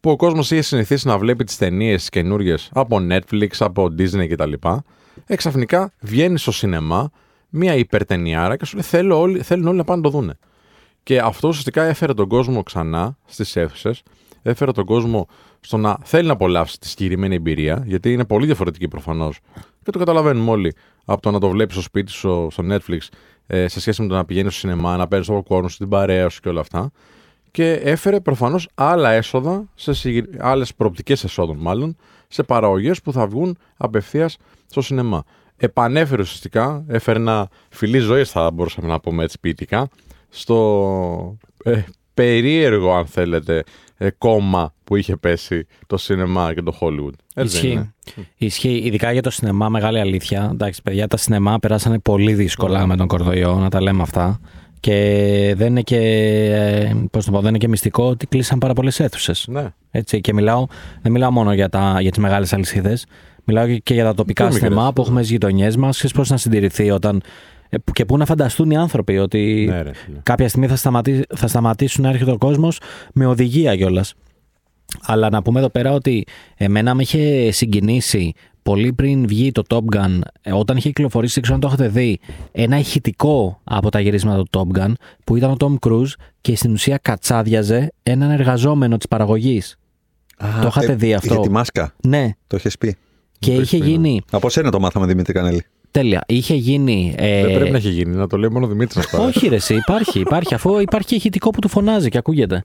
που 0.00 0.10
ο 0.10 0.16
κόσμος 0.16 0.50
είχε 0.50 0.62
συνηθίσει 0.62 1.06
να 1.06 1.18
βλέπει 1.18 1.44
τις 1.44 1.56
ταινίες 1.56 2.08
καινούριε 2.08 2.54
από 2.72 2.98
Netflix, 3.10 3.48
από 3.58 3.88
Disney 3.98 4.28
κτλ. 4.28 4.52
Εξαφνικά 5.26 5.92
βγαίνει 6.00 6.38
στο 6.38 6.52
σινεμά 6.52 7.10
μια 7.54 7.74
υπερτενιάρα 7.74 8.56
και 8.56 8.64
σου 8.64 8.74
λέει 8.74 8.84
θέλω 8.84 9.20
όλοι, 9.20 9.42
θέλουν 9.42 9.66
όλοι 9.66 9.76
να 9.76 9.84
πάνε 9.84 10.00
να 10.02 10.10
το 10.10 10.18
δούνε. 10.18 10.38
Και 11.02 11.20
αυτό 11.20 11.48
ουσιαστικά 11.48 11.82
έφερε 11.82 12.14
τον 12.14 12.28
κόσμο 12.28 12.62
ξανά 12.62 13.16
στις 13.24 13.56
αίθουσες, 13.56 14.02
έφερε 14.42 14.72
τον 14.72 14.84
κόσμο 14.84 15.26
στο 15.60 15.76
να 15.76 15.98
θέλει 16.02 16.26
να 16.26 16.32
απολαύσει 16.32 16.78
τη 16.78 16.88
συγκεκριμένη 16.88 17.34
εμπειρία, 17.34 17.82
γιατί 17.86 18.12
είναι 18.12 18.24
πολύ 18.24 18.46
διαφορετική 18.46 18.88
προφανώς. 18.88 19.38
Και 19.82 19.90
το 19.90 19.98
καταλαβαίνουμε 19.98 20.50
όλοι 20.50 20.74
από 21.04 21.22
το 21.22 21.30
να 21.30 21.40
το 21.40 21.48
βλέπεις 21.48 21.74
στο 21.74 21.82
σπίτι 21.82 22.10
σου, 22.10 22.48
στο 22.50 22.64
Netflix, 22.70 22.98
ε, 23.46 23.68
σε 23.68 23.80
σχέση 23.80 24.02
με 24.02 24.08
το 24.08 24.14
να 24.14 24.24
πηγαίνεις 24.24 24.52
στο 24.52 24.60
σινεμά, 24.60 24.96
να 24.96 25.08
παίρνεις 25.08 25.26
το 25.26 25.42
popcorn 25.48 25.70
σου, 25.70 25.76
την 25.76 25.88
παρέα 25.88 26.28
σου 26.28 26.40
και 26.40 26.48
όλα 26.48 26.60
αυτά. 26.60 26.90
Και 27.50 27.72
έφερε 27.72 28.20
προφανώς 28.20 28.68
άλλα 28.74 29.10
έσοδα, 29.10 29.64
σε 29.74 29.92
άλλες 30.38 30.74
προοπτικές 30.74 31.24
εσόδων 31.24 31.56
μάλλον, 31.56 31.96
σε 32.28 32.42
παραγωγές 32.42 33.02
που 33.02 33.12
θα 33.12 33.26
βγουν 33.26 33.56
απευθείας 33.76 34.36
στο 34.66 34.80
σινεμά. 34.80 35.24
Επανέφερε 35.56 36.22
ουσιαστικά, 36.22 36.84
έφερε 36.88 37.18
ένα 37.18 37.48
φιλί 37.68 37.98
ζωής, 37.98 38.30
θα 38.30 38.50
μπορούσαμε 38.50 38.88
να 38.88 39.00
πούμε 39.00 39.24
έτσι 39.24 39.38
ποιητικά, 39.40 39.88
στο 40.28 41.36
ε, 41.64 41.82
περίεργο, 42.14 42.94
αν 42.94 43.06
θέλετε, 43.06 43.62
ε, 43.96 44.10
κόμμα 44.10 44.74
που 44.84 44.96
είχε 44.96 45.16
πέσει 45.16 45.66
το 45.86 45.96
σινεμά 45.96 46.54
και 46.54 46.62
το 46.62 46.78
Hollywood. 46.80 47.12
Έτσι 47.34 47.34
δεν 47.34 47.44
Ισχύει. 47.44 47.68
είναι. 47.68 47.92
Ισχύει. 48.36 48.80
Ειδικά 48.84 49.12
για 49.12 49.22
το 49.22 49.30
σινεμά, 49.30 49.68
μεγάλη 49.68 50.00
αλήθεια. 50.00 50.48
Εντάξει, 50.52 50.82
παιδιά, 50.82 51.08
τα 51.08 51.16
σινεμά 51.16 51.58
περάσανε 51.58 51.98
πολύ 51.98 52.34
δύσκολα 52.34 52.86
με 52.86 52.96
τον 52.96 53.06
κορονοϊό, 53.06 53.54
να 53.54 53.68
τα 53.68 53.80
λέμε 53.82 54.02
αυτά. 54.02 54.40
Και 54.80 55.54
δεν 55.56 55.66
είναι 55.66 55.82
και, 55.82 55.98
ε, 55.98 56.94
πώς 57.10 57.24
το 57.24 57.30
πω, 57.30 57.40
δεν 57.40 57.48
είναι 57.48 57.58
και 57.58 57.68
μυστικό 57.68 58.04
ότι 58.04 58.26
κλείσαν 58.26 58.58
πάρα 58.58 58.72
πολλές 58.72 59.00
αίθουσες. 59.00 59.46
Ναι. 59.48 59.66
Έτσι, 59.90 60.20
και 60.20 60.32
μιλάω, 60.32 60.66
δεν 61.02 61.12
μιλάω 61.12 61.30
μόνο 61.30 61.54
για, 61.54 61.68
τα, 61.68 61.96
για 62.00 62.10
τις 62.10 62.20
μεγάλες 62.20 62.52
αλυσίδες. 62.52 63.06
Μιλάω 63.44 63.66
και- 63.66 63.78
και 63.78 63.94
για 63.94 64.04
τα 64.04 64.14
τοπικά 64.14 64.44
πιο 64.44 64.52
μικρές. 64.54 64.70
σινεμά 64.72 64.92
που 64.92 65.00
έχουμε 65.00 65.18
στις 65.18 65.30
γειτονιές 65.30 65.76
μας. 65.76 65.96
Ξέρεις 65.96 66.16
πώς 66.16 66.30
να 66.30 66.36
συντηρηθεί 66.36 66.90
όταν. 66.90 67.22
ε, 67.74 67.78
που- 67.78 67.92
και 67.92 68.04
πού 68.04 68.16
να 68.16 68.24
φανταστούν 68.26 68.70
οι 68.70 68.76
άνθρωποι 68.76 69.18
ότι 69.18 69.66
Ναι, 69.68 69.82
ρε, 69.82 69.92
φίλε. 69.94 70.18
κάποια 70.22 70.48
στιγμή 70.48 70.66
θα, 70.66 70.76
σταματήσει, 70.76 71.22
θα 71.36 71.46
σταματήσουν 71.46 72.02
να 72.02 72.08
έρχεται 72.10 72.30
ο 72.30 72.38
κόσμος 72.38 72.78
με 73.14 73.26
οδηγία 73.26 73.76
κιόλας. 73.76 74.14
Αλλά 75.02 75.30
να 75.30 75.42
πούμε 75.42 75.58
εδώ 75.58 75.68
πέρα 75.68 75.92
ότι 75.92 76.24
εμένα 76.56 76.94
με 76.94 77.02
είχε 77.02 77.50
συγκινήσει 77.50 78.32
πολύ 78.62 78.92
πριν 78.92 79.26
βγει 79.26 79.52
το 79.52 79.62
Top 79.68 79.96
Gun, 79.96 80.18
ε, 80.42 80.52
όταν 80.52 80.76
είχε 80.76 80.88
κυκλοφορήσει, 80.88 81.32
δεν 81.34 81.42
ξέρω 81.42 81.54
αν 81.58 81.60
το 81.62 81.66
έχετε 81.74 81.88
δει, 82.00 82.18
ένα 82.52 82.78
ηχητικό 82.78 83.60
από 83.64 83.88
τα 83.90 84.00
γυρίσματα 84.00 84.42
του 84.50 84.70
Top 84.72 84.78
Gun 84.78 84.92
που 85.24 85.36
ήταν 85.36 85.50
ο 85.50 85.56
Tom 85.58 85.74
Cruise 85.88 86.12
και 86.40 86.56
στην 86.56 86.72
ουσία 86.72 86.98
κατσάδιαζε 87.02 87.92
έναν 88.02 88.30
εργαζόμενο 88.30 88.96
της 88.96 89.08
παραγωγής. 89.08 89.76
Το 90.60 90.66
είχατε 90.66 90.94
δει 90.94 91.14
αυτό; 91.14 91.32
Είχε 91.34 91.42
τη 91.42 91.50
μάσκα; 91.50 91.94
Ναι, 92.06 92.30
Το 92.46 92.56
έχει 92.56 92.78
πει; 92.78 92.96
Και 93.50 93.54
το 93.54 93.60
είχε 93.60 93.76
έχεις 93.76 93.78
πει, 93.78 93.78
ναι. 93.78 93.86
γίνει. 94.08 94.20
Από 94.30 94.50
σένα 94.50 94.70
το 94.70 94.80
μάθαμε 94.80 95.06
Δημήτρη 95.06 95.32
Κανέλη. 95.32 95.64
Τέλεια. 95.90 96.24
Είχε 96.26 96.54
γίνει. 96.54 97.14
ε, 97.16 97.42
Δεν 97.42 97.54
πρέπει 97.54 97.70
να 97.70 97.76
έχει 97.76 97.88
γίνει, 97.88 98.16
να 98.16 98.26
το 98.26 98.36
λέει 98.36 98.48
μόνο 98.50 98.66
ο 98.66 98.68
Δημήτρης 98.68 99.06
τώρα. 99.10 99.24
όχι, 99.24 99.48
ρε, 99.48 99.54
εσύ, 99.54 99.74
υπάρχει, 99.74 100.20
υπάρχει. 100.20 100.54
Αφού 100.54 100.78
υπάρχει 100.78 101.08
και 101.08 101.14
ηχητικό 101.14 101.50
που 101.50 101.58
του 101.60 101.68
φωνάζει 101.68 102.08
και 102.08 102.18
ακούγεται. 102.18 102.64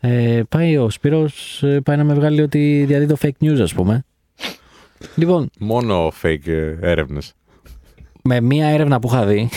Ε, 0.00 0.40
πάει 0.48 0.76
ο 0.76 0.90
Σπύρος, 0.90 1.62
ε, 1.62 1.80
πάει 1.80 1.96
να 1.96 2.04
με 2.04 2.14
βγάλει 2.14 2.40
ότι 2.40 2.84
διαδίδω 2.86 3.16
fake 3.22 3.44
news, 3.44 3.60
ας 3.60 3.74
πούμε. 3.74 4.04
Λοιπόν, 5.14 5.50
Μόνο 5.58 6.12
fake 6.22 6.46
έρευνες. 6.80 7.32
με 8.22 8.40
μία 8.40 8.66
έρευνα 8.68 8.98
που 9.00 9.08
είχα 9.12 9.24
δει. 9.26 9.48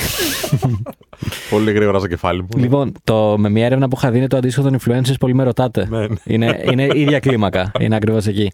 Πολύ 1.50 1.72
γρήγορα 1.72 2.00
στο 2.00 2.08
κεφάλι 2.08 2.42
μου. 2.42 2.48
λοιπόν, 2.58 2.92
το, 3.04 3.36
με 3.38 3.50
μία 3.50 3.66
έρευνα 3.66 3.88
που 3.88 3.96
είχα 3.98 4.12
δει 4.12 4.18
είναι 4.18 4.28
το 4.28 4.38
αντίστοιχο 4.38 4.70
των 4.70 4.80
influencers. 4.80 5.14
Πολύ 5.20 5.34
με 5.36 5.44
ρωτάτε. 5.44 5.88
Ναι, 5.90 6.00
ναι. 6.00 6.08
είναι, 6.26 6.64
είναι 6.72 6.88
ίδια 6.94 7.20
κλίμακα. 7.20 7.72
Είναι 7.80 7.96
ακριβώς 7.96 8.26
εκεί. 8.28 8.52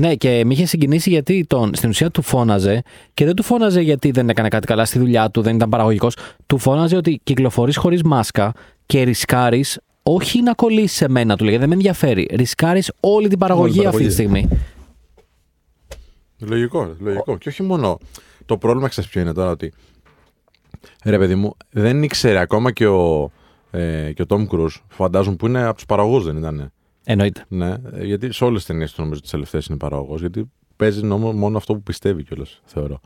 Ναι, 0.00 0.14
και 0.14 0.42
με 0.44 0.52
είχε 0.52 0.66
συγκινήσει 0.66 1.10
γιατί 1.10 1.44
τον, 1.46 1.74
στην 1.74 1.88
ουσία 1.88 2.10
του 2.10 2.22
φώναζε 2.22 2.82
και 3.14 3.24
δεν 3.24 3.34
του 3.34 3.42
φώναζε 3.42 3.80
γιατί 3.80 4.10
δεν 4.10 4.28
έκανε 4.28 4.48
κάτι 4.48 4.66
καλά 4.66 4.84
στη 4.84 4.98
δουλειά 4.98 5.30
του, 5.30 5.42
δεν 5.42 5.54
ήταν 5.54 5.68
παραγωγικός. 5.68 6.16
Του 6.46 6.58
φώναζε 6.58 6.96
ότι 6.96 7.20
κυκλοφορείς 7.24 7.76
χωρίς 7.76 8.02
μάσκα 8.02 8.52
και 8.86 9.02
ρισκάρεις 9.02 9.78
όχι 10.02 10.42
να 10.42 10.54
κολλήσεις 10.54 10.96
σε 10.96 11.08
μένα, 11.08 11.36
του 11.36 11.44
λέγε. 11.44 11.58
Δεν 11.58 11.68
με 11.68 11.74
ενδιαφέρει. 11.74 12.28
Ρισκάρεις 12.30 12.92
όλη 13.00 13.28
την 13.28 13.38
παραγωγή 13.38 13.78
Όλη 13.78 13.88
την 13.88 13.88
αυτή 13.88 14.06
τη 14.06 14.24
παραγωγή. 14.24 14.46
στιγμή. 14.46 14.58
Λογικό, 16.38 16.96
λογικό. 16.98 17.38
Και 17.38 17.48
όχι 17.48 17.62
μόνο. 17.62 17.98
Το 18.46 18.56
πρόβλημα 18.58 18.88
ξέρεις 18.88 19.10
ποιο 19.10 19.20
είναι 19.20 19.32
τώρα 19.32 19.50
ότι. 19.50 19.72
Ρε 21.04 21.18
παιδί 21.18 21.34
μου, 21.34 21.56
δεν 21.70 22.02
ήξερε 22.02 22.38
ακόμα 22.38 22.72
και 22.72 22.86
ο, 22.86 23.30
ε, 23.70 24.12
και 24.12 24.22
ο 24.22 24.26
Tom 24.28 24.46
Cruise, 24.48 24.76
φαντάζομαι 24.88 25.36
που 25.36 25.46
είναι 25.46 25.64
από 25.64 25.74
τους 25.74 25.86
παραγωγούς, 25.86 26.24
δεν 26.24 26.36
ήταν. 26.36 26.72
Εννοείται. 27.10 27.44
Ναι, 27.48 27.74
ε, 27.92 28.04
γιατί 28.04 28.32
σε 28.32 28.44
όλες 28.44 28.58
τις 28.58 28.66
ταινίες 28.66 28.92
του 28.92 29.02
νομίζω 29.02 29.20
τις 29.20 29.30
τελευταίες 29.30 29.66
είναι 29.66 29.78
παραγωγός, 29.78 30.20
γιατί 30.20 30.50
παίζει 30.76 31.02
νόμο- 31.04 31.32
μόνο 31.32 31.56
αυτό 31.56 31.74
που 31.74 31.82
πιστεύει 31.82 32.22
κιόλας, 32.24 32.60
θεωρώ. 32.64 33.00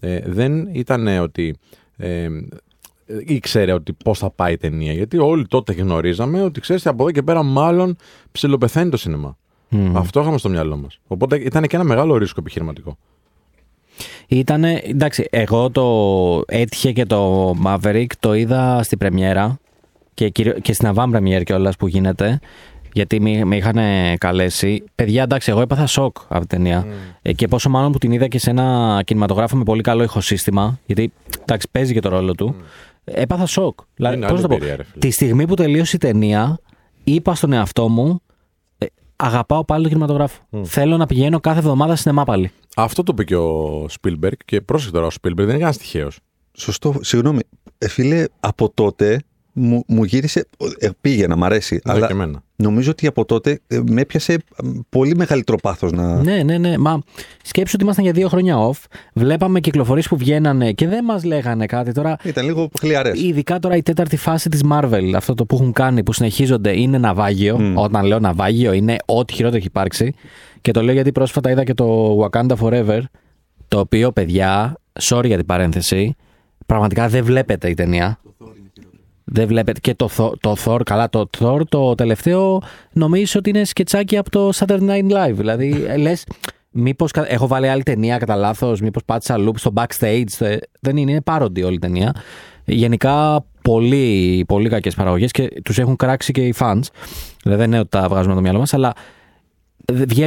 Ε, 0.00 0.20
δεν 0.26 0.68
ήταν 0.72 1.06
ότι. 1.06 1.56
Ε, 1.96 2.28
ήξερε 3.26 3.72
ότι 3.72 3.92
πώς 3.92 4.18
θα 4.18 4.30
πάει 4.30 4.52
η 4.52 4.56
ταινία. 4.56 4.92
Γιατί 4.92 5.18
όλοι 5.18 5.46
τότε 5.46 5.72
γνωρίζαμε 5.72 6.42
ότι 6.42 6.60
ξέρεις 6.60 6.86
από 6.86 7.02
εδώ 7.02 7.12
και 7.12 7.22
πέρα 7.22 7.42
μάλλον 7.42 7.96
ψιλοπεθαίνει 8.32 8.90
το 8.90 8.96
σινεμά. 8.96 9.36
Μμμ. 9.68 9.96
Αυτό 9.96 10.20
είχαμε 10.20 10.38
στο 10.38 10.48
μυαλό 10.48 10.76
μας. 10.76 10.98
Οπότε 11.06 11.36
ήταν 11.36 11.62
και 11.66 11.76
ένα 11.76 11.84
μεγάλο 11.84 12.16
ρίσκο 12.16 12.40
επιχειρηματικό. 12.40 12.98
Ήτανε, 14.28 14.82
εντάξει, 14.84 15.26
εγώ 15.30 15.70
το 15.70 16.42
έτυχε 16.46 16.92
και 16.92 17.04
το 17.04 17.50
Maverick 17.64 18.06
το 18.20 18.34
είδα 18.34 18.82
στην 18.82 18.98
πρεμιέρα 18.98 19.58
και, 20.14 20.28
κυρίω- 20.28 20.58
και 20.60 20.72
στην 20.72 20.92
avant 20.94 21.16
premiere 21.16 21.42
κιόλας 21.44 21.76
που 21.76 21.86
γίνεται 21.86 22.40
γιατί 22.92 23.20
με, 23.20 23.44
με 23.44 23.56
είχαν 23.56 23.78
καλέσει. 24.18 24.84
Παιδιά, 24.94 25.22
εντάξει, 25.22 25.50
εγώ 25.50 25.60
έπαθα 25.60 25.86
σοκ 25.86 26.16
από 26.28 26.38
την 26.38 26.48
ταινία. 26.48 26.86
Ε, 27.22 27.32
και 27.32 27.48
πόσο 27.48 27.68
μάλλον 27.70 27.92
που 27.92 27.98
την 27.98 28.12
είδα 28.12 28.28
και 28.28 28.38
σε 28.38 28.50
ένα 28.50 29.00
κινηματογράφο 29.04 29.56
με 29.56 29.62
πολύ 29.64 29.82
καλό 29.82 30.02
ηχοσύστημα. 30.02 30.78
Γιατί 30.86 31.12
εντάξει, 31.40 31.68
παίζει 31.70 31.92
και 31.92 32.00
το 32.00 32.08
ρόλο 32.08 32.34
του. 32.34 32.54
Έπαθα 33.04 33.46
σοκ. 33.46 33.78
Δηλαδή, 33.94 34.16
Είναι 34.16 34.26
πώς 34.26 34.32
άλλη 34.34 34.42
να 34.42 34.48
το 34.48 34.54
πω, 34.54 34.54
εμπειρία, 34.54 34.76
ρε 34.76 34.82
φίλε. 34.84 34.98
Τη 34.98 35.10
στιγμή 35.10 35.46
που 35.46 35.54
τελείωσε 35.54 35.96
η 35.96 35.98
ταινία, 35.98 36.58
είπα 37.04 37.34
στον 37.34 37.52
εαυτό 37.52 37.88
μου. 37.88 38.20
ε, 38.78 38.86
Αγαπάω 39.16 39.64
πάλι 39.64 39.82
τον 39.82 39.90
κινηματογράφο. 39.92 40.40
Θέλω 40.62 40.96
να 40.96 41.06
πηγαίνω 41.06 41.40
κάθε 41.40 41.58
εβδομάδα 41.58 41.96
σινεμά 41.96 42.24
πάλι. 42.24 42.50
Αυτό 42.76 43.02
το 43.02 43.10
είπε 43.14 43.24
και 43.24 43.36
ο 43.36 43.84
Spielberg 44.00 44.32
και 44.44 44.60
πρόσεχε 44.60 44.90
τώρα, 44.90 45.06
ο 45.06 45.10
Spielberg 45.12 45.34
δεν 45.34 45.44
είναι 45.44 45.52
κανένας 45.52 45.76
τυχαίος. 45.78 46.18
Σωστό, 46.52 46.94
συγγνώμη. 47.00 47.40
Ε, 47.78 47.88
φίλε, 47.88 48.24
από 48.40 48.70
τότε 48.74 49.22
μου, 49.52 49.84
μου 49.86 50.04
γύρισε. 50.04 50.48
Ε, 50.78 50.88
πήγαινα, 51.00 51.36
μ' 51.36 51.44
αρέσει. 51.44 51.80
Αλλά... 51.84 51.96
αλλά 51.96 52.06
και 52.06 52.12
εμένα. 52.12 52.42
νομίζω 52.56 52.90
ότι 52.90 53.06
από 53.06 53.24
τότε 53.24 53.60
ε, 53.66 53.80
με 53.90 54.00
έπιασε 54.00 54.32
ε, 54.32 54.38
πολύ 54.88 55.16
μεγαλύτερο 55.16 55.58
πάθος 55.62 55.92
να. 55.92 56.22
Ναι, 56.22 56.42
ναι, 56.42 56.58
ναι. 56.58 56.78
Μα 56.78 57.00
σκέψου 57.42 57.72
ότι 57.74 57.84
ήμασταν 57.84 58.04
για 58.04 58.12
δύο 58.12 58.28
χρόνια 58.28 58.56
off. 58.70 58.78
Βλέπαμε 59.14 59.60
κυκλοφορίες 59.60 60.08
που 60.08 60.16
βγαίνανε 60.16 60.72
και 60.72 60.88
δεν 60.88 61.04
μας 61.04 61.24
λέγανε 61.24 61.66
κάτι. 61.66 61.92
Τώρα, 61.92 62.16
Ήταν 62.22 62.44
λίγο 62.44 62.68
χλιαρές. 62.80 63.20
ειδικά 63.22 63.58
τώρα 63.58 63.76
η 63.76 63.82
τέταρτη 63.82 64.16
φάση 64.16 64.48
της 64.48 64.60
Marvel, 64.72 65.12
αυτό 65.16 65.34
το 65.34 65.44
που 65.46 65.54
έχουν 65.54 65.72
κάνει, 65.72 66.02
που 66.02 66.12
συνεχίζονται, 66.12 66.80
είναι 66.80 66.98
ναυάγιο. 66.98 67.72
Όταν 67.74 68.04
λέω 68.04 68.18
ναυάγιο, 68.18 68.72
είναι 68.72 68.96
ό,τι 69.04 69.32
χειρότερο 69.32 69.58
έχει 69.58 69.66
υπάρξει. 69.66 70.14
Και 70.60 70.70
το 70.70 70.82
λέω 70.82 70.94
γιατί 70.94 71.12
πρόσφατα 71.12 71.50
είδα 71.50 71.64
και 71.64 71.74
το 71.74 72.18
Wakanda 72.20 72.54
Forever, 72.60 73.00
το 73.68 73.78
οποίο, 73.78 74.12
παιδιά, 74.12 74.76
sorry 75.00 75.24
για 75.26 75.36
την 75.36 75.46
παρένθεση, 75.46 76.14
πραγματικά 76.66 77.08
δεν 77.08 77.24
βλέπετε 77.24 77.68
η 77.70 77.74
ταινία. 77.74 78.18
Δεν 79.24 79.46
βλέπετε. 79.46 79.80
Και 79.80 79.94
το, 79.94 80.08
Thor- 80.16 80.32
το 80.40 80.56
Thor, 80.64 80.80
καλά, 80.84 81.08
το 81.08 81.28
Thor 81.38 81.60
το 81.68 81.94
τελευταίο 81.94 82.62
νομίζω 82.92 83.38
ότι 83.38 83.50
είναι 83.50 83.64
σκετσάκι 83.64 84.16
από 84.16 84.30
το 84.30 84.50
Saturday 84.54 84.80
Night 84.90 85.10
Live. 85.10 85.32
Δηλαδή, 85.34 85.84
λες, 85.98 86.24
μήπως 86.70 87.10
έχω 87.26 87.46
βάλει 87.46 87.68
άλλη 87.68 87.82
ταινία 87.82 88.18
κατά 88.18 88.36
λάθος, 88.36 88.80
μήπως 88.80 89.02
πάτησα 89.04 89.36
loop 89.38 89.52
στο 89.56 89.72
backstage. 89.74 90.24
ε, 90.38 90.56
Δεν 90.80 90.96
είναι, 90.96 91.10
είναι 91.10 91.20
πάροντι 91.20 91.62
όλη 91.62 91.74
η 91.74 91.78
ταινία. 91.78 92.14
Γενικά, 92.64 93.44
πολύ, 93.62 94.44
πολύ 94.48 94.68
κακές 94.68 94.94
παραγωγές 94.94 95.30
και 95.30 95.48
τους 95.64 95.78
έχουν 95.78 95.96
κράξει 95.96 96.32
και 96.32 96.46
οι 96.46 96.54
fans. 96.58 96.80
Δηλαδή, 97.42 97.60
δεν 97.60 97.70
είναι 97.70 97.78
ότι 97.78 97.88
τα 97.88 98.00
βγάζουμε 98.08 98.24
από 98.32 98.34
το 98.34 98.40
μυαλό 98.40 98.58
μας, 98.58 98.74
αλλά 98.74 98.92
Βγε- 98.92 99.00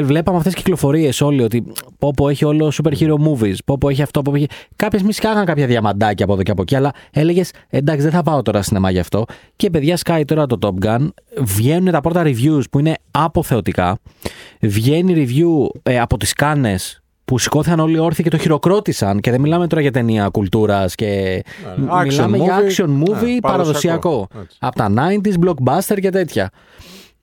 Βλέπαμε 0.03 0.38
αυτές 0.38 0.53
τις 0.53 0.63
κυκλοφορίες 0.63 1.22
όλοι 1.22 1.43
ότι 1.43 1.63
πω 1.99 2.13
πω 2.16 2.30
έχει 2.30 2.45
όλο 2.45 2.72
super 2.84 2.91
hero 2.99 3.13
movies, 3.13 3.55
πω 3.66 3.78
πω 3.78 3.89
έχει 3.89 4.01
αυτό, 4.01 4.22
πω 4.22 4.32
πω 4.32 4.38
έχει. 4.38 4.47
Κάποιες 4.76 5.01
μη 5.01 5.13
σκάγαν 5.13 5.45
κάποια 5.45 5.68
διαμαντάκια 5.68 6.26
από 6.26 6.34
εδώ 6.34 6.43
και 6.43 6.51
από 6.51 6.61
εκεί, 6.61 6.76
αλλά 6.76 6.91
έλεγες 7.11 7.51
εντάξει, 7.70 8.01
δεν 8.01 8.11
θα 8.11 8.22
πάω 8.24 8.41
τώρα 8.41 8.61
σινεμά 8.61 8.91
γι' 8.91 8.99
αυτό. 8.99 9.26
Και 9.55 9.70
παιδιά, 9.70 9.97
σκάει 9.97 10.26
τώρα 10.26 10.45
το 10.45 10.57
Top 10.61 10.86
Gun, 10.86 11.07
βγαίνουν 11.38 11.91
τα 11.91 12.01
πρώτα 12.01 12.24
reviews 12.26 12.63
που 12.72 12.80
είναι 12.80 12.95
αποθεωτικά. 13.11 13.97
Βγαίνει 14.61 15.13
review 15.28 15.80
ε, 15.84 15.99
από 15.99 16.18
τις 16.18 16.34
κάνες 16.34 16.99
που 17.26 17.39
σηκώθηκαν 17.39 17.80
όλοι 17.80 17.99
όρθιοι 17.99 18.24
και 18.24 18.30
το 18.30 18.38
χειροκρότησαν. 18.38 19.20
Και 19.20 19.32
δεν 19.32 19.41
μιλάμε 19.41 19.68
τώρα 19.68 19.82
για 19.82 19.91
ταινία 19.91 20.30
κουλτούρας 20.30 20.95
και. 20.95 21.43
Ναι, 21.78 21.88
action 21.91 22.05
μιλάμε 22.05 22.38
για 22.38 22.59
movie, 22.59 22.72
action 22.72 22.86
movie 22.86 23.34
ναι, 23.34 23.39
παραδοσιακό. 23.39 23.41
παραδοσιακό. 23.41 24.28
Έτσι. 24.41 24.57
Από 24.59 24.76
τα 24.76 24.93
90s, 24.95 25.45
blockbuster 25.45 25.99
και 26.01 26.09
τέτοια. 26.09 26.51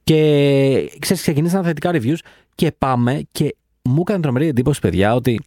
Και 0.04 0.96
ξέρεις, 0.98 1.22
ξεκινήσαν 1.22 1.64
θετικά 1.64 1.90
reviews 1.94 2.18
και 2.54 2.72
πάμε 2.78 3.22
και 3.32 3.56
μου 3.82 4.00
έκανε 4.00 4.22
τρομερή 4.22 4.46
εντύπωση, 4.46 4.80
παιδιά, 4.80 5.14
ότι 5.14 5.40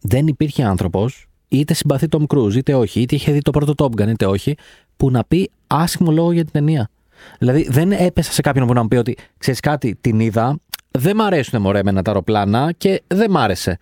δεν 0.00 0.26
υπήρχε 0.26 0.64
άνθρωπος, 0.64 1.26
είτε 1.48 1.74
συμπαθεί 1.74 2.06
Tom 2.10 2.26
Cruise, 2.26 2.54
είτε 2.54 2.74
όχι, 2.74 3.00
είτε 3.00 3.14
είχε 3.14 3.32
δει 3.32 3.40
το 3.40 3.50
πρώτο 3.50 3.72
Top 3.76 4.02
Gun, 4.02 4.08
είτε 4.08 4.26
όχι, 4.26 4.54
που 4.96 5.10
να 5.10 5.24
πει 5.24 5.50
άσχημο 5.66 6.10
λόγο 6.12 6.32
για 6.32 6.42
την 6.42 6.52
ταινία. 6.52 6.90
Δηλαδή, 7.38 7.66
δεν 7.70 7.92
έπεσα 7.92 8.32
σε 8.32 8.40
κάποιον 8.40 8.66
που 8.66 8.72
να 8.72 8.82
μου 8.82 8.88
πει 8.88 8.96
ότι 8.96 9.16
ξέρεις 9.38 9.60
κάτι, 9.60 9.96
την 10.00 10.20
είδα, 10.20 10.58
δεν 10.90 11.16
μ' 11.16 11.20
αρέσουν 11.20 11.60
μωρέ 11.60 11.78
εμένα 11.78 12.02
τα 12.02 12.10
αεροπλάνα 12.10 12.72
και 12.72 13.02
δεν 13.06 13.30
μ' 13.30 13.36
άρεσε. 13.36 13.78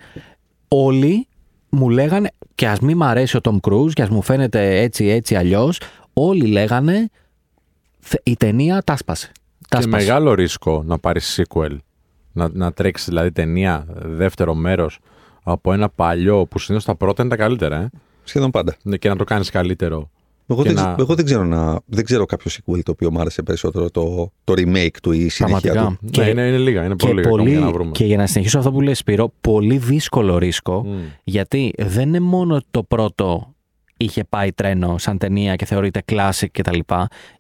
Όλοι 0.69 1.27
μου 1.69 1.91
λέγανε, 1.91 2.31
και 2.55 2.69
ας 2.69 2.79
μην 2.79 2.97
μ' 2.97 3.03
αρέσει 3.03 3.37
ο 3.37 3.41
Tom 3.43 3.57
Cruise 3.61 3.93
και 3.93 4.03
ας 4.03 4.09
μου 4.09 4.23
φαίνεται 4.23 4.81
έτσι, 4.81 5.07
έτσι 5.07 5.35
αλλιώς, 5.35 5.81
όλοι 6.13 6.47
λέγανε 6.47 7.09
«Θε- 7.99 8.29
η 8.29 8.37
ταινία 8.37 8.83
τα 8.83 8.97
σπάσε. 8.97 9.33
Τα 9.75 9.81
Και 9.81 9.89
σπάσε. 9.89 10.07
μεγάλο 10.07 10.35
ρίσκο 10.35 10.83
να 10.87 10.99
πάρεις 10.99 11.41
sequel. 11.43 11.77
Να, 12.33 12.49
να 12.53 12.73
τρέξεις 12.73 13.09
δηλαδή 13.09 13.33
ταινία 13.33 13.87
δεύτερο 14.03 14.55
μέρος 14.55 14.99
από 15.43 15.73
ένα 15.73 15.89
παλιό 15.89 16.47
που 16.47 16.59
συνήθως 16.59 16.87
τα 16.87 16.95
πρώτα 16.97 17.23
είναι 17.23 17.31
τα 17.31 17.37
καλύτερα. 17.37 17.77
Ε; 17.77 17.91
Σχεδόν 18.25 18.51
πάντα. 18.51 18.77
Ναι, 18.83 18.97
Και 18.97 19.09
να 19.09 19.17
το 19.17 19.25
κάνεις 19.25 19.51
καλύτερο. 19.51 20.11
Εγώ, 20.47 20.63
Και 20.63 20.69
δεν, 20.73 20.77
να- 20.77 20.87
ξε- 20.87 20.99
εγώ 21.01 21.15
δεν, 21.15 21.25
ξέρω 21.25 21.45
να, 21.45 21.81
δεν 21.87 22.05
ξέρω 22.05 22.25
κάποιο 22.25 22.51
sequel 22.51 22.79
το 22.83 22.91
οποίο 22.91 23.11
μου 23.11 23.21
άρεσε 23.21 23.43
περισσότερο. 23.43 23.91
Το, 23.91 24.33
το 24.45 24.53
remake 24.57 24.97
του 25.03 25.13
ή 25.13 25.19
η 25.25 25.29
συνέχεια 25.29 25.73
Πραγματικά. 25.73 25.99
του. 26.03 26.11
Και- 26.11 26.23
ναι, 26.23 26.29
είναι, 26.31 26.47
είναι 26.47 26.57
λίγα. 26.59 26.85
Είναι 26.85 26.95
και, 26.95 27.07
πολύ 27.07 27.15
λίγα 27.17 27.29
ακόμα 27.29 27.43
πολύ, 27.43 27.51
για 27.57 27.61
να 27.61 27.71
βρούμε. 27.73 27.91
και 27.91 28.05
για 28.05 28.17
να 28.17 28.27
συνεχίσω 28.27 28.59
αυτό 28.59 28.73
που 28.73 28.81
λέει 28.81 28.95
Σπύρο, 28.95 29.33
πολύ 29.41 29.77
δύσκολο 29.79 30.39
ρίσκο, 30.39 30.85
Μμ. 30.87 30.99
γιατί 31.25 31.73
δεν 31.79 32.09
είναι 32.09 32.21
μόνο 32.21 32.55
ότι 32.55 32.67
το 32.71 32.83
πρώτο 32.83 33.55
είχε 33.97 34.25
πάει 34.25 34.53
τρένο 34.53 34.99
σαν 34.99 35.19
ταινία 35.19 35.55
και 35.57 35.65
θεωρείται 35.65 36.03
classic 36.13 36.47
κτλ. 36.53 36.79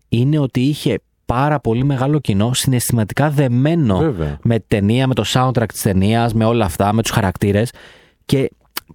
Είναι 0.08 0.38
ότι 0.38 0.60
είχε 0.60 1.00
πάρα 1.26 1.60
πολύ 1.60 1.84
μεγάλο 1.84 2.18
κοινό 2.18 2.52
συναισθηματικά 2.54 3.30
δεμένο 3.30 3.98
Βέβαια. 3.98 4.38
με 4.42 4.58
τη 4.58 4.64
ταινία, 4.68 5.06
με 5.06 5.14
το 5.14 5.24
soundtrack 5.26 5.68
της 5.68 5.82
ταινίας, 5.82 6.34
με 6.34 6.44
όλα 6.44 6.64
αυτά, 6.64 6.92
με 6.92 7.02
τους 7.02 7.10
χαρακτήρες 7.10 7.72
και 8.24 8.50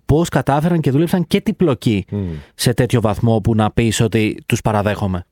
πώς 0.05 0.29
κατάφεραν 0.29 0.79
και 0.79 0.91
δούλεψαν 0.91 1.27
και 1.27 1.41
την 1.41 1.55
πλοκή 1.55 2.05
Μμ. 2.11 2.17
σε 2.55 2.73
τέτοιο 2.73 3.01
βαθμό 3.01 3.39
που 3.41 3.55
να 3.55 3.71
πεις 3.71 3.99
ότι 4.01 4.43
τους 4.45 4.61
παραδέχομαι. 4.61 5.23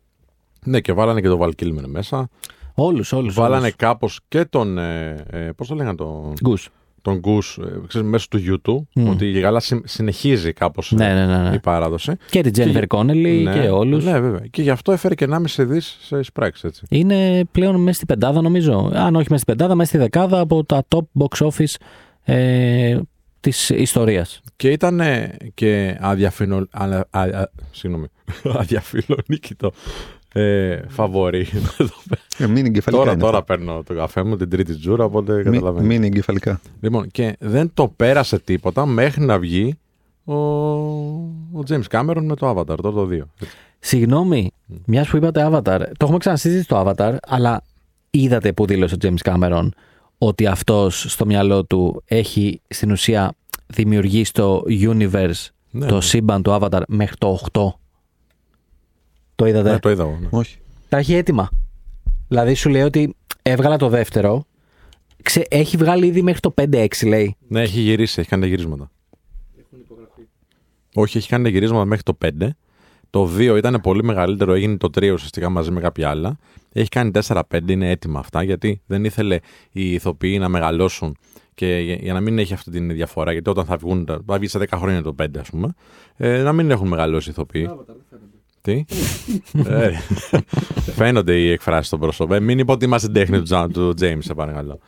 Ναι, 0.65 0.79
και 0.79 0.93
βάλανε 0.93 1.21
και 1.21 1.27
το 1.27 1.39
Val 1.41 1.49
Kilmer 1.63 1.85
μέσα. 1.85 2.29
Όλους, 2.73 3.11
όλους. 3.11 3.33
Βάλανε 3.33 3.61
όλους. 3.61 3.75
κάπως 3.75 4.19
και 4.27 4.45
τον. 4.45 4.77
Ε, 4.77 5.25
ε, 5.29 5.37
Πώς 5.37 5.67
το 5.67 5.75
λέγανε 5.75 5.95
τον. 5.95 6.33
Γκους. 6.41 6.69
Τον 7.01 7.21
Goose, 7.23 7.63
ε, 7.63 7.87
ξέρεις, 7.87 8.07
μέσω 8.07 8.27
του 8.29 8.39
YouTube, 8.47 9.01
Μμ. 9.01 9.09
ότι 9.09 9.25
η 9.25 9.39
Γαλά 9.39 9.59
συ- 9.59 9.87
συνεχίζει 9.87 10.53
κάπως 10.53 10.91
Ναι, 10.91 11.13
ναι, 11.13 11.25
ναι, 11.25 11.49
ναι. 11.49 11.55
η 11.55 11.59
παράδοση. 11.59 12.11
Και 12.29 12.41
την 12.41 12.51
Τζένιφερ 12.51 12.81
Και- 12.81 12.87
Κόνελι 12.87 13.43
ναι, 13.43 13.59
και 13.59 13.69
όλους. 13.69 14.05
Ναι, 14.05 14.19
βέβαια. 14.19 14.41
Και 14.49 14.61
γι' 14.61 14.69
αυτό 14.69 14.91
έφερε 14.91 15.15
και 15.15 15.25
1,5 15.29 15.65
δις 15.65 15.97
σε 16.01 16.19
εισπράξει, 16.19 16.67
έτσι. 16.67 16.83
Είναι 16.89 17.43
πλέον 17.51 17.75
μέσα 17.81 17.93
στην 17.95 18.07
πεντάδα 18.07 18.41
νομίζω. 18.41 18.91
Αν 18.93 19.15
όχι 19.15 19.27
μέσα 19.29 19.43
στην 19.43 19.55
πεντάδα, 19.55 19.75
μέσα 19.75 19.89
στη 19.89 19.97
δεκάδα 19.97 20.39
από 20.39 20.63
τα 20.63 20.85
top 20.95 21.01
box 21.19 21.47
office 21.49 21.75
ε, 22.23 22.99
της 23.39 23.69
ιστορίας. 23.69 24.41
Και 24.55 24.69
ήταν 24.71 25.01
και 25.53 25.97
αδιαφινο... 26.01 26.67
α, 26.71 26.85
α, 27.09 27.21
α, 27.21 27.49
συγγνώμη. 27.71 28.05
αδιαφιλονίκητο 28.59 29.71
ε, 30.33 30.79
φαβορή. 30.87 31.47
Ε, 32.37 32.47
μην 32.47 32.65
εγκεφαλικά. 32.65 32.91
τώρα, 33.01 33.11
είναι 33.11 33.21
τώρα 33.21 33.37
αυτό. 33.37 33.53
παίρνω 33.55 33.83
το 33.83 33.93
καφέ 33.93 34.23
μου, 34.23 34.35
την 34.37 34.49
τρίτη 34.49 34.75
τζούρα, 34.75 35.03
οπότε 35.03 35.33
Μην, 35.33 35.43
καταλαβαίνω. 35.43 35.85
μην 35.85 36.03
εγκεφαλικά. 36.03 36.59
Λοιπόν, 36.81 37.07
και 37.11 37.35
δεν 37.39 37.71
το 37.73 37.87
πέρασε 37.95 38.39
τίποτα 38.39 38.85
μέχρι 38.85 39.25
να 39.25 39.39
βγει 39.39 39.77
ο, 40.23 40.33
ο 40.33 41.63
James 41.67 41.83
Cameron 41.91 42.21
με 42.21 42.35
το 42.35 42.49
Avatar, 42.49 42.65
τώρα 42.65 42.81
το 42.91 43.07
2. 43.11 43.19
Συγγνώμη, 43.79 44.51
μιας 44.85 45.07
που 45.07 45.17
είπατε 45.17 45.49
Avatar, 45.51 45.79
το 45.79 45.97
έχουμε 46.01 46.17
ξανασυζητήσει 46.17 46.67
το 46.67 46.83
Avatar, 46.97 47.15
αλλά 47.27 47.63
είδατε 48.09 48.53
που 48.53 48.65
δήλωσε 48.65 48.95
ο 48.95 48.97
James 49.01 49.31
Cameron 49.33 49.69
ότι 50.17 50.45
αυτός 50.47 51.05
στο 51.07 51.25
μυαλό 51.25 51.63
του 51.65 52.03
έχει 52.05 52.61
στην 52.67 52.91
ουσία 52.91 53.31
δημιουργήσει 53.67 54.33
το 54.33 54.61
universe, 54.67 55.47
Ναι, 55.71 55.85
το 55.85 55.95
ναι. 55.95 56.01
σύμπαν 56.01 56.41
του 56.41 56.57
Avatar 56.61 56.81
μέχρι 56.87 57.15
το 57.17 57.39
8. 57.51 57.61
Το 59.37 59.45
είδατε; 59.45 59.71
Ναι, 59.71 59.79
το 59.79 59.89
είδα 59.89 60.03
εγώ. 60.03 60.17
ναι. 60.21 60.27
Όχι. 60.31 60.57
Τα 60.89 60.97
έχει 60.97 61.13
έτοιμα. 61.13 61.49
Δηλαδή 62.27 62.53
σου 62.53 62.69
λέει 62.69 62.81
ότι 62.81 63.15
έβγαλα 63.41 63.77
το 63.77 63.89
δεύτερο. 63.89 64.45
Ξε, 65.23 65.43
έχει 65.49 65.77
βγάλει 65.77 66.05
ήδη 66.05 66.21
μέχρι 66.21 66.39
το 66.39 66.53
5-6 66.61 66.87
λέει. 67.07 67.35
Ναι, 67.47 67.61
έχει 67.61 67.79
γυρίσει, 67.79 68.19
έχει 68.19 68.29
κάνει 68.29 68.41
τα 68.41 68.47
γυρίσματα. 68.47 68.91
Όχι, 70.93 71.17
έχει 71.17 71.27
κάνει 71.29 71.43
τα 71.43 71.49
γυρίσματα 71.49 71.85
μέχρι 71.85 72.03
το 72.03 72.17
5. 72.25 72.29
Το 73.09 73.29
2 73.37 73.55
ήταν 73.57 73.79
πολύ 73.83 74.03
μεγαλύτερο, 74.03 74.53
έγινε 74.53 74.77
το 74.77 74.87
3 74.87 75.11
ουσιαστικά 75.13 75.49
μαζί 75.49 75.71
με 75.71 75.79
κάποια 75.79 76.09
άλλα. 76.09 76.37
Έχει 76.71 76.89
κάνει 76.89 77.11
4-5, 77.27 77.41
είναι 77.67 77.89
έτοιμα 77.89 78.19
αυτά, 78.19 78.43
γιατί 78.43 78.81
δεν 78.85 79.03
ήθελε 79.05 79.39
οι 79.71 79.93
ηθοποιοί 79.93 80.37
να 80.39 80.49
μεγαλώσουν 80.49 81.17
και 81.53 81.65
για, 81.77 81.95
για 81.95 82.13
να 82.13 82.19
μην 82.21 82.39
έχει 82.39 82.53
αυτή 82.53 82.71
τη 82.71 82.79
διαφορά. 82.93 83.31
Γιατί 83.31 83.49
όταν 83.49 83.65
θα 83.65 83.77
βγουν, 83.77 84.07
θα 84.27 84.37
βγει 84.37 84.47
σε 84.47 84.59
10 84.59 84.65
χρόνια 84.75 85.01
το 85.01 85.15
5, 85.21 85.25
ας 85.39 85.49
πούμε, 85.49 85.73
ε, 86.15 86.41
να 86.41 86.53
μην 86.53 86.71
έχουν 86.71 86.87
μεγαλώσει 86.87 87.29
οι 87.29 87.31
ηθοποιοί. 87.31 87.69
Τι; 88.67 88.85
ε, 89.67 89.89
φαίνονται 90.95 91.33
οι 91.39 91.51
εκφράσεις 91.51 91.87
στον 91.87 91.99
πρόσωπο. 91.99 92.33
Ε, 92.33 92.39
μην 92.39 92.59
υποτιμάς 92.59 93.01
την 93.01 93.13
τέχνη 93.13 93.37
του, 93.37 93.43
Τζα- 93.43 93.67
του 93.69 93.93
James, 94.01 94.17
σε 94.19 94.33
παρακαλώ. 94.33 94.79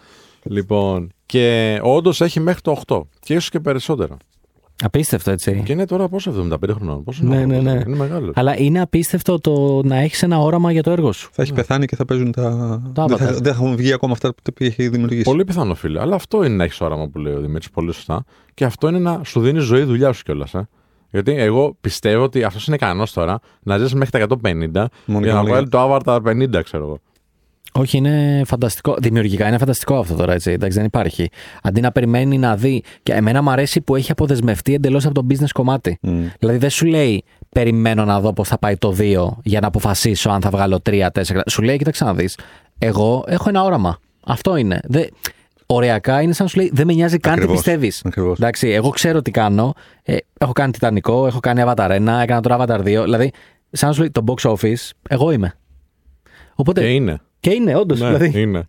Λοιπόν, 0.43 1.11
και 1.25 1.80
όντως 1.84 2.21
έχει 2.21 2.39
μέχρι 2.39 2.61
το 2.61 2.82
8 2.88 3.01
και 3.19 3.34
ίσως 3.34 3.49
και 3.49 3.59
περισσότερα. 3.59 4.17
Απίστευτο 4.84 5.32
έτσι. 5.32 5.61
Και 5.65 5.71
είναι 5.71 5.86
τώρα 5.86 6.07
πόσο 6.07 6.47
75 6.51 6.69
χρονών. 6.73 7.03
Πόσο 7.03 7.23
Ναι, 7.23 7.36
είναι, 7.36 7.57
ο 7.57 7.61
ναι, 7.61 7.69
άνθρωπος, 7.69 7.86
ναι. 7.86 7.89
Είναι 7.95 7.97
μεγάλος. 7.97 8.32
Αλλά 8.36 8.57
είναι 8.59 8.82
απίστευτο 8.82 9.39
το 9.39 9.82
να 9.84 9.95
έχεις 9.95 10.23
ένα 10.23 10.39
όραμα 10.39 10.71
για 10.71 10.84
το 10.84 10.91
έργο 10.91 11.11
σου. 11.11 11.30
Θα 11.32 11.41
έχει 11.41 11.53
πεθάνει 11.53 11.86
και 11.86 11.95
θα 11.95 12.05
παίζουν 12.05 12.32
τα. 12.32 12.82
Τα 12.93 13.05
δεν, 13.05 13.17
θα, 13.17 13.25
Avatar. 13.30 13.34
δεν 13.34 13.43
θα 13.43 13.49
έχουν 13.49 13.75
βγει 13.75 13.93
ακόμα 13.93 14.11
αυτά 14.11 14.34
που 14.34 14.53
έχει 14.57 14.88
δημιουργήσει. 14.89 15.23
Πολύ 15.23 15.43
πιθανό, 15.43 15.75
φίλε. 15.75 15.99
Αλλά 16.01 16.15
αυτό 16.15 16.43
είναι 16.43 16.55
να 16.55 16.63
έχεις 16.63 16.82
όραμα 16.82 17.07
που 17.07 17.19
λέει 17.19 17.34
ο 17.34 17.39
Δημήτρης, 17.39 17.69
πολύ 17.69 17.93
σωστά. 17.93 18.23
Και 18.53 18.65
αυτό 18.65 18.88
είναι 18.88 18.99
να 18.99 19.21
σου 19.25 19.41
δίνει 19.41 19.59
ζωή 19.59 19.84
δουλειά 19.84 20.11
σου 20.11 20.23
κιόλας. 20.23 20.53
Ε. 20.53 20.69
Γιατί 21.12 21.32
εγώ 21.32 21.76
πιστεύω 21.82 22.24
ότι 22.24 22.43
αυτός 22.43 22.68
είναι 22.68 22.76
ικανός 22.76 23.14
τώρα 23.14 23.39
να 23.64 23.78
ζήσει 23.78 23.95
μέχρι 23.95 24.26
τα 24.26 24.36
150 24.43 24.86
Μόνο 25.05 25.26
για 25.26 25.28
και 25.28 25.28
να 25.28 25.36
μόνο 25.36 25.43
βγάλει 25.43 25.70
το 25.70 25.99
Avatar 26.05 26.20
50, 26.22 26.64
ξέρω 26.64 26.84
εγώ. 26.84 26.99
Όχι, 27.74 27.97
είναι 27.97 28.41
φανταστικό. 28.45 28.95
Δημιουργικά 28.99 29.47
είναι 29.47 29.57
φανταστικό 29.57 29.97
αυτό 29.97 30.16
τώρα, 30.16 30.34
έτσι. 30.34 30.51
Εντάξει, 30.51 30.78
δεν 30.78 30.86
υπάρχει. 30.86 31.30
Αντί 31.64 31.82
να 31.82 31.91
περιμένει 31.91 32.38
να 32.38 32.55
δει. 32.55 32.84
Και 33.03 33.14
εμένα 33.14 33.41
μου 33.41 33.49
αρέσει 33.49 33.82
που 33.82 33.95
έχει 33.95 34.12
αποδεσμευτεί 34.12 34.74
εντελώς 34.74 35.05
από 35.05 35.14
το 35.14 35.26
business 35.30 35.49
κομμάτι. 35.53 35.99
Mm. 36.03 36.10
Δηλαδή 36.39 36.57
δεν 36.57 36.70
σου 36.70 36.86
λέει 36.86 37.24
περιμένω 37.49 38.05
να 38.05 38.20
δω 38.20 38.34
πώς 38.34 38.47
θα 38.47 38.57
πάει 38.57 38.78
το 38.78 38.95
2 38.99 39.28
για 39.43 39.60
να 39.60 39.68
αποφασίσω 39.68 40.30
αν 40.30 40.41
θα 40.41 40.49
βγάλω 40.49 40.82
3-4. 40.89 41.07
Σου 41.49 41.62
λέει, 41.62 41.78
κοίταξε 41.78 42.03
να 42.03 42.14
δεις. 42.14 42.38
Εγώ 42.78 43.24
έχω 43.28 43.49
ένα 43.49 43.64
όραμα. 43.64 43.99
Αυτό 44.26 44.55
είναι. 44.55 44.80
Δε... 44.84 45.05
Οριακά 45.72 46.22
είναι 46.22 46.34
σαν 46.34 46.45
να 46.45 46.51
σου 46.51 46.57
λέει 46.59 46.72
δεν 46.74 46.88
με 46.88 46.93
νοιάζει 46.93 47.17
καν 47.17 47.34
τι 47.34 47.39
Ακριβώς. 47.41 47.61
πιστεύεις. 47.63 48.01
Ακριβώς. 48.05 48.38
Εντάξει, 48.38 48.70
εγώ 48.70 48.89
ξέρω 48.89 49.22
τι 49.22 49.32
κάνω. 49.32 49.74
Ε, 50.03 50.17
έχω 50.38 50.51
κάνει 50.51 50.72
Τιτανικό, 50.72 51.28
έχω 51.28 51.39
κάνει 51.39 51.61
Avatar 51.65 51.89
1, 51.89 52.20
έκανα 52.22 52.41
τώρα 52.41 52.57
Avatar 52.59 52.80
2. 52.80 52.84
Δηλαδή, 52.84 53.32
σαν 53.72 53.88
να 53.89 53.93
σου 53.95 53.99
λέει 53.99 54.11
το 54.11 54.24
box 54.28 54.51
office, 54.51 54.89
εγώ 55.09 55.32
είμαι. 55.32 55.53
Οπότε, 56.55 56.82
Και 56.82 56.88
είναι. 56.93 57.20
και 57.39 57.49
είναι, 57.53 57.76
όντως. 57.76 57.99
Ναι, 57.99 58.05
δηλαδή, 58.07 58.41
είναι. 58.41 58.67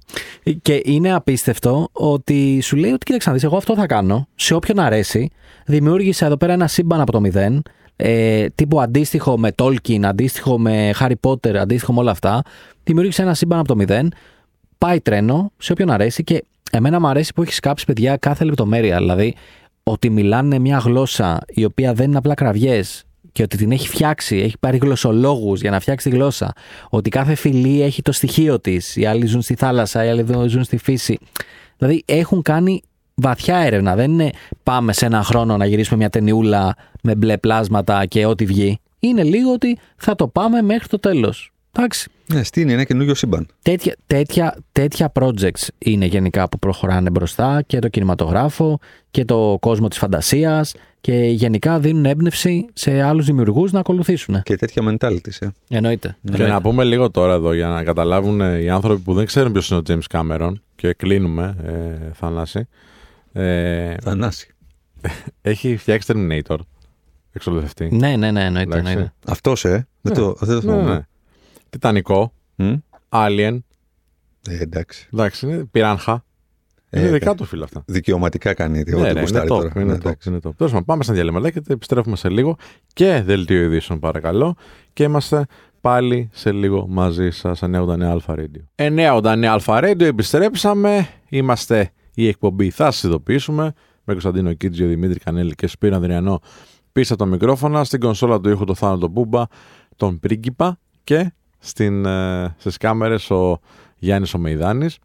και 0.63 0.81
είναι 0.85 1.13
απίστευτο 1.15 1.89
ότι 1.93 2.61
σου 2.61 2.77
λέει 2.77 2.91
ότι 2.91 3.05
κοίταξε 3.05 3.29
να 3.29 3.35
δεις, 3.35 3.45
εγώ 3.45 3.57
αυτό 3.57 3.75
θα 3.75 3.87
κάνω, 3.87 4.29
σε 4.35 4.55
όποιον 4.55 4.79
αρέσει. 4.79 5.31
Δημιούργησα 5.67 6.27
εδώ 6.27 6.37
πέρα 6.37 6.53
ένα 6.53 6.67
σύμπαν 6.67 7.01
από 7.01 7.13
το 7.13 7.21
μηδέν, 7.21 7.63
ε, 7.97 8.47
τύπου 8.55 8.81
αντίστοιχο 8.81 9.39
με 9.39 9.51
Tolkien, 9.63 10.03
αντίστοιχο 10.03 10.59
με 10.59 10.91
Harry 11.01 11.13
Potter, 11.21 11.55
αντίστοιχο 11.55 11.93
με 11.93 12.01
όλα 12.01 12.11
αυτά. 12.11 12.43
Δημιούργησα 12.85 13.23
ένα 13.23 13.35
σύμπαν 13.35 13.59
από 13.59 13.69
το 13.69 13.77
μηδέν, 13.77 14.13
πάει 14.79 15.01
τρένο, 15.01 15.53
σε 15.57 15.73
όποιον 15.73 15.91
αρέσει 15.91 16.25
και 16.25 16.45
εμένα 16.71 17.01
μου 17.01 17.07
αρέσει 17.07 17.33
που 17.33 17.43
έχεις 17.43 17.61
κάψει 17.61 17.85
παιδιά 17.85 18.17
κάθε 18.17 18.45
λεπτομέρεια. 18.45 18.97
Δηλαδή, 18.97 19.35
ότι 19.83 20.11
μιλάνε 20.11 20.59
μια 20.59 20.79
γλώσσα 20.79 21.41
η 21.49 21.65
οποία 21.65 21.93
δεν 21.93 22.09
είναι 22.09 22.19
απλά 22.19 22.35
κραυγές 22.35 23.05
και 23.33 23.43
ότι 23.43 23.57
την 23.57 23.73
έχει 23.73 23.89
φτιάξει, 23.89 24.37
έχει 24.37 24.59
πάρει 24.61 24.77
γλωσσολόγους 24.77 25.61
για 25.61 25.71
να 25.71 25.81
φτιάξει 25.81 26.11
τη 26.11 26.17
γλώσσα. 26.17 26.53
Ότι 26.89 27.11
κάθε 27.11 27.35
φυλή 27.35 27.83
έχει 27.83 28.03
το 28.03 28.13
στοιχείο 28.13 28.61
της. 28.61 28.97
Οι 28.97 29.07
άλλοι 29.07 29.27
ζουν 29.27 29.43
στη 29.43 29.55
θάλασσα, 29.55 30.05
οι 30.05 30.09
άλλοι 30.09 30.49
ζουν 30.49 30.65
στη 30.65 30.77
φύση. 30.77 31.19
Δηλαδή 31.77 32.03
έχουν 32.07 32.43
κάνει 32.43 32.83
βαθιά 33.15 33.57
έρευνα. 33.57 33.95
Δεν 33.95 34.11
είναι 34.11 34.31
πάμε 34.63 34.93
σε 34.93 35.07
ένα 35.07 35.23
χρόνο 35.23 35.57
να 35.57 35.67
γυρίσουμε 35.67 35.99
μια 35.99 36.11
ταινιούλα 36.11 36.75
με 37.03 37.15
μπλε 37.15 37.39
πλάσματα 37.39 38.07
και 38.07 38.27
ό,τι 38.27 38.45
βγει. 38.45 38.81
Είναι 38.99 39.23
λίγο 39.23 39.53
ότι 39.53 39.79
θα 39.97 40.15
το 40.15 40.29
πάμε 40.29 40.63
μέχρι 40.63 40.89
το 40.89 40.99
τέλος. 40.99 41.53
Εντάξει. 41.73 42.09
Ναι, 42.27 42.43
στην 42.43 42.63
είναι 42.63 42.73
ένα 42.73 42.85
καινούριο 42.85 43.15
σύμπαν. 43.15 43.47
Τέτοια, 43.63 43.97
τέτοια, 44.07 44.57
τέτοια 44.73 45.13
projects 45.15 45.69
είναι 45.79 46.07
γενικά 46.07 46.49
που 46.49 46.59
προχωράνε 46.59 47.11
μπροστά 47.11 47.63
και 47.67 47.79
το 47.79 47.89
κινηματογράφο 47.89 48.79
και 49.11 49.25
το 49.25 49.57
κόσμο 49.61 49.89
της 49.89 49.99
φαντασίας 49.99 50.75
και 51.01 51.15
γενικά 51.15 51.79
δίνουν 51.81 52.05
έμπνευση 52.05 52.67
σε 52.73 53.03
άλλους 53.03 53.27
δημιουργούς 53.27 53.73
να 53.73 53.79
ακολουθήσουν. 53.81 54.43
Και 54.43 54.57
τέτοια 54.57 54.83
mentality. 54.89 55.31
Ε. 55.41 55.47
Εννοείται. 55.69 56.17
Και 56.35 56.47
να 56.47 56.61
πούμε 56.61 56.85
λίγο 56.85 57.11
τώρα 57.11 57.33
εδώ 57.35 57.53
για 57.53 57.69
να 57.69 57.85
καταλάβουν 57.85 58.41
ε, 58.41 58.59
οι 58.59 58.71
άνθρωποι 58.71 59.01
που 59.03 59.15
δεν 59.15 59.27
ξέρουν 59.27 59.53
ποιος 59.53 59.71
είναι 59.71 59.79
ο 59.79 59.83
James 59.89 60.17
Cameron 60.19 60.53
και 60.77 60.93
κλείνουμε, 60.93 61.57
ε, 61.65 62.11
Θανάση. 62.13 62.69
Ε, 63.33 63.95
Θανάση. 64.03 64.55
έχει 65.43 65.77
φτιάξει 65.77 66.13
Terminator. 66.15 66.57
Εξολοθευτή. 67.33 67.89
Ναι, 67.93 68.17
ναι, 68.17 68.31
ναι, 68.31 68.45
εννοείται. 68.45 68.71
Εντάξει. 68.77 68.91
εννοείται. 68.93 69.13
Αυτός, 69.27 69.65
ε. 69.65 69.87
Δεν 70.01 70.13
Ναι. 70.13 70.19
το, 70.23 70.37
δεν 70.41 70.49
το 70.49 70.55
Ναι, 70.55 70.61
θυμάμαι. 70.61 70.95
ναι. 70.95 71.01
Τιτανικό, 71.71 72.33
Μμ. 72.57 72.75
Alien, 73.09 73.59
Ε, 74.49 74.59
εντάξει. 74.59 75.09
εντάξει, 75.13 75.47
είναι 75.47 75.65
πυράνχα. 75.65 76.25
Ε, 76.91 77.01
είναι 77.01 77.11
δικά 77.11 77.35
του 77.35 77.45
φίλα 77.45 77.65
αυτά. 77.65 77.83
Δικαιωματικά 77.87 78.55
κάνει 78.55 78.81
ό,τι 78.81 78.91
Ναι, 78.95 78.97
ρε, 78.97 79.03
ό,τι 79.03 79.11
είναι 79.11 79.21
γουστάρει 79.21 79.45
top, 79.45 79.49
τώρα. 79.49 79.73
είναι 79.77 79.85
Ναι, 79.85 79.93
top, 79.93 79.97
εντάξει. 80.01 80.29
είναι 80.29 80.39
top. 80.43 80.51
Τέλος 80.57 80.73
πάντων, 80.73 80.85
πάμε 80.85 81.03
στα 81.03 81.13
διαλύματα 81.13 81.51
και 81.51 81.63
επιστρέφουμε 81.69 82.17
σε 82.17 82.29
λίγο 82.29 82.57
και 82.93 83.23
δελτίο 83.25 83.63
ειδήσεων 83.63 83.99
παρακαλώ 83.99 84.57
και 84.93 85.03
είμαστε 85.03 85.47
πάλι 85.81 86.29
σε 86.33 86.53
λίγο 86.53 86.87
μαζί 86.89 87.31
σας 87.31 87.61
989 87.63 88.03
Αλφα 88.03 88.35
Radio. 88.39 88.63
989 88.75 89.45
Αλφα 89.45 89.79
Radio, 89.83 90.01
επιστρέψαμε, 90.01 91.09
είμαστε 91.29 91.91
η 92.15 92.29
εκπομπή 92.29 92.71
θα 92.71 92.85
σας 92.91 93.03
ειδοποιήσουμε 93.03 93.65
με 94.05 94.13
Κωνσταντίνο 94.13 94.53
Κίτζιο, 94.53 94.89
Δημήτρη 94.89 95.19
Κανέλη 95.19 95.55
και 95.55 95.67
Σπύρο 95.67 95.95
Ανδριανό 95.97 96.41
πίσω 96.93 97.15
από 97.15 97.23
τα 97.25 97.29
μικρόφωνα, 97.29 97.85
στην 97.85 98.01
κονσόλα 98.01 98.41
του 98.41 98.51
ήχου 98.51 98.65
το 98.65 98.75
Θάνο 98.75 98.99
τον 98.99 99.11
Μπούμπα, 99.11 99.45
τον 99.97 100.19
Πρίγκιπα 100.19 100.79
και 101.05 101.33
στην, 101.61 102.05
ε, 102.05 102.55
στις 102.59 102.77
κάμερες 102.77 103.31
ο 103.31 103.61
Γιάννης 103.99 104.35
ο 104.35 104.39
Μεϊδάνης 104.39 104.99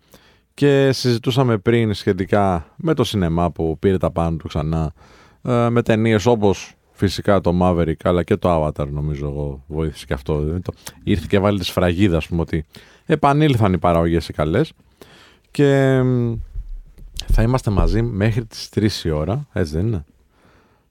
και 0.53 0.91
συζητούσαμε 0.91 1.57
πριν 1.57 1.93
σχετικά 1.93 2.73
με 2.75 2.93
το 2.93 3.03
σινεμά 3.03 3.51
που 3.51 3.77
πήρε 3.79 3.97
τα 3.97 4.11
πάνω 4.11 4.37
του 4.37 4.47
ξανά 4.47 4.93
ε, 5.41 5.69
με 5.69 5.81
ταινίες 5.81 6.25
όπως 6.25 6.75
φυσικά 6.91 7.41
το 7.41 7.59
Maverick 7.61 7.93
αλλά 8.03 8.23
και 8.23 8.35
το 8.35 8.65
Avatar 8.65 8.87
νομίζω 8.89 9.27
εγώ 9.27 9.63
βοήθησε 9.67 10.05
και 10.05 10.13
αυτό. 10.13 10.39
Δεν 10.39 10.61
το... 10.61 10.73
ήρθε 11.03 11.25
και 11.29 11.39
βάλει 11.39 11.59
τη 11.59 11.65
σφραγίδα 11.65 12.17
ας 12.17 12.27
πούμε 12.27 12.41
ότι 12.41 12.65
επανήλθαν 13.05 13.73
οι 13.73 13.77
παραγωγές 13.77 14.27
οι 14.27 14.33
καλές. 14.33 14.73
Και 15.51 16.01
μ, 16.01 16.33
θα 17.27 17.41
είμαστε 17.41 17.71
μαζί 17.71 18.01
μέχρι 18.01 18.45
τις 18.45 18.69
3 19.03 19.05
η 19.05 19.09
ώρα 19.09 19.47
έτσι 19.53 19.73
δεν 19.73 19.87
είναι; 19.87 20.05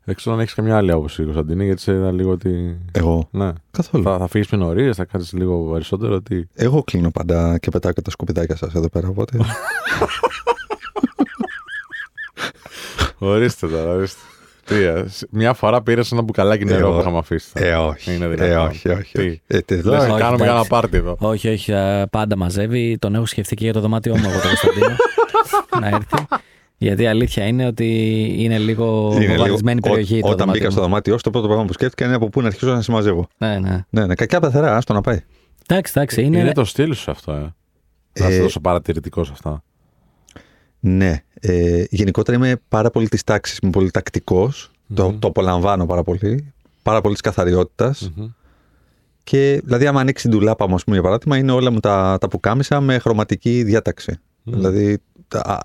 Δεν 0.04 0.14
ξέρω 0.14 0.34
αν 0.34 0.40
έχεις 0.40 0.54
καμιά 0.54 0.76
άλλη 0.76 0.90
άποψη 0.90 1.22
Κωνσταντίνη 1.22 1.64
γιατί 1.64 1.80
σε 1.80 1.92
είδα 1.92 2.12
λίγο 2.12 2.30
ότι 2.30 2.78
Εγώ. 2.92 3.28
ναι. 3.30 3.52
Καθόλου. 3.70 4.04
θα, 4.04 4.18
θα 4.18 4.26
φύγεις 4.28 4.46
πιο 4.48 4.58
νωρίς, 4.58 4.96
θα 4.96 5.04
κάτσεις 5.04 5.32
λίγο 5.32 5.70
περισσότερο 5.72 6.20
τι... 6.22 6.42
Εγώ 6.54 6.82
κλείνω 6.82 7.10
πάντα 7.10 7.58
και 7.58 7.70
πετάω 7.70 7.92
και 7.92 8.02
τα 8.02 8.10
σκουπιδάκια 8.10 8.56
σας 8.56 8.74
εδώ 8.74 8.88
πέρα. 8.88 9.08
Οπότε. 9.08 9.38
Ορίστε 13.18 13.68
τώρα, 13.68 13.90
ορίστε. 13.92 14.20
Τι, 14.64 14.74
ε, 14.74 15.04
μια 15.30 15.52
φορά 15.52 15.82
πήρες 15.82 16.12
ένα 16.12 16.22
μπουκαλάκι 16.22 16.64
νερό 16.64 16.88
Ε, 16.88 16.92
που 16.94 17.00
είχαμε 17.00 17.18
αφήσει. 17.18 17.50
ε, 17.54 17.74
όχι. 17.74 18.14
Είναι 18.14 18.24
ε, 18.24 18.28
δυνατόν. 18.28 18.66
όχι, 18.66 18.88
όχι. 18.88 19.12
Τι; 19.12 19.20
όχι. 19.20 19.42
Ε, 19.46 19.58
τι, 19.60 19.74
Λες, 19.74 19.82
δηλαδή, 19.82 20.10
όχι, 20.10 20.20
κάνουμε 20.20 20.24
εντάξει. 20.26 20.42
για 20.44 20.52
ένα 20.52 20.64
πάρτι 20.64 20.96
εδώ. 20.96 21.16
Όχι, 21.20 21.48
όχι, 21.48 21.72
ε, 21.72 22.04
πάντα 22.10 22.36
μαζεύει. 22.36 22.98
Τον 22.98 23.14
έχω 23.14 23.26
σκεφτεί 23.26 23.54
και 23.56 23.64
για 23.64 23.72
το 23.72 23.80
δωμάτιό 23.80 24.16
μου 24.16 24.22
εγώ 24.24 24.40
τον 24.40 24.48
Κωνσταντίνο 24.48 24.96
να 25.80 25.86
έρθει. 25.86 26.26
Γιατί 26.78 27.02
η 27.02 27.06
αλήθεια 27.06 27.46
είναι 27.46 27.66
ότι 27.66 27.86
είναι 28.38 28.58
λίγο 28.58 29.08
είναι 29.12 29.20
λίγο- 29.20 29.34
βομβαρδισμένη 29.34 29.80
περιοχή. 29.80 30.16
ό- 30.16 30.20
το 30.20 30.26
Όταν 30.26 30.36
δωμάτιο 30.38 30.52
μπήκα 30.60 30.70
στο 30.70 30.80
μου. 30.80 30.86
δωμάτιό 30.86 31.12
σου, 31.16 31.22
το 31.22 31.30
πρώτο 31.30 31.46
πράγμα 31.46 31.64
που 31.64 31.72
σκέφτηκα 31.72 32.04
είναι 32.06 32.14
από 32.14 32.28
πού 32.28 32.40
να 32.40 32.46
αρχίσω 32.46 32.72
να 32.72 32.80
συμμαζεύω. 32.82 33.28
Ναι, 33.38 33.58
ναι. 33.58 33.84
Ναι, 33.90 34.06
ναι, 34.06 34.14
κακιά 34.14 34.40
πεθερά, 34.40 34.76
άστο 34.76 34.92
να 34.92 35.00
πάει. 35.00 35.20
Εντάξει, 35.66 35.92
εντάξει. 35.96 36.22
Είναι, 36.22 36.38
Είναι, 36.38 36.52
το 36.52 36.64
στυλ 36.64 36.94
σου 36.94 37.10
αυτό, 37.10 37.32
ε. 37.32 37.54
Να 38.20 38.26
Ε, 38.26 38.30
είσαι 38.32 38.40
τόσο 38.42 38.60
παρατηρητικό 38.60 39.24
σε 39.24 39.30
αυτά. 39.34 39.62
Ναι. 40.80 41.22
Ε, 41.40 41.84
γενικότερα 41.90 42.36
είμαι 42.36 42.56
πάρα 42.68 42.90
πολύ 42.90 43.08
της 43.08 43.24
τάξης. 43.24 43.58
Είμαι 43.62 43.70
πολύ 43.70 43.90
τακτικός. 43.90 44.70
Το, 44.94 45.08
Μμμ. 45.10 45.18
το 45.18 45.28
απολαμβάνω 45.28 45.86
πάρα 45.86 46.02
πολύ. 46.02 46.52
Πάρα 46.82 47.00
πολύ 47.00 47.12
της 47.12 47.22
καθαριότητας. 47.22 48.10
Μμμ. 48.16 48.26
Και 49.24 49.60
δηλαδή, 49.64 49.86
άμα 49.86 50.00
ανοίξει 50.00 50.28
την 50.28 50.38
τουλάπα 50.38 50.68
μου, 50.68 50.74
ας 50.74 50.84
πούμε, 50.84 50.96
για 50.96 51.04
παράδειγμα, 51.04 51.36
είναι 51.36 51.52
όλα 51.52 51.70
μου 51.70 51.80
τα, 51.80 52.18
τα 52.20 52.28
πουκάμισα 52.28 52.80
με 52.80 52.98
χρωματική 52.98 53.62
διάταξη. 53.62 54.18
Μμμ. 54.42 54.54
Δηλαδή, 54.54 54.98
τα, 55.28 55.60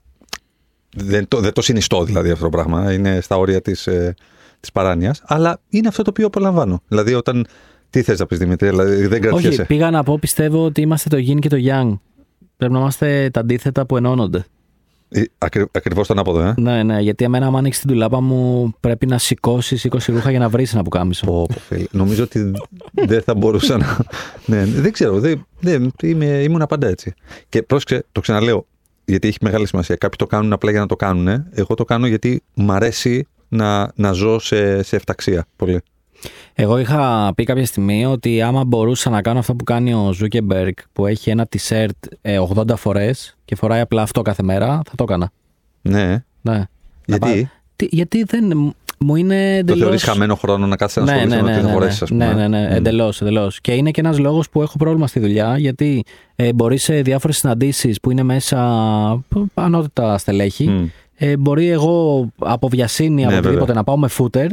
δεν, 0.95 1.27
το, 1.27 1.39
δεν 1.39 1.53
το 1.53 1.61
συνιστώ 1.61 2.03
δηλαδή 2.03 2.31
αυτό 2.31 2.43
το 2.43 2.49
πράγμα. 2.49 2.93
Είναι 2.93 3.21
στα 3.21 3.37
όρια 3.37 3.61
της 3.61 3.87
ε, 3.87 4.15
της 4.59 4.71
παράνοιας. 4.71 5.21
Αλλά 5.25 5.59
είναι 5.69 5.87
αυτό 5.87 6.03
το 6.03 6.09
οποίο 6.09 6.25
απολαμβάνω. 6.25 6.81
Δηλαδή, 6.87 7.13
όταν. 7.13 7.45
Τι 7.89 8.01
θες 8.01 8.19
να 8.19 8.25
πεις 8.25 8.37
Δημήτρη, 8.37 8.69
δηλαδή 8.69 9.07
δεν 9.07 9.21
κρατιέσαι. 9.21 9.47
όχι, 9.47 9.65
πήγα 9.65 9.89
να 9.89 10.03
πω, 10.03 10.17
πιστεύω 10.19 10.65
ότι 10.65 10.81
είμαστε 10.81 11.09
το 11.09 11.17
yin 11.17 11.39
και 11.39 11.49
το 11.49 11.57
yang. 11.59 11.99
Πρέπει 12.57 12.73
να 12.73 12.79
είμαστε 12.79 13.29
τα 13.33 13.39
αντίθετα 13.39 13.85
που 13.85 13.97
ενώνονται. 13.97 14.45
Ε, 15.09 15.23
Ακρι, 15.37 15.65
Ακριβώς 15.71 16.07
το 16.07 16.13
ανάποδο, 16.13 16.41
ε. 16.41 16.53
Ναι, 16.57 16.83
ναι, 16.83 16.99
γιατί 16.99 17.23
εμένα, 17.23 17.45
άμα 17.45 17.57
ανοίξεις 17.57 17.81
την 17.81 17.91
τουλάπα 17.91 18.21
μου, 18.21 18.73
πρέπει 18.79 19.05
να 19.05 19.17
σηκώσεις 19.17 19.87
20 19.89 19.97
ρούχα 20.07 20.29
για 20.29 20.39
να 20.39 20.49
βρεις 20.49 20.73
ένα 20.73 20.83
πουκάμισο. 20.83 21.25
Πω, 21.25 21.45
πω, 21.53 21.59
φίλε. 21.59 21.85
Νομίζω 21.91 22.23
ότι 22.23 22.51
δεν 22.91 23.21
θα 23.21 23.35
μπορούσα 23.35 23.77
να. 23.77 23.97
ναι, 24.45 24.65
δεν 24.65 24.91
ξέρω. 24.91 25.19
Δεν, 25.19 25.45
δεν, 25.59 25.91
είμαι, 26.03 26.25
ήμουν 26.25 26.65
πάντα 26.69 26.87
έτσι. 26.87 27.13
Και 27.49 27.63
πρόσεξε, 27.63 28.05
το 28.11 28.21
ξαναλέω, 28.21 28.65
γιατί 29.09 29.27
έχει 29.27 29.37
μεγάλη 29.41 29.67
σημασία. 29.67 29.95
Κάποιοι 29.95 30.17
το 30.17 30.27
κάνουν 30.27 30.53
απλά 30.53 30.71
για 30.71 30.79
να 30.79 30.85
το 30.85 30.95
κάνουν. 30.95 31.27
Εγώ 31.51 31.73
το 31.75 31.85
κάνω 31.85 32.07
γιατί 32.07 32.43
μου 32.53 32.71
αρέσει 32.71 33.27
να, 33.47 33.91
να 33.95 34.11
ζω 34.11 34.39
σε, 34.39 34.83
σε 34.83 34.95
ευταξία. 34.95 35.45
Πολύ. 35.55 35.81
Εγώ 36.53 36.77
είχα 36.77 37.31
πει 37.35 37.43
κάποια 37.43 37.65
στιγμή 37.65 38.05
ότι 38.05 38.41
άμα 38.41 38.63
μπορούσα 38.65 39.09
να 39.09 39.21
κάνω 39.21 39.39
αυτό 39.39 39.55
που 39.55 39.63
κάνει 39.63 39.93
ο 39.93 40.11
Ζούκερμπεργκ 40.13 40.73
που 40.93 41.05
έχει 41.05 41.29
ένα 41.29 41.47
t-shirt 41.49 41.87
ε, 42.21 42.39
80 42.55 42.75
φορές 42.75 43.37
και 43.45 43.55
φοράει 43.55 43.79
απλά 43.79 44.01
αυτό 44.01 44.21
κάθε 44.21 44.43
μέρα, 44.43 44.67
θα 44.67 44.95
το 44.95 45.03
έκανα. 45.03 45.31
Ναι. 45.81 46.23
Ναι. 46.41 46.53
Να 46.53 46.67
Γιατί; 47.05 47.19
πά- 47.19 47.49
Τι- 47.75 47.87
γιατί 47.91 48.23
δεν. 48.23 48.75
Μου 48.99 49.15
είναι 49.15 49.35
το 49.53 49.57
εντελώς. 49.59 49.77
θεωρεί 49.77 49.97
χαμένο 49.97 50.35
χρόνο 50.35 50.65
να 50.67 50.75
κάτσει 50.75 50.99
να 50.99 51.13
ασχολείσαι 51.13 51.41
με 51.41 51.51
το 51.53 51.57
τι 51.57 51.61
θα 51.63 51.69
φορέσει, 51.69 51.99
ας 52.03 52.09
πούμε. 52.09 52.25
ναι, 52.25 52.33
ναι, 52.33 52.47
ναι, 52.47 52.67
Μμ. 52.69 52.75
εντελώς, 52.75 53.21
εντελώς. 53.21 53.61
Και 53.61 53.73
είναι 53.73 53.91
και 53.91 53.99
ένας 54.01 54.19
λόγος 54.19 54.49
που 54.49 54.61
έχω 54.61 54.77
πρόβλημα 54.77 55.07
στη 55.07 55.19
δουλειά, 55.19 55.57
γιατί 55.57 56.03
ε, 56.35 56.53
μπορείς 56.53 56.83
σε 56.83 57.01
διάφορες 57.01 57.37
συναντήσεις 57.37 57.99
που 57.99 58.11
είναι 58.11 58.23
μέσα 58.23 58.57
π- 59.29 59.37
ανώτατα 59.53 60.17
στελέχη, 60.17 60.67
Μμ. 60.69 60.85
ε, 61.15 61.37
μπορεί 61.37 61.67
εγώ 61.69 62.27
από 62.39 62.67
βιασύνη, 62.67 63.21
από 63.23 63.31
Ναι, 63.31 63.37
οτιδήποτε 63.37 63.59
βέβαια. 63.65 63.75
να 63.75 63.83
πάω 63.83 63.97
με 63.97 64.07
φούτερ 64.07 64.47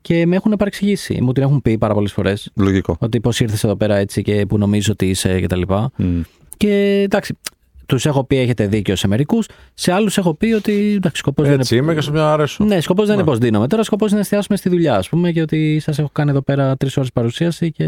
και 0.00 0.26
με 0.26 0.36
έχουν 0.36 0.54
παρεξηγήσει. 0.58 1.18
Μου 1.22 1.32
την 1.32 1.42
έχουν 1.42 1.62
πει 1.62 1.78
πάρα 1.78 1.94
πολλές 1.94 2.12
φορές. 2.12 2.50
Λογικό. 2.54 2.96
Ότι 3.00 3.20
πώς 3.20 3.40
ήρθες 3.40 3.64
εδώ 3.64 3.76
πέρα 3.76 3.96
έτσι 3.96 4.22
και 4.22 4.46
που 4.46 4.58
νομίζω 4.58 4.92
ότι 4.92 5.08
είσαι 5.08 5.40
κτλ. 5.40 5.62
Μμ. 5.96 6.20
Και 6.56 7.00
εντάξει, 7.04 7.38
Τους 7.86 8.06
έχω 8.06 8.24
πει 8.24 8.38
έχετε 8.38 8.66
δίκιο 8.66 8.96
σε 8.96 9.08
μερικούς. 9.08 9.48
Σε 9.74 9.92
άλλους 9.92 10.18
έχω 10.18 10.34
πει 10.34 10.52
ότι 10.52 10.92
εντάξει, 10.96 11.18
σκοπός 11.18 11.48
δεν 11.48 11.60
Έτσι 11.60 11.74
είναι. 11.76 11.84
είμαι 11.84 11.94
και 11.94 12.00
σε 12.00 12.10
μια 12.10 12.32
αρέσω. 12.32 12.64
Ναι, 12.64 12.80
σκοπός 12.80 13.06
δεν 13.06 13.14
είναι 13.14 13.24
Ναι. 13.24 13.30
πώ 13.30 13.36
δίνομαι. 13.36 13.66
Τώρα 13.66 13.82
σκοπός 13.82 14.06
είναι 14.08 14.16
να 14.16 14.22
εστιάσουμε 14.22 14.56
στη 14.56 14.68
δουλειά, 14.68 14.96
ας 14.96 15.08
πούμε, 15.08 15.32
και 15.32 15.40
ότι 15.40 15.78
σας 15.80 15.98
έχω 15.98 16.08
κάνει 16.12 16.30
εδώ 16.30 16.42
πέρα 16.42 16.76
τρεις 16.76 16.96
ώρες 16.96 17.12
παρουσίαση 17.12 17.72
και 17.72 17.84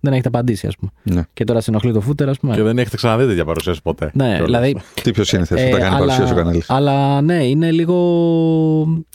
δεν 0.00 0.12
έχετε 0.12 0.28
απαντήσει, 0.28 0.66
ας 0.66 0.76
πούμε. 0.76 0.90
Ναι. 1.02 1.22
Και 1.32 1.44
τώρα 1.44 1.60
σε 1.60 1.70
ενοχλεί 1.70 1.92
το 1.92 2.00
φούτερ, 2.00 2.28
ας 2.28 2.38
πούμε. 2.38 2.54
Και 2.54 2.62
δεν 2.62 2.78
έχετε 2.78 2.96
ξαναδεί 2.96 3.26
τέτοια 3.26 3.44
παρουσίαση 3.44 3.82
ποτέ. 3.82 4.10
Ναι, 4.14 4.24
Κιόλας. 4.24 4.44
δηλαδή. 4.44 4.76
Τι 5.02 5.10
πιο 5.10 5.24
σύνηθες 5.24 5.64
που 5.64 5.70
τα 5.70 5.76
ε, 5.76 5.80
κάνει 5.80 5.96
παρουσίαση 5.98 6.32
ο 6.32 6.36
Κανέλη. 6.36 6.62
αλλά 6.66 7.20
ναι, 7.20 7.44
είναι 7.44 7.70
λίγο. 7.70 7.96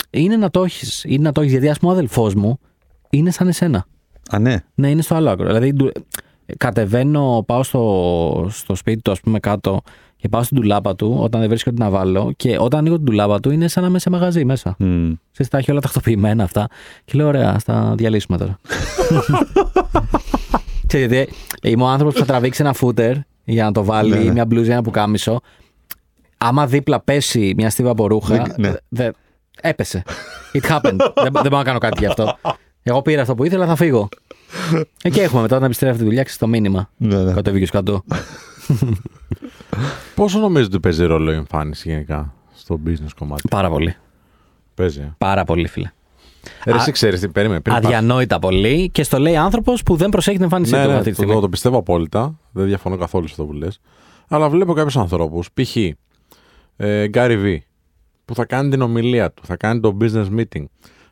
Είναι 0.09 0.35
να 0.37 0.49
το 0.49 0.63
έχεις. 0.63 1.03
Είναι 1.07 1.23
να 1.23 1.31
το 1.31 1.41
έχεις, 1.41 1.51
γιατί 1.53 1.69
ας 1.69 1.79
πούμε 1.79 1.91
ο 1.91 1.93
αδελφός 1.95 2.33
μου 2.35 2.59
είναι 3.09 3.31
σαν 3.31 3.47
εσένα. 3.47 3.85
Α, 4.31 4.39
ναι. 4.39 4.55
Ναι, 4.75 4.89
είναι 4.89 5.01
στο 5.01 5.15
άλλο 5.15 5.29
άκρο. 5.29 5.45
Δηλαδή, 5.45 5.73
ντου- 5.73 5.91
κατεβαίνω, 6.57 7.43
πάω 7.47 7.63
στο, 7.63 8.47
στο 8.51 8.75
σπίτι 8.75 9.01
του, 9.01 9.11
ας 9.11 9.19
πούμε, 9.19 9.39
κάτω 9.39 9.81
και 10.25 10.31
πάω 10.31 10.43
στην 10.43 10.57
τουλάπα 10.57 10.95
του 10.95 11.17
όταν 11.21 11.39
δεν 11.39 11.49
βρίσκω 11.49 11.71
τι 11.71 11.79
να 11.79 11.89
βάλω. 11.89 12.33
Και 12.37 12.57
όταν 12.59 12.79
ανοίγω 12.79 12.95
την 12.95 13.05
τουλάπα 13.05 13.39
του 13.39 13.51
είναι 13.51 13.67
σαν 13.67 13.83
να 13.83 13.89
είμαι 13.89 13.99
σε 13.99 14.09
μαγαζί 14.09 14.45
μέσα. 14.45 14.75
Μμ. 14.79 15.11
Ξέρεις, 15.31 15.51
τα 15.51 15.57
έχει 15.57 15.71
όλα 15.71 15.79
τακτοποιημένα 15.79 16.43
αυτά. 16.43 16.67
Και 17.05 17.13
λέω, 17.15 17.27
ωραία, 17.27 17.51
ας 17.55 17.63
τα 17.63 17.93
διαλύσουμε 17.97 18.37
τώρα. 18.37 18.59
Ξέρεις, 20.87 21.11
γιατί 21.11 21.33
είμαι 21.61 21.83
ο 21.83 21.87
άνθρωπος 21.87 22.13
που 22.13 22.19
θα 22.19 22.25
τραβήξει 22.25 22.61
ένα 22.61 22.73
φούτερ 22.73 23.15
για 23.43 23.63
να 23.63 23.71
το 23.71 23.83
βάλει 23.83 24.09
Ναι, 24.09 24.17
ή 24.19 24.25
ναι. 24.25 24.31
μια 24.31 24.45
μπλούζα, 24.45 24.71
ένα 24.71 24.81
πουκάμισο. 24.81 25.41
Άμα 26.37 26.67
δίπλα 26.67 26.99
πέσει 27.01 27.53
μια 27.57 27.69
στίβα 27.69 27.89
από 27.89 28.07
ρούχα. 28.07 28.35
Δεν- 28.35 28.53
ναι. 28.57 28.73
δε- 28.89 29.11
έπεσε. 29.61 30.03
It 30.53 30.69
happened. 30.71 30.97
δεν, 31.15 31.31
δεν 31.31 31.41
μπορώ 31.41 31.57
να 31.57 31.63
κάνω 31.63 31.77
κάτι 31.77 31.97
γι' 31.99 32.05
αυτό. 32.05 32.37
Εγώ 32.83 33.01
πήρα 33.01 33.21
αυτό 33.21 33.35
που 33.35 33.43
ήθελα, 33.43 33.65
θα 33.65 33.75
φύγω. 33.75 34.07
Εκεί 35.03 35.19
έχουμε 35.19 35.41
μετά 35.41 35.55
όταν 35.55 35.65
επιστρέφει 35.67 35.97
τη 35.97 36.03
δουλειά, 36.03 36.21
ξέρεις 36.23 36.39
το 36.39 36.47
μήνυμα. 36.47 36.89
Ναι, 36.97 37.23
ναι. 37.23 37.33
Κατέβηκε 37.33 37.65
κάτω. 37.65 38.03
Πόσο 40.15 40.39
νομίζετε 40.39 40.65
ότι 40.75 40.79
παίζει 40.79 41.05
ρόλο 41.05 41.31
η 41.31 41.35
εμφάνιση 41.35 41.89
γενικά 41.89 42.33
στο 42.55 42.79
business 42.85 43.09
κομμάτι; 43.17 43.47
Πάρα 43.49 43.69
πολύ. 43.69 43.95
Παίζει. 44.73 44.99
ε; 45.01 45.13
Πάρα 45.17 45.43
πολύ, 45.43 45.67
φίλε. 45.67 45.91
Ρε, 46.65 46.73
Α- 46.73 46.75
εσύ 46.75 46.91
ξέρεις 46.91 47.19
τι 47.19 47.27
περίμενε. 47.29 47.61
πριν 47.61 47.75
πας- 47.75 47.85
Αδιανόητα 47.85 48.39
πολύ 48.39 48.89
και 48.89 49.03
στο 49.03 49.19
λέει 49.19 49.35
άνθρωπος 49.35 49.83
που 49.83 49.95
δεν 49.95 50.09
προσέχει 50.09 50.35
την 50.35 50.43
εμφάνισή 50.45 50.73
Ναι, 50.75 50.83
του 50.83 50.87
ναι, 50.89 50.93
αυτή 50.93 51.03
τη 51.03 51.09
το, 51.09 51.15
στιγμή. 51.15 51.33
το, 51.35 51.39
το 51.41 51.49
πιστεύω 51.49 51.77
απόλυτα. 51.77 52.39
Δεν 52.51 52.65
διαφωνώ 52.65 52.97
καθόλου 52.97 53.25
σε 53.27 53.31
αυτό 53.31 53.45
που 53.45 53.53
λες. 53.53 53.79
Αλλά 54.27 54.49
βλέπω 54.49 54.73
κάποιους 54.73 54.97
ανθρώπους, 54.97 55.49
π.χ. 55.53 55.75
Ε, 55.75 57.05
Gary 57.13 57.43
V, 57.45 57.57
που 58.25 58.35
θα 58.35 58.45
κάνει 58.45 58.69
την 58.69 58.81
ομιλία 58.81 59.31
του, 59.31 59.41
θα 59.45 59.55
κάνει 59.57 59.79
το 59.79 59.97
business 60.01 60.27
meeting, 60.37 60.63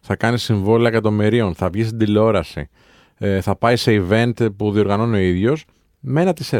θα 0.02 0.16
κάνει 0.16 0.38
συμβόλαια 0.38 0.90
εκατομμυρίων, 0.90 1.56
θα 1.56 1.70
βγει 1.70 1.84
στην 1.84 1.98
τηλεόραση, 1.98 2.70
ε, 3.18 3.42
θα 3.42 3.56
πάει 3.56 3.76
σε 3.76 4.04
event 4.10 4.56
που 4.58 4.72
διοργανώνει 4.72 5.16
ο 5.16 5.20
ίδιος 5.20 5.66
με 6.00 6.22
ένα 6.22 6.34
t-shirt, 6.42 6.60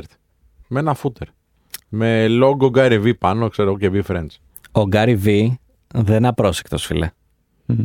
με 0.74 0.80
ένα 0.80 0.96
footer. 1.04 1.26
Με 1.90 2.26
logo 2.30 2.72
Gary 2.78 3.04
V 3.06 3.12
πάνω, 3.20 3.50
ξέρω 3.50 3.70
εγώ, 3.70 3.78
και 3.78 3.92
V 3.94 4.12
Friends. 4.16 4.28
Ο 4.72 4.88
Γκάρι 4.88 5.20
V 5.26 5.48
δεν 5.94 6.18
είναι 6.18 6.28
απρόσεκτος, 6.28 6.86
φίλε. 6.86 7.10
Μμ. 7.66 7.76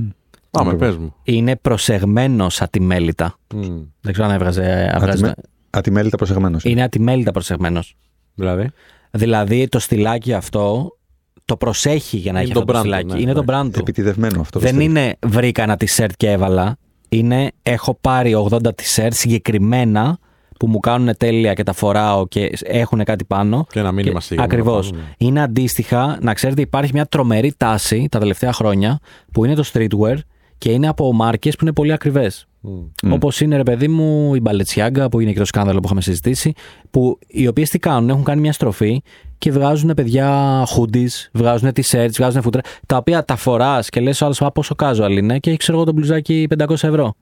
Πάμε, 0.50 0.70
Ακριβώς. 0.70 0.88
πες 0.88 0.96
μου. 0.96 1.14
Είναι 1.22 1.56
προσεγμένος 1.56 2.60
ατιμέλητα. 2.62 3.38
Μμ. 3.54 3.80
Δεν 4.00 4.12
ξέρω 4.12 4.28
αν 4.28 4.34
έβγαζε. 4.34 4.62
έβγαζε- 4.94 5.12
Ατιμέ- 5.14 5.34
Ατιμέλητα 5.70 6.16
προσεγμένος. 6.16 6.64
Είναι 6.64 6.82
ατιμέλητα 6.82 7.30
προσεγμένος. 7.30 7.96
Δηλαδή; 8.34 8.70
Δηλαδή 9.10 9.68
το 9.68 9.78
στυλάκι 9.78 10.32
αυτό 10.34 10.96
το 11.44 11.56
προσέχει 11.56 12.16
για 12.16 12.32
να 12.32 12.40
Είναι 12.40 12.48
έχει 12.50 12.58
το 12.58 12.60
αυτό 12.60 12.72
το 12.72 12.78
brand 12.78 12.82
του, 12.82 12.88
στυλάκι. 12.88 13.14
ναι, 13.14 13.20
είναι 13.20 13.32
το 13.32 13.44
ναι. 13.44 13.60
brand 13.60 13.70
του. 13.72 13.78
Επιτιδευμένο 13.80 14.40
αυτό. 14.40 14.58
το 14.58 14.64
Δεν 14.64 14.74
στυλ. 14.74 14.84
είναι 14.90 15.16
βρήκα 15.26 15.62
ένα 15.62 15.76
t-shirt 15.80 16.10
και 16.16 16.30
έβαλα. 16.30 16.76
Είναι 17.08 17.50
έχω 17.62 17.94
πάρει 18.00 18.34
80 18.34 18.58
t-shirt 18.68 19.08
συγκεκριμένα 19.10 20.18
που 20.58 20.66
μου 20.66 20.78
κάνουν 20.78 21.16
τέλεια 21.16 21.54
και 21.54 21.62
τα 21.62 21.72
φοράω 21.72 22.26
και 22.26 22.50
έχουν 22.64 23.04
κάτι 23.04 23.24
πάνω. 23.24 23.66
Και 23.70 23.78
ένα 23.78 23.92
μήνυμα 23.92 24.20
συγκεκριμένο 24.20 24.62
Ακριβώς. 24.62 24.90
πάνω, 24.90 25.02
ναι. 25.02 25.26
Είναι 25.26 25.40
αντίστοιχα, 25.42 26.18
να 26.22 26.34
ξέρετε, 26.34 26.60
υπάρχει 26.60 26.90
μια 26.92 27.06
τρομερή 27.06 27.54
τάση 27.56 28.08
τα 28.10 28.18
τελευταία 28.18 28.52
χρόνια 28.52 28.98
που 29.32 29.44
είναι 29.44 29.54
το 29.54 29.64
streetwear 29.72 30.16
και 30.58 30.70
είναι 30.70 30.88
από 30.88 31.12
μάρκες 31.12 31.56
που 31.56 31.64
είναι 31.64 31.72
πολύ 31.72 31.92
ακριβές. 31.92 32.46
Μμ. 32.60 32.70
Μμ. 33.02 33.12
Όπως 33.12 33.40
είναι 33.40 33.56
ρε 33.56 33.62
παιδί 33.62 33.88
μου 33.88 34.34
η 34.34 34.42
Balenciaga 34.44 35.06
που 35.10 35.20
είναι 35.20 35.32
και 35.32 35.38
το 35.38 35.44
σκάνδαλο 35.44 35.78
που 35.78 35.84
είχαμε 35.84 36.00
συζητήσει. 36.00 36.52
Που 36.90 37.18
οι 37.26 37.46
οποίες 37.46 37.70
τι 37.70 37.78
κάνουν, 37.78 38.08
έχουν 38.08 38.24
κάνει 38.24 38.40
μια 38.40 38.52
στροφή 38.52 39.02
και 39.38 39.50
βγάζουν 39.50 39.94
παιδιά 39.94 40.62
hoodies, 40.66 41.28
βγάζουν 41.32 41.70
t-shirts, 41.74 42.10
βγάζουν 42.16 42.42
φούτρα. 42.42 42.60
Τα 42.86 42.96
οποία 42.96 43.24
τα 43.24 43.36
φοράς 43.36 43.88
και 43.88 44.00
λες 44.00 44.20
ο 44.20 44.24
άλλο, 44.24 44.34
Α, 44.38 44.52
πόσο 44.52 44.74
casual 44.78 45.10
είναι 45.10 45.38
και 45.38 45.48
έχει 45.50 45.58
ξέρω 45.58 45.78
εγώ 45.78 45.86
το 45.86 45.92
μπλουζάκι 45.92 46.46
500 46.58 46.70
ευρώ. 46.70 47.14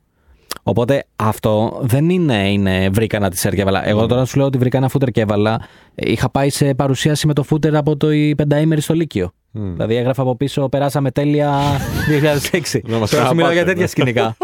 Οπότε 0.62 1.04
αυτό 1.16 1.80
δεν 1.82 2.10
είναι, 2.10 2.52
είναι 2.52 2.88
βρήκα 2.88 3.16
ένα 3.16 3.28
t-shirt 3.28 3.54
και 3.54 3.60
έβαλα. 3.60 3.88
Εγώ 3.88 4.06
τώρα 4.06 4.24
σου 4.24 4.36
λέω 4.36 4.46
ότι 4.46 4.58
βρήκα 4.58 4.76
ένα 4.76 4.88
φούτερ 4.88 5.10
και 5.10 5.20
έβαλα. 5.20 5.60
Είχα 5.94 6.30
πάει 6.30 6.50
σε 6.50 6.74
παρουσίαση 6.74 7.26
με 7.26 7.32
το 7.32 7.42
φούτερ 7.42 7.76
από 7.76 7.96
το 7.96 8.12
η 8.12 8.34
πενταήμερη 8.34 8.80
στο 8.80 8.94
Λύκειο. 8.94 9.30
Μμ. 9.50 9.72
Δηλαδή 9.72 9.96
έγραφα 9.96 10.22
από 10.22 10.36
πίσω, 10.36 10.68
περάσαμε 10.68 11.10
τέλεια 11.10 11.60
2006. 12.52 12.80
Να 12.90 12.98
μας 12.98 13.10
Τώρα 13.10 13.26
σου 13.26 13.34
μιλάω 13.34 13.52
για 13.52 13.62
ξαναπάτε, 13.62 13.64
τέτοια 13.64 13.80
ναι. 13.80 13.86
σκηνικά. 13.86 14.36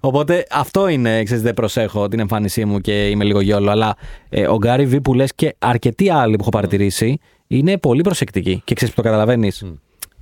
Οπότε 0.00 0.46
αυτό 0.50 0.88
είναι, 0.88 1.22
ξέρεις, 1.22 1.42
δεν 1.42 1.54
προσέχω 1.54 2.08
την 2.08 2.18
εμφάνισή 2.20 2.64
μου 2.64 2.78
και 2.78 3.08
είμαι 3.08 3.24
λίγο 3.24 3.40
γιόλο. 3.40 3.70
Αλλά 3.70 3.96
ε, 4.28 4.46
ο 4.46 4.56
Γκάρι 4.56 4.86
Βι 4.86 5.00
που 5.00 5.14
λες 5.14 5.34
και 5.34 5.54
αρκετοί 5.58 6.10
άλλοι 6.10 6.34
που 6.34 6.40
έχω 6.40 6.50
παρατηρήσει 6.50 7.18
είναι 7.46 7.78
πολύ 7.78 8.00
προσεκτικοί. 8.00 8.62
Και 8.64 8.74
ξέρεις 8.74 8.94
που 8.94 9.02
το 9.02 9.08
καταλαβαίνεις; 9.08 9.64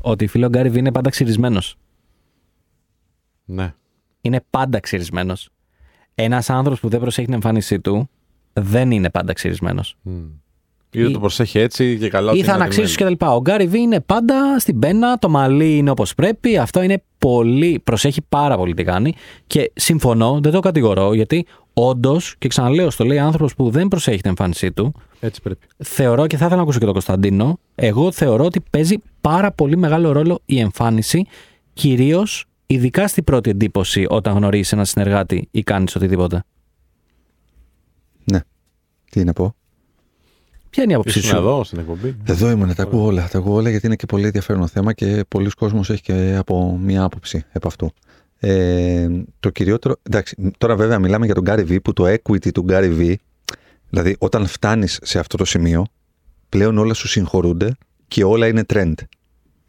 Ότι 0.01 0.27
φίλε 0.27 0.47
ο 0.47 0.49
Γκάρι 0.49 0.69
Βι 0.69 0.79
είναι 0.79 0.93
πάντα 0.93 1.11
ξυρισμένος. 1.11 1.77
Ναι. 3.45 3.75
Είναι 4.21 4.41
πάντα 4.51 4.81
ξυρισμένος. 4.81 5.49
Ένας 6.15 6.51
άνθρωπος 6.51 6.81
που 6.81 6.89
δεν 6.89 7.01
προσέχει 7.01 7.27
την 7.27 7.35
εμφάνισή 7.35 7.81
του 7.81 8.09
δεν 8.53 8.91
είναι 8.91 9.11
πάντα 9.11 9.33
ξυρισμένος. 9.33 9.97
Μμ. 10.03 10.13
Ή 10.93 11.01
δεν 11.01 11.09
Ή- 11.11 11.13
το 11.13 11.19
προσέχει 11.21 11.59
έτσι 11.59 11.99
και 11.99 12.09
καλά. 12.09 12.31
Ή 12.33 12.35
ότι 12.35 12.45
θα 12.45 12.53
είναι 12.53 12.63
αναξύσσει 12.63 12.95
ατιμένη. 12.95 13.17
κτλ. 13.17 13.27
Ο 13.27 13.41
Γκάρι 13.41 13.67
Βι 13.67 13.81
είναι 13.81 14.01
πάντα 14.01 14.59
στην 14.59 14.79
πένα, 14.79 15.19
το 15.19 15.29
μαλλί 15.29 15.77
είναι 15.77 15.91
όπως 15.91 16.15
πρέπει. 16.15 16.59
Αυτό 16.59 16.83
είναι 16.83 17.03
πολύ. 17.19 17.81
Προσέχει 17.85 18.21
πάρα 18.29 18.57
πολύ 18.57 18.75
τι 18.75 18.83
κάνει. 18.85 19.15
Και 19.47 19.73
συμφωνώ, 19.75 20.39
δεν 20.43 20.53
το 20.53 20.61
κατηγορώ, 20.61 21.15
γιατί 21.15 21.47
όντως, 21.75 22.35
και 22.39 22.49
ξαναλέω, 22.49 22.91
στο 22.91 23.05
λέει 23.05 23.19
άνθρωπος 23.19 23.55
που 23.55 23.71
δεν 23.71 23.89
προσέχει 23.89 24.21
την 24.21 24.29
εμφάνισή 24.29 24.73
του, 24.73 24.95
Έτσι 25.21 25.43
πρέπει. 25.43 25.67
θεωρώ 25.79 26.27
και 26.27 26.37
θα 26.37 26.43
ήθελα 26.45 26.57
να 26.57 26.63
ακούσω 26.63 26.79
και 26.79 26.85
τον 26.85 26.93
Κωνσταντίνο. 26.95 27.59
Εγώ 27.75 28.13
θεωρώ 28.13 28.45
ότι 28.45 28.61
παίζει 28.71 28.97
πάρα 29.21 29.53
πολύ 29.53 29.77
μεγάλο 29.77 30.13
ρόλο 30.13 30.41
η 30.45 30.59
εμφάνιση, 30.61 31.27
κυρίως 31.73 32.45
ειδικά 32.71 33.09
στην 33.09 33.25
πρώτη 33.25 33.51
εντύπωση 33.51 34.07
όταν 34.09 34.37
γνωρίζεις 34.37 34.73
έναν 34.73 34.87
συνεργάτη 34.87 35.49
ή 35.51 35.63
κάνεις 35.63 35.97
οτιδήποτε. 35.97 36.45
Ναι. 38.25 38.41
Τι 39.11 39.25
να 39.25 39.33
πω; 39.33 39.55
Ποια 40.71 40.83
είναι 40.83 40.93
η 40.93 40.95
άποψή 40.95 41.19
Ήσουν 41.19 41.31
σου; 41.31 41.37
εδώ 41.37 41.65
στην 41.65 41.79
εκπομπή. 41.79 42.17
Εδώ 42.25 42.51
ήμουν, 42.51 42.75
τα 42.75 42.83
ακούω 42.83 43.05
όλα. 43.05 43.29
Τα 43.29 43.39
ακούω 43.39 43.55
όλα 43.55 43.71
γιατί 43.71 43.87
είναι 43.87 43.97
και 43.97 44.07
πολύ 44.07 44.25
ενδιαφέρον 44.25 44.69
θέμα 44.69 44.93
και 44.93 45.25
πολλοί 45.29 45.51
κόσμος 45.51 45.91
έχει 45.91 46.03
και 46.03 46.35
από 46.39 46.79
μία 46.79 47.03
άποψη 47.03 47.45
επ' 47.53 47.67
αυτού. 47.67 47.91
Ε, 48.39 49.09
το 49.41 49.51
κυριότερο. 49.51 49.97
Εντάξει, 50.03 50.53
τώρα 50.59 50.77
βέβαια 50.77 50.99
μιλάμε 50.99 51.27
για 51.27 51.35
τον 51.35 51.45
Gary 51.47 51.69
V 51.69 51.83
που 51.83 51.93
το 51.93 52.05
equity 52.07 52.53
του 52.53 52.65
Gary 52.69 52.99
V, 52.99 53.15
δηλαδή 53.91 54.17
όταν 54.19 54.47
φτάνεις 54.47 54.99
σε 55.03 55.19
αυτό 55.19 55.37
το 55.37 55.45
σημείο, 55.45 55.87
πλέον 56.49 56.79
όλα 56.79 56.95
σου 56.95 57.09
συγχωρούνται 57.09 57.77
και 58.09 58.25
όλα 58.25 58.47
είναι 58.47 58.65
trend. 58.73 58.95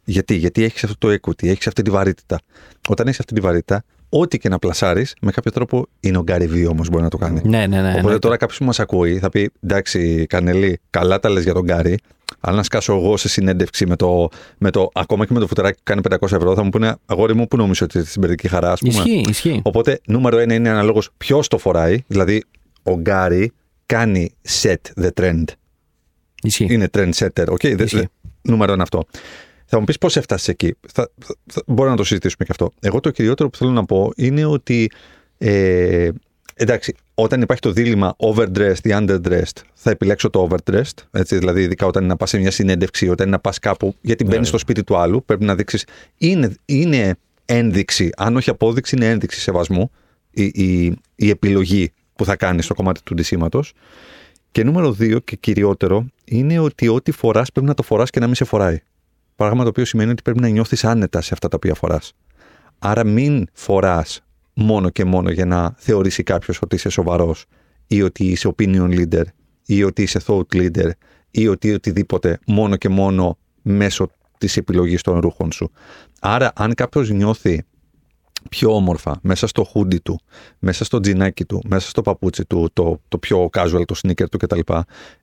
Γιατί, 0.04 0.34
γιατί 0.34 0.62
έχεις 0.64 0.84
αυτό 0.84 0.96
το 0.98 1.14
equity, 1.22 1.46
έχεις 1.46 1.66
αυτή 1.66 1.82
τη 1.82 1.90
βαρύτητα. 1.90 2.40
Όταν 2.88 3.06
έχεις 3.06 3.18
αυτή 3.20 3.34
τη 3.34 3.40
βαρύτητα, 3.40 3.84
ό,τι 4.08 4.38
και 4.38 4.48
να 4.48 4.58
πλασάρεις, 4.58 5.14
με 5.20 5.30
κάποιο 5.30 5.50
τρόπο 5.50 5.86
είναι 6.00 6.18
ο 6.18 6.24
Gary 6.26 6.48
V 6.52 6.66
όμως 6.70 6.88
μπορεί 6.88 7.02
να 7.02 7.08
το 7.08 7.16
κάνει. 7.16 7.40
Ναι, 7.44 7.58
ναι, 7.58 7.66
ναι. 7.66 7.78
Οπότε 7.78 7.96
εννοείται. 7.98 8.18
τώρα 8.18 8.36
κάποιος 8.36 8.58
που 8.58 8.64
μας 8.64 8.80
ακούει 8.80 9.18
θα 9.18 9.28
πει: 9.28 9.50
Εντάξει, 9.60 10.26
Κανελή, 10.28 10.80
καλά 10.90 11.18
τα 11.20 11.28
λες 11.28 11.42
για 11.44 11.52
τον 11.54 11.62
Γκάρι. 11.64 11.98
Αλλά 12.40 12.56
να 12.56 12.62
σκάσω 12.62 12.94
εγώ 12.94 13.16
σε 13.16 13.28
συνέντευξη 13.28 13.86
με 13.86 13.96
το, 13.96 14.28
με 14.58 14.70
το 14.70 14.88
ακόμα 14.94 15.26
και 15.26 15.32
με 15.32 15.40
το 15.40 15.46
φουτεράκι 15.46 15.76
που 15.76 15.82
κάνει 15.84 16.00
500 16.10 16.32
ευρώ, 16.32 16.54
θα 16.54 16.62
μου 16.62 16.68
πούνε 16.68 16.96
Αγόρι 17.06 17.34
μου, 17.34 17.46
πού 17.48 17.56
νομίζω 17.56 17.84
ότι 17.86 18.04
στην 18.04 18.20
παιδική 18.20 18.48
χαρά, 18.48 18.72
ας 18.72 18.80
πούμε. 18.80 18.92
Ισχύει, 18.92 19.24
ισχύει. 19.28 19.60
Οπότε, 19.64 20.00
νούμερο 20.06 20.38
ένα 20.38 20.54
είναι 20.54 20.68
αναλόγως 20.68 21.10
ποιος 21.16 21.48
το 21.48 21.58
φοράει. 21.58 21.98
Δηλαδή, 22.06 22.42
ο 22.82 22.94
Γκάρι 22.94 23.52
κάνει 23.86 24.34
set 24.62 24.74
the 25.02 25.08
trend. 25.20 25.44
ισχύει. 26.42 26.66
Είναι 26.70 26.88
trend 26.92 27.10
setter. 27.14 27.46
Okay? 27.46 27.76
Δε- 27.76 27.84
Ισχύει. 27.84 27.96
δε- 27.98 28.04
νούμερο 28.42 28.72
ένα 28.72 28.82
αυτό. 28.82 29.04
Θα 29.74 29.80
μου 29.80 29.86
πεις 29.86 29.98
πώς 29.98 30.16
έφτασες 30.16 30.48
εκεί. 30.48 30.74
Θα, 30.92 31.10
θα, 31.24 31.34
θα- 31.46 31.62
μπορώ 31.66 31.90
να 31.90 31.96
το 31.96 32.04
συζητήσουμε 32.04 32.44
και 32.44 32.50
αυτό. 32.50 32.70
Εγώ 32.80 33.00
το 33.00 33.10
κυριότερο 33.10 33.50
που 33.50 33.56
θέλω 33.56 33.70
να 33.70 33.84
πω 33.84 34.10
είναι 34.16 34.44
ότι. 34.44 34.90
Ε, 35.38 36.10
εντάξει, 36.54 36.94
όταν 37.14 37.40
υπάρχει 37.40 37.62
το 37.62 37.70
δίλημα 37.70 38.16
overdressed 38.18 38.82
ή 38.82 38.90
underdressed, 38.92 39.60
θα 39.74 39.90
επιλέξω 39.90 40.30
το 40.30 40.48
overdressed. 40.50 40.98
Έτσι, 41.10 41.38
δηλαδή, 41.38 41.62
ειδικά 41.62 41.86
όταν 41.86 42.02
είναι 42.02 42.12
να 42.12 42.18
πας 42.18 42.28
σε 42.28 42.38
μια 42.38 42.50
συνέντευξη, 42.50 43.08
όταν 43.08 43.26
είναι 43.26 43.36
να 43.36 43.40
πας 43.42 43.58
κάπου, 43.58 43.94
γιατί 44.00 44.24
μπαίνεις 44.24 44.38
ναι. 44.38 44.44
στο 44.46 44.58
σπίτι 44.58 44.84
του 44.84 44.96
άλλου, 44.96 45.24
πρέπει 45.24 45.44
να 45.44 45.54
δείξεις. 45.54 45.86
Είναι, 46.16 46.54
είναι 46.64 47.14
ένδειξη, 47.44 48.10
αν 48.16 48.36
όχι 48.36 48.50
απόδειξη, 48.50 48.96
είναι 48.96 49.08
ένδειξη 49.10 49.40
σεβασμού 49.40 49.90
η, 50.30 50.44
η, 50.44 50.96
η 51.14 51.28
επιλογή 51.30 51.92
που 52.16 52.24
θα 52.24 52.36
κάνεις 52.36 52.64
στο 52.64 52.74
κομμάτι 52.74 53.02
του 53.02 53.14
ντυσίματος. 53.14 53.72
Και 54.50 54.64
νούμερο 54.64 54.92
δύο 54.92 55.18
και 55.18 55.36
κυριότερο 55.36 56.06
είναι 56.24 56.58
ότι 56.58 56.88
ό,τι 56.88 57.12
φοράς 57.12 57.52
πρέπει 57.52 57.66
να 57.66 57.74
το 57.74 57.82
φοράς 57.82 58.10
και 58.10 58.20
να 58.20 58.26
μην 58.26 58.34
σε 58.34 58.44
φοράει. 58.44 58.78
Πράγμα 59.42 59.62
το 59.62 59.68
οποίο 59.68 59.84
σημαίνει 59.84 60.10
ότι 60.10 60.22
πρέπει 60.22 60.40
να 60.40 60.48
νιώθεις 60.48 60.84
άνετα 60.84 61.20
σε 61.20 61.30
αυτά 61.32 61.48
τα 61.48 61.56
οποία 61.56 61.74
φοράς. 61.74 62.12
Άρα 62.78 63.04
μην 63.04 63.46
φοράς 63.52 64.20
μόνο 64.54 64.90
και 64.90 65.04
μόνο 65.04 65.30
για 65.30 65.46
να 65.46 65.74
θεωρήσει 65.76 66.22
κάποιος 66.22 66.58
ότι 66.62 66.74
είσαι 66.74 66.88
σοβαρός 66.88 67.44
ή 67.86 68.02
ότι 68.02 68.24
είσαι 68.24 68.54
opinion 68.56 68.88
leader 68.88 69.22
ή 69.66 69.84
ότι 69.84 70.02
είσαι 70.02 70.20
thought 70.26 70.46
leader 70.52 70.90
ή 71.30 71.48
ότι 71.48 71.72
οτιδήποτε 71.72 72.38
μόνο 72.46 72.76
και 72.76 72.88
μόνο 72.88 73.38
μέσω 73.62 74.10
της 74.38 74.56
επιλογής 74.56 75.02
των 75.02 75.18
ρούχων 75.18 75.52
σου. 75.52 75.70
Άρα 76.20 76.52
αν 76.54 76.74
κάποιος 76.74 77.10
νιώθει 77.10 77.64
πιο 78.50 78.74
όμορφα 78.74 79.18
μέσα 79.22 79.46
στο 79.46 79.64
χούντι 79.64 80.00
του, 80.00 80.20
μέσα 80.58 80.84
στο 80.84 81.00
τζινάκι 81.00 81.44
του, 81.44 81.62
μέσα 81.68 81.88
στο 81.88 82.02
παπούτσι 82.02 82.44
του, 82.44 82.70
το, 82.72 83.00
το 83.08 83.18
πιο 83.18 83.48
casual, 83.52 83.82
το 83.86 83.94
sneaker 84.02 84.28
του 84.30 84.38
κτλ. 84.38 84.60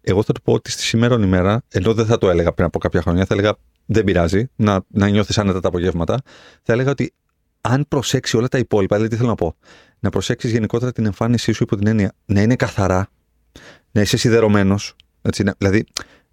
Εγώ 0.01 0.23
θα 0.23 0.33
του 0.33 0.41
πω 0.41 0.53
ότι 0.53 0.71
στη 0.71 0.81
σήμερα 0.81 1.15
ημέρα, 1.15 1.61
ενώ 1.69 1.93
δεν 1.93 2.05
θα 2.05 2.17
το 2.17 2.29
έλεγα 2.29 2.53
πριν 2.53 2.65
από 2.65 2.79
κάποια 2.79 3.01
χρόνια, 3.01 3.25
θα 3.25 3.33
έλεγα 3.33 3.57
δεν 3.91 4.03
πειράζει 4.03 4.49
να, 4.55 4.81
να 4.87 5.09
νιώθεις 5.09 5.37
άνετα 5.37 5.59
τα 5.59 5.67
απογεύματα. 5.67 6.21
Θα 6.63 6.73
έλεγα 6.73 6.91
ότι 6.91 7.13
αν 7.61 7.85
προσέξει 7.87 8.37
όλα 8.37 8.47
τα 8.47 8.57
υπόλοιπα, 8.57 8.95
δηλαδή 8.95 9.13
τι 9.13 9.19
θέλω 9.19 9.29
να 9.29 9.35
πω, 9.35 9.55
να 9.99 10.09
προσέξεις 10.09 10.51
γενικότερα 10.51 10.91
την 10.91 11.05
εμφάνισή 11.05 11.51
σου 11.51 11.63
υπό 11.63 11.75
την 11.75 11.87
έννοια 11.87 12.13
να 12.25 12.41
είναι 12.41 12.55
καθαρά, 12.55 13.07
να 13.91 14.01
είσαι 14.01 14.17
σιδερωμένος, 14.17 14.95
δηλαδή 15.57 15.83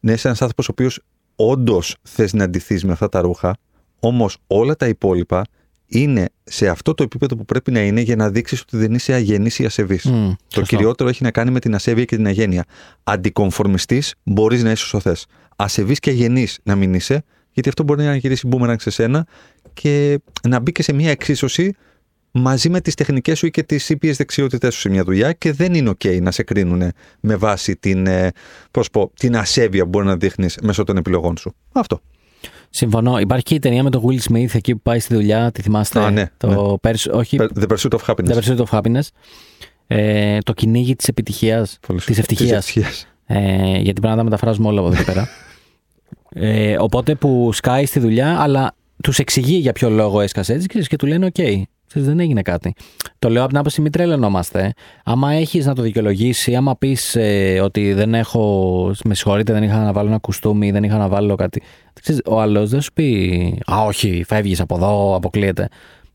να 0.01 0.13
είσαι 0.13 0.27
ένας 0.27 0.43
άνθρωπος 0.43 0.69
ο 0.69 0.71
οποίος 0.73 1.01
όντως 1.37 1.97
θες 2.03 2.33
να 2.33 2.45
αντιθεί 2.45 2.87
με 2.87 2.93
αυτά 2.93 3.09
τα 3.09 3.21
ρούχα, 3.21 3.57
όμως 4.01 4.39
όλα 4.47 4.77
τα 4.77 4.89
υπόλοιπα 4.89 5.45
είναι 5.87 6.29
σε 6.45 6.69
αυτό 6.69 6.95
το 6.95 7.03
επίπεδο 7.03 7.37
που 7.37 7.45
πρέπει 7.45 7.71
να 7.71 7.81
είναι 7.81 8.01
για 8.01 8.17
να 8.17 8.31
δείξεις 8.31 8.61
ότι 8.61 8.77
δεν 8.77 8.95
είσαι 8.95 9.13
αγενής 9.13 9.59
ή 9.59 9.65
ασεβής. 9.65 10.03
το 10.03 10.37
σωστό. 10.49 10.77
κυριότερο 10.77 11.09
έχει 11.09 11.23
να 11.23 11.31
κάνει 11.31 11.51
με 11.51 11.61
την 11.61 11.75
ασέβεια 11.75 12.05
και 12.05 12.17
την 12.17 12.27
αγένεια. 12.27 12.65
Αντικομφορμιστής 13.03 14.15
μπορείς 14.23 14.63
να 14.63 14.71
είσαι 14.71 14.85
όσο 14.85 15.01
θες. 15.01 15.27
Ασεβής 15.57 15.99
και 15.99 16.11
αγενής 16.11 16.59
να 16.63 16.77
μην 16.77 16.95
είσαι, 16.95 17.25
γιατί 17.57 17.69
αυτό 17.69 17.83
μπορεί 17.83 18.05
να 18.05 18.17
γυρίσει 18.17 18.47
μπούμερανγκ 18.47 18.79
σε 18.81 18.91
σένα 18.91 19.27
και 19.75 20.21
να 20.49 20.61
μπει 20.61 20.73
και 20.73 20.83
σε 20.83 20.93
μια 20.93 21.11
εξίσωση 21.11 21.75
μαζί 22.31 22.69
με 22.69 22.81
τις 22.81 22.95
τεχνικές 22.95 23.39
σου 23.39 23.47
ή 23.47 23.51
και 23.51 23.63
τις 23.63 23.89
ήπιες 23.89 24.17
δεξιότητές 24.17 24.75
σου 24.75 24.81
σε 24.81 24.89
μια 24.89 25.03
δουλειά 25.05 25.33
και 25.33 25.53
δεν 25.53 25.75
είναι 25.75 25.91
OK 25.91 26.21
να 26.23 26.31
σε 26.31 26.43
κρίνουν 26.43 26.93
με 27.21 27.37
βάση 27.37 27.77
την, 27.77 28.07
ε, 28.07 28.31
πώς 28.71 28.83
να 28.83 28.91
πω, 28.91 29.11
την 29.19 29.37
ασέβεια 29.37 29.83
που 29.83 29.89
μπορεί 29.89 30.07
να 30.07 30.17
δείχνεις 30.17 30.59
μέσω 30.63 30.85
των 30.85 30.97
επιλογών 30.97 31.37
σου. 31.37 31.55
Αυτό. 31.73 32.01
Συμφωνώ. 32.71 33.19
Υπάρχει 33.19 33.45
και 33.45 33.55
η 33.55 33.59
ταινία 33.59 33.83
με 33.83 33.91
τον 33.91 34.03
Will 34.07 34.33
Smith 34.33 34.55
εκεί 34.55 34.75
που 34.75 34.81
πάει 34.83 35.01
στη 35.01 35.15
δουλειά. 35.15 35.51
Τη 35.53 35.63
θυμάστε; 35.63 36.01
Α, 36.01 36.11
ναι, 36.11 36.31
το 36.37 36.47
ναι. 36.49 36.91
Pers- 36.91 37.13
όχι, 37.13 37.39
The 37.61 37.67
Pursuit 37.77 37.99
of 37.99 37.99
Happiness. 38.07 38.35
The 38.35 38.41
Pursuit 38.41 38.65
of 38.65 38.81
Happiness. 38.81 39.09
Ε, 39.87 40.39
το 40.39 40.53
κυνήγι 40.53 40.97
της 40.97 41.09
επιτυχίας. 41.09 41.79
Πολύ 41.87 41.99
Της 41.99 42.07
σωστά. 42.07 42.21
ευτυχίας. 42.23 42.65
Της 42.65 42.77
ευτυχίας. 42.77 43.07
Ε, 43.27 43.79
γιατί 43.79 44.01
πρέπει 44.01 44.07
να 44.07 44.17
τα 44.17 44.25
μεταφράζουμε 44.25 44.69
όλα 44.69 44.79
από 44.81 44.89
εδώ 44.89 44.97
και 44.97 45.05
πέρα. 45.05 45.29
Ε, 46.39 46.77
οπότε 46.79 47.15
που 47.15 47.53
σκάει 47.53 47.87
στη 47.87 48.01
δουλειά, 48.01 48.41
αλλά 48.41 48.75
τους 49.03 49.19
εξηγεί 49.19 49.57
για 49.57 49.73
ποιο 49.73 49.91
λόγο 49.91 50.21
έσκασε 50.21 50.53
έτσι 50.53 50.67
ξέρεις, 50.67 50.89
και 50.89 50.97
του 50.97 51.07
λένε: 51.07 51.27
Οκ, 51.27 51.33
ξέρεις, 51.87 52.09
δεν 52.09 52.21
έγινε 52.21 52.43
κάτι. 52.43 52.75
Το 53.19 53.29
λέω 53.29 53.41
από 53.41 53.49
την 53.49 53.59
άποψη 53.59 53.81
μη 53.81 53.91
τρελαινόμαστε. 53.91 54.73
Άμα 55.05 55.33
έχεις 55.33 55.67
να 55.67 55.75
το 55.75 55.83
δικαιολογήσεις, 55.83 56.57
άμα 56.57 56.77
πεις 56.77 57.17
ότι 57.63 57.93
δεν 57.93 58.15
έχω. 58.15 58.95
Με 59.05 59.15
συγχωρείτε, 59.15 59.53
δεν 59.53 59.63
είχα 59.63 59.83
να 59.83 59.93
βάλω 59.93 60.09
ένα 60.09 60.19
κουστούμι, 60.19 60.71
δεν 60.71 60.83
είχα 60.83 60.97
να 60.97 61.09
βάλω 61.09 61.35
κάτι. 61.35 61.63
Ξέρεις, 62.01 62.21
ο 62.27 62.41
άλλος 62.41 62.71
δεν 62.71 62.81
σου 62.81 62.93
πει: 62.93 63.63
Α, 63.73 63.85
όχι, 63.85 64.25
φεύγεις 64.27 64.61
από 64.61 64.77
εδώ, 64.77 65.15
αποκλείεται. 65.17 65.69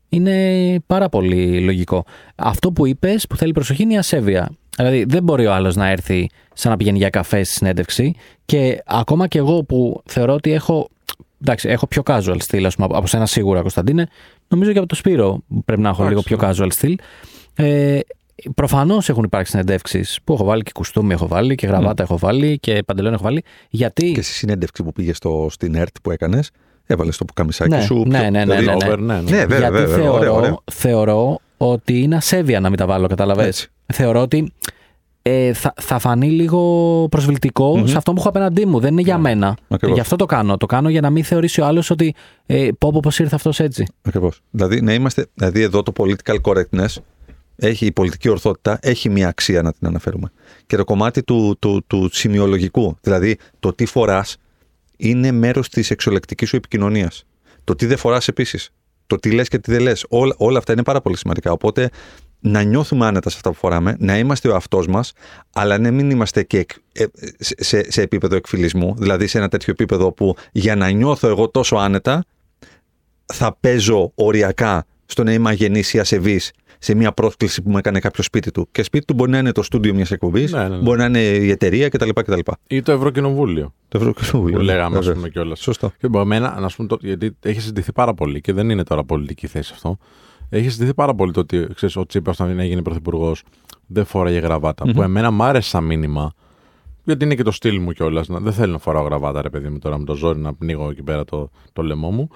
Είναι 0.08 0.76
πάρα 0.86 1.08
πολύ 1.08 1.60
λογικό. 1.60 2.04
Αυτό 2.34 2.72
που 2.72 2.86
είπες 2.86 3.26
που 3.26 3.36
θέλει 3.36 3.52
προσοχή 3.52 3.82
είναι 3.82 3.94
η 3.94 3.98
ασέβεια. 3.98 4.50
Δηλαδή 4.76 5.04
δεν 5.08 5.22
μπορεί 5.22 5.46
ο 5.46 5.52
άλλος 5.52 5.76
να 5.76 5.88
έρθει 5.88 6.28
σαν 6.54 6.70
να 6.70 6.76
πηγαίνει 6.76 6.98
για 6.98 7.10
καφέ 7.10 7.42
στη 7.42 7.54
συνέντευξη 7.54 8.14
και 8.44 8.82
ακόμα 8.86 9.26
και 9.28 9.38
εγώ 9.38 9.62
που 9.64 10.02
θεωρώ 10.06 10.32
ότι 10.34 10.52
έχω. 10.52 10.88
Εντάξει, 11.42 11.68
έχω 11.68 11.86
πιο 11.86 12.02
casual 12.06 12.36
στυλ, 12.38 12.66
ας 12.66 12.74
πούμε, 12.76 12.88
από 12.92 13.06
σένα 13.06 13.26
σίγουρα, 13.26 13.60
Κωνσταντίνε. 13.60 14.06
Νομίζω 14.48 14.72
και 14.72 14.78
από 14.78 14.86
το 14.88 14.94
Σπύρο 14.94 15.42
πρέπει 15.64 15.80
να 15.82 15.88
έχω 15.88 16.04
Εντάξει, 16.04 16.28
λίγο 16.28 16.38
πιο 16.38 16.48
casual 16.64 16.68
στυλ. 16.72 16.96
Ε, 17.54 17.98
Προφανώς 18.54 19.08
έχουν 19.08 19.24
υπάρξει 19.24 19.50
συνεντεύξεις 19.50 20.18
που 20.24 20.32
έχω 20.32 20.44
βάλει 20.44 20.62
και 20.62 20.70
κουστούμι 20.74 21.12
έχω 21.12 21.28
βάλει 21.28 21.54
και 21.54 21.66
γραβάτα 21.66 22.02
έχω 22.02 22.18
βάλει 22.18 22.58
και 22.58 22.82
παντελόν 22.86 23.12
έχω 23.12 23.22
βάλει. 23.22 23.44
Γιατί. 23.70 24.12
Και 24.12 24.22
στη 24.22 24.32
συνέντευξη 24.32 24.82
που 24.82 24.92
πήγες 24.92 25.16
στο, 25.16 25.46
στην 25.50 25.74
ΕΡΤ 25.74 25.94
που 26.02 26.10
έκανες, 26.10 26.50
έβαλες 26.86 27.16
το 27.16 27.24
πουκαμισάκι 27.24 27.70
Ναι, 27.70 27.80
σου. 27.80 27.94
ναι, 28.06 28.18
πιο- 28.20 28.30
ναι, 28.30 28.44
ναι, 28.44 28.56
δηλαδή- 28.56 28.66
ναι, 28.66 28.74
ναι. 28.74 28.84
Over, 28.86 28.98
ναι, 28.98 29.14
ναι. 29.14 29.20
Ναι, 29.30 29.36
βέβαια, 29.46 29.58
γιατί 29.58 29.72
βέβαια. 29.76 29.96
θεωρώ, 29.96 30.12
Ωραίο, 30.18 30.34
ωραίο. 30.34 30.62
θεωρώ 30.72 31.38
ότι 31.56 32.02
είναι 32.02 32.16
ασέβεια 32.16 32.60
να 32.60 32.68
μην 32.68 32.78
τα 32.78 32.86
βάλω, 32.86 33.06
καταλαβες. 33.06 33.68
Έτσι. 33.92 34.02
Θεωρώ 34.02 34.20
ότι 34.20 34.52
ε, 35.22 35.52
θα, 35.52 35.74
θα 35.80 35.98
φανεί 35.98 36.30
λίγο 36.30 36.60
προσβλητικό 37.10 37.86
σε 37.86 37.96
αυτό 37.96 38.12
που 38.12 38.18
έχω 38.18 38.28
απέναντί 38.28 38.66
μου. 38.66 38.80
Δεν 38.80 38.92
είναι 38.92 39.00
για 39.00 39.18
μένα. 39.18 39.56
Ακριβώς. 39.68 39.96
Γι' 39.96 40.00
αυτό 40.00 40.16
το 40.16 40.26
κάνω. 40.26 40.56
Το 40.56 40.66
κάνω 40.66 40.88
για 40.88 41.00
να 41.00 41.10
μην 41.10 41.24
θεωρήσει 41.24 41.60
ο 41.60 41.66
άλλος 41.66 41.90
ότι 41.90 42.14
ε, 42.46 42.68
πω 42.78 42.90
πω 42.92 43.00
πώς 43.00 43.18
ήρθε 43.18 43.34
αυτός 43.34 43.60
έτσι. 43.60 43.86
Ακριβώς. 44.02 44.40
Δηλαδή, 44.50 44.80
να 44.80 44.94
είμαστε, 44.94 45.26
δηλαδή, 45.34 45.62
εδώ 45.62 45.82
το 45.82 45.92
political 45.96 46.36
correctness, 46.42 46.94
έχει, 47.56 47.86
η 47.86 47.92
πολιτική 47.92 48.28
ορθότητα 48.28 48.78
έχει 48.82 49.08
μια 49.08 49.28
αξία 49.28 49.62
να 49.62 49.72
την 49.72 49.86
αναφέρουμε. 49.86 50.32
Και 50.66 50.76
το 50.76 50.84
κομμάτι 50.84 51.22
του, 51.22 51.56
του, 51.58 51.84
του 51.86 52.08
σημειολογικού, 52.12 52.96
δηλαδή 53.00 53.36
το 53.60 53.72
τι 53.72 53.86
φοράς, 53.86 54.36
είναι 54.96 55.32
μέρος 55.32 55.68
της 55.68 55.90
εξολεκτικής 55.90 56.48
σου 56.48 56.56
επικοινωνίας. 56.56 57.24
Το 57.64 57.74
τι 57.74 57.86
δεν 57.86 57.96
φοράς 57.96 58.28
επίσης. 58.28 58.70
Το 59.06 59.16
τι 59.16 59.30
λες 59.30 59.48
και 59.48 59.58
τι 59.58 59.72
δεν 59.72 59.80
λες. 59.80 60.06
Όλα, 60.08 60.34
όλα 60.38 60.58
αυτά 60.58 60.72
είναι 60.72 60.82
πάρα 60.82 61.00
πολύ 61.00 61.16
σημαντικά. 61.16 61.52
Οπότε 61.52 61.90
να 62.44 62.62
νιώθουμε 62.62 63.06
άνετας 63.06 63.32
σε 63.32 63.38
αυτά 63.38 63.50
που 63.50 63.56
φοράμε, 63.56 63.96
να 63.98 64.18
είμαστε 64.18 64.48
ο 64.48 64.54
αυτό 64.54 64.82
μας, 64.88 65.12
αλλά 65.52 65.78
να 65.78 65.90
μην 65.90 66.10
είμαστε 66.10 66.42
και 66.42 66.58
εκ- 66.58 66.70
ε, 66.92 67.04
σε, 67.38 67.90
σε 67.92 68.02
επίπεδο 68.02 68.36
εκφυλισμού. 68.36 68.94
Δηλαδή 68.98 69.26
σε 69.26 69.38
ένα 69.38 69.48
τέτοιο 69.48 69.72
επίπεδο 69.72 70.12
που 70.12 70.36
για 70.52 70.76
να 70.76 70.88
νιώθω 70.90 71.28
εγώ 71.28 71.48
τόσο 71.48 71.76
άνετα, 71.76 72.24
θα 73.32 73.56
παίζω 73.60 74.12
οριακά 74.14 74.84
στο 75.06 75.22
να 75.24 75.32
είμαι 75.32 75.48
αγενής 75.50 75.92
ή 75.94 75.98
ασεβής 75.98 76.50
σε 76.78 76.94
μια 76.94 77.12
πρόσκληση 77.12 77.62
που 77.62 77.70
μου 77.70 77.78
έκανε 77.78 77.98
κάποιος 78.00 78.26
σπίτι 78.26 78.50
του. 78.50 78.68
Και 78.72 78.82
σπίτι 78.82 79.04
του 79.04 79.14
μπορεί 79.14 79.30
να 79.30 79.38
είναι 79.38 79.52
το 79.52 79.62
στούντιο 79.62 79.94
μιας 79.94 80.10
εκπομπής, 80.10 80.52
Ναι, 80.52 80.62
ναι, 80.62 80.68
ναι. 80.68 80.82
μπορεί 80.82 80.98
να 80.98 81.04
είναι 81.04 81.20
η 81.20 81.50
εταιρεία 81.50 81.88
κτλ. 81.88 82.08
κτλ. 82.14 82.38
Ή 82.66 82.82
το 82.82 82.92
Ευρωκοινοβούλιο. 82.92 83.74
Το 83.88 83.98
Ευρωκοινοβούλιο. 83.98 84.58
Που 84.58 84.64
λέγαμε, 84.64 84.98
ας 84.98 85.04
βέβαια. 85.04 85.14
πούμε 85.14 85.28
κιόλας. 85.28 85.60
Σωστό. 85.60 85.92
Και 85.98 86.06
από 86.06 86.24
μένα, 86.24 86.60
να 86.60 86.68
σου 86.68 86.76
πούμε, 86.76 86.88
το- 86.88 86.98
γιατί 87.00 87.36
έχει 87.42 87.60
συζητηθεί 87.60 87.92
πάρα 87.92 88.14
πολύ 88.14 88.40
και 88.40 88.52
δεν 88.52 88.70
είναι 88.70 88.82
τώρα 88.84 89.04
πολιτική 89.04 89.46
θέση 89.46 89.70
αυτό. 89.74 89.98
Έχεις 90.54 90.66
συζητηθεί 90.66 90.94
πάρα 90.94 91.14
πολύ 91.14 91.32
το 91.32 91.40
ότι 91.40 91.66
ξέρεις, 91.74 91.96
ο 91.96 92.06
Τσίπρας 92.06 92.40
όταν 92.40 92.58
έγινε 92.58 92.82
πρωθυπουργός 92.82 93.42
δεν 93.86 94.04
φόραγε 94.04 94.38
γραβάτα. 94.38 94.84
Που 94.92 95.02
εμένα 95.02 95.30
μ' 95.30 95.42
άρεσε 95.42 95.68
σαν 95.68 95.84
μήνυμα. 95.84 96.32
Γιατί 97.04 97.24
είναι 97.24 97.34
και 97.34 97.42
το 97.42 97.50
στυλ 97.50 97.80
μου 97.80 97.92
κιόλας. 97.92 98.26
Δεν 98.30 98.52
θέλω 98.52 98.72
να 98.72 98.78
φοράω 98.78 99.04
γραβάτα, 99.04 99.42
ρε 99.42 99.50
παιδί 99.50 99.68
μου, 99.68 99.78
τώρα 99.78 99.98
με 99.98 100.04
το 100.04 100.14
ζόρι 100.14 100.38
να 100.38 100.54
πνίγω 100.54 100.90
εκεί 100.90 101.02
πέρα 101.02 101.24
το, 101.24 101.50
το 101.72 101.82
λαιμό 101.82 102.10
μου. 102.10 102.28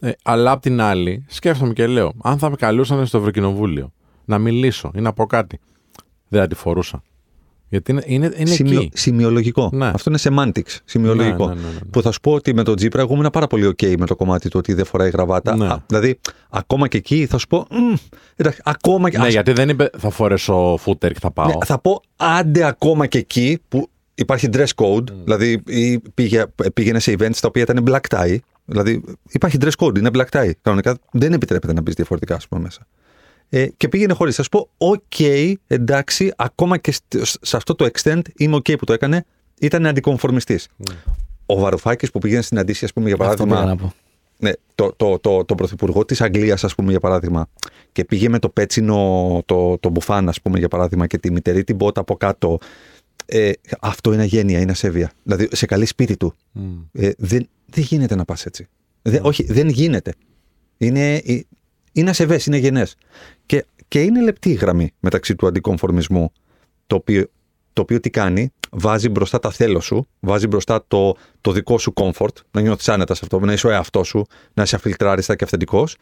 Ε, 0.00 0.10
αλλά 0.22 0.50
απ' 0.50 0.60
την 0.60 0.80
άλλη, 0.80 1.24
σκέφτομαι 1.28 1.72
και 1.72 1.86
λέω, 1.86 2.12
αν 2.22 2.38
θα 2.38 2.50
με 2.50 2.56
καλούσαν 2.56 3.06
στο 3.06 3.18
Ευρωκοινοβούλιο 3.18 3.92
να 4.24 4.38
μιλήσω 4.38 4.90
ή 4.94 5.00
να 5.00 5.12
πω 5.12 5.26
κάτι, 5.26 5.60
δεν 6.28 6.40
θα 6.40 6.46
τη 6.46 6.54
φορούσα. 6.54 7.02
Γιατί 7.68 7.90
είναι, 7.92 8.02
είναι, 8.06 8.32
είναι 8.36 8.50
Σημειο- 8.50 8.80
εκεί. 8.80 8.90
σημειολογικό. 8.94 9.70
Ναι. 9.72 9.86
Αυτό 9.86 10.10
είναι 10.10 10.18
semantics, 10.22 10.76
σημειολογικό. 10.84 11.46
Ναι, 11.48 11.54
ναι, 11.54 11.60
ναι, 11.60 11.66
ναι, 11.66 11.72
ναι. 11.72 11.78
Που 11.90 12.02
θα 12.02 12.12
σου 12.12 12.20
πω 12.20 12.32
ότι 12.32 12.54
με 12.54 12.62
τον 12.62 12.76
Τζίπρα 12.76 13.00
εγώ 13.00 13.14
ήμουν 13.14 13.28
πάρα 13.32 13.46
πολύ 13.46 13.66
OK 13.68 13.94
με 13.98 14.06
το 14.06 14.16
κομμάτι 14.16 14.48
του 14.48 14.56
ότι 14.58 14.74
δεν 14.74 14.84
φοράει 14.84 15.10
γραβάτα. 15.10 15.56
Ναι. 15.56 15.66
Α, 15.66 15.84
δηλαδή, 15.86 16.18
ακόμα 16.50 16.88
και 16.88 16.96
εκεί 16.96 17.26
θα 17.26 17.38
σου 17.38 17.46
πω. 17.46 17.66
«Μμ, 17.70 17.94
εντάξει, 18.36 18.60
ακόμα 18.64 19.10
και. 19.10 19.18
Ναι, 19.18 19.26
ας- 19.26 19.32
γιατί 19.32 19.52
δεν 19.52 19.68
είπε 19.68 19.90
θα 19.98 20.10
φορέσω 20.10 20.76
φούτερ 20.80 21.12
και 21.12 21.18
θα 21.20 21.30
πάω. 21.30 21.46
ναι, 21.46 21.52
θα 21.64 21.78
πω 21.80 22.00
άντε 22.16 22.64
ακόμα 22.64 23.06
και 23.06 23.18
εκεί 23.18 23.58
που 23.68 23.88
υπάρχει 24.14 24.48
dress 24.52 24.74
code. 24.76 25.04
Δηλαδή, 25.24 25.62
ή 25.66 25.98
πήγε, 26.14 26.44
πήγαινε 26.74 26.98
σε 26.98 27.12
events 27.18 27.36
τα 27.40 27.48
οποία 27.48 27.62
ήταν 27.62 27.84
black 27.88 28.16
tie. 28.18 28.36
Δηλαδή, 28.64 29.02
υπάρχει 29.30 29.58
dress 29.60 29.84
code, 29.86 29.98
είναι 29.98 30.10
black 30.12 30.26
tie. 30.38 30.50
Κανονικά 30.62 30.98
δεν 31.10 31.32
επιτρέπεται 31.32 31.72
να 31.72 31.80
μπεις 31.80 31.94
διαφορετικά, 31.94 32.34
ας 32.34 32.48
πούμε, 32.48 32.62
μέσα. 32.62 32.86
Ε, 33.48 33.66
και 33.76 33.88
πήγαινε 33.88 34.12
χωρίς. 34.12 34.34
Θα 34.36 34.42
σου 34.42 34.48
πω, 34.48 34.68
οκ, 34.78 35.20
εντάξει, 35.66 36.32
ακόμα 36.36 36.78
και 36.78 36.92
σ- 36.92 37.36
σε 37.40 37.56
αυτό 37.56 37.74
το 37.74 37.88
extent 37.92 38.20
είμαι 38.36 38.56
οκ 38.56 38.72
που 38.78 38.84
το 38.84 38.92
έκανε, 38.92 39.24
ήταν 39.60 39.86
αντικομφορμιστής. 39.86 40.68
Ο 41.46 41.58
Βαρουφάκης 41.58 42.10
που 42.10 42.18
πήγαινε 42.18 42.42
στην 42.42 42.58
αντίστοιχη, 42.58 42.84
ας 42.84 42.92
πούμε, 42.92 43.08
για 43.08 43.16
Αυτό 43.26 43.44
πήγα 43.44 43.54
παράδειγμα. 43.56 43.74
να 43.74 43.88
πω. 43.88 43.94
Ναι, 44.40 44.50
το, 44.74 44.92
το, 44.96 45.18
το, 45.18 45.44
τον 45.44 45.54
πρωθυπουργό 45.54 46.04
της 46.04 46.20
Αγγλίας, 46.20 46.64
ας 46.64 46.74
πούμε, 46.74 46.90
για 46.90 47.00
παράδειγμα, 47.00 47.48
και 47.92 48.04
πήγε 48.04 48.28
με 48.28 48.38
το 48.38 48.48
πέτσινο, 48.48 49.42
το, 49.46 49.78
το 49.78 49.88
μπουφάν, 49.88 50.28
ας 50.28 50.40
πούμε, 50.40 50.58
για 50.58 50.68
παράδειγμα, 50.68 51.06
και 51.06 51.18
τη 51.18 51.30
μυτερή 51.32 51.64
την 51.64 51.76
μπότα 51.76 52.00
από 52.00 52.16
κάτω. 52.16 52.58
Ε, 53.26 53.50
αυτό 53.80 54.12
είναι 54.12 54.22
αγένεια, 54.22 54.60
είναι 54.60 54.70
ασέβεια. 54.70 55.10
Δηλαδή, 55.22 55.48
σε 55.52 55.66
καλή 55.66 55.86
σπίτι 55.86 56.16
του. 56.16 56.34
Ε, 56.92 57.10
δεν, 57.18 57.48
δεν 57.66 57.84
γίνεται 57.84 58.14
να 58.14 58.24
πας 58.24 58.46
έτσι. 58.46 58.66
Δεν, 59.02 59.20
όχι, 59.24 59.44
δεν 59.44 59.68
γίνεται. 59.68 60.14
Είναι, 60.78 61.14
ε, 61.14 61.40
είναι 61.92 62.10
ασεβές, 62.10 62.46
είναι 62.46 62.56
γενές. 62.56 62.96
Και, 63.46 63.66
και 63.88 64.02
είναι 64.02 64.22
λεπτή 64.22 64.50
η 64.50 64.54
γραμμή 64.54 64.92
μεταξύ 65.00 65.34
του 65.34 65.46
αντικομφορμισμού, 65.46 66.32
το 66.86 66.96
οποίο, 66.96 67.26
το 67.72 67.82
οποίο 67.82 68.00
τι 68.00 68.10
κάνει, 68.10 68.52
βάζει 68.70 69.08
μπροστά 69.08 69.38
τα 69.38 69.50
θέλω 69.50 69.80
σου, 69.80 70.08
βάζει 70.20 70.46
μπροστά 70.46 70.84
το, 70.88 71.16
το 71.40 71.52
δικό 71.52 71.78
σου 71.78 71.92
comfort, 71.96 72.34
να 72.50 72.60
νιώθεις 72.60 72.88
άνετας 72.88 73.18
σε 73.18 73.24
αυτό, 73.24 73.46
να 73.46 73.52
είσαι 73.52 73.66
ο 73.66 73.70
εαυτός 73.70 74.08
σου, 74.08 74.26
να 74.54 74.62
είσαι 74.62 74.76
αφιλτράριστα 74.76 75.36
και 75.36 75.44
αυθεντικός. 75.44 75.96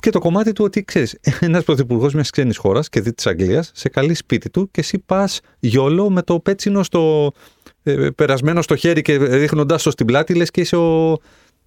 Και 0.00 0.10
το 0.10 0.18
κομμάτι 0.18 0.52
του 0.52 0.64
ότι 0.64 0.84
ξέρεις, 0.84 1.18
ένας 1.40 1.64
πρωθυπουργός 1.64 2.14
μιας 2.14 2.30
ξένης 2.30 2.56
χώρας 2.56 2.88
και 2.88 3.00
δι 3.00 3.12
τη 3.12 3.30
Αγγλίας, 3.30 3.70
σε 3.74 3.88
καλή 3.88 4.14
σπίτι 4.14 4.50
του 4.50 4.70
και 4.70 4.80
εσύ 4.80 4.98
πας 4.98 5.40
γιόλο 5.58 6.10
με 6.10 6.22
το 6.22 6.40
πέτσινο 6.40 6.82
στο, 6.82 7.32
ε, 7.82 8.08
περασμένο 8.14 8.62
στο 8.62 8.76
χέρι 8.76 9.02
και 9.02 9.16
ρίχνοντάς 9.16 9.82
το 9.82 9.90
στην 9.90 10.06
πλάτη, 10.06 10.34
λες 10.34 10.50
και 10.50 10.60
είσαι 10.60 10.76
ο, 10.76 11.18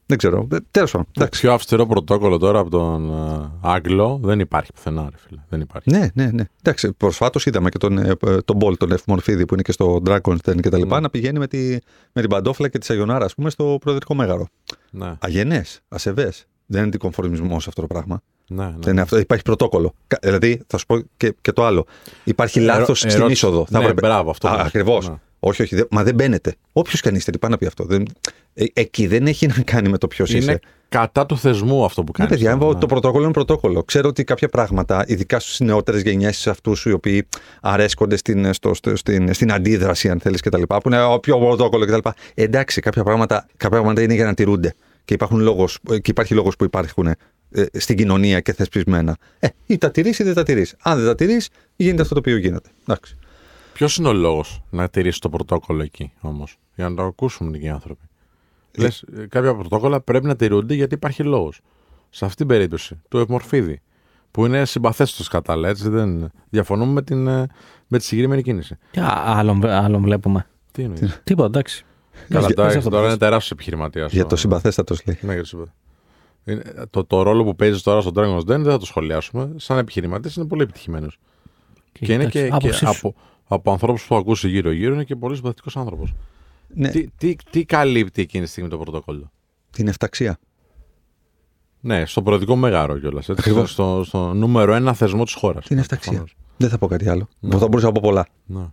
Δεν 0.10 0.18
ξέρω. 0.18 0.48
Τέλος 0.72 0.92
πάντων. 0.92 1.08
Το 1.12 1.28
πιο 1.28 1.54
αυστηρό 1.54 1.86
πρωτόκολλο 1.86 2.38
τώρα 2.38 2.60
από 2.60 2.70
τον 2.70 3.12
uh, 3.14 3.50
Άγγλο 3.62 4.20
δεν 4.24 4.40
υπάρχει 4.40 4.74
πουθενά, 4.74 5.08
ρε 5.12 5.18
φίλε. 5.18 5.42
Δεν 5.50 5.62
υπάρχει. 5.62 5.92
Ναι, 5.92 6.10
ναι, 6.14 6.32
ναι. 6.32 6.44
Εντάξει, 6.60 6.94
προσφάτως 6.94 7.46
είδαμε 7.46 7.70
και 7.70 7.78
τον, 7.78 7.98
ε, 7.98 8.16
τον 8.46 8.56
Μπολ, 8.56 8.78
τον 8.78 8.92
Ευμορφίδη 8.92 9.46
που 9.46 9.54
είναι 9.54 9.64
και 9.64 9.72
στο 9.72 10.02
Dragon's 10.06 10.38
Den 10.46 10.60
και 10.62 10.70
τα 10.70 10.78
λοιπά, 10.78 10.98
mm. 10.98 11.02
να 11.02 11.10
πηγαίνει 11.10 11.40
με, 11.40 11.48
τη, 11.48 11.78
με 12.14 12.22
την 12.22 12.30
παντόφλα 12.30 12.68
και 12.68 12.78
τη 12.78 12.86
σαγιονάρα, 12.86 13.26
ας 13.26 13.34
πούμε, 13.36 13.50
στο 13.50 13.78
προεδρικό 13.82 14.14
μέγαρο. 14.14 14.48
Ναι. 14.92 15.14
Αγενές, 15.20 15.82
ασεβές. 15.88 16.46
Δεν 16.66 16.80
είναι 16.80 16.88
αντικομφορμισμός 16.88 17.56
αυτό 17.56 17.82
το 17.82 17.88
πράγμα. 17.88 18.22
Ναι, 18.50 18.64
ναι. 18.66 18.74
Δεν 18.80 18.92
είναι 18.92 19.02
αυτό. 19.02 19.18
Υπάρχει 19.18 19.44
πρωτόκολλο. 19.44 19.94
Δηλαδή, 20.22 20.62
θα 20.68 20.78
σου 20.78 20.86
πω 20.86 21.02
και, 21.18 21.36
και 21.42 21.52
το 21.52 21.66
άλλο. 21.66 21.86
Υπάρχει 22.24 22.60
λάθος 22.60 22.98
στην 23.00 23.10
ερώτηση- 23.12 23.32
είσοδο. 23.44 23.66
Ναι, 23.70 23.80
έπρεπε- 23.80 24.02
μπράβο, 24.02 24.30
αυτό 24.30 24.48
πες. 24.58 24.66
Ακριβώς. 24.66 25.10
Ναι. 25.10 25.16
Όχι, 25.40 25.62
όχι. 25.62 25.76
δεν- 25.76 25.88
μα 25.92 26.04
δεν 26.04 26.16
μπαίνετε. 26.16 26.56
Όποιος 26.74 27.02
και 27.02 27.10
αν 27.10 27.16
είστε, 27.16 27.32
τι 27.32 27.38
πάει 27.38 27.52
να 27.52 27.58
πει 27.58 27.66
αυτό. 27.66 27.84
Δεν, 27.86 28.06
ε, 28.54 28.66
εκεί 28.74 29.08
δεν 29.08 29.28
έχει 29.28 29.48
να 29.48 29.56
κάνει 29.66 29.90
με 29.90 29.98
το 29.98 30.08
ποιος 30.08 30.30
Είναι 30.30 30.40
είσαι. 30.40 30.60
κατά 30.90 31.26
του 31.26 31.38
θεσμού 31.38 31.86
αυτό 31.86 32.04
που 32.04 32.12
Ναι, 32.18 32.26
κάνεις. 32.26 32.44
παιδιά, 32.44 32.76
το 32.78 32.86
πρωτόκολλο 32.86 33.24
είναι 33.24 33.34
πρωτόκολλο. 33.34 33.84
Ξέρω 33.84 34.08
ότι 34.08 34.24
κάποια 34.24 34.48
πράγματα, 34.50 35.04
ειδικά 35.08 35.40
στου 35.40 35.64
νεότερες 35.64 36.02
γενιές, 36.02 36.38
σε 36.38 36.50
αυτούς 36.50 36.86
οι 36.86 36.92
οποίοι 36.92 37.28
αρέσκονται 37.62 38.16
στην, 38.16 38.54
στο, 38.54 38.74
στο- 38.74 38.96
στην, 38.96 39.34
στην 39.34 39.52
αντίδραση, 39.52 40.10
αν 40.10 40.20
θέλεις 40.20 40.42
κτλ., 40.42 40.62
που 40.62 40.82
είναι 40.86 41.04
ο 41.04 41.20
πιο 41.20 41.38
πρωτόκολλο 41.38 41.86
κτλ. 41.86 42.10
Εντάξει, 42.34 42.82
κάποια 42.82 43.04
πράγματα, 43.04 43.46
κάποια 43.50 43.70
πράγματα 43.70 44.02
είναι 44.02 44.14
για 44.14 44.26
να 44.26 44.34
τηρούνται. 44.34 44.74
Και, 45.06 45.14
υπάρχουν 45.14 45.40
λόγος, 45.40 45.80
και 45.88 46.12
υπάρχει 46.12 46.34
λόγος 46.34 46.56
που 46.56 46.64
υπάρχουν 46.64 47.10
ε, 47.52 47.66
στην 47.74 47.98
κοινωνία 47.98 48.40
και 48.40 48.54
θεσπισμένα. 48.54 49.18
Ε, 49.40 49.48
ή 49.66 49.78
τα 49.78 49.92
τηρείς 49.92 50.20
ή 50.20 50.24
δεν 50.24 50.34
τα 50.34 50.44
τηρείς. 50.44 50.76
Αν 50.82 50.98
δεν 50.98 51.06
τα 51.08 51.16
τηρείς, 51.16 51.50
γίνεται 51.76 52.02
αυτό 52.02 52.14
το 52.14 52.20
οποίο 52.20 52.38
γίνεται. 52.38 52.70
Εντάξει. 52.82 53.16
Ποιος 53.74 53.98
είναι 53.98 54.08
ο 54.08 54.14
λόγος 54.14 54.64
να 54.70 54.90
τηρήσει 54.90 55.20
το 55.20 55.30
πρωτόκολλο 55.30 55.84
εκεί 55.84 56.12
όμως, 56.22 56.58
για 56.76 56.90
να 56.90 56.96
το 56.96 57.04
ακούσουν 57.04 57.54
οι 57.54 57.70
άνθρωποι; 57.70 58.02
Λες, 58.78 59.04
ε, 59.18 59.26
κάποια 59.30 59.56
πρωτόκολλα 59.56 60.02
πρέπει 60.02 60.26
να 60.26 60.36
τηρούνται 60.36 60.74
γιατί 60.74 60.94
υπάρχει 60.94 61.24
λόγος. 61.24 61.60
Σε 62.10 62.26
αυτήν 62.26 62.48
την 62.48 62.56
περίπτωση, 62.56 63.02
του 63.10 63.18
Ευμορφίδη, 63.18 63.82
που 64.32 64.46
είναι 64.46 64.66
συμπαθέστο 64.66 65.24
κατά 65.30 65.52
άλλα, 65.54 65.70
έτσι 65.70 65.90
δεν 65.90 66.32
διαφωνούμε 66.50 66.92
με, 66.92 67.02
την, 67.02 67.28
ε, 67.28 67.48
με 67.88 67.98
τη 67.98 68.04
συγκεκριμένη 68.04 68.42
κίνηση. 68.42 68.78
Και 68.92 69.00
α- 69.00 69.24
άλλον, 69.26 69.66
άλλον 69.66 70.02
βλέπουμε. 70.02 70.48
Τι 70.72 70.84
εννοείς; 70.84 71.22
Τίποτα, 71.24 71.48
εντάξει. 71.48 71.86
Καλά, 72.30 72.42
Πες 72.42 72.52
εντάξει, 72.52 72.78
αυτό 72.78 72.90
που 72.90 72.96
τώρα 72.96 73.02
θες. 73.08 73.10
είναι 73.12 73.20
τεράστιος 73.26 73.52
επιχειρηματίας. 73.52 74.12
Για 74.12 74.26
το 74.26 74.36
συμπαθέστατος 74.36 75.06
λέει. 75.06 75.18
Ναι, 75.22 75.34
για 75.34 75.42
το 75.42 75.48
συμπα- 75.48 75.62
Είναι, 75.64 75.72
το, 76.90 77.06
το 77.06 77.22
ρόλο 77.22 77.44
που 77.44 77.56
παίζεις 77.56 77.82
τώρα 77.82 78.02
στο 78.02 78.12
Dragon's 78.16 78.40
Den 78.40 78.46
δεν 78.46 78.64
θα 78.64 78.78
το 78.78 78.86
σχολιάσουμε. 78.86 79.52
Σαν 79.56 79.78
επιχειρηματία 79.78 80.32
είναι 80.38 80.46
πολύ 80.46 80.62
επιτυχημένος. 80.62 81.20
Και, 81.92 82.14
είναι 82.14 82.26
και, 82.26 82.42
και 82.42 82.50
άποψή 82.54 82.86
σου. 82.86 82.88
από, 82.88 83.16
από 83.48 83.72
ανθρώπους 83.72 84.06
που 84.06 84.14
έχω 84.14 84.22
ακούσει 84.22 84.50
γύρω-γύρω 84.50 84.94
είναι 84.94 85.04
και 85.04 85.16
πολύ 85.16 85.36
συμπαθητικός 85.36 85.78
άνθρωπος. 85.78 86.14
Ναι, 86.68 86.90
Τι, 86.90 87.08
τι, 87.18 87.36
τι 87.50 87.66
καλύπτει 87.66 88.22
εκείνη 88.22 88.44
τη 88.44 88.50
στιγμή 88.50 88.70
το 88.70 88.78
πρωτόκολλο. 88.78 89.32
την 89.70 89.88
εφταξία. 89.88 90.38
Ναι, 91.80 92.06
στο 92.06 92.22
προεδρικό 92.22 92.56
μέγαρο 92.56 93.00
κιόλας. 93.00 93.30
Ακριβώς. 93.30 93.72
Στο, 93.72 94.02
στο 94.06 94.34
νούμερο 94.34 94.74
ένα 94.74 94.94
θεσμό 94.94 95.24
της 95.24 95.34
χώρας. 95.34 95.66
Την 95.66 95.78
εφταξία. 95.78 96.26
Δεν 96.58 96.70
θα 96.70 96.78
πω 96.78 96.88
κάτι 96.88 97.10
άλλο. 97.10 97.28
Θα 97.50 97.68
μπορούσα 97.68 97.86
να 97.86 97.92
πω 97.92 98.02
πολλά. 98.04 98.28
Ναι. 98.46 98.66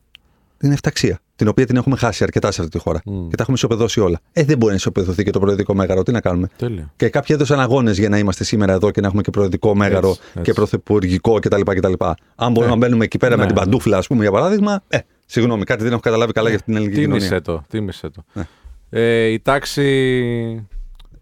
την 0.56 0.72
εφταξία. 0.72 1.20
Την 1.36 1.48
οποία 1.48 1.66
την 1.66 1.76
έχουμε 1.76 1.96
χάσει 1.96 2.24
αρκετά 2.24 2.50
σε 2.52 2.60
αυτή 2.62 2.76
τη 2.78 2.82
χώρα. 2.84 3.00
Μμ. 3.04 3.28
Και 3.28 3.36
τα 3.36 3.42
έχουμε 3.42 3.56
ισοπεδώσει 3.56 4.00
όλα. 4.00 4.20
Ε, 4.32 4.44
δεν 4.44 4.56
μπορεί 4.58 4.70
να 4.70 4.76
ισοπεδωθεί 4.76 5.24
και 5.24 5.30
το 5.30 5.38
προεδρικό 5.40 5.74
μέγαρο. 5.74 6.02
Τι 6.02 6.12
να 6.12 6.20
κάνουμε; 6.20 6.48
Τέλεια. 6.56 6.92
Και 6.96 7.08
κάποιοι 7.08 7.34
έδωσαν 7.38 7.60
αγώνες 7.60 7.98
για 7.98 8.08
να 8.08 8.18
είμαστε 8.18 8.44
σήμερα 8.44 8.72
εδώ 8.72 8.90
και 8.90 9.00
να 9.00 9.06
έχουμε 9.06 9.22
και 9.22 9.30
προεδρικό 9.30 9.74
μέγαρο 9.74 10.08
Έτσι, 10.08 10.20
έτσι. 10.28 10.40
και 10.42 10.52
πρωθυπουργικό 10.52 11.38
κτλ. 11.38 11.60
κτλ. 11.60 11.92
Αν 12.34 12.52
μπορούμε 12.52 12.72
να 12.72 12.76
μπαίνουμε 12.78 13.04
εκεί 13.04 13.18
πέρα 13.18 13.34
Ναι. 13.36 13.40
με 13.40 13.46
την 13.46 13.54
παντούφλα, 13.56 13.96
ας 13.98 14.06
πούμε, 14.06 14.22
για 14.22 14.30
παράδειγμα. 14.32 14.82
Ε, 14.88 14.98
συγγνώμη, 15.26 15.64
κάτι 15.64 15.82
δεν 15.82 15.92
έχω 15.92 16.00
καταλάβει 16.00 16.32
καλά 16.32 16.48
για 16.48 16.56
αυτή 16.58 16.70
την 16.72 16.80
ελληνική 16.80 17.00
Τίμησε 17.00 17.18
κοινωνία. 17.26 17.42
το. 17.42 17.62
Τίμησε 17.68 18.10
το. 18.10 18.24
Ναι. 18.32 18.42
Ε, 18.90 19.26
η 19.26 19.40
τάξη. 19.40 20.68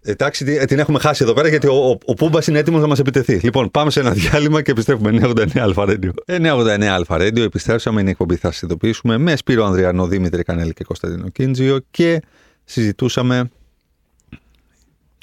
Εντάξει, 0.05 0.45
τι- 0.45 0.65
την 0.65 0.79
έχουμε 0.79 0.99
χάσει 0.99 1.23
εδώ 1.23 1.33
πέρα 1.33 1.47
γιατί 1.47 1.67
ο, 1.67 1.73
ο, 1.89 1.97
ο 2.05 2.13
Πούμπας 2.13 2.47
είναι 2.47 2.59
έτοιμος 2.59 2.81
να 2.81 2.87
μας 2.87 2.99
επιτεθεί. 2.99 3.39
Λοιπόν, 3.43 3.71
πάμε 3.71 3.91
σε 3.91 3.99
ένα 3.99 4.11
διάλειμμα 4.19 4.61
και 4.61 4.71
επιστρέφουμε 4.71 5.19
989 5.23 5.57
Αλφα 5.59 5.85
Radio. 5.87 6.09
989 6.27 6.83
Αλφα 6.83 7.15
Radio, 7.17 7.37
επιστρέψαμε. 7.37 7.99
Είναι 7.99 8.09
η 8.09 8.11
εκπομπή, 8.11 8.35
θα 8.35 8.51
σας 8.51 8.61
ειδοποιήσουμε 8.61 9.17
με 9.17 9.35
Σπύρο 9.35 9.65
Ανδριανό, 9.65 10.07
Δήμητρη 10.07 10.43
Κανέλη 10.43 10.73
και 10.73 10.83
Κωνσταντίνο 10.83 11.29
Κίντζιο 11.29 11.79
και 11.91 12.21
συζητούσαμε. 12.63 13.49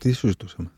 Τι 0.00 0.12
συζητούσαμε; 0.12 0.70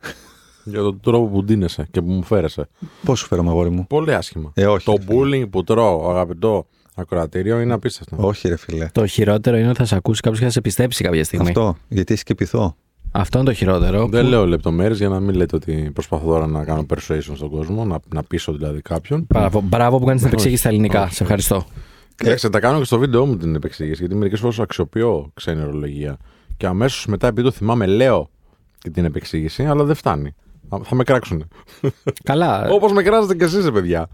Για 0.64 0.80
τον 0.80 1.00
τρόπο 1.00 1.26
που 1.26 1.44
ντύνεσαι 1.44 1.88
και 1.90 2.00
που 2.02 2.10
μου 2.10 2.22
φέρεσαι. 2.22 2.68
Πώς 3.04 3.18
σου 3.18 3.26
φέρομαι, 3.26 3.50
αγόρι 3.50 3.70
μου; 3.70 3.86
Πολύ 3.86 4.14
άσχημα. 4.14 4.52
Ε, 4.54 4.66
όχι. 4.66 4.84
Το 4.84 4.92
ρε 4.96 5.02
φίλε. 5.04 5.40
bullying 5.44 5.50
που 5.50 5.64
τρώω, 5.64 6.10
αγαπητό 6.10 6.66
ακροατήριο, 6.94 7.60
είναι 7.60 7.72
απίστευτο. 7.72 8.16
Όχι, 8.18 8.48
ρε 8.48 8.56
φίλε. 8.56 8.88
Το 8.92 9.06
χειρότερο 9.06 9.56
είναι 9.56 9.68
ότι 9.68 9.78
θα 9.78 9.84
σε 9.84 9.94
ακούσει 9.96 10.20
κάποιος 10.20 10.38
και 10.40 10.46
θα 10.46 10.52
σε 10.52 10.60
πιστέψει 10.60 11.04
κάποια 11.04 11.24
στιγμή. 11.24 11.48
Αυτό, 11.48 11.60
Αυτό, 11.60 11.78
γιατί 11.88 12.12
είσαι 12.12 12.22
και 12.22 12.34
πειθό. 12.34 12.76
Είναι 13.34 13.44
το 13.44 13.52
χειρότερο. 13.52 14.06
Δεν 14.08 14.22
που- 14.24 14.28
λέω 14.30 14.46
λεπτομέρειες 14.46 14.98
για 14.98 15.08
να 15.08 15.20
μην 15.20 15.34
λέτε 15.34 15.56
ότι 15.56 15.90
προσπαθώ 15.94 16.26
τώρα 16.26 16.46
να 16.46 16.64
κάνω 16.64 16.86
persuasion 16.94 17.32
στον 17.34 17.50
κόσμο, 17.50 17.84
να, 17.84 17.98
να 18.14 18.22
πείσω 18.22 18.52
δηλαδή 18.52 18.82
κάποιον. 18.82 19.26
Μπράβο, 19.28 19.60
μπράβο 19.60 19.98
που 19.98 20.04
κάνεις 20.04 20.20
την 20.20 20.28
επεξήγηση 20.30 20.60
στα 20.60 20.68
ελληνικά. 20.68 21.08
Σε 21.10 21.22
ευχαριστώ. 21.22 21.64
Κοίταξε, 22.16 22.48
τα 22.50 22.60
κάνω 22.60 22.78
και 22.78 22.84
στο 22.84 22.98
βίντεο 22.98 23.26
μου 23.26 23.36
την 23.36 23.54
επεξήγηση, 23.54 24.00
γιατί 24.00 24.14
μερικές 24.14 24.40
φορές 24.40 24.58
αξιοποιώ 24.58 25.30
ξένη 25.34 25.62
ορολογία. 25.62 26.16
Και 26.56 26.66
αμέσως 26.66 27.06
μετά, 27.06 27.26
επειδή 27.26 27.46
το 27.46 27.52
θυμάμαι, 27.52 27.86
λέω 27.86 28.30
και 28.78 28.90
την 28.90 29.04
επεξήγηση, 29.04 29.64
αλλά 29.64 29.84
δεν 29.84 29.94
φτάνει. 29.94 30.34
Α, 30.68 30.78
Θα 30.84 30.94
με 30.94 31.04
κράξουν. 31.04 31.48
Καλά. 32.24 32.68
Όπως 32.70 32.92
με 32.92 33.02
κράζετε 33.02 33.34
κι 33.36 33.44
εσείς, 33.44 33.70
παιδιά. 33.70 34.08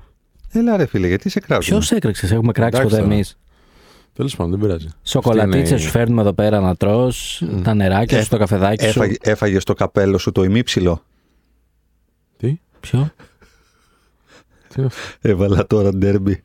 Έλα, 0.52 0.76
ρε 0.76 0.86
φίλε, 0.86 1.06
γιατί 1.06 1.28
σε 1.28 1.40
κράζουν. 1.40 1.70
Ποιος 1.78 1.90
έκραξες, 1.90 2.30
έχουμε 2.32 2.52
κράξει 2.52 2.76
Εντάξει 2.78 2.94
ποτέ 2.96 3.02
τώρα. 3.02 3.14
εμείς. 3.14 3.38
Τέλος 4.14 4.36
πάντων, 4.36 4.50
δεν 4.52 4.60
πειράζει. 4.60 4.88
Σοκολατίτσες 5.02 5.60
Αυτή 5.62 5.70
είναι 5.70 5.80
σου 5.80 5.86
η- 5.88 5.90
φέρνουμε 5.90 6.20
εδώ 6.20 6.32
πέρα 6.32 6.60
να 6.60 6.76
τρως, 6.76 7.42
τα 7.62 7.74
νεράκια 7.74 8.22
σου, 8.22 8.28
το 8.28 8.38
καφεδάκι 8.38 8.82
σου. 8.84 8.88
Έφαγε, 8.88 9.14
έφαγε 9.20 9.58
το 9.58 9.74
καπέλο 9.74 10.18
σου 10.18 10.32
το 10.32 10.42
ημίψιλο. 10.42 11.02
Τι; 12.36 12.60
Ποιο; 12.80 13.10
Τι 14.68 14.74
είναι 14.76 14.86
αυτό; 14.86 15.06
Έβαλα 15.20 15.66
τώρα 15.66 15.90
ντέρμπι 15.94 16.42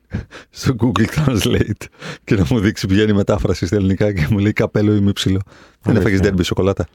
στο 0.50 0.74
Google 0.80 1.04
Translate 1.16 1.86
και 2.24 2.34
να 2.34 2.44
μου 2.50 2.58
δείξει 2.60 2.86
ποια 2.86 3.02
είναι 3.02 3.10
η 3.12 3.14
μετάφραση 3.14 3.66
στα 3.66 3.76
ελληνικά 3.76 4.12
και 4.12 4.26
μου 4.30 4.38
λέει 4.38 4.52
καπέλο 4.52 4.94
ημίψιλο. 4.94 5.40
Δεν 5.44 5.56
Αλήθεια. 5.82 6.00
έφαγες 6.00 6.20
ντέρμπι 6.20 6.42
σοκολάτα. 6.44 6.86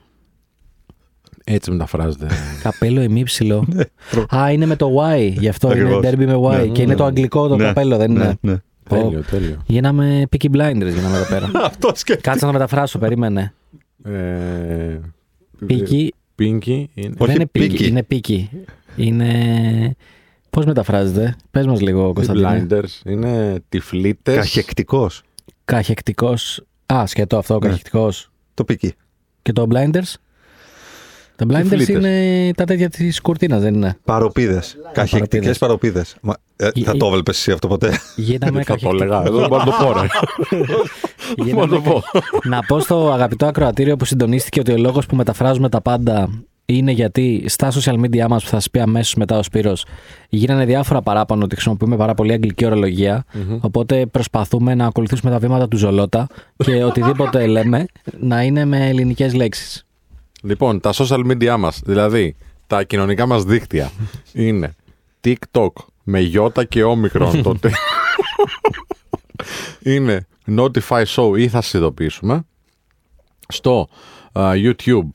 Έτσι 1.43 1.71
μεταφράζεται. 1.71 2.28
Καπέλο 2.63 3.01
ημίψιλο. 3.01 3.67
Α, 4.36 4.51
είναι 4.51 4.65
με 4.65 4.76
το 4.76 4.89
Y. 5.13 5.32
Γι' 5.38 5.47
αυτό 5.47 5.76
είναι 5.76 5.95
Ακριβώς. 5.95 6.05
derby 6.13 6.26
με 6.26 6.36
Y. 6.36 6.65
Ναι. 6.65 6.67
Και 6.71 6.82
είναι 6.82 6.95
το 6.95 7.05
αγγλικό 7.05 7.47
το 7.47 7.55
Ναι, 7.55 7.63
καπέλο, 7.63 7.97
δεν 7.97 8.11
ναι, 8.11 8.34
είναι; 8.41 8.63
Ναι. 8.89 8.99
Πω. 8.99 9.03
τέλειο, 9.03 9.21
τέλειο. 9.29 9.63
Γίναμε 9.65 10.23
Peaky 10.31 10.45
Blinders, 10.45 10.93
γίναμε 10.93 11.17
εδώ 11.17 11.25
πέρα. 11.29 11.51
Αυτό 11.65 11.91
σκέφτεται. 11.95 12.29
Κάτσε 12.29 12.45
να 12.45 12.51
μεταφράσω, 12.51 12.99
περίμενε. 12.99 13.53
Ε, 14.03 14.99
Peaky. 15.69 16.07
Pinky 16.39 16.86
είναι. 16.93 17.15
Όχι, 17.17 17.31
δεν 17.31 17.36
είναι 17.36 17.49
Peaky. 17.53 17.71
Peaky, 17.71 17.81
είναι 17.81 18.07
Peaky. 18.11 18.45
Είναι. 18.95 19.95
Πώς 20.49 20.65
μεταφράζεται, 20.65 21.36
πες 21.51 21.65
μας 21.65 21.81
λίγο, 21.81 22.13
Κωνσταντίνε. 22.13 22.67
Blinders 22.69 23.05
είναι 23.09 23.59
τυφλίτες. 23.69 24.36
Καχεκτικός. 24.36 25.21
Καχεκτικός. 25.65 26.63
Α, 26.93 27.05
σκέτο 27.07 27.38
αυτό, 27.38 27.53
Ναι. 27.53 27.67
καχεκτικός. 27.67 28.31
Το 28.53 28.63
πήκε. 28.63 28.93
Και 29.41 29.51
το 29.51 29.67
Blinders; 29.71 30.13
Τα 31.47 31.59
Blinders 31.61 31.65
φλίτες. 31.67 31.87
είναι 31.87 32.51
τα 32.57 32.63
τέτοια 32.65 32.89
της 32.89 33.21
κουρτίνας, 33.21 33.61
δεν 33.61 33.73
είναι; 33.73 33.97
Παροπίδες. 34.05 34.77
Καχεκτικές 34.91 35.57
παροπίδες. 35.57 36.15
Θα 36.21 36.37
Ε, 36.55 36.97
το 36.97 37.05
έβλεπες 37.05 37.37
εσύ 37.37 37.51
αυτό 37.51 37.67
ποτέ; 37.67 37.91
Γίναμε 38.15 38.63
Θα 38.63 38.73
το 38.75 38.79
καχεκτικοί. 38.79 39.03
έλεγα. 39.03 39.23
Εδώ 39.25 39.39
δεν 39.39 39.47
μπορώ 39.49 39.63
να 39.63 39.71
το 39.71 39.77
πω, 39.85 40.01
ρε. 40.01 40.07
Γίναμε 41.35 41.65
Μπορώ 41.65 41.65
να 41.65 41.67
το 41.67 41.81
πω. 41.81 42.03
Να 42.43 42.59
πω 42.67 42.79
στο 42.79 43.11
αγαπητό 43.11 43.45
ακροατήριο 43.45 43.95
που 43.97 44.05
συντονίστηκε 44.05 44.59
ότι 44.59 44.71
ο 44.71 44.77
λόγος 44.77 45.05
που 45.05 45.15
μεταφράζουμε 45.15 45.69
τα 45.69 45.81
πάντα 45.81 46.29
είναι 46.65 46.91
γιατί 46.91 47.43
στα 47.47 47.71
social 47.71 47.93
media 47.99 48.25
μας, 48.29 48.43
που 48.43 48.49
θα 48.49 48.55
σας 48.55 48.69
πει 48.69 48.79
αμέσως 48.79 49.15
μετά 49.15 49.37
ο 49.37 49.43
Σπύρος, 49.43 49.85
γίνανε 50.29 50.65
διάφορα 50.65 51.01
παράπονα 51.01 51.43
ότι 51.43 51.55
χρησιμοποιούμε 51.55 51.95
πάρα 51.97 52.13
πολύ 52.13 52.31
αγγλική 52.31 52.65
ορολογία. 52.65 53.25
Οπότε 53.59 54.05
προσπαθούμε 54.05 54.75
να 54.75 54.85
ακολουθήσουμε 54.85 55.31
τα 55.31 55.39
βήματα 55.39 55.67
του 55.67 55.77
Ζολότα 55.77 56.27
και 56.55 56.83
οτιδήποτε 56.83 57.45
λέμε 57.47 57.85
να 58.19 58.41
είναι 58.43 58.65
με 58.65 58.87
ελληνικές 58.87 59.33
λέξεις. 59.33 59.85
Λοιπόν, 60.43 60.79
τα 60.79 60.93
social 60.93 61.31
media 61.31 61.55
μας, 61.59 61.81
δηλαδή 61.85 62.35
τα 62.67 62.83
κοινωνικά 62.83 63.25
μας 63.25 63.43
δίκτυα 63.43 63.91
είναι 64.33 64.75
TikTok 65.23 65.71
με 66.03 66.19
γιώτα 66.19 66.63
και 66.63 66.83
όμικρον 66.83 67.41
τότε. 67.41 67.71
είναι 69.93 70.27
Notify 70.57 71.03
Show 71.05 71.37
ή 71.37 71.47
θα 71.47 71.61
σας 71.61 71.73
ειδοποιήσουμε. 71.73 72.45
Στο 73.47 73.87
α, 74.39 74.51
YouTube, 74.53 75.09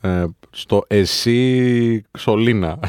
ε, 0.00 0.24
στο 0.50 0.84
Εσύ 0.86 2.04
Ξολίνα. 2.10 2.78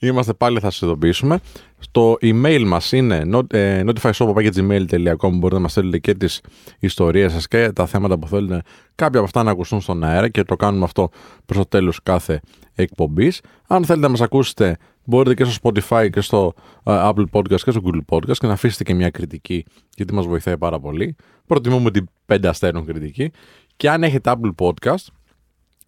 Είμαστε 0.00 0.32
πάλι, 0.32 0.60
θα 0.60 0.70
σας 0.70 0.80
ειδοποιήσουμε. 0.80 1.38
Στο 1.78 2.16
email 2.20 2.62
μας 2.66 2.92
είναι 2.92 3.22
not- 3.32 3.52
ε, 3.54 3.82
notifyshop.gmail.com 3.86 5.30
Μπορείτε 5.30 5.54
να 5.54 5.58
μας 5.60 5.70
στέλνετε 5.70 5.98
και 5.98 6.14
τις 6.14 6.40
ιστορίες 6.78 7.32
σας 7.32 7.48
και 7.48 7.72
τα 7.72 7.86
θέματα 7.86 8.18
που 8.18 8.28
θέλετε 8.28 8.62
κάποια 8.94 9.18
από 9.18 9.24
αυτά 9.28 9.42
να 9.42 9.50
ακουστούν 9.50 9.80
στον 9.80 10.04
αέρα 10.04 10.28
και 10.28 10.42
το 10.42 10.56
κάνουμε 10.56 10.84
αυτό 10.84 11.08
προς 11.46 11.58
το 11.58 11.64
τέλος 11.66 12.02
κάθε 12.02 12.40
εκπομπής. 12.74 13.40
Αν 13.66 13.84
θέλετε 13.84 14.04
να 14.04 14.10
μας 14.10 14.20
ακούσετε 14.20 14.76
μπορείτε 15.04 15.34
και 15.34 15.50
στο 15.50 15.70
Spotify 15.70 16.08
και 16.12 16.20
στο 16.20 16.52
ε, 16.84 16.92
Apple 17.02 17.24
Podcast 17.32 17.60
και 17.60 17.70
στο 17.70 17.80
Google 17.84 18.00
Podcast 18.16 18.36
και 18.36 18.46
να 18.46 18.52
αφήσετε 18.52 18.84
και 18.84 18.94
μια 18.94 19.10
κριτική 19.10 19.64
γιατί 19.96 20.14
μας 20.14 20.26
βοηθάει 20.26 20.58
πάρα 20.58 20.80
πολύ. 20.80 21.16
Προτιμούμε 21.46 21.90
την 21.90 22.08
πέντε 22.26 22.48
αστέρων 22.48 22.84
κριτική 22.86 23.30
Και 23.76 23.90
αν 23.90 24.02
έχετε 24.02 24.32
Apple 24.36 24.54
Podcast, 24.66 25.04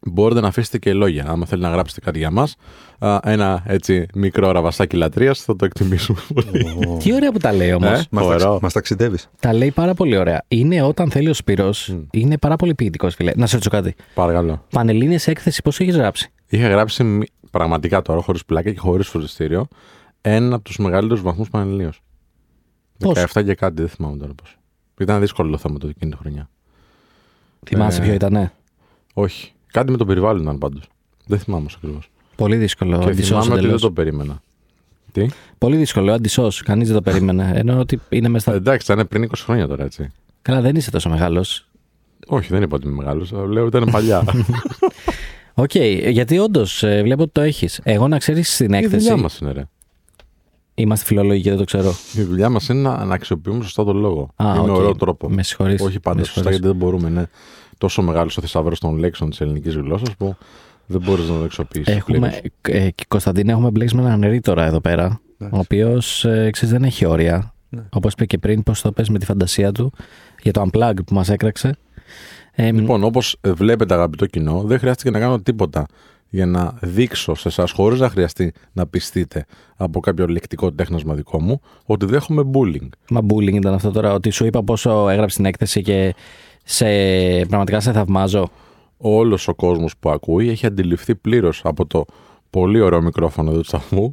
μπορείτε 0.00 0.40
να 0.40 0.48
αφήσετε 0.48 0.78
και 0.78 0.92
λόγια. 0.92 1.24
Άμα 1.28 1.46
θέλετε 1.46 1.68
να 1.68 1.74
γράψετε 1.74 2.00
κάτι 2.00 2.18
για 2.18 2.30
μας, 2.30 2.54
ένα 3.22 3.62
έτσι 3.66 4.06
μικρό 4.14 4.50
ραβασάκι 4.50 4.96
λατρείας, 4.96 5.40
θα 5.42 5.56
το 5.56 5.64
εκτιμήσουμε 5.64 6.20
πολύ. 6.34 6.66
Τι 6.98 7.14
ωραία 7.14 7.32
που 7.32 7.38
τα 7.38 7.52
λέει 7.52 7.72
όμως. 7.72 7.90
Ε, 8.00 8.04
Μας, 8.10 8.24
ωραίο. 8.24 8.38
ταξι- 8.38 8.62
μας 8.62 8.72
ταξιδεύεις. 8.72 9.28
Τα 9.40 9.52
λέει 9.52 9.70
πάρα 9.70 9.94
πολύ 9.94 10.16
ωραία. 10.16 10.44
Είναι 10.48 10.82
όταν 10.82 11.10
θέλει 11.10 11.28
ο 11.28 11.34
Σπυρός, 11.34 11.96
είναι 12.10 12.38
πάρα 12.38 12.56
πολύ 12.56 12.74
ποιητικός, 12.74 13.14
φίλε. 13.14 13.32
Να 13.36 13.46
σε 13.46 13.52
ρωτήσω 13.56 13.70
κάτι. 13.82 13.94
Παρακαλώ. 14.14 14.64
Πανελλήνιες 14.70 15.26
έκθεση, 15.26 15.62
πώς 15.62 15.80
έχεις 15.80 15.96
γράψει; 15.96 16.30
Είχα 16.48 16.68
γράψει 16.68 17.04
μη- 17.04 17.26
πραγματικά 17.50 18.02
τώρα, 18.02 18.20
χωρίς 18.22 18.44
πλάκα 18.44 18.70
και 18.72 18.78
χωρίς 18.78 19.08
φροντιστήριο, 19.08 19.66
ένα 20.20 20.54
από 20.54 20.64
τους 20.64 20.78
μεγαλύτερους 20.78 21.22
βαθμούς 21.22 21.48
πανελληνίω. 21.50 21.92
Πώς; 22.98 23.18
17 23.32 23.42
και 23.44 23.54
κάτι, 23.54 23.74
δεν 23.74 23.88
θυμάμαι 23.88 24.16
τώρα 24.16 24.32
πώς. 24.34 24.56
Ήταν 25.00 25.20
δύσκολο 25.20 25.50
το 25.50 25.58
θέμα 25.58 25.78
το 25.78 25.88
εκείνη 25.88 26.10
τη 26.10 26.16
χρονιά. 26.16 26.48
Θυμάσαι 27.66 28.00
Ε, 28.00 28.04
ποιο 28.04 28.12
ήταν. 28.14 28.50
Όχι. 29.14 29.52
Κάτι 29.72 29.90
με 29.90 29.96
το 29.96 30.04
περιβάλλον 30.04 30.42
ήταν 30.42 30.58
πάντως. 30.58 30.82
Δεν 31.26 31.38
θυμάμαι 31.38 31.66
ακριβώς. 31.76 32.10
Πολύ 32.36 32.56
δύσκολο. 32.56 32.98
Και 32.98 33.04
αντισώς 33.08 33.26
θυμάμαι 33.28 33.44
ότι 33.44 33.54
δεν 33.54 33.58
εντελώς. 33.58 33.80
το 33.80 33.90
περίμενα. 33.90 34.40
Τι; 35.12 35.26
Πολύ 35.58 35.76
δύσκολο. 35.76 36.12
Αντισώ. 36.12 36.48
Κανείς 36.64 36.86
δεν 36.86 36.96
το 36.96 37.02
περίμενε. 37.02 37.52
Ενώ 37.54 37.78
ότι 37.78 38.00
είναι 38.08 38.28
μέσα 38.28 38.50
Ε, 38.50 38.54
στα. 38.54 38.62
εντάξει, 38.62 38.92
ήταν 38.92 39.08
πριν 39.08 39.24
20 39.24 39.30
χρόνια 39.44 39.66
τώρα, 39.66 39.84
έτσι. 39.84 40.12
Καλά, 40.42 40.60
δεν 40.60 40.76
είσαι 40.76 40.90
τόσο 40.90 41.08
μεγάλος. 41.08 41.66
Όχι, 42.26 42.48
δεν 42.52 42.62
είπα 42.62 42.76
ότι 42.76 42.86
είμαι 42.86 42.96
μεγάλος. 42.96 43.30
Λέω 43.30 43.64
ότι 43.66 43.76
ήταν 43.76 43.90
παλιά. 43.92 44.24
Οκ, 45.54 45.74
γιατί 46.08 46.38
όντως 46.38 46.78
βλέπω 47.02 47.22
ότι 47.22 47.32
το 47.32 47.40
έχεις. 47.40 47.80
Εγώ 47.82 48.08
να 48.08 48.18
ξέρεις 48.18 48.54
στην 48.54 48.64
Η 48.66 48.68
δουλειά 48.68 48.78
έκθεση. 48.96 49.14
μας 49.14 49.38
είναι, 49.38 49.52
ρε. 49.52 49.68
Είμαστε 50.74 51.04
φιλόλογοι 51.06 51.42
και 51.42 51.48
δεν 51.48 51.58
το 51.58 51.64
ξέρω. 51.64 51.94
Η 52.14 52.22
δουλειά 52.22 52.48
μας 52.50 52.68
είναι 52.68 52.80
να, 52.80 53.04
να 53.04 53.14
αξιοποιούμε 53.14 53.62
σωστά 53.62 53.84
τον 53.84 53.96
λόγο. 53.96 54.30
Α, 54.36 54.52
με 54.54 54.70
οκ. 54.70 54.76
ωραίο 54.76 54.94
τρόπο. 54.94 55.28
Με 55.30 55.42
συγχωρείς. 55.42 55.80
Όχι 55.80 56.00
πάντα 56.00 56.18
Με 56.18 56.24
σωστά, 56.24 56.40
συγχωρείς. 56.40 56.58
γιατί 56.58 56.78
δεν 56.78 56.88
μπορούμε. 56.88 57.08
Είναι 57.08 57.28
τόσο 57.78 58.02
μεγάλος 58.02 58.36
ο 58.36 58.40
θησαυρός 58.40 58.80
των 58.80 58.96
λέξεων 58.96 59.30
της 59.30 59.40
ελληνικής 59.40 59.74
γλώσσας 59.74 60.16
που 60.16 60.36
δεν 60.86 61.00
μπορείς 61.04 61.28
να 61.28 61.38
το 61.38 61.44
αξιοποιήσεις. 61.44 61.94
Έχουμε, 61.96 62.40
ε, 62.60 62.90
και 62.90 63.04
Κωνσταντίνε, 63.08 63.52
έχουμε 63.52 63.70
μπλέξει 63.70 63.96
με 63.96 64.02
έναν 64.02 64.20
ρήτορα 64.20 64.64
εδώ 64.64 64.80
πέρα, 64.80 65.20
ο 65.38 65.58
οποίος 65.58 66.26
δεν 66.62 66.84
έχει 66.84 67.06
όρια. 67.06 67.52
Ναι. 67.68 67.82
Όπως 67.92 68.12
είπε 68.12 68.24
και 68.26 68.38
πριν, 68.38 68.62
πώς 68.62 68.80
το 68.80 68.92
πες 68.92 69.08
με 69.08 69.18
τη 69.18 69.24
φαντασία 69.24 69.72
του 69.72 69.92
για 70.42 70.52
το 70.52 70.66
unplug 70.66 70.94
που 71.06 71.14
μας 71.14 71.28
έκραξε. 71.28 71.76
Ε, 72.52 72.72
Λοιπόν, 72.72 73.04
όπως 73.04 73.36
βλέπετε, 73.44 73.94
αγαπητό 73.94 74.26
κοινό, 74.26 74.62
δεν 74.62 74.78
χρειάστηκε 74.78 75.10
να 75.10 75.18
κάνω 75.18 75.40
τίποτα 75.40 75.86
για 76.30 76.46
να 76.46 76.74
δείξω 76.80 77.34
σε 77.34 77.48
εσάς, 77.48 77.70
χωρίς 77.70 78.00
να 78.00 78.08
χρειαστεί 78.08 78.52
να 78.72 78.86
πιστείτε 78.86 79.44
από 79.76 80.00
κάποιο 80.00 80.26
λεκτικό 80.26 80.72
τέχνασμα 80.72 81.14
δικό 81.14 81.40
μου, 81.40 81.60
ότι 81.84 82.06
δέχομαι 82.06 82.42
bullying. 82.52 82.88
Μα 83.10 83.20
bullying 83.20 83.54
ήταν 83.54 83.74
αυτό 83.74 83.90
τώρα, 83.90 84.12
ότι 84.12 84.30
σου 84.30 84.46
είπα 84.46 84.64
πόσο 84.64 85.08
έγραψε 85.08 85.36
την 85.36 85.44
έκθεση 85.44 85.82
και 85.82 86.14
σε, 86.70 86.86
πραγματικά 87.46 87.80
σε 87.80 87.92
θαυμάζω. 87.92 88.48
Όλος 88.96 89.48
ο 89.48 89.54
κόσμος 89.54 89.96
που 90.00 90.10
ακούει 90.10 90.48
έχει 90.48 90.66
αντιληφθεί 90.66 91.14
πλήρως 91.14 91.60
από 91.64 91.86
το 91.86 92.04
πολύ 92.50 92.80
ωραίο 92.80 93.02
μικρόφωνο 93.02 93.50
εδώ 93.50 93.58
του 93.60 93.64
σταθμού 93.66 94.10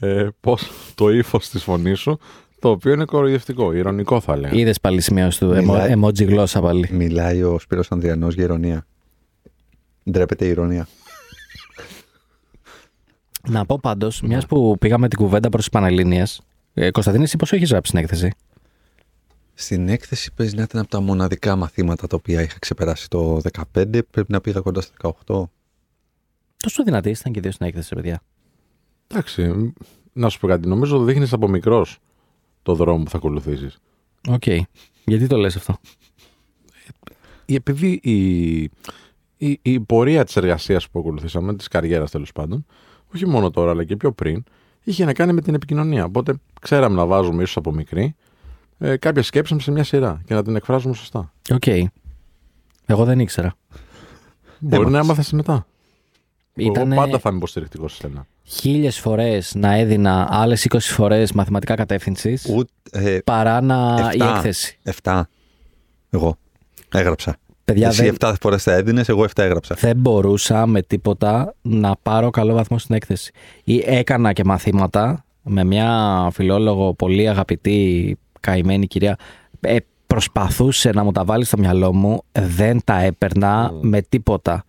ε, 0.00 0.28
πώς 0.40 0.70
το 0.94 1.10
ύφος 1.10 1.48
της 1.48 1.62
φωνής 1.62 1.98
σου, 2.00 2.18
το 2.58 2.68
οποίο 2.70 2.92
είναι 2.92 3.04
κοροϊδευτικό, 3.04 3.72
ηρωνικό 3.72 4.20
θα 4.20 4.32
έλεγα. 4.32 4.54
Είδες 4.58 4.80
πάλι 4.80 5.00
σημείωση 5.00 5.38
του, 5.38 5.46
Μιλάει. 5.46 5.90
εμο, 5.90 6.08
emoji 6.08 6.26
γλώσσα 6.26 6.60
πάλι. 6.60 6.88
Μιλάει 6.92 7.42
ο 7.42 7.58
Σπύρος 7.58 7.90
Ανδριανός 7.90 8.34
για 8.34 8.44
ηρωνία. 8.44 8.86
Ντρέπεται 10.10 10.44
η 10.44 10.48
ηρωνία. 10.48 10.88
Να 13.48 13.66
πω 13.66 13.78
πάντως, 13.82 14.22
Ναι. 14.22 14.28
μιας 14.28 14.46
που 14.46 14.76
πήγαμε 14.80 15.08
την 15.08 15.18
κουβέντα 15.18 15.48
προς 15.48 15.62
τις 15.62 15.72
Πανελλήνιες, 15.72 16.40
ε, 16.74 16.90
Κωνσταντίνε, 16.90 17.24
εσύ 17.24 17.36
πόσο 17.36 17.56
έχεις 17.56 17.70
γράψει 17.70 17.90
την 17.92 18.00
έκθεση; 18.00 18.30
Στην 19.54 19.88
έκθεση 19.88 20.32
παίζει 20.32 20.56
να 20.56 20.62
ήταν 20.62 20.80
από 20.80 20.90
τα 20.90 21.00
μοναδικά 21.00 21.56
μαθήματα 21.56 22.06
τα 22.06 22.16
οποία 22.16 22.42
είχα 22.42 22.58
ξεπεράσει 22.58 23.08
το 23.08 23.40
15, 23.52 23.62
πρέπει 24.10 24.32
να 24.32 24.40
πήγα 24.40 24.60
κοντά 24.60 24.80
στα 24.80 25.14
18. 25.26 25.42
Τόσο 26.56 26.82
δυνατή 26.82 27.10
ήταν 27.10 27.32
και 27.32 27.38
οι 27.38 27.42
δύο 27.42 27.52
στην 27.52 27.66
έκθεση, 27.66 27.94
παιδιά. 27.94 28.22
Εντάξει, 29.06 29.72
να 30.12 30.28
σου 30.28 30.40
πω 30.40 30.46
κάτι. 30.46 30.68
Νομίζω 30.68 31.04
δείχνεις 31.04 31.32
από 31.32 31.48
μικρός 31.48 31.98
το 32.62 32.74
δρόμο 32.74 33.02
που 33.02 33.10
θα 33.10 33.16
ακολουθήσεις. 33.16 33.78
Οκ. 34.28 34.46
Γιατί 35.04 35.26
το 35.26 35.36
λες 35.36 35.56
αυτό; 35.56 35.78
Επειδή 37.46 38.00
η, 38.02 38.62
η, 39.36 39.58
η 39.62 39.80
πορεία 39.80 40.24
της 40.24 40.36
εργασίας 40.36 40.90
που 40.90 40.98
ακολουθήσαμε, 40.98 41.54
της 41.54 41.68
καριέρας 41.68 42.10
τέλος 42.10 42.32
πάντων, 42.32 42.66
όχι 43.14 43.26
μόνο 43.26 43.50
τώρα 43.50 43.70
αλλά 43.70 43.84
και 43.84 43.96
πιο 43.96 44.12
πριν, 44.12 44.44
είχε 44.82 45.04
να 45.04 45.12
κάνει 45.12 45.32
με 45.32 45.40
την 45.40 45.54
επικοινωνία. 45.54 46.04
Οπότε 46.04 46.34
ξέραμε 46.60 46.94
να 46.94 47.06
βάζουμε 47.06 47.42
ίσως 47.42 47.56
από 47.56 47.72
μικροί 47.72 48.14
ε, 48.78 48.96
κάποια 48.96 49.22
σκέψη 49.22 49.54
μας 49.54 49.62
σε 49.62 49.70
μια 49.70 49.84
σειρά 49.84 50.22
και 50.26 50.34
να 50.34 50.42
την 50.42 50.56
εκφράζουμε 50.56 50.94
σωστά. 50.94 51.32
Οκ. 51.52 51.66
Εγώ 52.86 53.04
δεν 53.04 53.18
ήξερα. 53.20 53.54
Μπορεί 54.58 54.90
να 54.90 54.98
έμαθα 54.98 55.24
μετά. 55.36 55.66
Ήταν 56.54 56.92
Εγώ 56.92 57.00
πάντα 57.02 57.18
θα 57.18 57.28
είμαι 57.28 57.38
υποστηρικτικός 57.38 57.92
σε 57.94 57.98
σένα. 58.00 58.26
χίλιες 58.42 58.98
φορές 59.00 59.54
να 59.54 59.72
έδινα 59.74 60.26
άλλες 60.30 60.66
20 60.70 60.78
φορές 60.80 61.32
μαθηματικά 61.32 61.74
κατεύθυνσης 61.74 62.38
Ούτε, 62.50 62.70
ε, 62.90 63.18
παρά 63.24 63.60
να 63.60 63.96
η 64.12 64.16
Εφτά. 64.16 64.34
έκθεση. 64.36 64.78
7. 65.02 65.22
Εγώ. 66.10 66.36
Έγραψα. 66.92 67.36
Παιδιά, 67.64 67.88
Εσύ 67.88 68.02
δεν, 68.02 68.14
7 68.20 68.34
φορές 68.40 68.62
τα 68.62 68.72
έδινες, 68.72 69.08
εγώ 69.08 69.24
7 69.24 69.42
έγραψα. 69.42 69.74
δεν 69.78 69.96
μπορούσα 69.96 70.66
με 70.66 70.82
τίποτα 70.82 71.54
να 71.62 71.96
πάρω 72.02 72.30
καλό 72.30 72.54
βαθμό 72.54 72.78
στην 72.78 72.94
έκθεση. 72.94 73.32
Ή 73.64 73.82
έκανα 73.86 74.32
και 74.32 74.44
μαθήματα 74.44 75.24
με 75.42 75.64
μια 75.64 76.28
φιλόλογο 76.32 76.94
πολύ 76.94 77.28
αγαπητή, 77.28 78.16
καημένη 78.44 78.86
κυρία. 78.86 79.16
Ε, 79.60 79.76
προσπαθούσε 80.06 80.90
να 80.90 81.04
μου 81.04 81.12
τα 81.12 81.24
βάλει 81.24 81.44
στο 81.44 81.58
μυαλό 81.58 81.92
μου, 81.94 82.22
δεν 82.32 82.80
τα 82.84 83.00
έπαιρνα 83.00 83.72
με 83.80 84.02
τίποτα. 84.02 84.64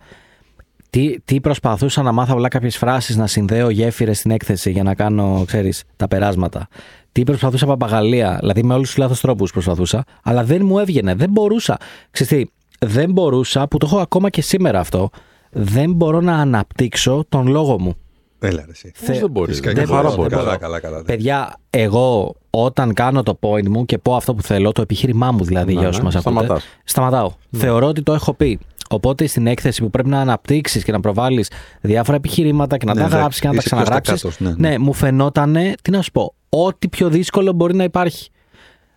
Τι, 0.90 1.20
τι 1.26 1.40
προσπαθούσα 1.40 2.02
να 2.02 2.12
μάθω 2.12 2.34
απλά 2.34 2.48
κάποιες 2.48 2.78
φράσεις, 2.78 3.16
να 3.16 3.28
συνδέω 3.28 3.70
γέφυρες 3.70 4.18
στην 4.18 4.32
έκθεση 4.32 4.72
για 4.72 4.84
να 4.84 4.96
κάνω, 4.96 5.44
ξέρεις, 5.48 5.84
τα 5.96 6.08
περάσματα. 6.08 6.68
Τι 7.12 7.24
προσπαθούσα 7.24 7.66
παπαγαλία, 7.66 8.38
δηλαδή 8.40 8.64
με 8.64 8.74
όλους 8.74 8.88
τους 8.88 8.98
λάθος 8.98 9.22
τρόπους 9.22 9.52
προσπαθούσα, 9.52 10.04
αλλά 10.24 10.44
δεν 10.44 10.66
μου 10.66 10.80
έβγαινε, 10.80 11.16
δεν 11.16 11.30
μπορούσα. 11.30 11.78
Ξέρεις 12.12 12.34
τι, 12.34 12.52
δεν 12.88 13.12
μπορούσα, 13.12 13.68
που 13.68 13.78
το 13.78 13.86
έχω 13.86 14.00
ακόμα 14.00 14.30
και 14.30 14.42
σήμερα 14.42 14.80
αυτό, 14.80 15.10
δεν 15.52 15.92
μπορώ 15.92 16.22
να 16.22 16.36
αναπτύξω 16.36 17.26
τον 17.30 17.48
λόγο 17.48 17.80
μου. 17.80 17.96
Έλα, 18.40 18.64
ρε, 18.66 18.72
εσύ. 18.72 18.92
Πώς 19.06 19.20
δεν 19.20 19.30
μπορείς, 19.32 19.50
Φυσικά 19.58 19.74
δεν 19.74 19.86
και 19.86 19.92
πάρα 19.92 20.02
μπορώ. 20.10 20.16
πολύ. 20.16 20.30
Καλά, 20.30 20.58
καλά, 20.58 20.80
καλά. 20.80 21.04
Παιδιά, 21.04 21.56
εγώ 21.70 22.36
όταν 22.64 22.94
κάνω 22.94 23.24
το 23.24 23.38
point 23.42 23.68
μου 23.68 23.86
και 23.86 23.98
πω 23.98 24.16
αυτό 24.16 24.34
που 24.34 24.42
θέλω, 24.42 24.72
το 24.72 24.82
επιχείρημά 24.82 25.32
μου 25.32 25.44
δηλαδή 25.44 25.74
Ναι, 25.74 25.80
για 25.80 25.88
όσους 25.88 25.98
ναι, 26.00 26.06
μας 26.06 26.16
ακούτε. 26.16 26.36
σταματάς. 26.36 26.64
Σταματάω. 26.84 27.32
Θεωρώ 27.52 27.88
ότι 27.88 28.02
το 28.04 28.14
έχω 28.14 28.34
πει. 28.34 28.60
Οπότε 28.90 29.28
στην 29.28 29.48
έκθεση 29.48 29.82
που 29.82 29.90
πρέπει 29.90 30.10
να 30.10 30.20
αναπτύξεις 30.20 30.84
και 30.84 30.92
να 30.92 31.00
προβάλλεις 31.00 31.52
διάφορα 31.82 32.18
επιχειρήματα 32.18 32.78
και 32.78 32.86
να 32.86 32.94
Ναι, 32.94 33.02
τα 33.02 33.08
ναι, 33.08 33.16
γράψεις 33.16 33.42
και 33.42 33.48
να 33.48 33.54
τα 33.54 33.60
είσαι 33.60 33.70
πιο 33.70 33.78
ξαναγράψεις. 33.78 34.20
στακάτος, 34.20 34.58
ναι, 34.60 34.70
ναι. 34.70 34.78
μου 34.78 34.94
φαινότανε, 34.94 35.74
τι 35.82 35.92
να 35.92 36.02
σου 36.02 36.12
πω, 36.12 36.34
ό,τι 36.50 36.88
πιο 36.88 37.10
δύσκολο 37.10 37.52
μπορεί 37.54 37.76
να 37.76 37.84
υπάρχει. 37.84 38.30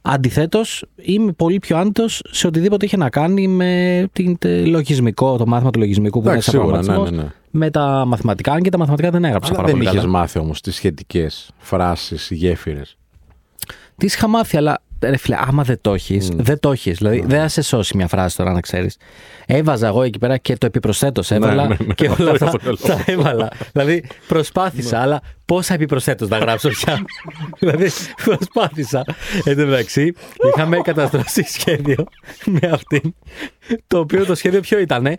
Αντιθέτως, 0.02 0.84
είμαι 0.96 1.32
πολύ 1.32 1.58
πιο 1.58 1.76
άνετος 1.78 2.22
σε 2.30 2.46
οτιδήποτε 2.46 2.84
είχε 2.84 2.96
να 2.96 3.10
κάνει 3.10 3.48
με 3.48 4.04
την, 4.12 4.38
τε- 4.38 4.66
λογισμικό, 4.66 5.36
το 5.36 5.46
μάθημα 5.46 5.70
του 5.70 5.78
λογισμικού 5.78 6.22
που 6.22 6.28
Εντάξει, 6.28 6.50
είναι 6.50 6.58
σαν 6.58 6.66
σίγουρα, 6.68 6.80
ναι, 6.80 6.84
προγραμματισμός, 6.86 7.20
ναι, 7.20 7.26
ναι. 7.26 7.64
Με 7.64 7.70
τα 7.70 8.04
μαθηματικά, 8.06 8.52
αν 8.52 8.62
και 8.62 8.70
τα 8.70 8.78
μαθηματικά 8.78 9.10
δεν 9.10 9.24
έγραψα 9.24 9.48
Αλλά 9.48 9.56
πάρα 9.56 9.68
δεν 9.72 9.76
πολύ 9.78 9.88
είχες 9.90 10.00
καλά. 10.04 10.18
μάθει 10.18 10.38
όμως 10.38 10.60
τις 10.60 10.74
σχετικές 10.74 11.50
φράσεις, 11.58 12.28
γέφυρες. 12.30 12.96
Τι 13.98 14.06
είχα 14.06 14.28
μάθει, 14.28 14.56
αλλά 14.56 14.82
ρε 15.00 15.16
φίλε, 15.16 15.36
άμα 15.46 15.62
δεν 15.62 15.78
το 15.80 15.94
έχεις, 15.94 16.28
δεν 16.36 16.60
το 16.60 16.72
έχεις. 16.72 16.98
Δηλαδή, 16.98 17.24
δεν 17.26 17.40
θα 17.40 17.48
σε 17.48 17.62
σώσει 17.62 17.96
μια 17.96 18.06
φράση 18.06 18.36
τώρα 18.36 18.52
να 18.52 18.60
ξέρεις. 18.60 18.96
Έβαζα 19.46 19.86
εγώ 19.86 20.02
εκεί 20.02 20.18
πέρα 20.18 20.36
και 20.36 20.56
το 20.56 20.66
επιπροσθέτως. 20.66 21.30
Έβαλα 21.30 21.66
ναι, 21.66 21.76
ναι. 21.86 21.94
και 21.94 22.10
όλα 22.18 22.30
Αυτό 22.30 22.44
αυτά 22.44 22.58
είναι 22.64 22.76
το 22.76 22.86
τα 22.86 23.04
έβαλα. 23.06 23.50
δηλαδή, 23.72 24.04
προσπάθησα, 24.28 25.00
αλλά 25.00 25.20
πόσα 25.44 25.74
επιπροσθέτως 25.74 26.28
να 26.28 26.38
γράψω 26.38 26.68
πια. 26.68 27.04
δηλαδή, 27.58 27.90
προσπάθησα. 28.24 29.04
Εν 29.44 29.56
τω 29.56 29.66
μεταξύ, 29.66 30.12
είχαμε 30.54 30.80
καταστρώσει 30.80 31.42
σχέδιο 31.42 32.06
με 32.44 32.68
αυτήν. 32.72 33.14
Το 33.86 33.98
οποίο 33.98 34.24
το 34.24 34.34
σχέδιο 34.34 34.60
ποιο 34.60 34.78
ήταν. 34.78 35.18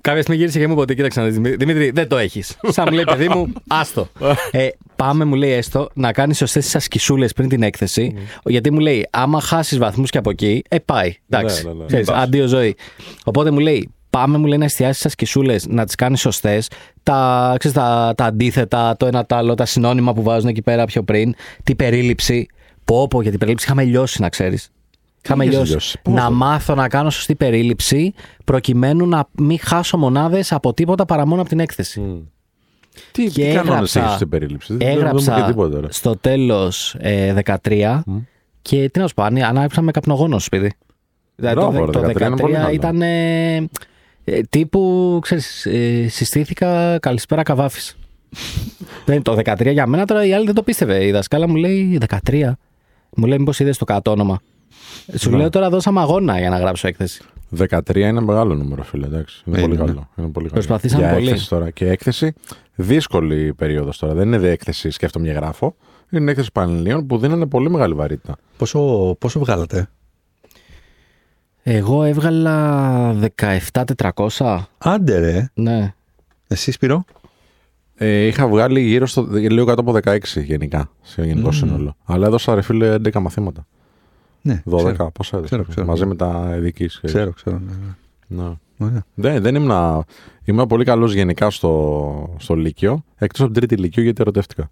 Κάποια 0.00 0.20
στιγμή 0.22 0.40
γύρισε 0.40 0.58
και 0.58 0.66
μου 0.66 0.72
είπε 0.72 0.80
ότι 0.80 0.94
κοίταξε 0.94 1.20
να 1.20 1.26
δεις, 1.26 1.34
Δημήτρη, 1.34 1.56
Δημήτρη, 1.56 1.90
δεν 1.90 2.08
το 2.08 2.16
έχεις. 2.16 2.56
Σαν 2.74 2.84
μου 2.88 2.94
λέει, 2.94 3.04
παιδί 3.04 3.28
μου, 3.28 3.52
άστο. 3.68 4.08
ε, 4.50 4.68
πάμε, 4.96 5.24
μου 5.24 5.34
λέει 5.34 5.50
έστω, 5.52 5.88
να 5.94 6.12
κάνεις 6.12 6.36
σωστές 6.36 6.64
τις 6.64 6.74
ασκησούλες 6.74 7.32
πριν 7.32 7.48
την 7.48 7.62
έκθεση. 7.62 8.14
Γιατί 8.44 8.70
μου 8.72 8.78
λέει, 8.78 9.08
άμα 9.10 9.40
χάσεις 9.40 9.78
βαθμούς 9.78 10.10
και 10.10 10.18
από 10.18 10.30
εκεί, 10.30 10.62
ε, 10.68 10.78
πάει. 10.78 11.14
Εντάξει. 11.28 11.64
Ναι, 11.64 11.72
ναι, 11.72 11.78
ναι. 11.78 11.86
Ξέρεις, 11.86 12.08
αντίο 12.08 12.46
ζωή. 12.46 12.76
Οπότε 13.24 13.50
μου 13.50 13.58
λέει, 13.58 13.90
πάμε 14.10 14.38
μου 14.38 14.46
λέει 14.46 14.58
να 14.58 14.64
εστιάσεις 14.64 14.96
τις 14.96 15.06
ασκησούλες, 15.06 15.66
να 15.66 15.84
τις 15.84 15.94
κάνεις 15.94 16.20
σωστές. 16.20 16.70
Τα, 17.02 17.54
ξέρεις, 17.58 17.76
τα, 17.76 18.12
τα 18.16 18.24
αντίθετα, 18.24 18.96
το 18.96 19.06
ένα 19.06 19.26
το 19.26 19.36
άλλο, 19.36 19.54
τα 19.54 19.64
συνώνυμα 19.64 20.14
που 20.14 20.22
βάζουν 20.22 20.48
εκεί 20.48 20.62
πέρα 20.62 20.84
πιο 20.84 21.02
πριν, 21.02 21.34
την 21.62 21.76
περίληψη. 21.76 22.46
Πω, 22.84 23.08
πω, 23.08 23.20
για 23.22 23.30
την 23.30 23.38
περίληψη 23.38 23.66
είχαμε 23.66 23.84
λιώσει, 23.84 24.20
να 24.20 24.28
ξέρεις. 24.28 24.70
Είχαμε 25.26 25.44
είχες 25.44 25.56
λιώσει. 25.56 25.70
λιώσει, 25.70 25.98
πώς, 26.02 26.14
Να 26.14 26.24
ε; 26.26 26.30
μάθω 26.30 26.74
να 26.74 26.88
κάνω 26.88 27.10
σωστή 27.10 27.34
περίληψη, 27.34 28.14
προκειμένου 28.44 29.06
να 29.06 29.28
μην 29.38 29.58
χάσω 29.62 29.96
μονάδες 29.96 30.52
από 30.52 30.74
τίποτα 30.74 31.04
παρά 31.04 31.26
μόνο 31.26 31.40
από 31.40 31.50
την 31.50 31.60
έκθεση. 31.60 32.28
Τι, 33.12 33.24
Και 33.24 33.30
τι 33.30 33.40
κανόνε 33.54 33.60
έγραψα- 33.70 34.04
έχει 34.04 34.14
στην 34.14 34.28
περίληψη; 34.28 34.66
Δεν- 34.76 34.78
δεν 34.78 34.88
μου 34.90 34.94
Έγραψα 35.04 35.38
είπε 35.38 35.46
τίποτα 35.46 35.70
τώρα. 35.74 35.86
στο 35.90 36.16
τέλος 36.16 36.94
ε, 36.98 37.32
13 37.32 38.02
και 38.62 38.88
τι 38.92 38.98
να 39.00 39.06
σου 39.08 39.14
πω, 39.14 39.22
αν- 39.22 39.42
ανάψα 39.42 39.82
με 39.82 39.90
καπνογόνο 39.90 40.38
στο 40.38 40.56
σπίτι. 40.56 40.74
Δηλαδή, 41.36 41.54
Μπράβο, 41.56 41.78
το, 41.78 41.84
ρε, 41.84 41.90
το 41.90 42.00
13 42.08 42.26
είναι 42.26 42.36
πολύ 42.40 42.54
13 42.54 42.60
καλό. 42.60 42.74
ήταν 42.74 43.02
ε, 43.02 43.54
ε, 44.24 44.40
τύπου, 44.50 45.18
ξέρεις, 45.22 45.66
ε, 45.66 46.08
συστήθηκα 46.08 46.98
καλησπέρα 46.98 47.42
καβάφης. 47.42 47.96
δεν, 49.06 49.22
το 49.22 49.36
13 49.44 49.72
για 49.72 49.86
μένα 49.86 50.04
τώρα 50.04 50.26
η 50.26 50.32
άλλη 50.34 50.46
δεν 50.46 50.54
το 50.54 50.62
πίστευε. 50.62 51.04
Η 51.06 51.10
δασκάλα 51.10 51.48
μου 51.48 51.54
λέει 51.56 51.98
13. 52.28 52.52
Μου 53.16 53.26
λέει 53.26 53.38
μήπως 53.38 53.60
είδες 53.60 53.78
το 53.78 53.84
κατόνομα. 53.84 54.40
Σου 55.18 55.30
Ναι. 55.30 55.36
λέω 55.36 55.48
τώρα 55.50 55.70
δώσαμε 55.70 56.00
αγώνα 56.00 56.38
για 56.38 56.50
να 56.50 56.58
γράψω 56.58 56.88
έκθεση. 56.88 57.22
13 57.58 57.94
είναι 57.96 58.20
μεγάλο 58.20 58.54
νούμερο, 58.54 58.82
φίλε. 58.82 59.06
Εντάξει. 59.06 59.42
Είναι 59.46 59.58
Είναι, 59.58 59.66
πολύ 59.66 59.78
ναι. 59.80 59.86
καλό. 59.86 60.08
Είναι 60.16 60.28
πολύ 60.28 60.48
καλό. 60.48 60.50
Προσπαθήσαμε 60.50 61.02
Για 61.04 61.12
πολύ. 61.12 61.26
Έκθεση 61.28 61.48
τώρα. 61.48 61.70
Και 61.70 61.88
έκθεση, 61.88 62.32
δύσκολη 62.74 63.54
περίοδος 63.54 63.98
τώρα. 63.98 64.14
Δεν 64.14 64.26
είναι 64.26 64.38
δε 64.38 64.50
έκθεση 64.50 64.90
σκέφτομαι 64.90 65.26
και 65.26 65.32
γράφω. 65.32 65.76
Είναι 66.10 66.30
έκθεση 66.30 66.52
πανελληνίων 66.52 67.06
που 67.06 67.18
δίνανε 67.18 67.46
πολύ 67.46 67.70
μεγάλη 67.70 67.94
βαρύτητα. 67.94 68.36
Πόσο, 68.56 68.80
πόσο 69.18 69.38
βγάλατε; 69.40 69.88
Εγώ 71.62 72.02
έβγαλα 72.04 73.14
17-400. 73.36 74.58
Άντε 74.78 75.18
ρε. 75.18 75.50
Ναι. 75.54 75.94
Εσύ 76.46 76.70
Σπυρό. 76.72 77.04
Ε, 77.98 78.26
είχα 78.26 78.48
βγάλει 78.48 78.80
γύρω 78.80 79.06
στο 79.06 79.22
λίγο 79.32 79.64
κάτω 79.64 79.80
από 79.80 79.92
16 80.04 80.18
γενικά, 80.44 80.90
σε 81.02 81.22
γενικό 81.22 81.46
Μμμ. 81.48 81.54
σύνολο. 81.56 81.96
Αλλά 82.04 82.26
έδωσα 82.26 82.54
ρε 82.54 82.62
φίλε 82.62 82.94
11 82.94 83.20
μαθήματα. 83.20 83.66
Ναι, 84.46 84.62
12, 84.70 84.76
Ξέρω, 84.76 85.10
πόσα 85.10 85.36
έδωσα. 85.36 85.40
Ξέρω, 85.56 85.64
ξέρω. 85.68 85.86
Μαζί 85.86 86.06
με 86.06 86.14
τα 86.14 86.54
ειδικής. 86.56 87.00
ξέρω. 87.02 87.32
ξέρω 87.32 87.58
ναι, 87.58 87.72
ναι. 88.28 88.42
Ναι. 88.42 88.52
Ωραία. 88.78 89.04
Δεν, 89.14 89.42
δεν 89.42 89.54
ήμουν. 89.54 90.04
Ήμουν 90.44 90.66
πολύ 90.66 90.84
καλός 90.84 91.14
γενικά 91.14 91.50
στο, 91.50 92.34
στο 92.38 92.54
Λύκειο, 92.54 93.04
εκτός 93.16 93.40
από 93.40 93.52
την 93.52 93.60
τρίτη 93.60 93.82
Λυκείου 93.82 94.02
γιατί 94.02 94.20
ερωτεύτηκα. 94.20 94.70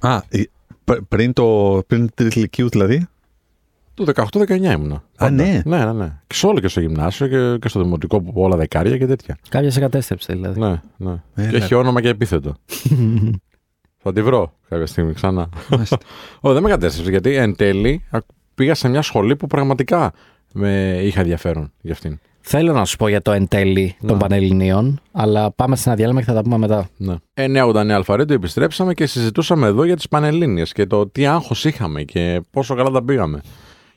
Α, 0.00 0.20
η- 0.28 0.50
πρ- 0.84 1.02
πριν, 1.08 1.32
το, 1.32 1.80
πριν 1.86 2.06
την 2.06 2.14
τρίτη 2.14 2.38
ηλικίου 2.38 2.68
δηλαδή; 2.68 3.06
Το 3.94 4.04
18-19 4.14 4.48
ήμουνα. 4.62 5.02
Πάντα. 5.16 5.30
ναι. 5.30 5.62
Ναι, 5.64 5.84
ναι, 5.84 5.92
ναι. 5.92 6.18
Και 6.26 6.34
σε 6.34 6.46
όλο 6.46 6.60
και 6.60 6.68
στο 6.68 6.80
γυμνάσιο 6.80 7.26
και, 7.28 7.56
και 7.60 7.68
στο 7.68 7.82
δημοτικό 7.82 8.20
που 8.20 8.32
όλα 8.34 8.56
δεκάρια 8.56 8.98
και 8.98 9.06
τέτοια. 9.06 9.38
Κάποια 9.48 9.70
σε 9.70 9.80
κατέστρεψε 9.80 10.32
δηλαδή. 10.32 10.60
Ναι, 10.60 10.80
ναι. 10.96 11.22
Έλα. 11.34 11.50
Και 11.50 11.56
έχει 11.56 11.74
όνομα 11.74 12.00
και 12.00 12.08
επίθετο. 12.08 12.54
Θα 14.02 14.12
τη 14.12 14.22
βρω 14.22 14.52
κάποια 14.68 14.86
στιγμή 14.86 15.12
ξανά. 15.12 15.48
Μάλιστα. 15.70 15.98
Ω, 16.40 16.52
δεν 16.52 16.62
με 16.62 16.68
κατέστρεψε 16.68 17.10
γιατί 17.10 17.34
εν 17.34 17.56
τέλει 17.56 18.04
α, 18.10 18.18
πήγα 18.60 18.74
σε 18.74 18.88
μια 18.88 19.02
σχολή 19.02 19.36
που 19.36 19.46
πραγματικά 19.46 20.12
με 20.52 21.00
είχα 21.02 21.20
ενδιαφέρον 21.20 21.72
για 21.80 21.92
αυτήν. 21.92 22.18
Θέλω 22.40 22.72
να 22.72 22.84
σου 22.84 22.96
πω 22.96 23.08
για 23.08 23.22
το 23.22 23.32
εν 23.32 23.48
τέλει 23.48 23.96
των 24.00 24.12
Ναι. 24.12 24.16
Πανελληνίων, 24.18 25.00
αλλά 25.12 25.52
πάμε 25.52 25.76
σε 25.76 25.88
ένα 25.88 25.96
διάλειμμα 25.98 26.20
και 26.20 26.26
θα 26.26 26.34
τα 26.34 26.42
πούμε 26.42 26.58
μετά. 26.58 26.88
Ναι. 26.96 27.14
989 27.34 27.90
Αλφαρέντο 27.90 28.34
επιστρέψαμε 28.34 28.94
και 28.94 29.06
συζητούσαμε 29.06 29.66
εδώ 29.66 29.84
για 29.84 29.96
τις 29.96 30.08
Πανελλήνιες 30.08 30.72
και 30.72 30.86
το 30.86 31.08
τι 31.08 31.26
άγχος 31.26 31.64
είχαμε 31.64 32.02
και 32.02 32.40
πόσο 32.50 32.74
καλά 32.74 32.90
τα 32.90 33.04
πήγαμε. 33.04 33.40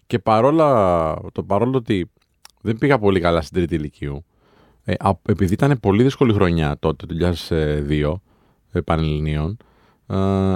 Και 0.08 0.20
παρόλα, 0.20 1.16
το 1.32 1.44
παρόλο 1.44 1.78
ότι 1.78 2.12
δεν 2.62 2.78
πήγα 2.78 2.98
πολύ 3.00 3.20
καλά 3.20 3.42
στην 3.42 3.56
τρίτη 3.58 3.76
ηλικίου, 3.76 4.26
ε, 4.84 4.94
α- 5.00 5.20
επειδή 5.30 5.54
ήταν 5.54 5.80
πολύ 5.80 6.04
δύσκολη 6.04 6.34
χρονιά 6.34 6.76
τότε, 6.80 7.06
το 7.06 7.14
2002, 7.16 8.22
ε, 8.72 8.80
Πανελληνίων, 8.82 9.58
ε, 10.08 10.16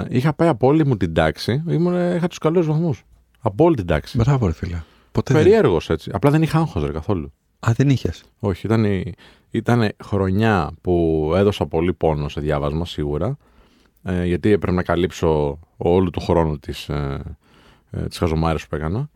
είχα 0.09 0.33
πάει 0.33 0.47
από 0.47 0.67
όλη 0.67 0.85
μου 0.85 0.97
την 0.97 1.13
τάξη, 1.13 1.63
ήμουν, 1.69 1.95
ε, 1.95 2.15
είχα 2.15 2.27
τους 2.27 2.37
καλούς 2.37 2.67
βαθμούς. 2.67 3.03
Από 3.47 3.63
όλη 3.63 3.75
την 3.75 3.85
τάξη. 3.85 4.17
Μπράβο 4.17 4.45
ρε 4.45 4.53
φίλε. 4.53 4.81
Ποτέ 5.11 5.33
δεν... 5.33 5.43
Περίεργος 5.43 5.89
έτσι. 5.89 6.11
Απλά 6.13 6.31
δεν 6.31 6.41
είχα 6.41 6.57
άγχος 6.59 6.83
ρε, 6.85 6.91
καθόλου. 6.91 7.31
Α, 7.59 7.71
δεν 7.75 7.89
είχες. 7.89 8.23
Όχι, 8.39 8.65
ήταν, 8.65 8.83
η- 8.85 9.13
ήταν 9.51 9.91
χρονιά 10.03 10.71
που 10.81 11.31
έδωσα 11.35 11.65
πολύ 11.65 11.93
πόνο 11.93 12.29
σε 12.29 12.41
διάβασμα 12.41 12.85
σίγουρα 12.85 13.37
ε, 14.03 14.25
γιατί 14.25 14.51
έπρεπε 14.51 14.75
να 14.75 14.83
καλύψω 14.83 15.59
όλο 15.77 16.09
το 16.09 16.19
χρόνο 16.19 16.57
της, 16.57 16.89
ε, 16.89 17.21
ε, 17.91 18.07
της 18.07 18.17
χαζομάρες 18.17 18.67
που 18.67 18.75
έκανα 18.75 19.09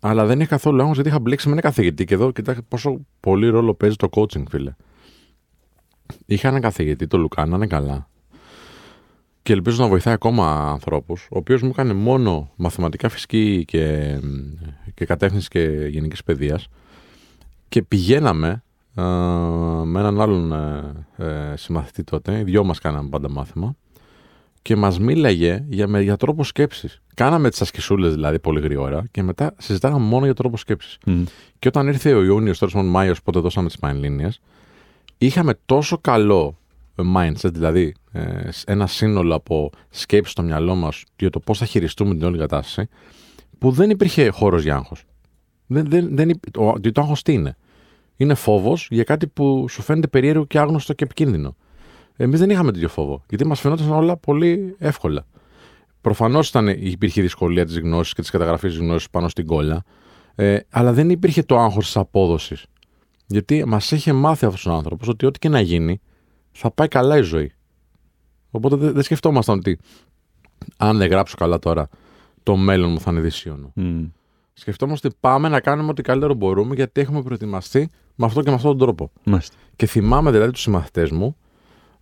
αλλά 0.00 0.26
δεν 0.26 0.40
είχα 0.40 0.48
καθόλου 0.48 0.80
άγχος 0.80 0.94
γιατί 0.94 1.08
είχα 1.08 1.18
μπλέξει 1.20 1.46
με 1.46 1.52
ένα 1.52 1.62
καθηγητή 1.62 2.04
και 2.04 2.14
εδώ 2.14 2.30
κοιτάξτε 2.30 2.64
πόσο 2.68 3.00
πολύ 3.20 3.48
ρόλο 3.48 3.74
παίζει 3.74 3.96
το 3.96 4.08
coaching 4.12 4.42
φίλε. 4.48 4.74
Είχα 6.26 6.48
έναν 6.48 6.60
καθηγητή, 6.60 7.06
το 7.06 7.18
Λουκά, 7.18 7.46
να 7.46 7.56
είναι 7.56 7.66
καλά 7.66 8.08
και 9.44 9.52
ελπίζω 9.52 9.82
να 9.82 9.88
βοηθάει 9.88 10.14
ακόμα 10.14 10.70
ανθρώπους 10.70 11.26
ο 11.30 11.38
οποίος 11.38 11.62
μου 11.62 11.68
έκανε 11.68 11.92
μόνο 11.92 12.50
μαθηματικά 12.56 13.08
φυσική 13.08 13.64
και, 13.66 14.16
και 14.94 15.04
κατεύθυνση 15.04 15.48
και 15.48 15.60
γενικής 15.90 16.22
παιδείας 16.22 16.68
και 17.68 17.82
πηγαίναμε 17.82 18.62
ε, 18.94 19.02
με 19.84 20.00
έναν 20.00 20.20
άλλον 20.20 20.52
ε, 20.52 21.06
ε, 21.16 21.56
συμμαθητή 21.56 22.04
τότε, 22.04 22.38
οι 22.38 22.42
δυο 22.42 22.64
μας 22.64 22.78
κάναμε 22.78 23.08
πάντα 23.08 23.30
μάθημα 23.30 23.76
και 24.62 24.76
μας 24.76 24.98
μίλαγε 24.98 25.64
για, 25.68 25.88
με, 25.88 26.00
για 26.00 26.16
τρόπο 26.16 26.44
σκέψης. 26.44 27.00
Κάναμε 27.14 27.50
τις 27.50 27.60
ασκησούλες 27.60 28.12
δηλαδή 28.12 28.38
πολύ 28.38 28.60
γρήγορα 28.60 29.04
και 29.10 29.22
μετά 29.22 29.54
συζητάγαμε 29.58 30.04
μόνο 30.06 30.24
για 30.24 30.34
τρόπο 30.34 30.56
σκέψης. 30.56 30.98
Και 31.58 31.68
όταν 31.68 31.86
ήρθε 31.86 32.14
ο 32.14 32.22
Ιούνιος, 32.22 32.58
τέλος 32.58 32.74
πάντων 32.74 32.90
Μάιος, 32.90 33.22
πότε 33.22 33.38
δώσαμε 33.38 33.66
τις 33.66 33.78
Πανελλήνιες, 33.78 34.40
είχαμε 35.18 35.58
τόσο 35.66 35.98
καλό 35.98 36.58
ε, 36.63 36.63
mindset, 36.96 37.52
δηλαδή 37.52 37.94
ε, 38.12 38.48
ένα 38.66 38.86
σύνολο 38.86 39.34
από 39.34 39.70
σκέψεις 39.90 40.32
στο 40.32 40.42
μυαλό 40.42 40.74
μας 40.74 41.04
για 41.16 41.30
το 41.30 41.40
πώς 41.40 41.58
θα 41.58 41.64
χειριστούμε 41.64 42.14
την 42.14 42.24
όλη 42.24 42.38
κατάσταση, 42.38 42.88
που 43.58 43.70
δεν 43.70 43.90
υπήρχε 43.90 44.28
χώρος 44.28 44.62
για 44.62 44.74
άγχος. 44.74 45.04
Δεν, 45.66 45.86
δεν, 45.88 46.16
δεν, 46.16 46.28
υπ- 46.28 46.50
το, 46.50 46.74
το 46.92 47.00
άγχος 47.00 47.22
τι 47.22 47.32
είναι; 47.32 47.56
Είναι 48.16 48.34
φόβος 48.34 48.88
για 48.90 49.04
κάτι 49.04 49.26
που 49.26 49.66
σου 49.68 49.82
φαίνεται 49.82 50.06
περίεργο 50.06 50.44
και 50.44 50.58
άγνωστο 50.58 50.92
και 50.92 51.04
επικίνδυνο. 51.04 51.56
Εμείς 52.16 52.38
δεν 52.38 52.50
είχαμε 52.50 52.72
τέτοιο 52.72 52.88
φόβο, 52.88 53.22
γιατί 53.28 53.46
μας 53.46 53.60
φαινόταν 53.60 53.90
όλα 53.90 54.16
πολύ 54.16 54.74
εύκολα. 54.78 55.26
Προφανώς 56.00 56.52
υπήρχε 56.78 57.20
η 57.20 57.22
δυσκολία 57.22 57.64
της 57.64 57.78
γνώσης 57.78 58.12
και 58.12 58.20
της 58.20 58.30
καταγραφής 58.30 58.70
της 58.70 58.80
γνώσης 58.80 59.10
πάνω 59.10 59.28
στην 59.28 59.46
κόλλα, 59.46 59.84
ε, 60.34 60.58
αλλά 60.70 60.92
δεν 60.92 61.10
υπήρχε 61.10 61.42
το 61.42 61.58
άγχος 61.58 61.84
της 61.84 61.96
απόδοσης. 61.96 62.66
Γιατί 63.26 63.64
μας 63.66 63.90
είχε 63.90 64.12
μάθει 64.12 64.46
αυτός 64.46 64.66
ο 64.66 64.72
άνθρωπος 64.72 65.08
ότι 65.08 65.26
ό,τι 65.26 65.38
και 65.38 65.48
να 65.48 65.60
γίνει, 65.60 66.00
θα 66.54 66.70
πάει 66.70 66.88
καλά 66.88 67.18
η 67.18 67.22
ζωή. 67.22 67.52
Οπότε 68.50 68.76
δεν 68.76 68.92
δεν 68.92 69.02
σκεφτόμασταν 69.02 69.58
ότι 69.58 69.78
αν 70.76 70.98
δεν 70.98 71.08
γράψω 71.08 71.36
καλά 71.36 71.58
τώρα, 71.58 71.88
το 72.42 72.56
μέλλον 72.56 72.90
μου 72.90 73.00
θα 73.00 73.10
είναι 73.10 73.20
δυσίωνο. 73.20 73.72
Μμ. 73.74 74.04
Σκεφτόμαστε 74.52 75.06
ότι 75.06 75.16
πάμε 75.20 75.48
να 75.48 75.60
κάνουμε 75.60 75.90
ό,τι 75.90 76.02
καλύτερο 76.02 76.34
μπορούμε 76.34 76.74
γιατί 76.74 77.00
έχουμε 77.00 77.22
προετοιμαστεί 77.22 77.90
με 78.14 78.26
αυτό 78.26 78.42
και 78.42 78.48
με 78.48 78.54
αυτόν 78.54 78.70
τον 78.70 78.86
τρόπο. 78.86 79.10
Μάλιστα. 79.24 79.56
Και 79.76 79.86
θυμάμαι 79.86 80.30
δηλαδή 80.30 80.50
τους 80.52 80.60
συμμαθητές 80.60 81.10
μου, 81.10 81.36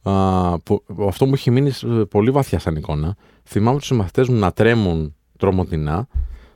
α, 0.03 0.59
που, 0.59 0.85
αυτό 1.07 1.27
μου 1.27 1.33
έχει 1.35 1.51
μείνει 1.51 1.71
ε, 1.83 2.03
πολύ 2.09 2.31
βαθιά 2.31 2.59
σαν 2.59 2.77
εικόνα. 2.77 3.17
Θυμάμαι 3.45 3.79
τους 3.79 3.87
συμμαθητές 3.87 4.29
μου 4.29 4.39
να 4.39 4.53
τρέμουν 4.53 5.15
τρομοτινά 5.39 6.09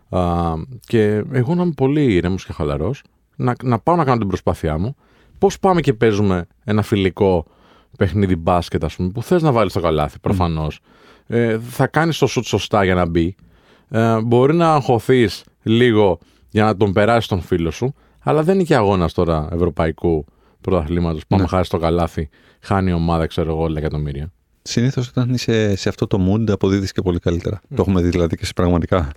α, 0.09 0.53
και 0.87 1.25
εγώ 1.33 1.55
να 1.55 1.63
είμαι 1.63 1.73
πολύ 1.77 2.15
ήρεμος 2.15 2.47
και 2.47 2.53
χαλαρός, 2.53 3.03
να, 3.37 3.55
να 3.63 3.79
πάω 3.79 3.97
να 3.97 4.05
κάνω 4.05 4.19
την 4.19 4.29
προσπάθειά 4.29 4.79
μου. 4.79 4.97
Πώς 5.39 5.59
πάμε 5.59 5.81
και 5.81 5.93
παίζουμε 5.93 6.47
ένα 6.65 6.83
φιλικό 6.83 7.47
παιχνίδι 7.97 8.37
μπάσκετ, 8.37 8.85
ας 8.85 8.97
πούμε, 8.97 9.09
που 9.09 9.23
θες 9.23 9.43
να 9.43 9.53
βάλεις 9.53 9.73
το 9.73 9.81
καλάθι, 9.81 10.19
προφανώς. 10.19 10.81
Ε, 11.27 11.59
θα 11.59 11.87
κάνεις 11.87 12.19
το 12.19 12.27
σουτ 12.27 12.45
σωστά 12.45 12.85
για 12.85 12.95
να 12.95 13.07
μπει. 13.07 13.35
Ε, 13.91 14.21
μπορεί 14.21 14.55
να 14.55 14.73
αγχωθείς 14.75 15.45
λίγο 15.63 16.19
για 16.51 16.65
να 16.65 16.77
τον 16.77 16.93
περάσεις 16.93 17.27
τον 17.29 17.41
φίλο 17.41 17.71
σου, 17.71 17.95
αλλά 18.21 18.43
δεν 18.43 18.55
είναι 18.55 18.65
και 18.65 18.75
αγώνας 18.77 19.13
τώρα 19.13 19.49
ευρωπαϊκού 19.53 20.25
πρωταθλήματος. 20.61 21.27
Πάμε 21.27 21.43
Ναι. 21.43 21.49
χάρη 21.49 21.65
στο 21.65 21.79
καλάθι, 21.79 22.29
χάνει 22.61 22.91
η 22.91 22.93
ομάδα, 22.93 23.27
ξέρω 23.27 23.51
εγώ, 23.51 23.63
όλα 23.63 23.79
εκατομμύρια. 23.79 24.33
Συνήθως 24.63 25.09
όταν 25.09 25.35
είσαι 25.35 25.77
σε 25.77 25.89
αυτό 25.89 26.07
το 26.07 26.19
mood 26.31 26.51
αποδίδεις 26.51 26.93
και 26.93 27.03
πολύ 27.03 27.19
καλύτερα. 27.19 27.61
Το 27.69 27.77
έχουμε 27.79 28.01
δει 28.03 28.09
δηλαδή 28.09 28.37
και 28.37 28.47
σε 28.47 28.53
πραγματικά 28.53 29.11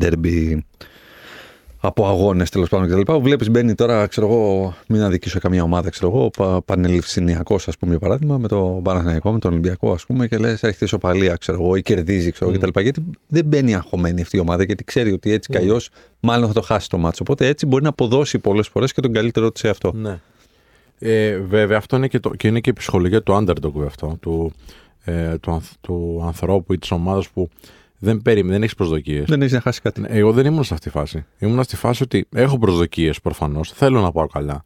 derby 0.00 0.58
από 1.82 2.06
αγώνες 2.06 2.50
τέλος 2.50 2.68
πάντων 2.68 3.04
κτλ. 3.04 3.12
Βλέπεις 3.20 3.50
μπαίνει 3.50 3.74
τώρα, 3.74 4.06
ξέρω 4.06 4.26
εγώ, 4.26 4.74
μην 4.88 5.02
αδικήσω 5.02 5.38
καμία 5.38 5.62
ομάδα, 5.62 5.90
ξέρω 5.90 6.12
εγώ, 6.14 6.30
πα, 6.36 6.62
Πανελευθυνιακός, 6.62 7.68
ας 7.68 7.76
πούμε, 7.78 7.90
για 7.90 8.00
παράδειγμα, 8.00 8.38
με 8.38 8.48
τον 8.48 8.82
Παναθηναϊκό, 8.82 9.32
με 9.32 9.38
τον 9.38 9.50
Ολυμπιακό, 9.50 9.92
ας 9.92 10.06
πούμε, 10.06 10.26
και 10.28 10.36
λες, 10.38 10.62
έρχεται 10.62 10.84
ισοπαλία, 10.84 11.34
ξέρω 11.36 11.62
εγώ, 11.62 11.76
ή 11.76 11.82
κερδίζει, 11.82 12.30
ξέρω 12.30 12.50
εγώ, 12.50 12.60
Mm. 12.60 12.68
κτλ. 12.70 12.80
Γιατί 12.80 13.02
δεν 13.28 13.44
μπαίνει 13.44 13.74
αγχωμένη 13.74 14.20
αυτή 14.20 14.36
η 14.36 14.40
ομάδα, 14.40 14.64
γιατί 14.64 14.84
ξέρει 14.84 15.12
ότι 15.12 15.32
έτσι 15.32 15.48
Mm. 15.52 15.56
κι 15.56 15.62
αλλιώς 15.62 15.90
μάλλον 16.20 16.46
θα 16.46 16.52
το 16.54 16.60
χάσει 16.62 16.88
το 16.88 16.98
μάτσο. 16.98 17.22
Οπότε 17.26 17.46
έτσι 17.46 17.66
μπορεί 17.66 17.82
να 17.82 17.88
αποδώσει 17.88 18.38
πολλές 18.38 18.68
φορές 18.68 18.92
και 18.92 19.00
τον 19.00 19.12
καλύτερό 19.12 19.50
της 19.50 19.60
σε 19.60 19.68
αυτό. 19.68 19.92
Ναι. 19.94 20.20
Ε, 20.98 21.36
βέβαια, 21.38 21.76
αυτό 21.78 21.96
είναι 21.96 22.08
και, 22.08 22.18
το, 22.20 22.30
και 22.30 22.48
είναι 22.48 22.60
και 22.60 22.70
η 22.70 22.72
ψυχολογία 22.72 23.22
του 23.22 23.32
underdog 23.34 23.70
βέβαια 23.72 23.86
αυτό. 23.86 24.16
Του, 24.20 24.52
ε, 25.04 25.38
του, 25.38 25.50
ανθ- 25.52 25.72
του 25.80 26.22
ανθρώπου 26.26 26.72
ή 26.72 26.78
της 26.78 26.90
ομάδας 26.90 27.28
που 27.28 27.48
δεν 28.02 28.22
περίμενε, 28.22 28.52
δεν 28.52 28.62
έχεις 28.62 28.74
προσδοκίες. 28.74 29.24
Δεν 29.26 29.40
έχεις 29.40 29.52
να 29.52 29.60
χάσεις 29.60 29.80
κάτι. 29.80 30.02
Εγώ 30.06 30.32
δεν 30.32 30.46
ήμουν 30.46 30.64
σε 30.64 30.74
αυτή 30.74 30.86
τη 30.90 30.96
φάση. 30.96 31.24
Ήμουν 31.38 31.62
στη 31.62 31.76
φάση 31.76 32.02
ότι 32.02 32.26
έχω 32.34 32.58
προσδοκίες 32.58 33.20
προφανώς. 33.20 33.72
Θέλω 33.72 34.00
να 34.00 34.12
πάω 34.12 34.26
καλά. 34.26 34.64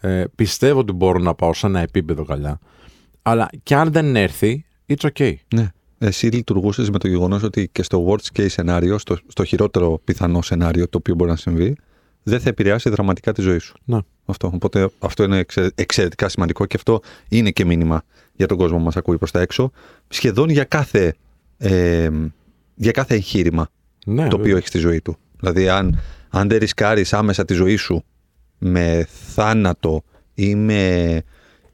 Ε, 0.00 0.24
πιστεύω 0.34 0.78
ότι 0.78 0.92
μπορώ 0.92 1.18
να 1.18 1.34
πάω 1.34 1.54
σε 1.54 1.66
ένα 1.66 1.80
επίπεδο 1.80 2.24
καλά. 2.24 2.58
Αλλά 3.22 3.48
και 3.62 3.74
αν 3.74 3.92
δεν 3.92 4.16
έρθει, 4.16 4.64
it's 4.86 5.08
okay. 5.12 5.34
Ναι. 5.54 5.68
Εσύ 5.98 6.26
λειτουργούσες 6.26 6.90
με 6.90 6.98
το 6.98 7.08
γεγονός 7.08 7.42
ότι 7.42 7.68
και 7.72 7.82
στο 7.82 8.06
worst 8.08 8.38
case 8.40 8.46
σενάριο, 8.48 8.98
στο, 8.98 9.16
στο 9.26 9.44
χειρότερο 9.44 10.00
πιθανό 10.04 10.42
σενάριο 10.42 10.88
το 10.88 10.98
οποίο 10.98 11.14
μπορεί 11.14 11.30
να 11.30 11.36
συμβεί, 11.36 11.76
δεν 12.22 12.40
θα 12.40 12.48
επηρεάσει 12.48 12.88
δραματικά 12.90 13.32
τη 13.32 13.42
ζωή 13.42 13.58
σου. 13.58 13.76
Ναι. 13.84 13.98
Αυτό. 14.24 14.50
Οπότε 14.54 14.90
αυτό 14.98 15.22
είναι 15.24 15.38
εξε- 15.38 15.72
εξαιρετικά 15.74 16.28
σημαντικό 16.28 16.66
και 16.66 16.76
αυτό 16.76 17.00
είναι 17.28 17.50
και 17.50 17.64
μήνυμα 17.64 18.02
για 18.32 18.46
τον 18.46 18.56
κόσμο 18.56 18.76
που 18.76 18.84
μας 18.84 18.96
ακούει 18.96 19.18
προς 19.18 19.30
τα 19.30 19.40
έξω. 19.40 19.70
Σχεδόν 20.08 20.48
για 20.48 20.64
κάθε, 20.64 21.14
ε, 21.58 22.10
για 22.74 22.90
κάθε 22.90 23.14
εγχείρημα 23.14 23.68
Ναι, 24.06 24.16
το 24.16 24.24
οποίο 24.24 24.38
βέβαια. 24.38 24.56
έχεις 24.56 24.68
στη 24.68 24.78
ζωή 24.78 25.00
του. 25.00 25.16
Δηλαδή, 25.40 25.68
αν, 25.68 25.98
αν 26.30 26.48
δεν 26.48 26.58
ρισκάρεις 26.58 27.12
άμεσα 27.12 27.44
τη 27.44 27.54
ζωή 27.54 27.76
σου 27.76 28.04
με 28.58 29.08
θάνατο 29.34 30.02
ή 30.34 30.54
με 30.54 31.22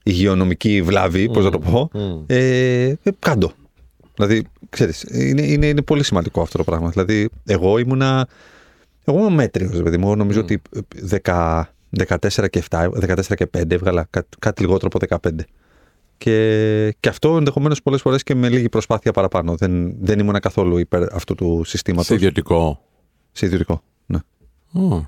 υγειονομική 0.03 0.83
βλάβη, 0.83 1.31
πώς 1.31 1.45
να 1.45 1.51
το 1.51 1.59
πω, 1.59 1.91
ε, 2.27 2.89
ε, 2.89 3.11
κάντο. 3.19 3.53
Δηλαδή, 4.15 4.45
ξέρεις, 4.71 5.03
είναι, 5.11 5.43
είναι, 5.43 5.67
είναι 5.67 5.83
πολύ 5.83 6.05
σημαντικό 6.05 6.41
αυτό 6.41 6.59
το 6.59 6.65
πράγμα. 6.65 6.89
Δηλαδή, 6.89 7.29
εγώ 7.45 7.79
ήμουνα, 7.79 8.29
εγώ 9.05 9.19
ήμουν 9.19 9.33
μέτριος, 9.35 9.83
παιδί 9.83 9.97
μου. 9.97 10.17
Νομίζω 10.17 10.41
ότι 10.41 10.63
10, 11.25 11.63
14 11.91 12.49
και 12.51 12.63
7, 12.71 12.89
14 13.01 13.35
και 13.35 13.47
5 13.59 13.71
έβγαλα 13.71 14.07
κάτι, 14.11 14.29
κάτι 14.39 14.61
λιγότερο 14.63 14.91
από 14.95 15.29
15. 15.29 15.31
Και, 16.25 16.97
και 17.01 17.09
αυτό 17.09 17.37
ενδεχομένως 17.37 17.83
πολλές 17.83 18.01
φορές 18.01 18.23
και 18.23 18.35
με 18.35 18.49
λίγη 18.49 18.69
προσπάθεια 18.69 19.13
παραπάνω. 19.13 19.55
Δεν, 19.57 19.95
δεν 20.01 20.19
ήμουν 20.19 20.41
καθόλου 20.41 20.79
υπέρ 20.79 21.15
αυτού 21.15 21.35
του 21.35 21.63
συστήματος. 21.65 22.07
Σε 22.07 22.15
ιδιωτικό. 22.15 22.83
Σε 23.33 23.47
ιδιωτικό, 23.47 23.83
ναι. 24.07 24.19
Oh. 24.75 25.07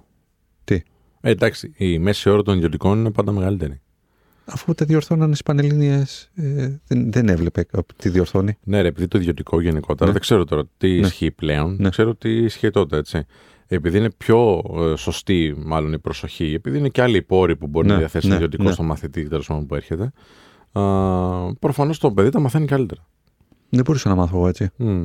Τι; 0.65 0.75
Ε, 1.21 1.31
εντάξει, 1.31 1.73
η 1.77 1.99
μέση 1.99 2.31
ώρα 2.31 2.43
των 2.43 2.57
ιδιωτικών 2.57 2.99
είναι 2.99 3.11
πάντα 3.11 3.33
μεγαλύτερη. 3.33 3.81
Αφού 4.45 4.75
τα 4.75 4.85
διορθώνανε 4.85 5.35
στις 5.35 5.43
Πανελλήνιε, 5.43 6.05
ε, 6.35 6.71
δεν, 6.87 7.13
δεν 7.13 7.29
έβλεπε 7.29 7.67
τι 7.97 8.09
διορθώνει. 8.09 8.59
Ναι, 8.63 8.81
ρε, 8.81 8.89
επειδή 8.89 9.09
το 9.09 9.19
ιδιωτικό 9.19 9.61
γενικότερα, 9.61 10.07
Ναι. 10.07 10.13
δεν 10.13 10.21
ξέρω 10.21 10.45
τώρα 10.45 10.65
τι 10.79 10.89
Ναι. 10.89 11.07
ισχύει 11.07 11.31
πλέον, 11.31 11.77
Ναι. 11.81 11.89
ξέρω 11.89 12.15
τι 12.15 12.31
ισχύει 12.31 12.71
τότε, 12.71 12.97
έτσι. 12.97 13.25
Επειδή 13.67 13.99
είναι 13.99 14.11
πιο 14.11 14.63
ε, 14.79 14.97
σωστή, 14.97 15.55
μάλλον 15.65 15.93
η 15.93 15.99
προσοχή, 15.99 16.53
επειδή 16.55 16.79
είναι 16.79 16.89
και 16.89 17.03
άλλοι 17.03 17.23
πόροι 17.23 17.57
που 17.57 17.67
μπορεί 17.67 17.87
Ναι, 17.87 17.93
να 17.93 17.99
διαθέσει 17.99 18.27
ναι, 18.27 18.33
ο 18.33 18.37
ιδιωτικό 18.37 18.63
ναι. 18.63 18.73
στο 18.73 18.83
μαθητή 18.83 19.29
τέλος 19.29 19.47
πάντων, 19.47 19.67
που 19.67 19.75
έρχεται. 19.75 20.13
Προφανώς 21.59 21.99
το 21.99 22.13
παιδί 22.13 22.29
τα 22.31 22.41
μαθαίνει 22.41 22.67
καλύτερα. 22.67 23.07
Δεν 23.69 23.85
μπορούσα 23.85 24.09
να 24.09 24.15
μάθω 24.15 24.37
εγώ 24.37 24.49
έτσι. 24.49 24.71
Μμ. 24.77 25.05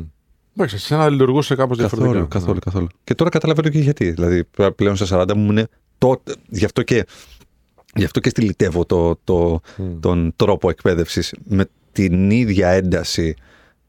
Εντάξει, 0.56 0.77
σε 0.77 0.94
ένα 0.94 1.10
λειτουργούσε 1.10 1.56
κάπως 1.56 1.77
διαφορετικά. 1.77 2.14
Καθόλου, 2.14 2.27
καθόλου, 2.27 2.60
καθόλου. 2.60 2.88
Και 3.03 3.15
τώρα 3.15 3.30
καταλαβαίνω 3.30 3.69
και 3.69 3.80
γιατί. 3.80 4.11
Δηλαδή, 4.11 4.44
πλέον 4.76 4.95
στα 4.95 5.22
40 5.22 5.34
μου 5.34 5.52
είναι 5.52 5.68
τότε. 5.98 6.35
Γι' 6.49 6.65
αυτό 6.65 6.84
και, 6.84 7.06
γι 7.95 8.03
αυτό 8.03 8.19
και 8.19 8.30
στυλιτεύω 8.30 8.85
το, 8.85 9.15
το, 9.23 9.60
Μμ. 9.77 9.99
τον 9.99 10.34
τρόπο 10.35 10.69
εκπαίδευσης 10.69 11.34
με 11.44 11.65
την 11.91 12.31
ίδια 12.31 12.69
ένταση 12.69 13.35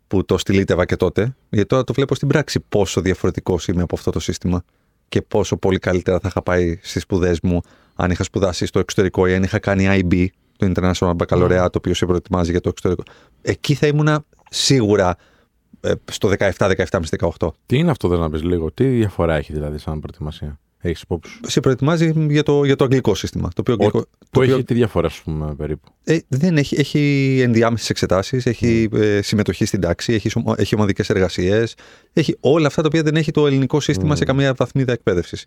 που 0.07 0.25
το 0.25 0.39
στυλίτευα 0.39 0.85
και 0.85 0.97
τότε. 0.97 1.37
Γιατί 1.49 1.69
τώρα 1.69 1.85
το 1.85 1.93
βλέπω 1.93 2.15
στην 2.15 2.29
πράξη 2.29 2.61
πόσο 2.69 3.01
διαφορετικός 3.01 3.69
είμαι 3.69 3.83
από 3.83 3.95
αυτό 3.95 4.11
το 4.11 4.21
σύστημα 4.21 4.63
και 5.09 5.23
πόσο 5.23 5.57
πολύ 5.57 5.79
καλύτερα 5.79 6.19
θα 6.19 6.29
είχα 6.29 6.43
πάει 6.43 6.79
στις 6.83 7.03
σπουδές 7.03 7.41
μου 7.43 7.61
αν 7.95 8.11
είχα 8.11 8.23
σπουδάσει 8.23 8.67
στο 8.67 8.79
εξωτερικό 8.79 9.27
ή 9.27 9.35
αν 9.35 9.43
είχα 9.43 9.59
κάνει 9.59 10.05
IB, 10.11 10.27
το 10.59 10.73
International 10.75 11.13
Baccalaureate, 11.17 11.49
το 11.71 11.79
οποίο 11.79 11.95
σε 11.95 12.07
προετοιμάζει 12.07 12.51
για 12.51 12.61
το 12.61 12.69
εξωτερικό. 12.69 13.03
Εκεί 13.43 13.75
θα 13.75 13.87
ήμουνα 13.87 14.25
σίγουρα 14.51 15.17
ε, 15.81 15.93
στο 16.11 16.31
17, 16.39 16.51
17 16.57 17.01
18. 17.39 17.49
Τι 17.67 17.79
είναι 17.79 17.91
αυτό, 17.91 18.09
δεν 18.09 18.19
να 18.19 18.31
πει 18.31 18.39
λίγο, 18.39 18.73
τι 18.73 18.85
διαφορά 18.87 19.35
έχει 19.37 19.53
δηλαδή 19.53 19.79
σαν 19.79 20.01
προετοιμασία; 20.01 20.59
Έχεις 20.81 21.01
υπόψη 21.03 21.31
σου; 21.33 21.41
σε 21.47 21.61
προετοιμάζει 21.61 22.13
για 22.29 22.43
το, 22.43 22.65
για 22.65 22.77
το 22.77 22.85
αγγλικό 22.85 23.15
σύστημα. 23.15 23.49
Το 23.49 23.61
οποίο, 23.61 23.75
Ο- 23.75 23.77
αγγλικό- 23.85 24.09
Που 24.19 24.27
το 24.31 24.41
οποίο 24.41 24.55
έχει 24.55 24.65
τι 24.65 24.75
διαφορά, 24.75 25.07
ας 25.07 25.21
πούμε, 25.25 25.55
περίπου. 25.55 25.89
ε, 26.05 26.19
δεν 26.29 26.57
έχει, 26.57 26.77
έχει 26.81 27.39
ενδιάμεσες 27.43 27.91
εξετάσεις, 27.91 28.47
έχει 28.47 28.89
ε, 28.95 29.23
συμμετοχή 29.23 29.65
στην 29.65 29.81
τάξη, 29.81 30.13
έχει, 30.13 30.29
σωμα- 30.29 30.55
έχει 30.59 30.75
ομαδικές 30.75 31.11
εργασίες. 31.11 31.75
Έχει 32.13 32.37
όλα 32.41 32.67
αυτά 32.67 32.83
τα 32.83 32.89
οποία 32.89 33.03
δεν 33.03 33.17
έχει 33.17 33.31
το 33.31 33.47
ελληνικό 33.47 33.81
σύστημα 33.81 34.17
σε 34.17 34.25
καμία 34.25 34.55
βαθμίδα 34.55 34.93
εκπαίδευσης. 34.93 35.47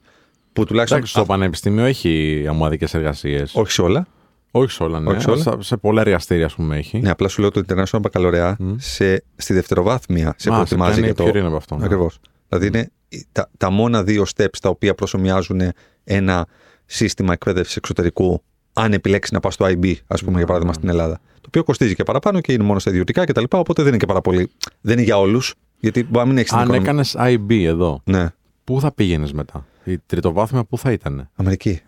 Που 0.54 0.66
τουλάχιστον. 0.66 0.98
Εντάξει, 0.98 1.16
στο 1.18 1.26
Πανεπιστήμιο 1.26 1.84
έχει 1.86 2.46
ομαδικές 2.50 2.94
εργασίες. 2.94 3.52
όχι 3.56 3.72
σε 3.72 3.82
όλα. 3.82 4.08
Όχι 4.52 4.72
σε 4.72 4.84
όλα, 4.84 5.00
ναι. 5.00 5.10
Όχι 5.10 5.22
σε 5.22 5.30
όλα. 5.30 5.42
Σε, 5.42 5.56
σε 5.60 5.78
πολλά 5.78 6.02
εργαστήρια, 6.02 6.46
ας 6.46 6.56
πούμε, 6.56 6.78
έχει. 6.78 7.00
Ναι, 7.00 7.10
απλά 7.10 7.28
σου 7.28 7.42
λέω 7.42 7.52
το 7.52 7.62
International 7.68 8.00
Baccalaureate 8.02 8.54
σε, 8.78 9.24
στη 9.36 9.54
δευτεροβάθμια 9.54 10.34
σε 10.38 10.50
Μα, 10.50 10.56
προετοιμάζει 10.56 10.94
κάνει 10.94 11.06
για 11.06 11.16
το. 11.16 11.24
πιο 11.24 11.32
ειρήνη 11.32 11.48
από 11.48 11.56
αυτό, 11.56 11.78
ναι. 11.78 11.86
Ακριβώς. 11.86 12.20
Δηλαδή 12.48 12.68
είναι 12.68 12.92
τα, 13.32 13.50
τα 13.58 13.70
μόνα 13.70 14.04
δύο 14.04 14.26
steps 14.36 14.58
τα 14.62 14.70
οποία 14.70 14.96
προσωμιάζουν 14.96 15.62
ένα 16.04 16.48
σύστημα 16.86 17.34
εκπαίδευσης 17.34 17.76
εξωτερικού, 17.76 18.44
αν 18.74 18.94
επιλέξεις 18.94 19.34
να 19.34 19.40
πας 19.40 19.54
στο 19.54 19.66
IB, 19.66 19.94
ας 20.08 20.24
πούμε, 20.24 20.38
για 20.38 20.46
παράδειγμα, 20.46 20.74
στην 20.74 20.90
Ελλάδα. 20.90 21.20
Το 21.34 21.48
οποίο 21.48 21.64
κοστίζει 21.64 21.96
και 21.96 22.04
παραπάνω 22.04 22.42
και 22.42 22.54
είναι 22.54 22.64
μόνο 22.64 22.80
στα 22.80 22.90
ιδιωτικά 22.90 23.26
κτλ. 23.26 23.44
Οπότε 23.50 23.82
δεν 23.82 23.88
είναι 23.88 23.98
και 23.98 24.06
πάρα 24.06 24.22
πολύ. 24.22 24.52
Δεν 24.82 24.94
είναι 24.94 25.04
για 25.06 25.20
όλους. 25.20 25.54
Γιατί 25.80 26.04
μπορεί 26.04 26.18
να 26.18 26.26
μην 26.26 26.38
έχεις 26.38 26.54
Αν 26.54 26.74
έκανες 26.74 27.16
IB 27.20 27.64
εδώ, 27.64 28.02
Ναι, 28.04 28.28
πού 28.64 28.80
θα 28.80 28.92
πήγαινες 28.92 29.34
μετά; 29.34 29.66
Η 29.84 29.98
τριτοβάθμια 29.98 30.64
πού 30.64 30.78
θα 30.78 30.92
ήταν. 30.92 31.30
Αμερική. 31.36 31.82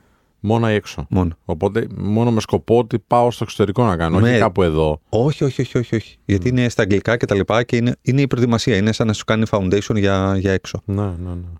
Μόνο 0.45 0.71
ή 0.71 0.73
έξω. 0.73 1.05
Μόνο. 1.09 1.37
Οπότε 1.45 1.87
μόνο 1.95 2.31
με 2.31 2.41
σκοπό 2.41 2.77
ότι 2.77 2.99
πάω 3.07 3.31
στο 3.31 3.43
εξωτερικό 3.43 3.85
να 3.85 3.95
κάνω, 3.97 4.19
Ναι. 4.19 4.29
όχι 4.29 4.39
κάπου 4.39 4.63
εδώ. 4.63 5.01
Όχι, 5.09 5.43
όχι, 5.43 5.61
όχι, 5.61 5.77
όχι. 5.77 5.95
όχι. 5.95 6.17
Γιατί 6.25 6.49
είναι 6.49 6.69
στα 6.69 6.81
αγγλικά 6.81 7.17
και 7.17 7.25
τα 7.25 7.35
λοιπά 7.35 7.63
και 7.63 7.75
είναι, 7.75 7.95
είναι 8.01 8.21
η 8.21 8.27
προετοιμασία. 8.27 8.75
Είναι 8.77 8.91
σαν 8.91 9.07
να 9.07 9.13
σου 9.13 9.23
κάνει 9.25 9.43
foundation 9.49 9.95
για, 9.95 10.35
για 10.39 10.51
έξω. 10.51 10.81
Ναι, 10.85 11.01
ναι, 11.01 11.09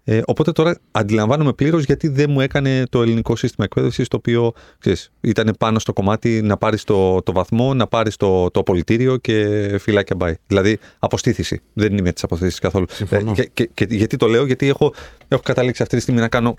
ναι. 0.03 0.15
Ε, 0.18 0.22
οπότε 0.26 0.51
τώρα 0.51 0.77
αντιλαμβάνομαι 0.91 1.53
πλήρως 1.53 1.84
γιατί 1.84 2.07
δεν 2.07 2.30
μου 2.31 2.41
έκανε 2.41 2.84
το 2.89 3.01
ελληνικό 3.01 3.35
σύστημα 3.35 3.65
εκπαίδευσης, 3.65 4.07
το 4.07 4.18
οποίο 4.18 4.51
ξέρεις, 4.80 5.11
ήταν 5.22 5.55
πάνω 5.60 5.80
στο 5.80 5.93
κομμάτι 5.93 6.41
να 6.41 6.57
πάρεις 6.57 6.84
το, 6.84 7.22
το 7.22 7.31
βαθμό, 7.31 7.73
να 7.73 7.88
πάρεις 7.88 8.15
το, 8.15 8.51
το 8.51 8.64
πολιτήριο 8.64 9.18
και 9.18 9.35
φυλάκια 9.80 10.15
μπάει. 10.15 10.34
Δηλαδή 10.47 10.80
αποστήθηση. 10.99 11.61
Δεν 11.73 11.97
είμαι 11.97 12.11
της 12.11 12.23
αποστήθησης 12.23 12.60
καθόλου. 12.60 12.85
Συμφωνώ. 12.89 13.31
Ε, 13.31 13.34
και, 13.34 13.49
και, 13.53 13.69
και 13.73 13.95
γιατί 13.95 14.18
το 14.18 14.27
λέω, 14.27 14.45
γιατί 14.45 14.68
έχω, 14.68 14.93
έχω 15.27 15.41
καταλήξει 15.45 15.81
αυτή 15.81 15.95
τη 15.95 16.01
στιγμή 16.01 16.19
να 16.19 16.27
κάνω 16.27 16.55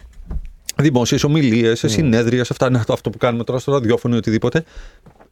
δημόσιες 0.76 1.24
ομιλίες, 1.24 1.78
σε 1.78 1.88
συνέδρια, 1.88 2.44
σε 2.44 2.52
αυτά 2.52 2.66
είναι 2.66 2.84
αυτό 2.88 3.10
που 3.10 3.18
κάνουμε 3.18 3.44
τώρα 3.44 3.58
στο 3.58 3.72
ραδιόφωνο 3.72 4.14
ή 4.14 4.18
οτιδήποτε. 4.18 4.64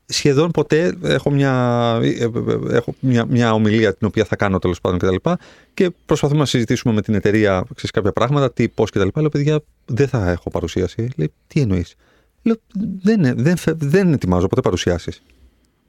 Σχεδόν 0.07 0.51
ποτέ 0.51 0.97
έχω 1.03 1.31
μια, 1.31 1.99
ε, 2.03 2.09
ε, 2.09 2.31
ε, 2.71 2.77
έχω 2.77 2.95
μια, 3.01 3.25
μια 3.25 3.53
ομιλία 3.53 3.95
την 3.95 4.07
οποία 4.07 4.25
θα 4.25 4.37
κάνω 4.37 4.59
τέλος 4.59 4.81
πάντων 4.81 4.99
κτλ. 4.99 5.15
Και, 5.15 5.37
και 5.75 5.91
προσπαθούμε 6.07 6.41
να 6.41 6.47
συζητήσουμε 6.47 6.95
με 6.95 7.03
την 7.03 7.15
εταιρεία 7.15 7.65
ξέρεις, 7.75 7.91
κάποια 7.91 8.13
πράγματα, 8.13 8.53
τι, 8.53 8.69
πώς 8.69 8.91
κτλ. 8.91 9.09
Λέω, 9.15 9.29
παιδιά, 9.29 9.61
δεν 9.85 10.09
θα 10.09 10.31
έχω 10.31 10.51
παρουσίαση. 10.51 11.09
Λέει, 11.17 11.33
τι 11.47 11.61
εννοείς; 11.61 11.95
Λέω, 12.43 12.57
δεν, 13.03 13.25
ε, 13.25 13.35
δεν, 13.35 13.57
φε- 13.57 13.77
δεν 13.79 14.13
ετοιμάζω 14.13 14.47
ποτέ 14.47 14.61
παρουσιάσεις. 14.61 15.23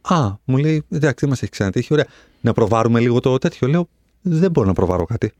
Α, 0.01 0.31
μου 0.43 0.57
λέει, 0.57 0.83
εντάξει, 0.89 1.17
δεν 1.19 1.29
μας 1.29 1.41
έχει 1.41 1.51
ξανατύχει. 1.51 1.93
Ωραία. 1.93 2.05
Να 2.41 2.53
προβάρουμε 2.53 2.99
λίγο 2.99 3.19
το 3.19 3.37
τέτοιο. 3.37 3.67
Λέω, 3.67 3.89
δεν 4.21 4.51
μπορώ 4.51 4.67
να 4.67 4.73
προβάρω 4.73 5.05
κάτι. 5.05 5.31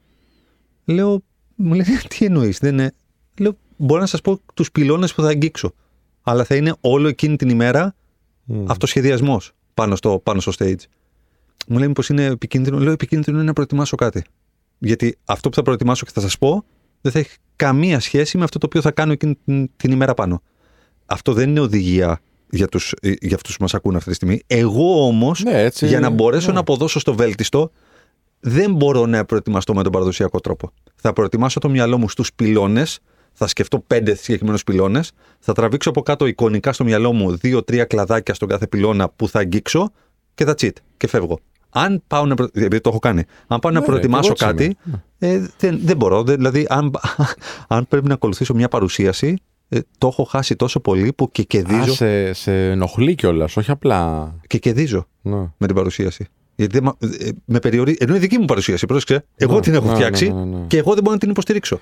Λέω, 0.85 1.22
μου 1.56 1.73
λέει, 1.73 1.85
τι 2.07 2.26
εννοείς, 2.26 2.60
δεν 2.60 2.73
είναι. 2.73 2.94
Λέω, 3.40 3.57
μπορώ 3.77 4.01
να 4.01 4.07
σας 4.07 4.21
πω 4.21 4.39
τους 4.53 4.71
πυλώνες 4.71 5.13
που 5.13 5.21
θα 5.21 5.27
αγγίξω. 5.27 5.73
Αλλά 6.21 6.43
θα 6.43 6.55
είναι 6.55 6.75
όλο 6.81 7.07
εκείνη 7.07 7.35
την 7.35 7.49
ημέρα 7.49 7.95
αυτοσχεδιασμός 8.65 9.51
πάνω 9.73 9.95
στο, 9.95 10.19
πάνω 10.23 10.39
στο 10.39 10.51
stage. 10.57 10.83
Μου 11.67 11.77
λέει, 11.77 11.87
μήπω 11.87 12.01
είναι 12.09 12.25
επικίνδυνο. 12.25 12.79
Λέω, 12.79 12.91
επικίνδυνο 12.91 13.37
είναι 13.37 13.45
να 13.45 13.53
προετοιμάσω 13.53 13.95
κάτι. 13.95 14.23
Γιατί 14.77 15.17
αυτό 15.25 15.49
που 15.49 15.55
θα 15.55 15.61
προετοιμάσω 15.61 16.05
και 16.05 16.11
θα 16.13 16.21
σας 16.21 16.37
πω 16.37 16.65
δεν 17.01 17.11
θα 17.11 17.19
έχει 17.19 17.37
καμία 17.55 17.99
σχέση 17.99 18.37
με 18.37 18.43
αυτό 18.43 18.57
το 18.57 18.65
οποίο 18.65 18.81
θα 18.81 18.91
κάνω 18.91 19.11
εκείνη 19.11 19.37
την, 19.45 19.69
την 19.77 19.91
ημέρα 19.91 20.13
πάνω. 20.13 20.41
Αυτό 21.05 21.33
δεν 21.33 21.49
είναι 21.49 21.59
οδηγία 21.59 22.19
για, 22.49 22.67
τους, 22.67 22.93
ε, 23.01 23.13
για 23.21 23.35
αυτούς 23.35 23.55
που 23.55 23.61
μας 23.61 23.73
ακούν 23.73 23.95
αυτή 23.95 24.09
τη 24.09 24.15
στιγμή. 24.15 24.41
Εγώ 24.47 25.05
όμως, 25.07 25.43
Ναι, 25.43 25.61
έτσι, 25.61 25.87
για 25.87 25.99
να 25.99 26.09
μπορέσω 26.09 26.47
ναι. 26.47 26.53
να 26.53 26.59
αποδώσω 26.59 26.99
στο 26.99 27.13
βέλτιστο, 27.13 27.71
δεν 28.39 28.73
μπορώ 28.73 29.05
να 29.05 29.25
προετοιμαστώ 29.25 29.73
με 29.73 29.83
τον 29.83 29.91
παραδοσιακό 29.91 30.39
τρόπο. 30.39 30.71
Θα 30.95 31.13
προετοιμάσω 31.13 31.59
το 31.59 31.69
μυαλό 31.69 31.97
μου 31.97 32.09
στους 32.09 32.33
πυλώνες, 32.33 32.99
θα 33.34 33.47
σκεφτώ 33.47 33.80
πέντε 33.80 34.15
συγκεκριμένους 34.15 34.64
πυλώνες, 34.64 35.11
θα 35.39 35.53
τραβήξω 35.53 35.89
από 35.89 36.01
κάτω 36.01 36.26
εικονικά 36.26 36.73
στο 36.73 36.84
μυαλό 36.84 37.14
μου 37.14 37.38
δύο-τρία 37.38 37.85
κλαδάκια 37.85 38.34
στον 38.34 38.47
κάθε 38.47 38.68
πυλώνα 38.68 39.10
που 39.10 39.27
θα 39.27 39.39
αγγίξω 39.39 39.91
και 40.35 40.45
that's 40.47 40.61
it. 40.65 40.72
Και 40.97 41.07
φεύγω. 41.07 41.39
Αν 41.69 42.03
πάω 42.07 42.26
να. 42.26 42.35
προ- 42.35 42.49
Επειδή 42.57 42.81
το 42.81 42.89
έχω 42.89 42.99
κάνει. 42.99 43.23
Αν 43.47 43.60
πάω 43.60 43.72
να 43.72 43.80
Ναι, 43.80 43.85
προετοιμάσω 43.85 44.34
και 44.34 44.43
εγώ 44.43 44.51
έτσι 44.51 44.76
κάτι, 44.76 44.97
ε, 45.19 45.47
δεν, 45.60 45.80
δεν 45.84 45.97
μπορώ. 45.97 46.23
Δεν- 46.23 46.35
δηλαδή, 46.35 46.65
αν, 46.69 46.91
αν 47.68 47.88
πρέπει 47.88 48.07
να 48.07 48.14
ακολουθήσω 48.14 48.53
μια 48.53 48.68
παρουσίαση, 48.68 49.35
ε, 49.69 49.80
το 49.97 50.07
έχω 50.07 50.23
χάσει 50.23 50.55
τόσο 50.55 50.80
πολύ 50.80 51.14
που 51.14 51.31
και 51.31 51.41
Α, 51.41 51.45
κερδίζω, 51.47 51.93
σε, 51.93 52.34
σε 52.34 52.69
ενοχλεί 52.69 53.15
κιόλας, 53.15 53.57
όχι 53.57 53.72
απλά. 53.72 54.34
και 54.47 54.57
κερδίζω 54.57 55.07
Ναι. 55.22 55.35
με 55.57 55.68
την 55.68 55.76
παρουσίαση. 55.76 56.26
Γιατί 56.55 56.80
δεν, 56.80 56.84
μα- 56.99 57.07
ε, 57.26 57.30
με 57.45 57.60
περιορίζει. 57.60 57.97
Ενώ 57.99 58.11
είναι 58.11 58.22
δική 58.22 58.38
μου 58.38 58.45
παρουσίαση, 58.45 58.85
πρόσεξε. 58.85 59.26
Εγώ 59.35 59.53
Ναι, 59.53 59.61
την 59.61 59.73
έχω 59.73 59.88
ναι, 59.88 59.93
φτιάξει 59.93 60.27
ναι, 60.34 60.43
ναι, 60.43 60.57
ναι. 60.57 60.65
και 60.68 60.77
εγώ 60.77 60.93
δεν 60.93 61.03
μπορώ 61.03 61.14
να 61.14 61.19
την 61.19 61.30
υποστηρίξω. 61.30 61.80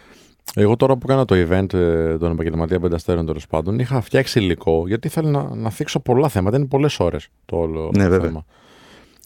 Εγώ 0.55 0.75
τώρα 0.75 0.93
που 0.97 1.05
έκανα 1.09 1.25
το 1.25 1.35
event 1.35 1.73
ε, 1.73 2.17
των 2.17 2.31
επαγγελματία 2.31 2.79
πενταστέρων 2.79 3.25
τέλος 3.25 3.47
πάντων, 3.47 3.79
είχα 3.79 4.01
φτιάξει 4.01 4.39
υλικό 4.39 4.83
γιατί 4.87 5.07
ήθελα 5.07 5.29
να, 5.29 5.55
να 5.55 5.69
θίξω 5.69 5.99
πολλά 5.99 6.29
θέματα. 6.29 6.57
Είναι 6.57 6.65
πολλές 6.65 6.99
ώρες 6.99 7.27
το 7.45 7.55
όλο 7.57 7.91
Ναι, 7.95 8.03
το 8.03 8.09
βέβαια. 8.09 8.27
θέμα. 8.27 8.45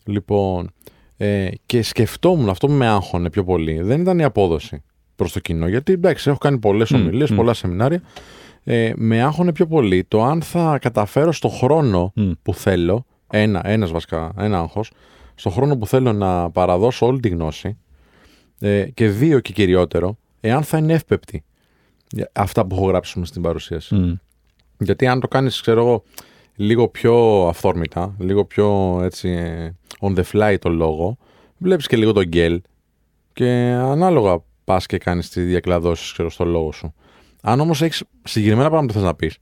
Λοιπόν, 0.06 0.72
ε, 1.18 1.48
και 1.66 1.82
σκεφτόμουν 1.82 2.50
αυτό 2.50 2.68
που 2.68 2.74
με 2.74 2.88
άγχωνε 2.88 3.30
πιο 3.30 3.44
πολύ. 3.44 3.82
Δεν 3.82 4.02
ήταν 4.02 4.20
η 4.20 4.24
απόδοση 4.24 4.84
προς 5.16 5.32
το 5.32 5.40
κοινό. 5.40 5.68
Γιατί 5.68 5.94
εντάξει, 5.94 6.30
έχω 6.30 6.38
κάνει 6.38 6.58
πολλές 6.58 6.92
Μμ, 6.92 6.96
ομιλίες, 6.96 7.32
μμ. 7.32 7.36
πολλά 7.36 7.54
σεμινάρια. 7.54 8.02
Ε, 8.64 8.92
με 8.96 9.22
άγχωνε 9.22 9.52
πιο 9.52 9.68
πολύ 9.68 10.04
το 10.08 10.24
αν 10.24 10.42
θα 10.42 10.78
καταφέρω 10.82 11.32
στο 11.32 11.48
χρόνο 11.50 12.12
Μμ. 12.16 12.32
που 12.44 12.54
θέλω, 12.54 13.06
ένα, 13.30 13.62
ένας 13.68 13.92
βασικά, 13.92 14.32
ένα 14.38 14.60
άγχος, 14.60 14.92
στο 15.36 15.50
χρόνο 15.50 15.78
που 15.78 15.88
θέλω 15.88 16.14
να 16.14 16.50
παραδώσω 16.52 17.06
όλη 17.06 17.20
τη 17.20 17.30
γνώση 17.30 17.78
ε, 18.60 18.84
και 18.94 19.08
δύο 19.10 19.40
και 19.40 19.54
κυριότερο, 19.54 20.18
εάν 20.48 20.64
θα 20.64 20.78
είναι 20.78 20.94
εύπεπτη 20.94 21.44
για 22.10 22.30
αυτά 22.34 22.66
που 22.66 22.76
έχω 22.76 22.86
γράψει 22.88 23.20
μες 23.20 23.28
στην 23.28 23.42
παρουσίαση. 23.42 23.96
Μμ. 23.96 24.14
Γιατί 24.80 25.08
αν 25.08 25.20
το 25.20 25.28
κάνεις, 25.28 25.62
ξέρω 25.62 25.82
εγώ, 25.82 26.04
λίγο 26.56 26.88
πιο 26.88 27.46
αυθόρμητα, 27.48 28.16
λίγο 28.20 28.46
πιο 28.46 29.00
έτσι 29.04 29.30
ε, 29.30 29.70
on 30.00 30.16
the 30.18 30.24
fly 30.32 30.56
το 30.62 30.70
λόγο, 30.70 31.18
βλέπεις 31.58 31.88
και 31.88 31.98
λίγο 31.98 32.12
τον 32.12 32.24
γκέλ 32.24 32.62
και 33.34 33.46
ανάλογα 33.82 34.44
πας 34.64 34.86
και 34.86 34.98
κάνεις 34.98 35.30
τις 35.30 35.46
διακλαδώσεις, 35.46 36.12
ξέρω, 36.12 36.30
στο 36.30 36.46
λόγο 36.46 36.72
σου. 36.72 36.94
Αν 37.42 37.60
όμως 37.60 37.82
έχεις 37.82 38.04
συγκεκριμένα 38.24 38.70
πράγματα 38.70 38.94
που 38.94 39.00
θες 39.00 39.08
να 39.08 39.16
πεις, 39.16 39.38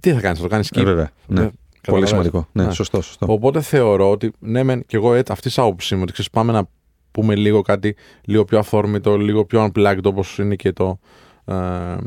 τι 0.00 0.12
θα 0.12 0.20
κάνεις, 0.20 0.38
θα 0.38 0.44
το 0.44 0.50
κάνεις 0.50 0.70
skip. 0.74 0.80
Ε, 0.80 0.84
βέβαια. 0.84 1.10
Ναι. 1.26 1.40
Ε, 1.42 1.42
Πολύ 1.42 2.02
καταλαβαίνεις. 2.02 2.08
σημαντικό. 2.08 2.48
Ναι, 2.52 2.64
Ναι. 2.64 2.72
σωστό, 2.72 3.00
σωστό. 3.00 3.26
Οπότε 3.32 3.60
θεωρώ 3.60 4.10
ότι 4.10 4.32
ναι, 4.38 4.62
μεν 4.62 4.84
και 4.86 4.96
εγώ 4.96 5.14
έτσι, 5.14 5.32
αυτή 5.32 5.48
τη 5.50 5.54
άποψη 5.62 5.94
μου 5.94 6.00
ότι 6.02 6.12
ξέρεις, 6.12 6.30
πάμε 6.30 6.52
να 6.52 6.68
πούμε 7.16 7.34
λίγο 7.34 7.62
κάτι 7.62 7.96
λίγο 8.24 8.44
πιο 8.44 8.58
αυθόρμητο, 8.58 9.16
λίγο 9.16 9.44
πιο 9.44 9.64
unplugged 9.64 10.02
όπως 10.04 10.38
είναι 10.38 10.54
και 10.54 10.72
το, 10.72 10.98
ε, 11.44 11.54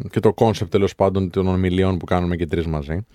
και 0.09 0.19
το 0.19 0.33
concept 0.35 0.69
τέλος 0.69 0.95
πάντων 0.95 1.29
των 1.29 1.47
ομιλιών 1.47 1.97
που 1.97 2.05
κάνουμε 2.05 2.35
και 2.35 2.45
τρεις 2.45 2.67
μαζί. 2.67 3.05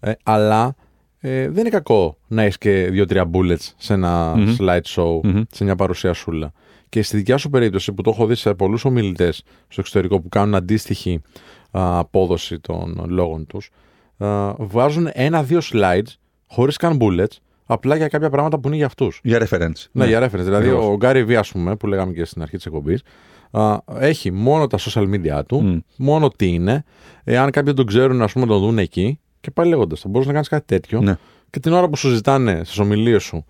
Ε, 0.00 0.12
αλλά 0.22 0.74
ε, 1.18 1.48
δεν 1.48 1.58
είναι 1.60 1.68
κακό 1.68 2.16
να 2.26 2.42
έχεις 2.42 2.58
και 2.58 2.88
δύο-τρία 2.90 3.30
bullets 3.32 3.72
σε 3.76 3.92
ένα 3.94 4.34
Μμμ. 4.36 4.56
slideshow, 4.58 5.20
Μμμ. 5.22 5.42
σε 5.50 5.64
μια 5.64 5.76
παρουσιασούλα. 5.76 6.52
Και 6.88 7.02
στη 7.02 7.16
δικιά 7.16 7.36
σου 7.36 7.50
περίπτωση 7.50 7.92
που 7.92 8.02
το 8.02 8.10
έχω 8.10 8.26
δει 8.26 8.34
σε 8.34 8.54
πολλούς 8.54 8.84
ομιλητές 8.84 9.42
στο 9.68 9.80
εξωτερικό 9.80 10.20
που 10.20 10.28
κάνουν 10.28 10.54
αντίστοιχη 10.54 11.20
α, 11.70 11.98
απόδοση 11.98 12.60
των 12.60 13.04
λόγων 13.08 13.46
τους, 13.46 13.70
βάζουν 14.56 15.08
ένα-δύο 15.12 15.60
slides 15.72 16.12
χωρίς 16.46 16.76
καν 16.76 16.98
bullets, 17.00 17.36
απλά 17.72 17.96
για 17.96 18.08
κάποια 18.08 18.30
πράγματα 18.30 18.58
που 18.58 18.68
είναι 18.68 18.76
για 18.76 18.86
αυτούς. 18.86 19.20
Για 19.22 19.46
reference. 19.48 19.86
Ναι, 19.92 20.06
για 20.06 20.20
reference. 20.20 20.30
Δηλαδή, 20.44 20.68
Ακριβώς. 20.68 20.84
ο 20.84 20.96
Γκάρι 20.96 21.24
Βι, 21.24 21.36
ας 21.36 21.52
πούμε, 21.52 21.76
που 21.76 21.86
λέγαμε 21.86 22.12
και 22.12 22.24
στην 22.24 22.42
αρχή 22.42 22.56
της 22.56 22.66
εκπομπής, 22.66 23.02
έχει 23.98 24.30
μόνο 24.32 24.66
τα 24.66 24.78
social 24.78 25.08
media 25.14 25.40
του, 25.46 25.62
Μμ. 25.62 25.78
μόνο 25.96 26.28
τι 26.28 26.46
είναι. 26.46 26.84
Εάν 27.24 27.50
κάποιοι 27.50 27.74
τον 27.74 27.86
ξέρουν, 27.86 28.22
ας 28.22 28.32
πούμε, 28.32 28.46
τον 28.46 28.60
δουν 28.60 28.78
εκεί. 28.78 29.18
Και 29.40 29.50
πάλι 29.50 29.70
λέγοντας, 29.70 30.00
θα 30.00 30.08
μπορούσε 30.08 30.28
να 30.28 30.34
κάνεις 30.34 30.48
κάτι 30.48 30.66
τέτοιο. 30.66 31.00
Ναι. 31.00 31.16
Και 31.50 31.60
την 31.60 31.72
ώρα 31.72 31.88
που 31.88 31.96
σου 31.96 32.08
ζητάνε 32.08 32.60
στις 32.64 32.78
ομιλίες 32.78 33.22
σου 33.22 33.44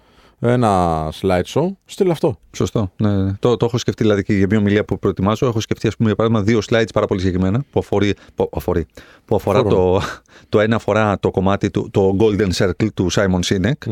ένα 0.44 1.12
slideshow, 1.20 1.66
στείλ 1.85 2.10
αυτό. 2.10 2.39
Σωστό. 2.52 2.93
Ναι, 2.97 3.23
ναι. 3.23 3.32
Το, 3.39 3.56
το 3.56 3.64
έχω 3.64 3.78
σκεφτεί 3.78 4.02
δηλαδή 4.02 4.23
και 4.23 4.35
για 4.35 4.47
μια 4.51 4.59
ομιλία 4.59 4.85
που 4.85 4.98
προετοιμάζω. 4.98 5.47
Έχω 5.47 5.60
σκεφτεί, 5.60 5.86
ας 5.86 5.97
πούμε, 5.97 6.09
για 6.09 6.16
παράδειγμα, 6.16 6.44
δύο 6.44 6.60
slides 6.70 6.93
πάρα 6.93 7.06
πολύ 7.06 7.20
συγκεκριμένα 7.20 7.64
που, 7.70 7.78
αφορεί, 7.78 8.14
που, 8.35 8.51
αφορεί, 8.52 8.86
που 9.24 9.36
αφορά 9.36 9.62
το, 9.62 10.01
το 10.48 10.60
ένα 10.60 10.77
αφορά 10.77 11.19
το 11.20 11.31
κομμάτι 11.31 11.70
του 11.70 11.89
το 11.90 12.16
Golden 12.20 12.51
Circle 12.52 12.89
του 12.94 13.12
Simon 13.12 13.40
Sinek. 13.44 13.90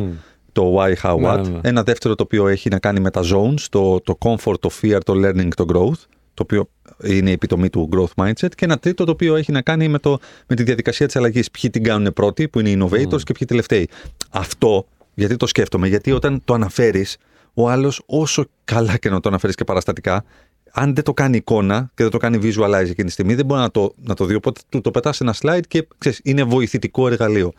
Το 0.52 0.77
why, 0.78 0.94
how, 1.02 1.18
Ναι, 1.18 1.32
what. 1.32 1.43
ναι, 1.43 1.48
ναι. 1.48 1.59
Ένα 1.62 1.82
δεύτερο 1.82 2.14
το 2.14 2.22
οποίο 2.22 2.47
έχει 2.47 2.68
να 2.68 2.78
κάνει 2.78 3.01
με 3.01 3.10
τα 3.10 3.22
zones, 3.22 3.60
το, 3.70 4.01
το 4.01 4.18
comfort, 4.20 4.60
το 4.60 4.70
fear, 4.82 4.98
το 5.05 5.12
learning, 5.16 5.48
το 5.56 5.64
growth, 5.68 6.02
το 6.35 6.43
οποίο 6.43 6.68
είναι 7.02 7.31
η 7.31 7.32
επιτομή 7.32 7.70
του 7.70 7.89
growth 7.93 8.24
mindset. 8.24 8.55
Και 8.55 8.64
ένα 8.64 8.78
τρίτο 8.78 9.05
το 9.05 9.10
οποίο 9.10 9.36
έχει 9.36 9.52
να 9.52 9.62
κάνει 9.62 9.89
με, 9.89 9.98
το, 9.98 10.18
με 10.47 10.56
τη 10.56 10.62
διαδικασία 10.62 11.06
της 11.06 11.16
αλλαγής. 11.16 11.51
Ποιοι 11.51 11.70
την 11.70 11.82
κάνουν 11.82 12.12
πρώτοι, 12.12 12.48
που 12.48 12.60
είναι 12.60 12.70
οι 12.70 12.78
innovators 12.81 13.22
και 13.22 13.32
ποιοι 13.32 13.47
τελευταίοι. 13.47 13.89
Αυτό, 14.31 14.86
γιατί 15.14 15.36
το 15.36 15.46
σκέφτομαι, 15.46 15.88
γιατί 15.88 16.12
όταν 16.12 16.40
το 16.44 16.54
αναφέρεις, 16.54 17.16
ο 17.54 17.68
άλλος, 17.68 18.02
όσο 18.06 18.44
καλά 18.64 18.96
και 18.96 19.10
να 19.10 19.20
το 19.20 19.28
αναφέρεις 19.28 19.56
και 19.56 19.64
παραστατικά, 19.64 20.24
αν 20.72 20.94
δεν 20.94 21.04
το 21.04 21.12
κάνει 21.12 21.36
εικόνα 21.36 21.90
και 21.94 22.02
δεν 22.02 22.12
το 22.12 22.18
κάνει 22.18 22.38
visualize 22.42 22.88
εκείνη 22.88 23.06
τη 23.06 23.10
στιγμή, 23.10 23.34
δεν 23.34 23.46
μπορεί 23.46 23.60
να 23.60 23.70
το, 23.70 23.94
να 24.02 24.14
το 24.14 24.24
δει. 24.24 24.34
Οπότε 24.34 24.60
του 24.68 24.80
το 24.80 24.90
πετάς 24.90 25.16
σε 25.16 25.24
ένα 25.24 25.34
slide 25.40 25.66
και 25.68 25.86
ξέρεις, 25.98 26.20
είναι 26.24 26.42
βοηθητικό 26.44 27.06
εργαλείο. 27.06 27.52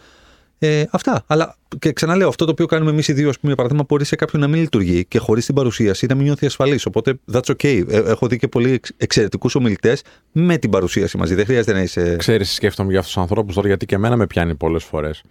Ε, 0.63 0.83
αυτά. 0.89 1.23
Αλλά 1.27 1.55
και 1.79 1.91
ξαναλέω, 1.91 2.27
αυτό 2.27 2.45
το 2.45 2.51
οποίο 2.51 2.65
κάνουμε 2.65 2.91
εμείς 2.91 3.07
οι 3.07 3.13
δύο, 3.13 3.29
ας 3.29 3.35
πούμε, 3.35 3.47
για 3.47 3.55
παράδειγμα, 3.55 3.85
μπορεί 3.87 4.05
σε 4.05 4.15
κάποιον 4.15 4.41
να 4.41 4.47
μην 4.47 4.61
λειτουργεί 4.61 5.05
και 5.05 5.19
χωρίς 5.19 5.45
την 5.45 5.55
παρουσίαση 5.55 6.05
να 6.05 6.15
μην 6.15 6.23
νιώθει 6.23 6.45
ασφαλής. 6.45 6.85
Οπότε 6.85 7.19
that's 7.33 7.51
okay. 7.51 7.83
Ε, 7.89 7.97
έχω 7.97 8.27
δει 8.27 8.37
και 8.37 8.47
πολύ 8.47 8.79
εξαιρετικούς 8.97 9.55
ομιλητές 9.55 10.03
με 10.31 10.57
την 10.57 10.69
παρουσίαση 10.69 11.17
μαζί. 11.17 11.35
Δεν 11.35 11.45
χρειάζεται 11.45 11.73
να 11.73 11.81
είσαι. 11.81 12.15
Ξέρεις, 12.15 12.53
σκέφτομαι 12.53 12.89
για 12.89 12.99
αυτούς 12.99 13.13
τους 13.13 13.21
ανθρώπους 13.21 13.55
τώρα, 13.55 13.67
γιατί 13.67 13.85
και 13.85 13.95
εμένα 13.95 14.15
με 14.15 14.27
πιάνει 14.27 14.55
πολλές 14.55 14.83
φορές. 14.83 15.23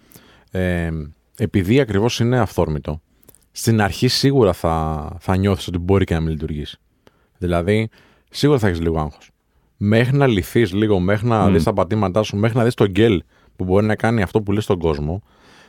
Ε, 0.51 0.89
επειδή 1.37 1.79
ακριβώς 1.79 2.19
είναι 2.19 2.39
αυθόρμητο, 2.39 3.01
στην 3.51 3.81
αρχή 3.81 4.07
σίγουρα 4.07 4.53
θα, 4.53 5.07
θα 5.19 5.35
νιώθεις 5.35 5.67
ότι 5.67 5.77
μπορεί 5.77 6.05
και 6.05 6.13
να 6.13 6.19
μην 6.19 6.29
λειτουργήσει. 6.31 6.79
Δηλαδή, 7.37 7.89
σίγουρα 8.29 8.59
θα 8.59 8.67
έχεις 8.67 8.81
λίγο 8.81 8.99
άγχος. 8.99 9.29
Μέχρι 9.77 10.17
να 10.17 10.27
λυθείς 10.27 10.73
λίγο, 10.73 10.99
μέχρι 10.99 11.27
να 11.27 11.49
Μμ. 11.49 11.53
δεις 11.53 11.63
τα 11.63 11.73
πατήματά 11.73 12.23
σου, 12.23 12.37
μέχρι 12.37 12.57
να 12.57 12.63
δεις 12.63 12.73
τον 12.73 12.87
γκέλ 12.87 13.23
που 13.55 13.63
μπορεί 13.63 13.85
να 13.85 13.95
κάνει 13.95 14.21
αυτό 14.21 14.41
που 14.41 14.51
λες 14.51 14.63
στον 14.63 14.79
κόσμο, 14.79 15.23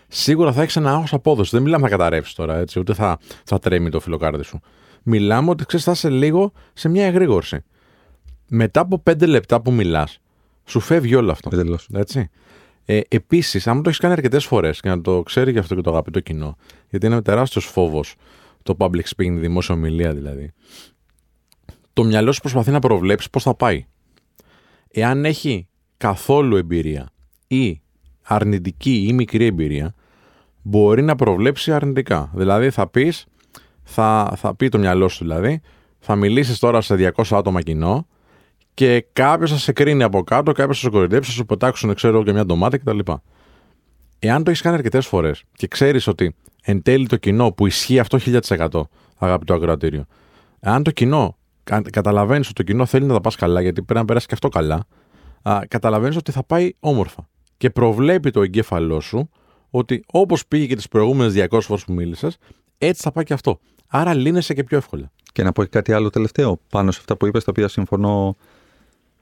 σίγουρα 0.08 0.52
θα 0.52 0.62
έχεις 0.62 0.76
ένα 0.76 0.92
άγχος 0.92 1.12
απόδοσης. 1.12 1.52
Δεν 1.52 1.62
μιλάμε 1.62 1.82
να 1.82 1.88
καταρρεύσεις 1.88 2.34
τώρα, 2.34 2.56
έτσι, 2.56 2.78
ούτε 2.78 2.94
θα, 2.94 3.18
θα 3.44 3.58
τρέμει 3.58 3.90
το 3.90 4.00
φιλοκάρδι 4.00 4.42
σου. 4.42 4.60
Μιλάμε 5.02 5.50
ότι 5.50 5.66
ξέρεις, 5.66 5.84
θα 5.84 5.92
είσαι 5.92 6.10
λίγο 6.10 6.52
σε 6.72 6.88
μια 6.88 7.06
εγρήγορση. 7.06 7.64
Μετά 8.48 8.80
από 8.80 8.98
πέντε 8.98 9.26
λεπτά 9.26 9.60
που 9.60 9.72
μιλάς, 9.72 10.18
σου 10.64 10.80
φεύγει 10.80 11.14
όλο 11.14 11.30
αυτό. 11.30 11.50
Εντελώς. 11.52 11.88
Έτσι. 11.92 12.30
Ε, 12.84 13.00
Επίσης, 13.08 13.66
αν 13.66 13.82
το 13.82 13.88
έχεις 13.88 14.00
κάνει 14.00 14.12
αρκετές 14.12 14.44
φορές 14.44 14.80
και 14.80 14.88
να 14.88 15.00
το 15.00 15.22
ξέρει 15.22 15.50
γι' 15.50 15.58
αυτό 15.58 15.74
και 15.74 15.80
το 15.80 15.90
αγαπητό 15.90 16.20
κοινό, 16.20 16.56
γιατί 16.88 17.06
είναι 17.06 17.22
τεράστιος 17.22 17.64
φόβος 17.64 18.14
το 18.62 18.76
public 18.78 19.02
speaking, 19.16 19.36
η 19.36 19.38
δημόσια 19.38 19.74
ομιλία 19.74 20.12
δηλαδή, 20.12 20.52
το 21.92 22.04
μυαλό 22.04 22.32
σου 22.32 22.40
προσπαθεί 22.40 22.70
να 22.70 22.78
προβλέψει 22.78 23.30
πώς 23.30 23.42
θα 23.42 23.54
πάει. 23.54 23.86
Εάν 24.90 25.24
έχει 25.24 25.68
καθόλου 25.96 26.56
εμπειρία 26.56 27.10
ή 27.46 27.80
αρνητική 28.22 29.06
ή 29.08 29.12
μικρή 29.12 29.46
εμπειρία, 29.46 29.94
μπορεί 30.62 31.02
να 31.02 31.16
προβλέψει 31.16 31.72
αρνητικά. 31.72 32.30
Δηλαδή 32.34 32.70
θα 32.70 32.88
πεις, 32.88 33.26
θα, 33.82 34.32
θα 34.36 34.54
πει 34.54 34.68
το 34.68 34.78
μυαλό 34.78 35.08
σου 35.08 35.24
δηλαδή, 35.24 35.60
θα 35.98 36.16
μιλήσεις 36.16 36.58
τώρα 36.58 36.80
σε 36.80 37.12
200 37.16 37.22
άτομα 37.30 37.62
κοινό 37.62 38.06
και 38.74 39.06
κάποιος 39.12 39.50
θα 39.50 39.56
σε 39.56 39.72
κρίνει 39.72 40.02
από 40.02 40.22
κάτω, 40.22 40.52
κάποιος 40.52 40.80
θα 40.80 40.84
σε 40.84 40.90
κορυδέψει, 40.90 41.30
θα 41.30 41.36
σου 41.36 41.44
πετάξουν, 41.44 41.94
ξέρω, 41.94 42.22
και 42.22 42.32
μια 42.32 42.46
ντομάτα 42.46 42.78
κτλ. 42.78 42.98
Εάν 44.18 44.44
το 44.44 44.50
έχεις 44.50 44.62
κάνει 44.62 44.76
αρκετές 44.76 45.06
φορές 45.06 45.42
και 45.52 45.66
ξέρεις 45.66 46.06
ότι 46.06 46.34
εν 46.62 46.82
τέλει 46.82 47.06
το 47.06 47.16
κοινό 47.16 47.52
που 47.52 47.66
ισχύει 47.66 47.98
αυτό 47.98 48.18
1000% 48.18 48.82
αγαπητό 49.18 49.54
ακροατήριο, 49.54 50.04
εάν 50.60 50.82
το 50.82 50.90
κοινό 50.90 51.36
καταλαβαίνεις 51.90 52.46
ότι 52.46 52.54
το 52.54 52.62
κοινό 52.62 52.86
θέλει 52.86 53.06
να 53.06 53.12
τα 53.12 53.20
πας 53.20 53.36
καλά, 53.36 53.60
γιατί 53.60 53.82
πρέπει 53.82 54.00
να 54.00 54.06
περάσει 54.06 54.26
και 54.26 54.34
αυτό 54.34 54.48
καλά, 54.48 54.86
καταλαβαίνεις 55.68 56.16
ότι 56.16 56.32
θα 56.32 56.44
πάει 56.44 56.72
όμορφα. 56.80 57.28
Και 57.56 57.70
προβλέπει 57.70 58.30
το 58.30 58.42
εγκέφαλό 58.42 59.00
σου 59.00 59.30
ότι 59.70 60.04
όπως 60.12 60.46
πήγε 60.46 60.66
και 60.66 60.76
τις 60.76 60.88
προηγούμενες 60.88 61.46
200 61.50 61.60
φορές 61.60 61.84
που 61.84 61.92
μίλησες, 61.92 62.36
έτσι 62.78 63.02
θα 63.02 63.12
πάει 63.12 63.24
και 63.24 63.32
αυτό. 63.32 63.58
Άρα 63.88 64.14
λύνεσαι 64.14 64.54
και 64.54 64.64
πιο 64.64 64.76
εύκολα. 64.76 65.12
Και 65.32 65.42
να 65.42 65.52
πω 65.52 65.62
και 65.62 65.68
κάτι 65.68 65.92
άλλο 65.92 66.10
τελευταίο 66.10 66.60
πάνω 66.68 66.90
σε 66.90 66.98
αυτά 67.00 67.16
που 67.16 67.26
είπες, 67.26 67.44
τα 67.44 67.50
οποία 67.50 67.68
συμφωνώ 67.68 68.36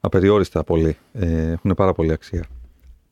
απεριόριστα 0.01 0.65
πολύ. 0.65 0.97
Ε, 1.13 1.51
έχουν 1.51 1.75
πάρα 1.77 1.93
πολύ 1.93 2.13
αξία. 2.13 2.45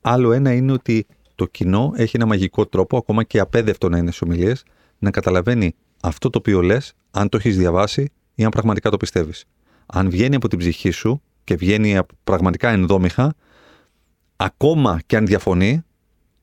Άλλο 0.01 0.31
ένα 0.31 0.53
είναι 0.53 0.71
ότι 0.71 1.05
το 1.35 1.45
κοινό 1.45 1.91
έχει 1.95 2.15
ένα 2.15 2.25
μαγικό 2.25 2.65
τρόπο, 2.65 2.97
ακόμα 2.97 3.23
και 3.23 3.39
απέδευτο 3.39 3.89
να 3.89 3.97
είναι 3.97 4.11
στις 4.11 4.21
ομιλίες, 4.21 4.63
να 4.99 5.11
καταλαβαίνει 5.11 5.75
αυτό 6.01 6.29
το 6.29 6.37
οποίο 6.37 6.61
λες, 6.61 6.93
αν 7.11 7.29
το 7.29 7.37
έχεις 7.37 7.57
διαβάσει 7.57 8.11
ή 8.35 8.43
αν 8.43 8.49
πραγματικά 8.49 8.89
το 8.89 8.97
πιστεύεις. 8.97 9.45
Αν 9.85 10.09
βγαίνει 10.09 10.35
από 10.35 10.47
την 10.47 10.59
ψυχή 10.59 10.91
σου 10.91 11.21
και 11.43 11.55
βγαίνει 11.55 11.99
πραγματικά 12.23 12.69
ενδόμηχα, 12.69 13.35
ακόμα 14.35 14.99
και 15.05 15.17
αν 15.17 15.25
διαφωνεί, 15.25 15.83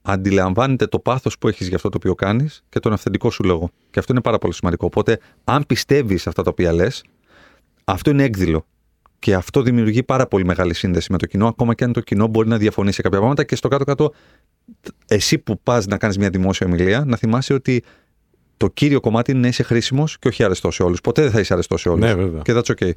αντιλαμβάνεται 0.03 0.87
το 0.87 0.99
πάθος 0.99 1.39
που 1.39 1.49
έχεις 1.49 1.67
για 1.67 1.77
αυτό 1.77 1.89
το 1.89 1.97
οποίο 1.97 2.15
κάνεις 2.15 2.65
και 2.69 2.81
τον 2.81 2.93
αυθεντικό 2.93 3.31
σου 3.31 3.45
λόγο. 3.45 3.71
Και 3.91 3.99
αυτό 3.99 4.13
είναι 4.13 4.23
πάρα 4.23 4.39
πολύ 4.39 4.55
σημαντικό. 4.55 4.87
Οπότε, 4.87 5.19
αν 5.45 5.65
πιστεύεις 5.67 6.27
αυτά 6.27 6.43
τα 6.43 6.51
οποία 6.51 6.73
λες, 6.73 7.05
αυτό 7.85 8.11
είναι 8.11 8.23
έκδηλο. 8.23 8.67
Και 9.27 9.35
αυτό 9.35 9.63
δημιουργεί 9.63 10.03
πάρα 10.03 10.27
πολύ 10.27 10.45
μεγάλη 10.45 10.75
σύνδεση 10.75 11.13
με 11.13 11.19
το 11.19 11.27
κοινό, 11.27 11.47
ακόμα 11.47 11.75
και 11.75 11.85
αν 11.85 11.93
το 11.93 12.01
κοινό 12.01 12.27
μπορεί 12.27 12.49
να 12.49 12.57
διαφωνεί 12.57 12.93
σε 12.93 13.03
κάποια 13.03 13.19
πράγματα. 13.19 13.45
Και 13.45 13.57
στο 13.57 13.69
κάτω-κάτω, 13.69 14.13
εσύ 15.07 15.39
που 15.39 15.61
πας 15.63 15.87
να 15.87 15.97
κάνεις 15.97 16.19
μια 16.19 16.31
δημόσια 16.31 16.67
ομιλία, 16.67 17.05
να 17.07 17.17
θυμάσαι 17.17 17.53
ότι 17.53 17.83
το 18.57 18.69
κύριο 18.69 19.01
κομμάτι 19.01 19.31
είναι 19.31 19.41
να 19.41 19.49
είσαι 19.49 19.63
χρήσιμος 19.63 20.19
και 20.19 20.29
όχι 20.29 20.45
αρεστό 20.45 20.71
σε 20.71 20.83
όλους. 20.83 21.01
Ποτέ 21.01 21.23
δεν 21.23 21.31
θα 21.31 21.41
είσαι 21.41 21.53
αρεστό 21.53 21.77
σε 21.77 21.89
όλους. 21.89 22.01
Ναι, 22.01 22.15
βέβαια. 22.15 22.41
Και 22.43 22.55
that's 22.55 22.75
okay. 22.79 22.91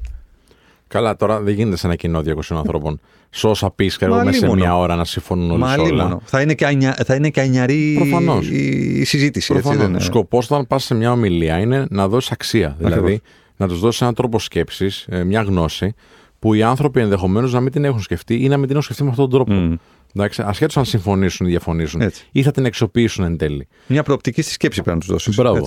Καλά, 0.88 1.16
τώρα 1.16 1.40
δεν 1.40 1.54
γίνεται 1.54 1.76
σε 1.76 1.86
ένα 1.86 1.96
κοινό 1.96 2.22
200 2.26 2.32
ανθρώπων. 2.48 3.00
Σε 3.30 3.46
όσα 3.46 3.70
πεις 3.70 3.96
και 3.96 4.04
εγώ 4.04 4.24
μέσα 4.24 4.38
σε 4.38 4.54
μια 4.54 4.78
ώρα 4.78 4.96
να 4.96 5.04
συμφωνούν 5.04 5.50
όλοι 5.50 5.72
σε 5.72 5.80
όλα. 5.80 6.02
Μόνο. 6.02 6.20
Θα 6.24 6.40
είναι 6.40 6.54
και, 6.54 6.66
ανια, 6.66 6.96
θα 7.06 7.14
είναι 7.14 7.30
και 7.30 7.40
ανιαρή 7.40 7.94
Προφανώς. 7.96 8.48
η, 8.48 8.98
η 9.00 9.04
συζήτηση. 9.04 9.52
Προφανώς. 9.52 9.76
Έτσι, 9.76 9.86
δεν 9.86 9.94
είναι. 9.94 10.04
Σκοπός 10.04 10.50
όταν 10.50 10.66
πας 10.66 10.84
σε 10.84 10.94
μια 10.94 11.12
ομιλία 11.12 11.58
είναι 11.58 11.86
να 11.90 12.08
δώσεις 12.08 12.30
αξία. 12.30 12.74
Δηλαδή 12.78 12.98
Ακριβώς. 12.98 13.20
να 13.56 13.68
τους 13.68 13.80
δώσεις 13.80 14.00
έναν 14.00 14.14
τρόπο 14.14 14.38
σκέψης, 14.38 15.06
μια 15.24 15.42
γνώση 15.42 15.94
που 16.40 16.54
οι 16.54 16.62
άνθρωποι 16.62 17.00
ενδεχομένως 17.00 17.52
να 17.52 17.60
μην 17.60 17.72
την 17.72 17.84
έχουν 17.84 18.00
σκεφτεί 18.00 18.34
ή 18.44 18.48
να 18.48 18.56
μην 18.56 18.62
την 18.62 18.70
έχουν 18.70 18.82
σκεφτεί 18.82 19.02
με 19.02 19.10
αυτόν 19.10 19.30
τον 19.30 19.44
τρόπο. 19.44 19.60
Μμ. 19.60 19.74
Εντάξει, 20.14 20.42
ασχέτως 20.42 20.76
αν 20.76 20.84
συμφωνήσουν 20.84 21.46
ή 21.46 21.50
διαφωνήσουν 21.50 22.00
Έτσι. 22.00 22.26
ή 22.32 22.42
θα 22.42 22.50
την 22.50 22.66
αξιοποιήσουν 22.66 23.24
εν 23.24 23.36
τέλει. 23.36 23.68
Μια 23.86 24.02
προοπτική 24.02 24.42
στη 24.42 24.52
σκέψη 24.52 24.82
πρέπει 24.82 24.96
να 24.96 25.02
τους 25.02 25.12
δώσεις. 25.12 25.36
Μπράβο. 25.36 25.66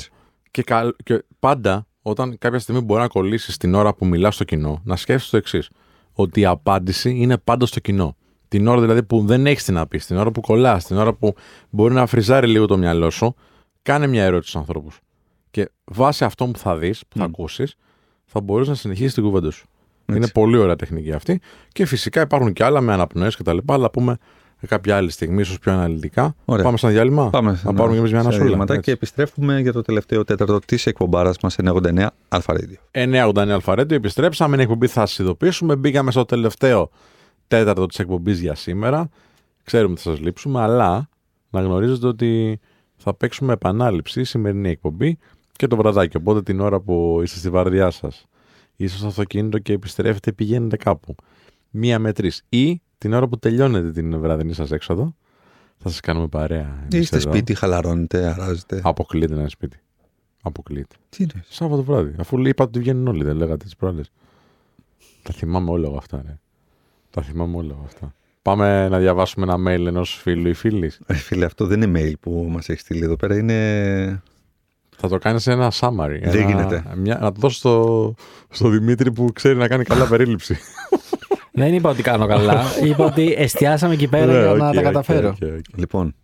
Και, 0.52 0.64
κα- 0.64 0.96
και 1.04 1.24
πάντα 1.40 1.88
όταν 2.02 2.38
κάποια 2.38 2.60
στιγμή 2.60 2.82
μπορεί 2.82 3.02
να 3.02 3.08
κολλήσει 3.08 3.60
την 3.60 3.74
ώρα 3.74 3.94
που 3.94 4.06
μιλά 4.06 4.32
στο 4.32 4.44
κοινό, 4.44 4.82
να 4.84 4.96
σκέφτεσαι 4.96 5.32
το 5.32 5.38
εξής. 5.38 5.70
Ότι 6.14 6.40
η 6.40 6.46
απάντηση 6.46 7.10
είναι 7.10 7.38
πάντα 7.38 7.66
στο 7.66 7.80
κοινό. 7.80 8.16
Την 8.48 8.68
ώρα 8.68 8.82
δηλαδή 8.82 9.04
που 9.04 9.26
δεν 9.26 9.46
έχεις 9.48 9.64
τι 9.64 9.72
να 9.72 9.88
πεις, 9.88 10.06
την 10.06 10.18
ώρα 10.18 10.32
που 10.32 10.42
κολλάς, 10.42 10.86
την 10.86 10.98
ώρα 10.98 11.14
που 11.14 11.36
μπορεί 11.70 11.94
να 11.94 12.06
φριζάρει 12.06 12.48
λίγο 12.48 12.66
το 12.66 12.78
μυαλό 12.78 13.10
σου, 13.10 13.36
κάνε 13.82 14.08
μια 14.08 14.24
ερώτηση 14.24 14.50
στους 14.50 14.62
ανθρώπους. 14.62 15.00
Και 15.52 15.70
βάσει 15.84 16.24
αυτό 16.26 16.46
που 16.48 16.58
θα 16.60 16.78
δεις, 16.78 17.04
που 17.10 17.18
θα 17.18 17.24
Μμ. 17.24 17.30
ακούσεις, 17.30 17.76
θα 18.26 18.42
μπορείς 18.42 18.68
να 18.68 18.74
συνεχίσεις 18.74 19.14
την 19.14 19.24
κουβέντα 19.24 19.52
σου. 19.52 19.66
Είναι 20.06 20.28
πολύ 20.28 20.58
ωραία 20.58 20.76
τεχνική 20.76 21.12
αυτή. 21.12 21.42
Και 21.72 21.86
φυσικά 21.86 22.22
υπάρχουν 22.22 22.54
και 22.54 22.64
άλλα 22.64 22.82
με 22.82 22.94
αναπνοές 22.94 23.36
κτλ. 23.36 23.58
Αλλά 23.66 23.90
πούμε 23.90 24.18
κάποια 24.68 24.96
άλλη 24.98 25.10
στιγμή, 25.12 25.42
ίσως 25.42 25.60
πιο 25.60 25.72
αναλυτικά. 25.72 26.36
Ωραία. 26.46 26.64
Πάμε 26.64 26.78
σαν 26.78 26.92
διάλειμμα; 26.92 27.30
Πάμε 27.30 27.60
να 27.64 27.74
πάρουμε 27.74 27.94
και 27.94 28.00
εμείς 28.00 28.12
μια 28.12 28.20
σε 28.20 28.26
ανασούλα. 28.26 28.44
διαλυματάκι 28.46 28.80
έτσι. 28.80 28.90
και 28.90 28.96
επιστρέφουμε 28.96 29.60
για 29.60 29.74
το 29.74 29.82
τελευταίο 29.82 30.24
τέταρτο 30.24 30.60
της 30.60 30.86
εκπομπάρας 30.86 31.38
μας 31.42 31.56
989 31.64 32.08
Αλφα 32.28 32.54
Radio. 32.54 33.02
989 33.32 33.50
Αλφαρέντιο, 33.50 33.96
επιστρέψαμε. 33.98 34.54
Είναι 34.54 34.64
εκπομπή, 34.64 34.88
θα 34.88 35.06
σας 35.06 35.20
ειδοποιήσουμε. 35.20 35.76
Μπήκαμε 35.76 36.12
στο 36.12 36.26
τελευταίο 36.26 36.90
τέταρτο 37.48 37.86
της 37.86 38.00
εκπομπής 38.00 38.40
για 38.40 38.56
σήμερα. 38.56 39.10
Ξέρουμε 39.64 39.92
ότι 39.92 40.02
θα 40.02 40.10
σας 40.10 40.20
λείψουμε, 40.20 40.62
αλλά 40.62 41.10
να 41.50 41.62
γνωρίζετε 41.62 42.08
ότι 42.08 42.60
θα 42.96 43.14
παίξουμε 43.14 43.54
επανάληψη 43.54 44.20
η 44.20 44.24
σημερινή 44.24 44.70
εκπομπή 44.70 45.18
και 45.52 45.68
το 45.68 45.76
βραδάκι. 45.76 46.18
Οπότε 46.18 46.42
την 46.42 46.60
ώρα 46.60 46.80
που 46.80 47.20
είστε 47.24 47.40
στη 47.40 47.50
βαρδιά 47.50 47.90
σας, 47.90 48.26
είστε 48.84 48.98
στο 48.98 49.08
αυτοκίνητο 49.08 49.60
και 49.60 49.74
επιστρέφετε, 49.74 50.32
πηγαίνετε 50.32 50.78
κάπου. 50.78 51.16
Μία 51.70 52.00
με 52.00 52.12
τρεις. 52.14 52.44
Ή 52.50 52.82
την 52.98 53.14
ώρα 53.14 53.28
που 53.28 53.40
τελειώνετε 53.40 53.92
την 53.92 54.20
βραδινή 54.20 54.54
σας 54.54 54.72
έξοδο, 54.72 55.16
θα 55.78 55.90
σας 55.90 56.00
κάνουμε 56.00 56.28
παρέα. 56.28 56.88
Είστε 56.92 57.20
σπίτι, 57.20 57.54
χαλαρώνετε, 57.54 58.26
αράζετε; 58.28 58.82
Αποκλείεται 58.84 59.34
να 59.34 59.40
είναι 59.40 59.50
σπίτι. 59.50 59.78
Αποκλείεται. 60.42 60.96
Τι 61.10 61.24
είναι. 61.24 61.44
Σάββατο 61.50 61.84
βράδυ. 61.84 62.16
Αφού 62.18 62.40
είπατε 62.40 62.64
ότι 62.64 62.80
βγαίνουν 62.80 63.08
όλοι, 63.08 63.24
δεν 63.24 63.36
λέγατε 63.36 63.64
τις 63.64 63.76
προάλλες. 63.76 64.12
Τα 65.22 65.34
θυμάμαι 65.34 65.72
όλα 65.72 65.88
εγώ 65.88 65.98
αυτά, 65.98 66.22
ρε. 66.26 66.40
Τα 67.10 67.22
θυμάμαι 67.22 67.58
όλα 67.58 67.74
εγώ 67.74 67.84
αυτά. 67.86 68.14
Πάμε 68.42 68.90
να 68.90 69.00
διαβάσουμε 69.00 69.46
ένα 69.52 69.56
mail 69.56 69.86
ενός 69.86 70.16
φίλου 70.22 70.48
ή 70.48 70.54
φίλης. 70.54 71.00
Ε, 71.06 71.14
φίλε, 71.14 71.46
αυτό 71.46 71.66
δεν 71.66 71.82
είναι 71.82 72.02
mail 72.02 72.14
που 72.20 72.48
μας 72.50 72.70
έχεις 72.70 72.82
στείλει 72.82 73.04
εδώ 73.04 73.16
πέρα. 73.16 73.38
Είναι. 73.38 74.22
Θα 75.06 75.10
το 75.10 75.18
κάνεις 75.18 75.48
ένα 75.48 75.72
summary. 75.80 76.20
Δεν 76.24 76.36
ένα- 76.42 76.50
γίνεται. 76.50 76.84
Μια, 76.96 77.18
να 77.22 77.32
το 77.32 77.40
δώσω 77.40 77.58
στο, 77.58 78.16
στο 78.50 78.70
Δημήτρη 78.70 79.12
που 79.12 79.30
ξέρει 79.34 79.56
να 79.58 79.68
κάνει 79.68 79.84
καλά 79.84 80.08
περίληψη. 80.08 80.58
Δεν 81.52 81.74
είπα 81.74 81.90
ότι 81.90 82.02
κάνω 82.02 82.28
καλά. 82.28 82.64
είπα 82.88 83.06
ότι 83.06 83.34
εστιάσαμε 83.38 83.94
εκεί 83.94 84.08
πέρα 84.08 84.26
Ναι, 84.26 84.40
για 84.40 84.52
οκ, 84.52 84.58
να 84.58 84.72
τα 84.72 84.78
οκ, 84.80 84.84
καταφέρω. 84.84 85.28
οκ, 85.30 85.36
οκ. 85.58 85.78
Λοιπόν, 85.78 86.16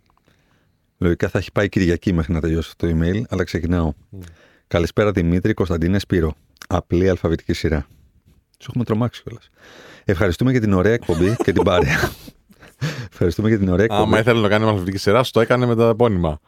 λογικά 0.98 1.28
θα 1.28 1.38
έχει 1.38 1.52
πάει 1.52 1.68
Κυριακή 1.68 2.12
μέχρι 2.12 2.32
να 2.32 2.40
τελειώσει 2.40 2.68
αυτό 2.72 2.86
το 2.86 2.96
email, 2.98 3.22
αλλά 3.28 3.44
ξεκινάω. 3.44 3.92
Καλησπέρα 4.66 5.10
Δημήτρη, 5.12 5.54
Κωνσταντίνε, 5.54 5.98
Σπύρο. 5.98 6.34
Απλή 6.68 7.08
αλφαβητική 7.08 7.52
σειρά. 7.52 7.86
Τους 8.58 8.66
έχουμε 8.68 8.84
τρομάξει 8.84 9.22
κιόλας. 9.22 9.48
Ευχαριστούμε 10.04 10.50
για 10.50 10.60
την 10.60 10.72
ωραία 10.72 10.92
εκπομπή 10.92 11.36
και 11.44 11.52
την 11.52 11.62
παρέα. 11.62 12.10
Ευχαριστούμε 13.12 13.48
για 13.48 13.58
την 13.58 13.68
ωραία 13.68 13.84
εκπομπή. 13.84 14.02
Άμα 14.02 14.18
ήθελε 14.18 14.36
να 14.36 14.42
το 14.42 14.48
κάνει 14.48 14.62
με 14.64 14.68
αλφαβητική 14.70 14.98
σειρά, 14.98 15.22
σου 15.22 15.32
το 15.32 15.40
έκανε 15.40 15.66
με 15.66 15.76
τα 15.76 15.88
επώνυμα. 15.88 16.40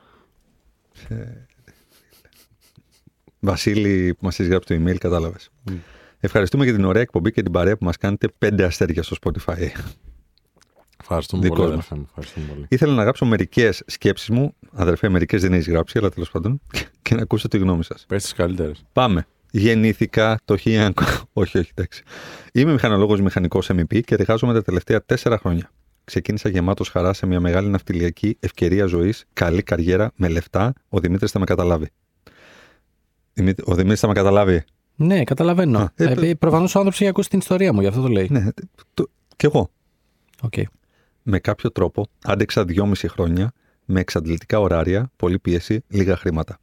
Βασίλη, 3.44 4.14
που 4.14 4.24
μας 4.24 4.39
έχεις 4.39 4.51
γράψει 4.51 4.77
το 4.77 4.85
email, 4.85 4.97
κατάλαβες. 4.97 5.51
Ευχαριστούμε 6.20 6.64
για 6.64 6.73
την 6.74 6.85
ωραία 6.85 7.02
εκπομπή 7.02 7.32
και 7.32 7.43
την 7.43 7.52
παρέα 7.52 7.77
που 7.77 7.85
μας 7.85 7.97
κάνετε 7.97 8.28
πέντε 8.39 8.64
αστέρια 8.64 9.02
στο 9.02 9.16
Spotify. 9.23 9.69
Ευχαριστούμε 11.01 11.43
Δικός 11.43 11.59
πολύ, 11.59 11.77
μας. 11.77 11.85
αδερφέ 11.85 11.94
μου. 11.94 12.05
Ευχαριστούμε 12.09 12.47
πολύ. 12.47 12.66
Ήθελα 12.69 12.94
να 12.94 13.02
γράψω 13.02 13.24
μερικές 13.24 13.82
σκέψεις 13.86 14.28
μου. 14.28 14.55
Αδερφέ, 14.73 15.09
μερικές 15.09 15.43
δεν 15.43 15.52
έχεις 15.52 15.69
γράψει, 15.69 15.98
αλλά 15.98 16.10
τέλος 16.10 16.31
πάντων. 16.31 16.60
και 17.02 17.14
να 17.14 17.23
ακούσω 17.23 17.48
τη 17.48 17.59
γνώμη 17.59 17.85
σας. 17.85 18.05
Πες 18.09 18.23
τις 18.23 18.32
καλύτερες. 18.32 18.85
Πάμε. 18.93 19.27
Γεννήθηκα 19.51 20.39
το 20.44 20.56
1900. 20.64 20.90
όχι, 21.32 21.59
όχι, 21.59 21.70
εντάξει. 21.74 22.02
Είμαι 22.52 22.73
μηχανολόγος 22.73 23.20
μηχανικός 23.20 23.70
MEP 23.73 24.01
και 24.01 24.14
εργάζομαι 24.14 24.52
τα 24.52 24.62
τελευταία 24.62 25.05
τέσσερα 25.05 25.39
χρόνια. 25.39 25.70
Ξεκίνησα 26.05 26.48
γεμάτος 26.48 26.89
χαρά 26.89 27.12
σε 27.12 27.27
μια 27.27 27.40
μεγάλη 27.40 27.69
ναυτιλιακή 27.69 28.36
ευκαιρία 28.40 28.86
ζωής, 28.86 29.24
καλή 29.32 29.62
καριέρα, 29.62 30.12
με 30.16 30.28
λεφτά. 30.28 30.73
Ο 30.89 31.01
Δημήτρης 31.01 31.31
θα 31.31 31.39
με 31.39 31.44
καταλάβει. 31.44 31.89
Δημήτρη- 33.33 33.69
Ο 33.69 33.75
Δημήτρης 33.75 34.01
θα 34.01 34.07
με 34.07 34.13
καταλάβει. 34.13 34.65
Ναι, 34.97 35.25
καταλαβαίνω. 35.25 35.79
Α, 35.79 35.93
ε, 35.95 36.05
Ε, 36.29 36.35
Προφανώς 36.35 36.75
ο 36.75 36.79
άνθρωπος 36.79 37.01
έχει 37.01 37.11
ακούσει 37.11 37.29
την 37.29 37.39
ιστορία 37.39 37.73
μου, 37.73 37.81
γι' 37.81 37.87
αυτό 37.87 38.01
το 38.03 38.09
λέει. 38.09 38.29
Ναι, 38.31 38.47
το, 38.95 39.09
κι 39.37 39.47
εγώ. 39.47 39.71
Οκ. 40.43 40.53
Με 41.23 41.39
κάποιο 41.39 41.71
τρόπο 41.73 42.07
άντεξα 42.25 42.65
δυόμισι 42.65 43.09
χρόνια 43.09 43.53
με 43.85 44.01
εξαντλητικά 44.01 44.61
ωράρια, 44.61 45.11
πολλή 45.17 45.39
πίεση, 45.39 45.85
λίγα 45.89 46.17
χρήματα. 46.17 46.59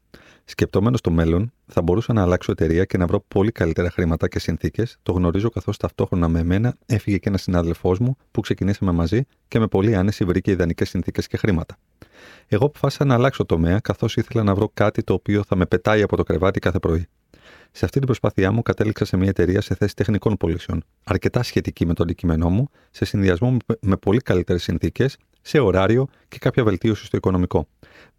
Σκεπτόμενος 0.45 1.01
το 1.01 1.11
μέλλον, 1.11 1.51
θα 1.67 1.81
μπορούσα 1.81 2.13
να 2.13 2.21
αλλάξω 2.21 2.51
εταιρεία 2.51 2.85
και 2.85 2.97
να 2.97 3.07
βρω 3.07 3.23
πολύ 3.27 3.51
καλύτερα 3.51 3.89
χρήματα 3.91 4.27
και 4.27 4.39
συνθήκες. 4.39 4.97
Το 5.03 5.11
γνωρίζω 5.11 5.49
καθώς 5.49 5.77
ταυτόχρονα 5.77 6.27
με 6.27 6.39
εμένα 6.39 6.75
έφυγε 6.85 7.17
και 7.17 7.29
ένας 7.29 7.41
συνάδελφός 7.41 7.99
μου 7.99 8.17
που 8.31 8.41
ξεκινήσαμε 8.41 8.91
μαζί 8.91 9.21
και 9.47 9.59
με 9.59 9.67
πολύ 9.67 9.95
άνεση 9.95 10.25
βρήκε 10.25 10.51
ιδανικές 10.51 10.89
συνθήκες 10.89 11.27
και 11.27 11.37
χρήματα. 11.37 11.77
Εγώ 12.47 12.65
αποφάσισα 12.65 13.05
να 13.05 13.13
αλλάξω 13.13 13.45
τομέα 13.45 13.79
καθώς 13.79 14.15
ήθελα 14.15 14.43
να 14.43 14.55
βρω 14.55 14.69
κάτι 14.73 15.03
το 15.03 15.13
οποίο 15.13 15.43
θα 15.43 15.55
με 15.55 15.65
πετάει 15.65 16.01
από 16.01 16.15
το 16.15 16.23
κρεβάτι 16.23 16.59
κάθε 16.59 16.79
πρωί. 16.79 17.07
Σε 17.71 17.85
αυτή 17.85 17.97
την 17.97 18.05
προσπάθειά 18.05 18.51
μου 18.51 18.61
κατέληξα 18.61 19.05
σε 19.05 19.17
μια 19.17 19.29
εταιρεία 19.29 19.61
σε 19.61 19.75
θέση 19.75 19.95
τεχνικών 19.95 20.37
πωλήσεων, 20.37 20.83
αρκετά 21.03 21.43
σχετική 21.43 21.85
με 21.85 21.93
το 21.93 22.03
αντικείμενό 22.03 22.49
μου, 22.49 22.69
σε 22.91 23.05
συνδυασμό 23.05 23.51
με- 23.51 23.77
με 23.81 23.97
πολύ 23.97 24.19
καλύτερες 24.19 24.63
συνθήκες, 24.63 25.17
σε 25.41 25.59
ωράριο 25.59 26.07
και 26.27 26.37
κάποια 26.37 26.63
βελτίωση 26.63 27.05
στο 27.05 27.17
οικονομικό. 27.17 27.67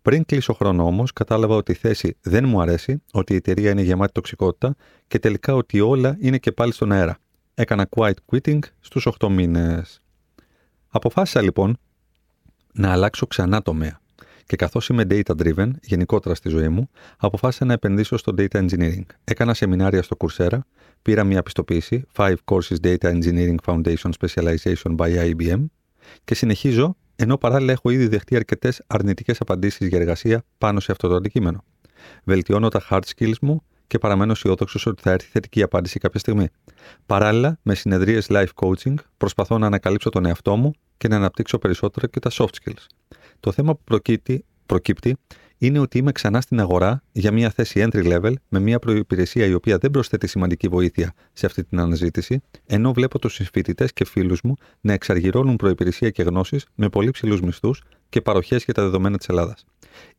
Πριν 0.03 0.25
κλείσω 0.25 0.53
χρόνο 0.53 0.85
όμως, 0.85 1.13
κατάλαβα 1.13 1.55
ότι 1.57 1.73
η 1.73 1.75
θέση 1.75 2.17
δεν 2.21 2.45
μου 2.49 2.61
αρέσει, 2.61 3.03
ότι 3.13 3.33
η 3.33 3.37
εταιρεία 3.37 3.71
είναι 3.71 3.83
γεμάτη 3.83 4.13
τοξικότητα 4.13 4.77
και 5.09 5.19
τελικά 5.19 5.55
ότι 5.55 5.81
όλα 5.81 6.17
είναι 6.21 6.39
και 6.39 6.53
πάλι 6.53 6.73
στον 6.73 6.93
αέρα. 6.93 7.19
Έκανα 7.55 7.89
quiet 7.97 8.13
quitting 8.33 8.59
στους 8.81 9.07
8 9.07 9.29
μήνες. 9.29 10.01
Αποφάσισα 10.89 11.43
λοιπόν 11.43 11.79
να 12.73 12.93
αλλάξω 12.93 13.27
ξανά 13.27 13.63
τομέα. 13.63 14.01
Και 14.47 14.57
καθώς 14.57 14.89
είμαι 14.89 15.07
data 15.11 15.33
driven 15.43 15.71
γενικότερα 15.83 16.35
στη 16.35 16.49
ζωή 16.49 16.69
μου, 16.69 16.91
αποφάσισα 17.17 17.65
να 17.65 17.73
επενδύσω 17.73 18.17
στο 18.17 18.35
data 18.39 18.69
engineering. 18.69 19.05
Έκανα 19.25 19.55
σεμινάρια 19.55 20.03
στο 20.03 20.17
Coursera, 20.21 20.59
πήρα 21.03 21.25
μια 21.25 21.43
πιστοποίηση 21.43 22.05
5 22.17 22.35
Courses 22.45 22.77
Data 22.83 23.21
Engineering 23.21 23.55
Foundation 23.65 24.11
Specialization 24.21 24.97
by 24.97 25.35
IBM 25.35 25.65
και 26.25 26.35
συνεχίζω 26.35 26.97
ενώ 27.17 27.37
παράλληλα 27.37 27.73
έχω 27.73 27.91
ήδη 27.91 28.07
δεχτεί 28.07 28.37
αρκετές 28.37 28.83
αρνητικές 28.87 29.41
απαντήσεις 29.41 29.89
για 29.89 29.99
εργασία 29.99 30.45
πάνω 30.59 30.81
σε 30.81 30.93
αυτό 30.93 31.09
το 31.09 31.15
αντικείμενο. 31.15 31.65
Βελτιώνω 32.25 32.69
τα 32.69 32.83
hard 32.91 33.01
skills 33.17 33.39
μου 33.41 33.63
και 33.87 33.99
παραμένω 33.99 34.33
αισιόδοξο 34.33 34.91
ότι 34.91 35.03
θα 35.03 35.11
έρθει 35.11 35.29
θετική 35.31 35.63
απάντηση 35.63 35.99
κάποια 35.99 36.21
στιγμή. 36.21 36.49
Παράλληλα, 37.07 37.59
με 37.63 37.75
συνεδρίες 37.75 38.27
life 38.31 38.47
coaching, 38.55 38.95
προσπαθώ 39.17 39.59
να 39.59 39.67
ανακαλύψω 39.67 40.11
τον 40.11 40.27
εαυτό 40.27 40.57
μου 40.57 40.73
και 41.01 41.09
να 41.09 41.17
αναπτύξω 41.17 41.59
περισσότερο 41.59 42.07
και 42.07 42.21
τα 42.21 42.31
soft 42.33 42.55
skills. 42.63 42.87
Το 43.41 43.53
θέμα 43.53 43.75
που 43.75 43.81
προκύπτει, 43.85 44.45
προκύπτει 44.67 45.17
είναι 45.59 45.79
ότι 45.79 45.99
είμαι 45.99 46.13
ξανά 46.13 46.41
στην 46.41 46.61
αγορά 46.61 47.03
για 47.13 47.33
μια 47.33 47.51
θέση 47.51 47.89
entry 47.89 48.13
level 48.13 48.33
με 48.49 48.61
μια 48.61 48.79
προϋπηρεσία 48.79 49.47
η 49.47 49.55
οποία 49.55 49.79
δεν 49.79 49.91
προσθέτει 49.91 50.27
σημαντική 50.27 50.69
βοήθεια 50.69 51.13
σε 51.33 51.47
αυτή 51.47 51.65
την 51.65 51.81
αναζήτηση, 51.81 52.41
ενώ 52.67 52.93
βλέπω 52.93 53.19
τους 53.19 53.35
συμφοιτητές 53.35 53.93
και 53.93 54.05
φίλους 54.05 54.41
μου 54.43 54.55
να 54.81 54.93
εξαργυρώνουν 54.93 55.57
προϋπηρεσία 55.57 56.11
και 56.11 56.23
γνώσεις 56.23 56.67
με 56.75 56.89
πολύ 56.89 57.11
ψηλούς 57.11 57.41
μισθούς 57.41 57.83
και 58.09 58.21
παροχές 58.21 58.65
για 58.65 58.75
τα 58.75 58.83
δεδομένα 58.83 59.19
της 59.19 59.27
Ελλάδας. 59.29 59.65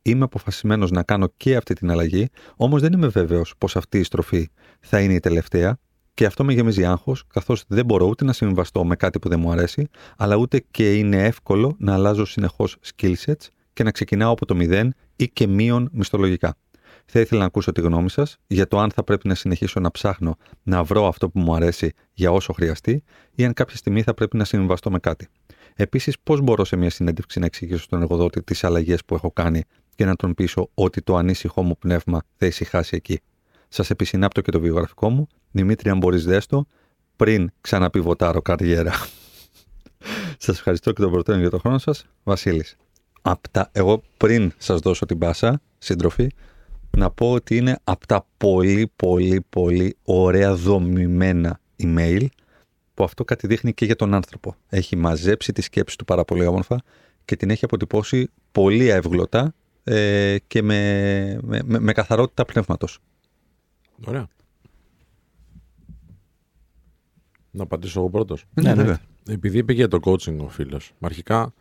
Είμαι 0.02 0.24
αποφασισμένος 0.24 0.90
να 0.90 1.02
κάνω 1.02 1.32
και 1.36 1.56
αυτή 1.56 1.74
την 1.74 1.90
αλλαγή, 1.90 2.28
όμως 2.56 2.80
δεν 2.80 2.92
είμαι 2.92 3.08
βέβαιος 3.08 3.54
πως 3.58 3.76
αυτή 3.76 3.98
η 3.98 4.02
στροφή 4.02 4.50
θα 4.80 5.00
είναι 5.00 5.14
η 5.14 5.20
τελευταία 5.20 5.78
και 6.14 6.26
αυτό 6.26 6.44
με 6.44 6.52
γεμίζει 6.52 6.84
άγχος, 6.84 7.24
καθώς 7.26 7.64
δεν 7.66 7.84
μπορώ 7.84 8.06
ούτε 8.06 8.24
να 8.24 8.32
συμβαστώ 8.32 8.84
με 8.84 8.96
κάτι 8.96 9.18
που 9.18 9.28
δεν 9.28 9.40
μου 9.40 9.50
αρέσει, 9.50 9.88
αλλά 10.16 10.36
ούτε 10.36 10.64
και 10.70 10.94
είναι 10.94 11.24
εύκολο 11.24 11.76
να 11.78 11.94
αλλάζω 11.94 12.24
συνεχώς 12.24 12.76
skill 12.94 13.14
sets 13.24 13.46
και 13.72 13.82
να 13.82 13.90
ξεκινάω 13.90 14.32
από 14.32 14.46
το 14.46 14.54
μηδέν 14.54 14.94
ή 15.16 15.28
και 15.28 15.46
μείον 15.46 15.88
μισθολογικά. 15.92 16.56
Θα 17.06 17.20
ήθελα 17.20 17.40
να 17.40 17.46
ακούσω 17.46 17.72
τη 17.72 17.80
γνώμη 17.80 18.10
σας 18.10 18.36
για 18.46 18.66
το 18.66 18.78
αν 18.78 18.90
θα 18.90 19.04
πρέπει 19.04 19.28
να 19.28 19.34
συνεχίσω 19.34 19.80
να 19.80 19.90
ψάχνω 19.90 20.36
να 20.62 20.84
βρω 20.84 21.06
αυτό 21.06 21.30
που 21.30 21.38
μου 21.38 21.54
αρέσει 21.54 21.92
για 22.12 22.30
όσο 22.30 22.52
χρειαστεί 22.52 23.02
ή 23.34 23.44
αν 23.44 23.52
κάποια 23.52 23.76
στιγμή 23.76 24.02
θα 24.02 24.14
πρέπει 24.14 24.36
να 24.36 24.44
συμβαστώ 24.44 24.90
με 24.90 24.98
κάτι. 24.98 25.28
Επίσης, 25.74 26.16
πώς 26.22 26.40
μπορώ 26.40 26.64
σε 26.64 26.76
μια 26.76 26.90
συνέντευξη 26.90 27.38
να 27.38 27.46
εξηγήσω 27.46 27.82
στον 27.82 28.02
εργοδότη 28.02 28.42
τις 28.42 28.64
αλλαγές 28.64 29.04
που 29.04 29.14
έχω 29.14 29.30
κάνει 29.30 29.62
και 29.94 30.04
να 30.04 30.16
τον 30.16 30.34
πείσω 30.34 30.70
ότι 30.74 31.02
το 31.02 31.16
ανήσυχό 31.16 31.62
μου 31.62 31.78
πνεύμα 31.78 32.22
θα 32.36 32.46
ησυχάσει 32.46 32.96
εκεί. 32.96 33.20
Σας 33.68 33.90
επισυνάπτω 33.90 34.40
και 34.40 34.50
το 34.50 34.60
βιογραφικό 34.60 35.10
μου. 35.10 35.28
Δημήτρη, 35.52 35.90
αν 35.90 35.98
μπορείς, 35.98 36.24
δέστο 36.24 36.66
πριν 37.16 37.50
ξαναπιβοτάρω 37.60 38.42
καριέρα. 38.42 38.92
σας 40.38 40.56
ευχαριστώ 40.56 40.92
και 40.92 41.02
τον 41.02 41.10
προτείνω 41.10 41.38
για 41.38 41.50
τον 41.50 41.60
χρόνο 41.60 41.78
σας. 41.78 42.06
Βασίλης. 42.22 42.76
Εγώ 43.72 44.02
πριν 44.16 44.52
σας 44.58 44.80
δώσω 44.80 45.06
την 45.06 45.18
πάσα, 45.18 45.60
σύντροφοι, 45.78 46.28
να 46.96 47.10
πω 47.10 47.32
ότι 47.32 47.56
είναι 47.56 47.78
από 47.84 48.06
τα 48.06 48.26
πολύ 48.36 48.92
πολύ 48.96 49.44
πολύ 49.48 49.96
ωραία 50.02 50.54
δομημένα 50.54 51.60
email 51.82 52.26
που 52.94 53.04
αυτό 53.04 53.24
κάτι 53.24 53.46
δείχνει 53.46 53.74
και 53.74 53.84
για 53.84 53.96
τον 53.96 54.14
άνθρωπο. 54.14 54.54
Έχει 54.68 54.96
μαζέψει 54.96 55.52
τη 55.52 55.62
σκέψη 55.62 55.98
του 55.98 56.04
πάρα 56.04 56.24
πολύ 56.24 56.46
όμορφα 56.46 56.82
και 57.24 57.36
την 57.36 57.50
έχει 57.50 57.64
αποτυπώσει 57.64 58.28
πολύ 58.52 58.88
εύγλωτα 58.88 59.54
ε, 59.84 60.36
και 60.46 60.62
με, 60.62 61.38
με, 61.42 61.60
με, 61.64 61.78
με 61.78 61.92
καθαρότητα 61.92 62.44
πνεύματος. 62.44 62.98
Ωραία. 64.04 64.28
Να 67.54 67.62
απαντήσω 67.62 68.00
εγώ 68.00 68.10
πρώτος. 68.10 68.44
Ναι, 68.54 68.74
ναι. 68.74 68.96
Επειδή 69.26 69.58
είπε 69.58 69.72
για 69.72 69.88
το 69.88 69.98
coaching 70.02 70.36
ο 70.38 70.48
φίλος. 70.48 70.92
Αρχικά, 71.00 71.54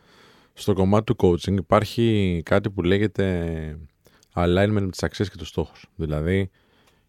στο 0.54 0.74
κομμάτι 0.74 1.14
του 1.14 1.16
coaching 1.20 1.58
υπάρχει 1.58 2.42
κάτι 2.46 2.70
που 2.70 2.82
λέγεται 2.82 3.78
alignment 4.34 4.70
με 4.70 4.90
τις 4.90 5.04
αξίες 5.04 5.30
και 5.30 5.38
τους 5.38 5.48
στόχους. 5.48 5.90
Δηλαδή, 5.96 6.50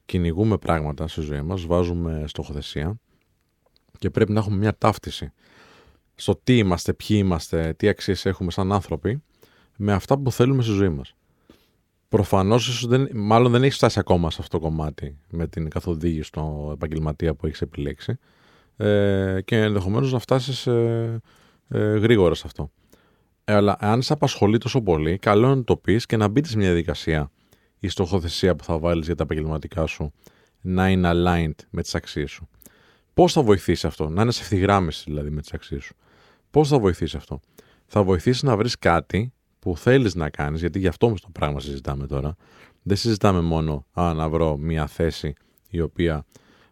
κυνηγούμε 0.05 0.59
πράγματα 0.59 1.09
στη 1.09 1.21
ζωή 1.21 1.43
μας, 1.43 1.67
βάζουμε 1.67 2.25
στοχοθεσία 2.27 2.99
και 3.99 4.11
πρέπει 4.11 4.33
να 4.33 4.41
έχουμε 4.41 4.57
μια 4.57 4.79
ταύτιση 4.79 5.33
στο 6.15 6.41
τι 6.45 6.59
είμαστε, 6.59 6.93
ποιοι 6.93 7.17
είμαστε, 7.21 7.75
τι 7.77 7.89
αξίες 7.89 8.27
έχουμε 8.27 8.51
σαν 8.51 8.73
άνθρωποι 8.73 9.23
με 9.77 9.93
αυτά 9.93 10.19
που 10.19 10.33
θέλουμε 10.33 10.63
στη 10.63 10.73
ζωή 10.73 10.89
μας. 10.89 11.15
Προφανώς, 12.09 12.89
μάλλον 13.15 13.53
δεν 13.53 13.63
έχει 13.63 13.75
φτάσει 13.75 13.99
ακόμα 13.99 14.31
σε 14.31 14.37
αυτό 14.41 14.59
το 14.59 14.65
κομμάτι 14.65 15.19
με 15.31 15.47
την 15.47 15.69
καθοδήγηση 15.71 16.23
στο 16.23 16.71
επαγγελματία 16.75 17.35
που 17.35 17.47
έχεις 17.47 17.61
επιλέξει. 17.61 18.19
Ε, 18.77 19.39
και 19.45 19.61
ενδεχομένως 19.61 20.13
να 20.13 20.19
φτάσεις 20.19 20.67
ε, 20.67 21.21
γρήγορα 21.69 22.35
σε 22.35 22.43
αυτό. 22.47 22.71
Ε, 23.45 23.55
αλλά 23.55 23.77
αν 23.81 24.03
σε 24.03 24.13
απασχολεί 24.13 24.59
τόσο 24.59 24.83
πολύ, 24.83 25.19
καλό 25.19 25.47
είναι 25.47 25.57
να 25.57 25.65
το 25.65 25.77
πεις 25.77 26.07
και 26.07 26.17
να 26.17 26.29
μπει 26.29 26.45
σε 26.45 26.57
μια 26.57 26.67
διαδικασία 26.67 27.31
η 27.79 27.89
στοχοθεσία 27.89 28.57
που 28.57 28.65
θα 28.65 28.79
βάλεις 28.79 29.07
για 29.07 29.15
τα 29.15 29.23
επαγγελματικά 29.23 29.87
σου 29.87 30.13
να 30.61 30.89
είναι 30.89 31.11
aligned 31.15 31.65
με 31.71 31.83
τις 31.83 31.95
αξίες 31.95 32.31
σου. 32.31 32.49
Πώς 33.15 33.33
θα 33.33 33.43
βοηθήσει 33.43 33.87
αυτό, 33.87 34.09
να 34.09 34.23
είναι 34.23 34.31
σε 34.31 34.43
ευθυγράμμιση 34.43 35.05
δηλαδή 35.07 35.31
με 35.31 35.41
τις 35.41 35.53
αξίες 35.53 35.85
σου. 35.85 35.95
Πώς 36.51 36.69
θα 36.69 36.79
βοηθήσει 36.79 37.17
αυτό, 37.17 37.41
Θα 37.87 38.03
βοηθήσει 38.03 38.45
να 38.45 38.57
βρεις 38.57 38.79
κάτι 38.79 39.33
που 39.59 39.77
θέλεις 39.77 40.15
να 40.15 40.31
κάνεις, 40.31 40.61
γιατί 40.61 40.79
γι' 40.79 40.87
αυτό 40.87 41.07
όμως 41.07 41.21
το 41.21 41.29
πράγμα 41.33 41.61
συζητάμε 41.61 42.07
τώρα. 42.07 42.37
Δεν 42.83 42.97
συζητάμε 42.97 43.41
μόνο 43.41 43.87
α, 43.93 44.13
να 44.15 44.29
βρω 44.29 44.57
μια 44.57 44.87
θέση 44.87 45.33
η 45.69 45.81
οποία 45.81 46.25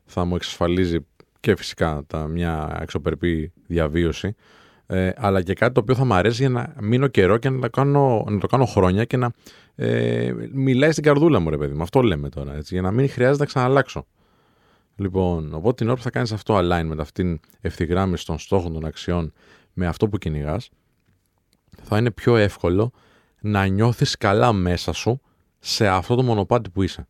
θα 0.04 0.24
μου 0.24 0.34
εξασφαλίζει 0.34 1.06
και 1.40 1.56
φυσικά 1.56 2.02
τα, 2.06 2.26
μια 2.26 2.78
εξωπερπή 2.80 3.52
διαβίωση, 3.66 4.34
ε, 4.86 5.10
αλλά 5.16 5.42
και 5.42 5.54
κάτι 5.54 5.74
το 5.74 5.80
οποίο 5.80 5.94
θα 5.94 6.04
μου 6.04 6.14
αρέσει 6.14 6.40
για 6.40 6.48
να 6.50 6.74
μείνω 6.80 7.06
καιρό 7.06 7.38
και 7.38 7.50
να 7.50 7.60
το 7.60 7.70
κάνω, 7.70 8.24
να 8.28 8.38
το 8.38 8.46
κάνω 8.46 8.64
χρόνια 8.64 9.04
και 9.04 9.16
να 9.16 9.30
ε, 9.74 10.32
μιλάει 10.52 10.92
στην 10.92 11.04
καρδούλα 11.04 11.38
μου, 11.38 11.50
ρε 11.50 11.56
παιδί 11.56 11.74
μου. 11.74 11.82
Αυτό 11.82 12.02
λέμε 12.02 12.28
τώρα, 12.28 12.54
έτσι, 12.54 12.74
για 12.74 12.82
να 12.82 12.90
μην 12.90 13.10
χρειάζεται 13.10 13.38
να 13.38 13.44
ξαναλλάξω. 13.44 14.06
Λοιπόν, 14.96 15.54
οπότε 15.54 15.74
την 15.74 15.86
ώρα 15.86 15.96
που 15.96 16.02
θα 16.02 16.10
κάνεις 16.10 16.32
αυτό 16.32 16.58
align 16.58 16.84
με 16.84 16.96
αυτήν 16.98 17.40
ευθυγράμμιση 17.60 18.26
των 18.26 18.38
στόχων 18.38 18.72
των 18.72 18.84
αξιών 18.84 19.32
με 19.72 19.86
αυτό 19.86 20.08
που 20.08 20.18
κυνηγάς, 20.18 20.70
θα 21.82 21.98
είναι 21.98 22.10
πιο 22.10 22.36
εύκολο 22.36 22.92
να 23.40 23.66
νιώθεις 23.66 24.16
καλά 24.16 24.52
μέσα 24.52 24.92
σου 24.92 25.20
σε 25.58 25.88
αυτό 25.88 26.14
το 26.14 26.22
μονοπάτι 26.22 26.70
που 26.70 26.82
είσαι. 26.82 27.06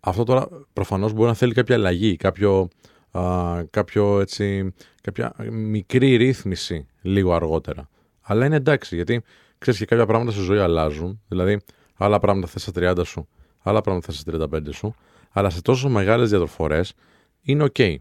Αυτό 0.00 0.24
τώρα 0.24 0.48
προφανώς 0.72 1.12
μπορεί 1.12 1.28
να 1.28 1.34
θέλει 1.34 1.52
κάποια 1.52 1.74
αλλαγή, 1.74 2.16
κάποιο, 2.16 2.68
α, 3.18 3.64
κάποιο 3.70 4.20
έτσι, 4.20 4.74
κάποια 5.02 5.34
μικρή 5.50 6.16
ρύθμιση 6.16 6.86
λίγο 7.02 7.34
αργότερα. 7.34 7.88
Αλλά 8.20 8.46
είναι 8.46 8.56
εντάξει, 8.56 8.94
γιατί 8.94 9.22
ξέρεις 9.58 9.78
και 9.78 9.86
κάποια 9.86 10.06
πράγματα 10.06 10.30
στη 10.32 10.42
ζωή 10.42 10.58
αλλάζουν. 10.58 11.20
Δηλαδή, 11.28 11.60
άλλα 11.94 12.18
πράγματα 12.18 12.46
θες 12.46 12.62
στα 12.62 12.72
30 12.74 13.04
σου, 13.04 13.28
άλλα 13.62 13.80
πράγματα 13.80 14.06
θες 14.06 14.18
στα 14.18 14.48
35 14.58 14.72
σου, 14.72 14.94
αλλά 15.30 15.50
σε 15.50 15.62
τόσο 15.62 15.88
μεγάλες 15.88 16.28
διαδροφορές 16.28 16.94
είναι 17.40 17.66
ok. 17.74 17.96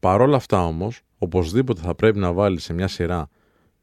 Παρόλα 0.00 0.36
αυτά 0.36 0.66
όμως, 0.66 1.02
οπωσδήποτε 1.18 1.80
θα 1.80 1.94
πρέπει 1.94 2.18
να 2.18 2.32
βάλεις 2.32 2.64
σε 2.64 2.72
μια 2.72 2.88
σειρά 2.88 3.28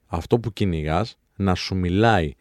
αυτό 0.05 0.39
που 0.39 0.53
κυνηγάς 0.53 1.17
να 1.35 1.55
σου 1.55 1.75
μιλάει. 1.75 2.33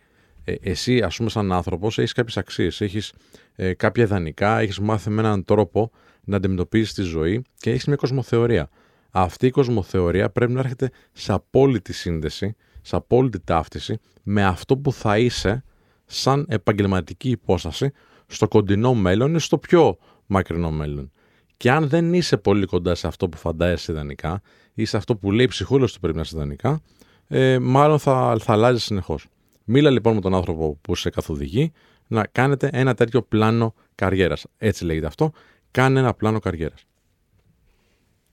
Ε, 0.48 0.54
εσύ, 0.60 1.02
ας 1.02 1.16
πούμε, 1.16 1.30
σαν 1.30 1.52
άνθρωπος, 1.52 1.98
έχεις 1.98 2.12
κάποιες 2.12 2.36
αξίες, 2.36 2.80
έχεις 2.80 3.12
ε, 3.56 3.74
κάποια 3.74 4.04
ιδανικά, 4.04 4.58
έχεις 4.58 4.78
μάθει 4.78 5.10
με 5.10 5.20
έναν 5.20 5.44
τρόπο 5.44 5.90
να 6.24 6.36
αντιμετωπίζεις 6.36 6.94
τη 6.94 7.02
ζωή 7.02 7.42
και 7.56 7.70
έχεις 7.70 7.84
μια 7.84 7.96
κοσμοθεωρία. 7.96 8.68
Αυτή 9.10 9.46
η 9.46 9.50
κοσμοθεωρία 9.50 10.30
πρέπει 10.30 10.52
να 10.52 10.60
έρχεται 10.60 10.90
σε 11.12 11.32
απόλυτη 11.32 11.92
σύνδεση, 11.92 12.56
σε 12.82 12.96
απόλυτη 12.96 13.40
ταύτιση 13.40 13.98
με 14.22 14.44
αυτό 14.44 14.76
που 14.76 14.92
θα 14.92 15.18
είσαι 15.18 15.64
σαν 16.04 16.46
επαγγελματική 16.48 17.30
υπόσταση 17.30 17.92
στο 18.26 18.48
κοντινό 18.48 18.94
μέλλον 18.94 19.34
ή 19.34 19.40
στο 19.40 19.58
πιο 19.58 19.96
μακρινό 20.26 20.70
μέλλον. 20.70 21.12
Και 21.56 21.70
αν 21.70 21.88
δεν 21.88 22.14
είσαι 22.14 22.36
πολύ 22.36 22.66
κοντά 22.66 22.94
σε 22.94 23.06
αυτό 23.06 23.28
που 23.28 23.36
φαντάζεσαι 23.36 23.92
ιδανικά 23.92 24.40
ή 24.74 24.84
σε 24.84 24.96
αυτό 24.96 25.16
που 25.16 25.32
λέει 25.32 25.44
η 25.44 25.48
ψυχούλα 25.48 25.86
του 25.86 26.00
πρέπει 26.00 26.16
να 26.16 26.22
είσαι 26.22 26.36
ιδανικά, 26.36 26.80
ε, 27.28 27.58
μάλλον 27.58 27.98
θα, 27.98 28.36
θα 28.40 28.52
αλλάζεις 28.52 28.84
συνεχώς. 28.84 29.26
Μίλα 29.70 29.90
λοιπόν 29.90 30.14
με 30.14 30.20
τον 30.20 30.34
άνθρωπο 30.34 30.78
που 30.80 30.94
σε 30.94 31.10
καθοδηγεί 31.10 31.72
να 32.06 32.26
κάνετε 32.32 32.70
ένα 32.72 32.94
τέτοιο 32.94 33.22
πλάνο 33.22 33.74
καριέρας. 33.94 34.44
Έτσι 34.58 34.84
λέγεται 34.84 35.06
αυτό. 35.06 35.32
Κάνε 35.70 36.00
ένα 36.00 36.14
πλάνο 36.14 36.38
καριέρας. 36.38 36.84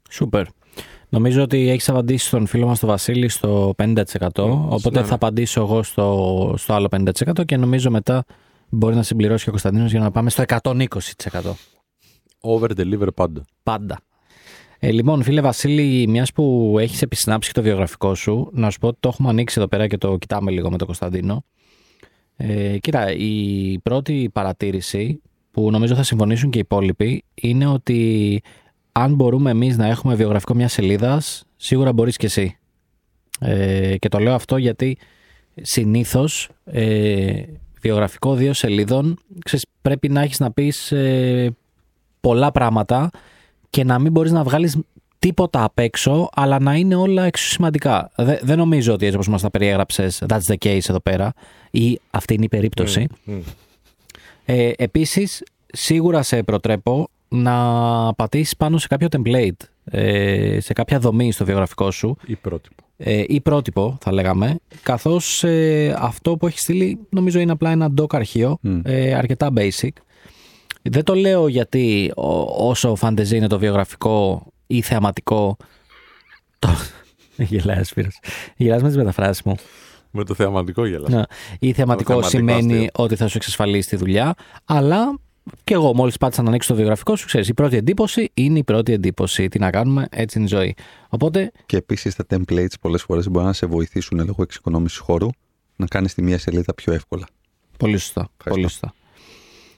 Σούπερ. 0.09 0.45
Νομίζω 1.09 1.41
ότι 1.41 1.69
έχεις 1.69 1.89
απαντήσει 1.89 2.25
στον 2.25 2.45
φίλο 2.45 2.67
μας 2.67 2.79
τον 2.79 2.89
Βασίλη 2.89 3.29
στο 3.29 3.73
50%. 3.77 4.03
Mm, 4.33 4.67
οπότε 4.69 5.03
θα 5.03 5.15
απαντήσω 5.15 5.61
εγώ 5.61 5.83
στο, 5.83 6.53
στο 6.57 6.73
άλλο 6.73 6.87
50% 6.91 7.45
και 7.45 7.57
νομίζω 7.57 7.91
μετά 7.91 8.25
μπορεί 8.69 8.95
να 8.95 9.03
συμπληρώσει 9.03 9.43
και 9.43 9.49
ο 9.49 9.51
Κωνσταντίνος 9.51 9.91
για 9.91 9.99
να 9.99 10.11
πάμε 10.11 10.29
στο 10.29 10.43
120%. 10.47 10.77
Over 12.39 12.69
deliver 12.77 13.07
πάντα. 13.15 13.45
Πάντα. 13.63 13.99
Ε, 14.87 14.91
λοιπόν, 14.91 15.23
φίλε 15.23 15.41
Βασίλη, 15.41 16.07
μιας 16.07 16.31
που 16.31 16.75
έχεις 16.79 17.01
επισυνάψει 17.01 17.53
το 17.53 17.61
βιογραφικό 17.61 18.15
σου, 18.15 18.49
να 18.53 18.69
σου 18.69 18.79
πω 18.79 18.87
ότι 18.87 18.97
το 18.99 19.07
έχουμε 19.07 19.29
ανοίξει 19.29 19.55
εδώ 19.59 19.67
πέρα 19.67 19.87
και 19.87 19.97
το 19.97 20.17
κοιτάμε 20.17 20.51
λίγο 20.51 20.71
με 20.71 20.77
τον 20.77 20.87
Κωνσταντίνο. 20.87 21.43
Ε, 22.35 22.77
κοίτα, 22.77 23.11
η 23.11 23.79
πρώτη 23.83 24.29
παρατήρηση 24.33 25.21
που 25.51 25.71
νομίζω 25.71 25.95
θα 25.95 26.03
συμφωνήσουν 26.03 26.49
και 26.49 26.57
οι 26.57 26.61
υπόλοιποι 26.61 27.23
είναι 27.33 27.67
ότι 27.67 28.41
αν 28.91 29.13
μπορούμε 29.15 29.49
εμείς 29.49 29.77
να 29.77 29.87
έχουμε 29.87 30.15
βιογραφικό 30.15 30.53
μιας 30.53 30.73
σελίδας, 30.73 31.43
σίγουρα 31.55 31.93
μπορείς 31.93 32.17
και 32.17 32.25
εσύ. 32.25 32.57
Ε, 33.39 33.97
και 33.97 34.07
το 34.07 34.19
λέω 34.19 34.33
αυτό 34.33 34.57
γιατί 34.57 34.97
συνήθως 35.61 36.49
ε, 36.65 37.43
βιογραφικό 37.81 38.35
δύο 38.35 38.53
σελίδων 38.53 39.19
ξέρεις, 39.45 39.65
πρέπει 39.81 40.09
να 40.09 40.21
έχεις 40.21 40.39
να 40.39 40.51
πεις 40.51 40.91
ε, 40.91 41.55
πολλά 42.19 42.51
πράγματα 42.51 43.09
και 43.75 43.83
να 43.83 43.99
μην 43.99 44.11
μπορείς 44.11 44.31
να 44.31 44.43
βγάλεις 44.43 44.77
τίποτα 45.19 45.63
απ' 45.63 45.79
έξω, 45.79 46.29
αλλά 46.33 46.59
να 46.59 46.75
είναι 46.75 46.95
όλα 46.95 47.23
εξίσου 47.23 47.49
σημαντικά. 47.49 48.11
δεν 48.41 48.57
νομίζω 48.57 48.93
ότι 48.93 49.03
έτσι 49.05 49.15
όπως 49.15 49.27
μας 49.29 49.41
τα 49.41 49.49
περιέγραψες, 49.49 50.23
that's 50.27 50.53
the 50.53 50.55
case 50.65 50.89
εδώ 50.89 50.99
πέρα, 50.99 51.33
ή 51.71 51.99
αυτή 52.09 52.33
είναι 52.33 52.45
η 52.45 52.47
περίπτωση. 52.47 53.07
Mm, 53.27 53.31
mm. 53.31 53.41
Ε, 54.45 54.71
Επίσης, 54.77 55.43
σίγουρα 55.65 56.21
σε 56.21 56.43
προτρέπω 56.43 57.09
να 57.27 57.53
πατήσεις 58.13 58.55
πάνω 58.55 58.77
σε 58.77 58.87
κάποιο 58.87 59.07
template, 59.11 59.65
ε, 59.83 60.59
σε 60.59 60.73
κάποια 60.73 60.99
δομή 60.99 61.31
στο 61.31 61.45
βιογραφικό 61.45 61.91
σου. 61.91 62.17
Ή 62.25 62.35
πρότυπο. 62.35 62.83
Ε, 62.97 63.23
ή 63.27 63.41
πρότυπο, 63.41 63.97
θα 64.01 64.11
λέγαμε. 64.11 64.55
Καθώς 64.83 65.43
ε, 65.43 65.95
αυτό 65.99 66.37
που 66.37 66.47
έχεις 66.47 66.61
στείλει, 66.61 66.99
νομίζω 67.09 67.39
είναι 67.39 67.51
απλά 67.51 67.71
ένα 67.71 67.93
doc 67.97 68.15
αρχείο, 68.15 68.57
ε, 68.83 69.13
αρκετά 69.13 69.51
basic. 69.55 69.89
Δεν 70.89 71.03
το 71.03 71.15
λέω 71.15 71.47
γιατί 71.47 72.11
όσο 72.57 72.95
φαντεζή 72.95 73.37
είναι 73.37 73.47
το 73.47 73.59
βιογραφικό 73.59 74.45
ή 74.67 74.81
θεαματικό. 74.81 75.57
Το... 76.59 76.69
Γελάει, 77.49 77.83
Σπύρος. 77.83 78.19
Γελάς 78.55 78.81
με 78.81 78.87
τις 78.87 78.97
μεταφράσεις 78.97 79.43
μου. 79.43 79.55
Με 80.11 80.23
το 80.23 80.33
θεαματικό 80.33 80.85
γελάς. 80.85 81.09
Ναι. 81.09 81.21
Ή 81.59 81.73
θεαματικό, 81.73 82.21
σημαίνει 82.21 82.89
ότι 82.93 83.15
θα 83.15 83.27
σου 83.27 83.37
εξασφαλίσει 83.37 83.89
τη 83.89 83.95
δουλειά, 83.95 84.33
αλλά 84.65 85.19
και 85.63 85.73
εγώ 85.73 85.93
μόλις 85.93 86.17
πάτησα 86.17 86.41
να 86.41 86.49
ανοίξω 86.49 86.69
το 86.69 86.75
βιογραφικό 86.75 87.15
σου, 87.15 87.25
ξέρεις, 87.25 87.47
η 87.47 87.53
πρώτη 87.53 87.77
εντύπωση 87.77 88.31
είναι 88.33 88.57
η 88.59 88.63
πρώτη 88.63 88.93
εντύπωση. 88.93 89.47
Τι 89.47 89.59
να 89.59 89.69
κάνουμε, 89.69 90.07
έτσι 90.11 90.37
είναι 90.37 90.47
η 90.47 90.49
ζωή. 90.49 90.75
Οπότε... 91.09 91.51
Και 91.65 91.77
επίσης 91.77 92.15
τα 92.15 92.25
templates 92.29 92.73
πολλές 92.81 93.01
φορές 93.01 93.29
μπορεί 93.29 93.45
να 93.45 93.53
σε 93.53 93.65
βοηθήσουν 93.65 94.25
λόγω 94.25 94.41
εξοικονόμησης 94.41 94.97
χώρου 94.97 95.27
να 95.75 95.85
κάνεις 95.85 96.13
τη 96.13 96.21
μία 96.21 96.37
σελίδα 96.37 96.73
πιο 96.73 96.93
εύκολα. 96.93 97.27
Πολύ 97.77 97.97
σωστά. 97.97 98.29
Πολύ 98.43 98.61
σωστά. 98.61 98.93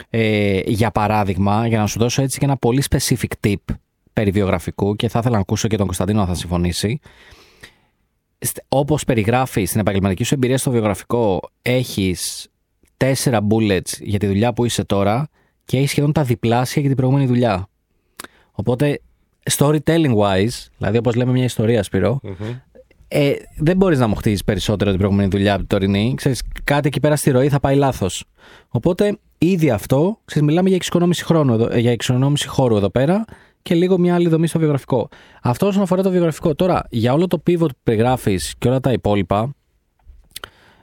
Ε, 0.09 0.59
για 0.65 0.91
παράδειγμα, 0.91 1.67
για 1.67 1.77
να 1.77 1.87
σου 1.87 1.99
δώσω 1.99 2.21
έτσι 2.21 2.39
και 2.39 2.45
ένα 2.45 2.57
πολύ 2.57 2.83
specific 2.89 3.47
tip 3.47 3.75
περί 4.13 4.31
βιογραφικού 4.31 4.95
και 4.95 5.09
θα 5.09 5.19
ήθελα 5.19 5.35
να 5.35 5.41
ακούσω 5.41 5.67
και 5.67 5.77
τον 5.77 5.85
Κωνσταντίνο 5.85 6.19
να 6.19 6.25
θα 6.25 6.33
συμφωνήσει. 6.33 6.99
Όπως 8.67 9.03
περιγράφει 9.03 9.65
στην 9.65 9.79
επαγγελματική 9.79 10.23
σου 10.23 10.33
εμπειρία 10.33 10.57
στο 10.57 10.71
βιογραφικό, 10.71 11.49
έχεις 11.61 12.47
τέσσερα 12.97 13.39
bullets 13.49 13.99
για 13.99 14.19
τη 14.19 14.27
δουλειά 14.27 14.53
που 14.53 14.65
είσαι 14.65 14.83
τώρα 14.83 15.29
και 15.65 15.77
έχεις 15.77 15.89
σχεδόν 15.89 16.11
τα 16.11 16.23
διπλάσια 16.23 16.81
για 16.81 16.89
την 16.89 16.97
προηγούμενη 16.97 17.27
δουλειά. 17.27 17.69
Οπότε, 18.51 19.01
storytelling 19.57 20.15
wise, 20.17 20.67
δηλαδή 20.77 20.97
όπως 20.97 21.15
λέμε 21.15 21.31
μια 21.31 21.43
ιστορία, 21.43 21.83
ε, 23.07 23.33
δεν 23.57 23.77
μπορείς 23.77 23.99
να 23.99 24.07
μου 24.07 24.15
χτίσει 24.15 24.43
περισσότερο 24.43 24.89
την 24.89 24.99
προηγούμενη 24.99 25.29
δουλειά 25.29 25.51
από 25.51 25.59
την 25.59 25.67
τωρινή. 25.67 26.13
Ξέρεις, 26.15 26.43
κάτι 26.63 26.87
εκεί 26.87 26.99
πέρα 26.99 27.15
στη 27.15 27.31
ροή 27.31 27.49
θα 27.49 27.59
πάει 27.59 27.75
λάθος. 27.75 28.25
Οπότε, 28.67 29.19
ήδη 29.37 29.69
αυτό, 29.69 30.19
ξέρεις, 30.25 30.47
μιλάμε 30.47 30.67
για 30.67 30.77
εξοικονόμηση, 30.77 31.23
χρόνου, 31.23 31.67
ε, 31.71 31.79
για 31.79 31.91
εξοικονόμηση 31.91 32.47
χώρου 32.47 32.75
εδώ 32.77 32.89
πέρα 32.89 33.25
και 33.61 33.75
λίγο 33.75 33.97
μια 33.97 34.15
άλλη 34.15 34.29
δομή 34.29 34.47
στο 34.47 34.59
βιογραφικό. 34.59 35.07
Αυτό 35.41 35.67
όσον 35.67 35.81
αφορά 35.81 36.03
το 36.03 36.09
βιογραφικό. 36.09 36.55
Τώρα, 36.55 36.83
για 36.89 37.13
όλο 37.13 37.27
το 37.27 37.41
pivot 37.47 37.57
που 37.59 37.79
περιγράφεις 37.83 38.55
και 38.57 38.67
όλα 38.67 38.79
τα 38.79 38.91
υπόλοιπα, 38.91 39.55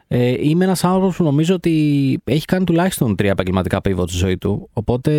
ε, 0.08 0.48
είμαι 0.48 0.64
ένας 0.64 0.84
άνθρωπος 0.84 1.16
που 1.16 1.24
νομίζω 1.24 1.54
ότι 1.54 2.20
έχει 2.24 2.44
κάνει 2.44 2.64
τουλάχιστον 2.64 3.16
τρία 3.16 3.30
επαγγελματικά 3.30 3.80
pivot 3.84 4.08
στη 4.08 4.16
ζωή 4.16 4.38
του. 4.38 4.68
Οπότε, 4.72 5.12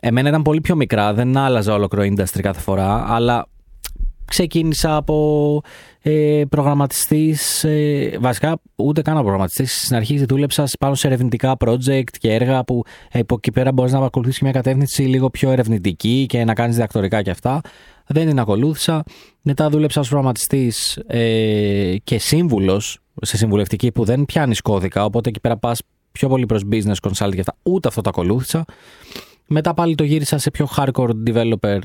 εμένα 0.00 0.28
ήταν 0.28 0.42
πολύ 0.42 0.60
πιο 0.60 0.76
μικρά, 0.76 1.14
δεν 1.14 1.36
άλλαζα 1.36 1.74
ολόκληρο 1.74 2.14
industry 2.14 2.40
κάθε 2.40 2.60
φορά, 2.60 3.04
αλλά 3.08 3.46
ξεκίνησα 4.26 4.96
από 4.96 5.60
ε, 6.02 6.42
προγραμματιστής, 6.48 7.64
ε, 7.64 8.16
βασικά 8.20 8.58
ούτε 8.76 9.02
καν 9.02 9.14
προγραμματιστής, 9.14 9.84
στην 9.84 9.96
αρχή 9.96 10.24
δούλεψα 10.24 10.68
πάνω 10.78 10.94
σε 10.94 11.06
ερευνητικά 11.06 11.56
project 11.58 12.10
και 12.18 12.32
έργα 12.32 12.64
που 12.64 12.82
ε, 13.10 13.18
από 13.18 13.34
εκεί 13.34 13.50
πέρα 13.50 13.72
μπορείς 13.72 13.92
να 13.92 13.98
ακολουθήσεις 13.98 14.40
μια 14.40 14.52
κατεύθυνση 14.52 15.02
λίγο 15.02 15.30
πιο 15.30 15.50
ερευνητική 15.50 16.26
και 16.28 16.44
να 16.44 16.54
κάνεις 16.54 16.74
διδακτορικά 16.74 17.22
και 17.22 17.30
αυτά. 17.30 17.60
Δεν 18.06 18.26
την 18.26 18.38
ακολούθησα. 18.38 19.02
Μετά 19.42 19.68
δούλεψα 19.68 20.00
ως 20.00 20.08
προγραμματιστής 20.08 20.96
ε, 21.06 21.96
και 22.04 22.18
σύμβουλος 22.18 22.98
σε 23.22 23.36
συμβουλευτική 23.36 23.92
που 23.92 24.04
δεν 24.04 24.24
πιάνεις 24.24 24.60
κώδικα, 24.60 25.04
οπότε 25.04 25.28
εκεί 25.28 25.40
πέρα 25.40 25.56
πας 25.56 25.82
πιο 26.12 26.28
πολύ 26.28 26.46
προς 26.46 26.62
business 26.70 27.08
consulting 27.08 27.34
και 27.34 27.40
αυτά. 27.40 27.56
Ούτε 27.62 27.88
αυτό 27.88 28.00
το 28.00 28.08
ακολούθησα. 28.08 28.64
Μετά 29.46 29.74
πάλι 29.74 29.94
το 29.94 30.04
γύρισα 30.04 30.38
σε 30.38 30.50
πιο 30.50 30.68
hardcore 30.76 31.10
developer 31.26 31.78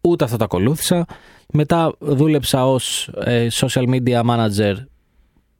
Ούτε 0.00 0.24
αυτό 0.24 0.36
το 0.36 0.44
ακολούθησα. 0.44 1.04
Μετά 1.52 1.94
δούλεψα 1.98 2.66
ως 2.66 3.10
ε, 3.24 3.46
social 3.52 3.88
media 3.88 4.22
manager 4.22 4.74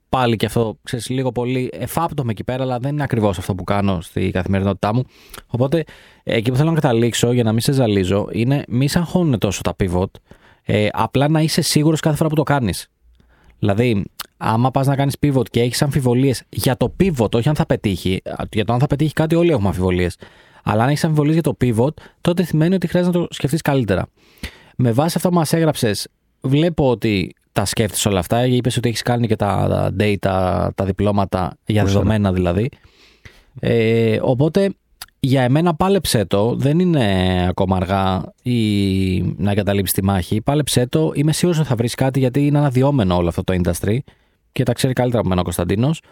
πάλι 0.09 0.37
και 0.37 0.47
αυτό, 0.47 0.79
ξέρεις, 0.83 1.09
λίγο 1.09 1.33
πολύ 1.33 1.71
εφάπτωμαι 1.73 2.31
εκεί 2.31 2.45
πέρα, 2.45 2.63
αλλά 2.63 2.79
δεν 2.79 2.93
είναι 2.93 3.03
ακριβώς 3.03 3.39
αυτό 3.39 3.55
που 3.55 3.65
κάνω 3.65 4.01
στη 4.01 4.31
καθημερινότητά 4.31 4.95
μου. 4.95 5.05
Οπότε, 5.47 5.85
εκεί 6.23 6.51
που 6.51 6.57
θέλω 6.57 6.69
να 6.69 6.75
καταλήξω, 6.75 7.33
για 7.33 7.43
να 7.43 7.53
μην 7.53 7.61
σε 7.61 7.73
ζαλίζω, 7.73 8.29
είναι 8.33 8.65
μη 8.69 8.89
σε 8.89 8.99
αγχώνουν 8.99 9.39
τόσο 9.39 9.63
τα 9.63 9.77
pivot, 9.81 10.11
ε, 10.65 10.89
απλά 10.93 11.29
να 11.29 11.41
είσαι 11.41 11.61
σίγουρος 11.61 12.01
κάθε 12.01 12.17
φορά 12.17 12.29
που 12.29 12.35
το 12.35 12.43
κάνεις. 12.43 12.91
Δηλαδή, 13.59 14.05
άμα 14.37 14.71
πας 14.71 14.87
να 14.87 14.97
κάνεις 14.97 15.17
pivot 15.21 15.49
και 15.51 15.61
έχεις 15.61 15.83
αμφιβολίες 15.83 16.43
για 16.49 16.77
το 16.77 16.95
pivot, 17.01 17.35
όχι 17.35 17.49
αν 17.49 17.55
θα 17.55 17.67
πετύχει, 17.67 18.23
για 18.53 18.65
το 18.65 18.73
αν 18.73 18.79
θα 18.79 18.87
πετύχει 18.87 19.13
κάτι 19.13 19.35
όλοι 19.35 19.51
έχουμε 19.51 19.69
αμφιβολίες, 19.69 20.17
αλλά 20.65 20.83
αν 20.83 20.89
έχεις 20.89 21.05
αμφιβολίες 21.05 21.35
για 21.35 21.43
το 21.43 21.57
pivot, 21.61 22.03
τότε 22.21 22.43
σημαίνει 22.43 22.75
ότι 22.75 22.87
χρειάζεται 22.87 23.19
να 23.19 23.25
το 23.25 23.35
σκεφτείς 23.35 23.63
καλύτερα. 23.63 24.09
Με 24.81 24.93
βάση 24.93 25.13
αυτό 25.17 25.29
που 25.29 25.35
μας 25.35 25.53
έγραψες, 25.53 26.09
βλέπω 26.41 26.91
ότι 26.91 27.35
τα 27.53 27.65
σκέφτεσαι 27.65 28.09
όλα 28.09 28.19
αυτά. 28.19 28.47
Είπες 28.47 28.77
ότι 28.77 28.89
έχεις 28.89 29.03
κάνει 29.03 29.27
και 29.27 29.37
τα 29.37 29.91
data, 29.99 30.69
τα 30.75 30.85
διπλώματα 30.85 31.57
για 31.67 31.85
δεδομένα 31.85 32.33
δηλαδή. 32.33 32.69
Ε, 33.61 34.19
οπότε 34.23 34.71
για 35.21 35.43
εμένα 35.43 35.75
πάλεψέ 35.75 36.25
το. 36.25 36.55
Δεν 36.57 36.79
είναι 36.79 37.47
ακόμα 37.49 37.77
αργά 37.77 38.33
ή 38.43 39.23
να 39.23 39.51
εγκαταλείψεις 39.51 39.95
τη 39.95 40.05
μάχη. 40.05 40.41
Πάλεψέ 40.41 40.87
το. 40.87 41.13
Είμαι 41.15 41.33
σίγουρος 41.33 41.59
ότι 41.61 41.69
θα 41.69 41.75
βρεις 41.75 41.95
κάτι 41.95 42.19
γιατί 42.19 42.47
είναι 42.47 42.59
αναδυόμενο 42.59 43.17
όλο 43.17 43.29
αυτό 43.29 43.45
το 43.45 43.61
industry 43.63 43.99
και 44.53 44.63
τα 44.63 44.73
ξέρει 44.73 44.93
καλύτερα 44.93 45.21
από 45.21 45.29
μένα 45.29 45.41
ο 45.41 45.45
Κωνσταντίνος. 45.45 46.03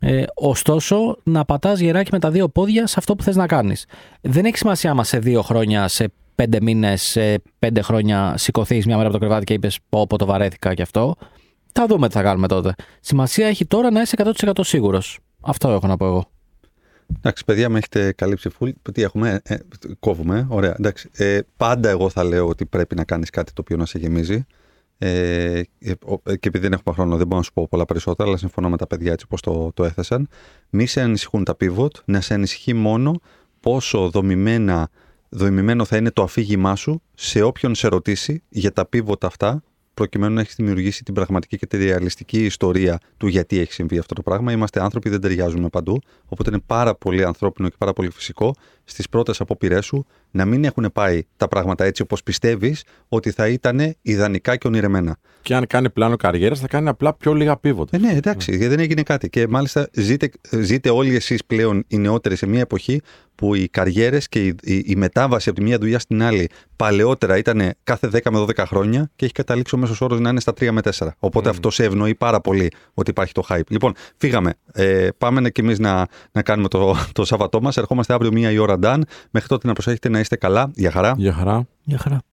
Ε, 0.00 0.22
ωστόσο, 0.34 1.16
να 1.22 1.44
πατάς 1.44 1.80
γεράκι 1.80 2.10
με 2.12 2.18
τα 2.18 2.30
δύο 2.30 2.48
πόδια 2.48 2.86
σε 2.86 2.94
αυτό 2.98 3.16
που 3.16 3.22
θες 3.22 3.36
να 3.36 3.46
κάνεις. 3.46 3.86
Δεν 4.20 4.44
έχει 4.44 4.56
σημασία 4.56 4.90
άμα 4.90 5.04
σε 5.04 5.18
δύο 5.18 5.42
χρόνια, 5.42 5.88
σε 5.88 6.12
πέντε 6.34 6.60
μήνες, 6.60 7.18
πέντε 7.58 7.82
χρόνια 7.82 8.34
σηκωθείς 8.36 8.86
μια 8.86 8.96
μέρα 8.96 9.08
από 9.08 9.18
το 9.18 9.24
κρεβάτι 9.24 9.44
και 9.44 9.52
είπες: 9.52 9.78
Πω, 9.88 10.06
πω, 10.06 10.18
το 10.18 10.26
βαρέθηκα 10.26 10.74
και 10.74 10.82
αυτό. 10.82 11.16
Θα 11.72 11.86
δούμε 11.86 12.08
τι 12.08 12.14
θα 12.14 12.22
κάνουμε 12.22 12.48
τότε. 12.48 12.74
Σημασία 13.00 13.46
έχει 13.46 13.66
τώρα 13.66 13.90
να 13.90 14.00
είσαι 14.00 14.16
100% 14.44 14.50
σίγουρος. 14.60 15.18
Αυτό 15.40 15.68
έχω 15.70 15.86
να 15.86 15.96
πω 15.96 16.06
εγώ. 16.06 16.30
Εντάξει, 17.16 17.44
παιδιά, 17.44 17.68
με 17.68 17.78
έχετε 17.78 18.12
καλύψει 18.12 18.48
φουλ. 18.48 18.70
Τι 18.92 19.02
έχουμε, 19.02 19.40
ε, 19.44 19.56
κόβουμε. 19.98 20.46
Ωραία. 20.48 20.74
Εντάξει. 20.78 21.10
Ε, 21.12 21.40
πάντα 21.56 21.88
εγώ 21.88 22.08
θα 22.08 22.24
λέω 22.24 22.48
ότι 22.48 22.66
πρέπει 22.66 22.94
να 22.94 23.04
κάνεις 23.04 23.30
κάτι 23.30 23.52
το 23.52 23.60
οποίο 23.60 23.76
να 23.76 23.86
σε 23.86 23.98
γεμίζει. 23.98 24.46
Ε, 24.98 25.60
ε, 25.78 25.94
και 26.24 26.48
επειδή 26.48 26.58
δεν 26.58 26.72
έχουμε 26.72 26.94
χρόνο, 26.94 27.16
δεν 27.16 27.26
μπορώ 27.26 27.38
να 27.38 27.44
σου 27.44 27.52
πω 27.52 27.66
πολλά 27.68 27.84
περισσότερα, 27.84 28.28
αλλά 28.28 28.38
συμφωνώ 28.38 28.68
με 28.68 28.76
τα 28.76 28.86
παιδιά 28.86 29.12
έτσι 29.12 29.24
όπως 29.28 29.40
το, 29.40 29.72
το 29.74 29.84
έθεσαν. 29.84 30.28
Μη 30.70 30.86
σε 30.86 31.00
ανησυχούν 31.00 31.44
τα 31.44 31.56
pivot, 31.60 31.90
να 32.04 32.20
σε 32.20 32.34
ανησυχεί 32.34 32.74
μόνο 32.74 33.20
πόσο 33.60 34.10
δομημένα 34.10 34.90
δομημένο 35.34 35.84
θα 35.84 35.96
είναι 35.96 36.10
το 36.10 36.22
αφήγημά 36.22 36.76
σου 36.76 37.02
σε 37.14 37.42
όποιον 37.42 37.74
σε 37.74 37.88
ρωτήσει 37.88 38.42
για 38.48 38.72
τα 38.72 38.86
πίβοτα 38.86 39.26
αυτά, 39.26 39.62
προκειμένου 39.94 40.34
να 40.34 40.40
έχεις 40.40 40.54
δημιουργήσει 40.54 41.04
την 41.04 41.14
πραγματική 41.14 41.56
και 41.56 41.66
τη 41.66 41.84
ρεαλιστική 41.84 42.44
ιστορία 42.44 42.98
του 43.16 43.26
γιατί 43.26 43.58
έχει 43.58 43.72
συμβεί 43.72 43.98
αυτό 43.98 44.14
το 44.14 44.22
πράγμα. 44.22 44.52
Είμαστε 44.52 44.82
άνθρωποι, 44.82 45.08
δεν 45.08 45.20
ταιριάζουμε 45.20 45.68
παντού. 45.68 46.00
Οπότε 46.24 46.50
είναι 46.50 46.62
πάρα 46.66 46.94
πολύ 46.94 47.24
ανθρώπινο 47.24 47.68
και 47.68 47.74
πάρα 47.78 47.92
πολύ 47.92 48.10
φυσικό 48.10 48.54
στις 48.84 49.08
πρώτες 49.08 49.40
απόπειρές 49.40 49.84
σου 49.84 50.06
να 50.30 50.44
μην 50.44 50.64
έχουν 50.64 50.90
πάει 50.92 51.22
τα 51.36 51.48
πράγματα 51.48 51.84
έτσι 51.84 52.02
όπως 52.02 52.22
πιστεύεις 52.22 52.84
ότι 53.08 53.30
θα 53.30 53.48
ήταν 53.48 53.94
ιδανικά 54.02 54.56
και 54.56 54.66
ονειρεμένα. 54.66 55.16
Και 55.44 55.54
αν 55.54 55.66
κάνει 55.66 55.90
πλάνο 55.90 56.16
καριέρας, 56.16 56.60
θα 56.60 56.66
κάνει 56.66 56.88
απλά 56.88 57.14
πιο 57.14 57.32
λίγα 57.32 57.56
πίβοτα. 57.56 57.96
Ε, 57.96 58.00
ναι, 58.00 58.12
εντάξει, 58.12 58.50
γιατί 58.50 58.66
δεν 58.66 58.78
έγινε 58.78 59.02
κάτι. 59.02 59.30
Και 59.30 59.48
μάλιστα 59.48 59.88
ζείτε, 59.92 60.30
ζείτε 60.50 60.90
όλοι 60.90 61.14
εσείς 61.14 61.44
πλέον 61.44 61.84
οι 61.88 61.96
νεότεροι 61.96 62.36
σε 62.36 62.46
μια 62.46 62.60
εποχή 62.60 63.00
που 63.34 63.54
οι 63.54 63.68
καριέρες 63.68 64.28
και 64.28 64.46
η, 64.46 64.54
η, 64.62 64.82
η, 64.86 64.96
μετάβαση 64.96 65.48
από 65.48 65.58
τη 65.58 65.64
μία 65.64 65.78
δουλειά 65.78 65.98
στην 65.98 66.22
άλλη 66.22 66.48
παλαιότερα 66.76 67.36
ήταν 67.36 67.72
κάθε 67.84 68.10
10 68.12 68.18
με 68.30 68.38
12 68.38 68.64
χρόνια 68.66 69.10
και 69.16 69.24
έχει 69.24 69.34
καταλήξει 69.34 69.74
ο 69.74 69.78
μέσος 69.78 70.00
όρος 70.00 70.20
να 70.20 70.28
είναι 70.28 70.40
στα 70.40 70.52
3 70.52 70.70
με 70.70 70.80
4. 70.98 71.08
Οπότε 71.18 71.48
mm. 71.48 71.52
αυτό 71.52 71.70
σε 71.70 71.84
ευνοεί 71.84 72.14
πάρα 72.14 72.40
πολύ 72.40 72.70
ότι 72.94 73.10
υπάρχει 73.10 73.32
το 73.32 73.42
hype. 73.48 73.68
Λοιπόν, 73.68 73.92
φύγαμε. 74.16 74.54
Ε, 74.72 75.08
πάμε 75.18 75.50
και 75.50 75.60
εμείς 75.60 75.78
να, 75.78 76.06
να 76.32 76.42
κάνουμε 76.42 76.68
το, 76.68 76.96
το 77.12 77.24
Σάββατό 77.24 77.60
μας. 77.60 77.76
Ερχόμαστε 77.76 78.14
αύριο 78.14 78.32
μία 78.32 78.50
η 78.50 78.58
ώρα, 78.58 78.78
Ντάν. 78.78 79.04
Μέχρι 79.30 79.48
τότε 79.48 79.66
να 79.66 79.72
προσέχετε 79.72 80.08
να 80.08 80.20
είστε 80.20 80.36
καλά. 80.36 80.70
Γεια 80.74 80.90
χαρά. 80.90 81.14
Γεια 81.16 81.32
χαρά. 81.32 81.66
Γεια 81.84 81.98
χαρά. 81.98 82.24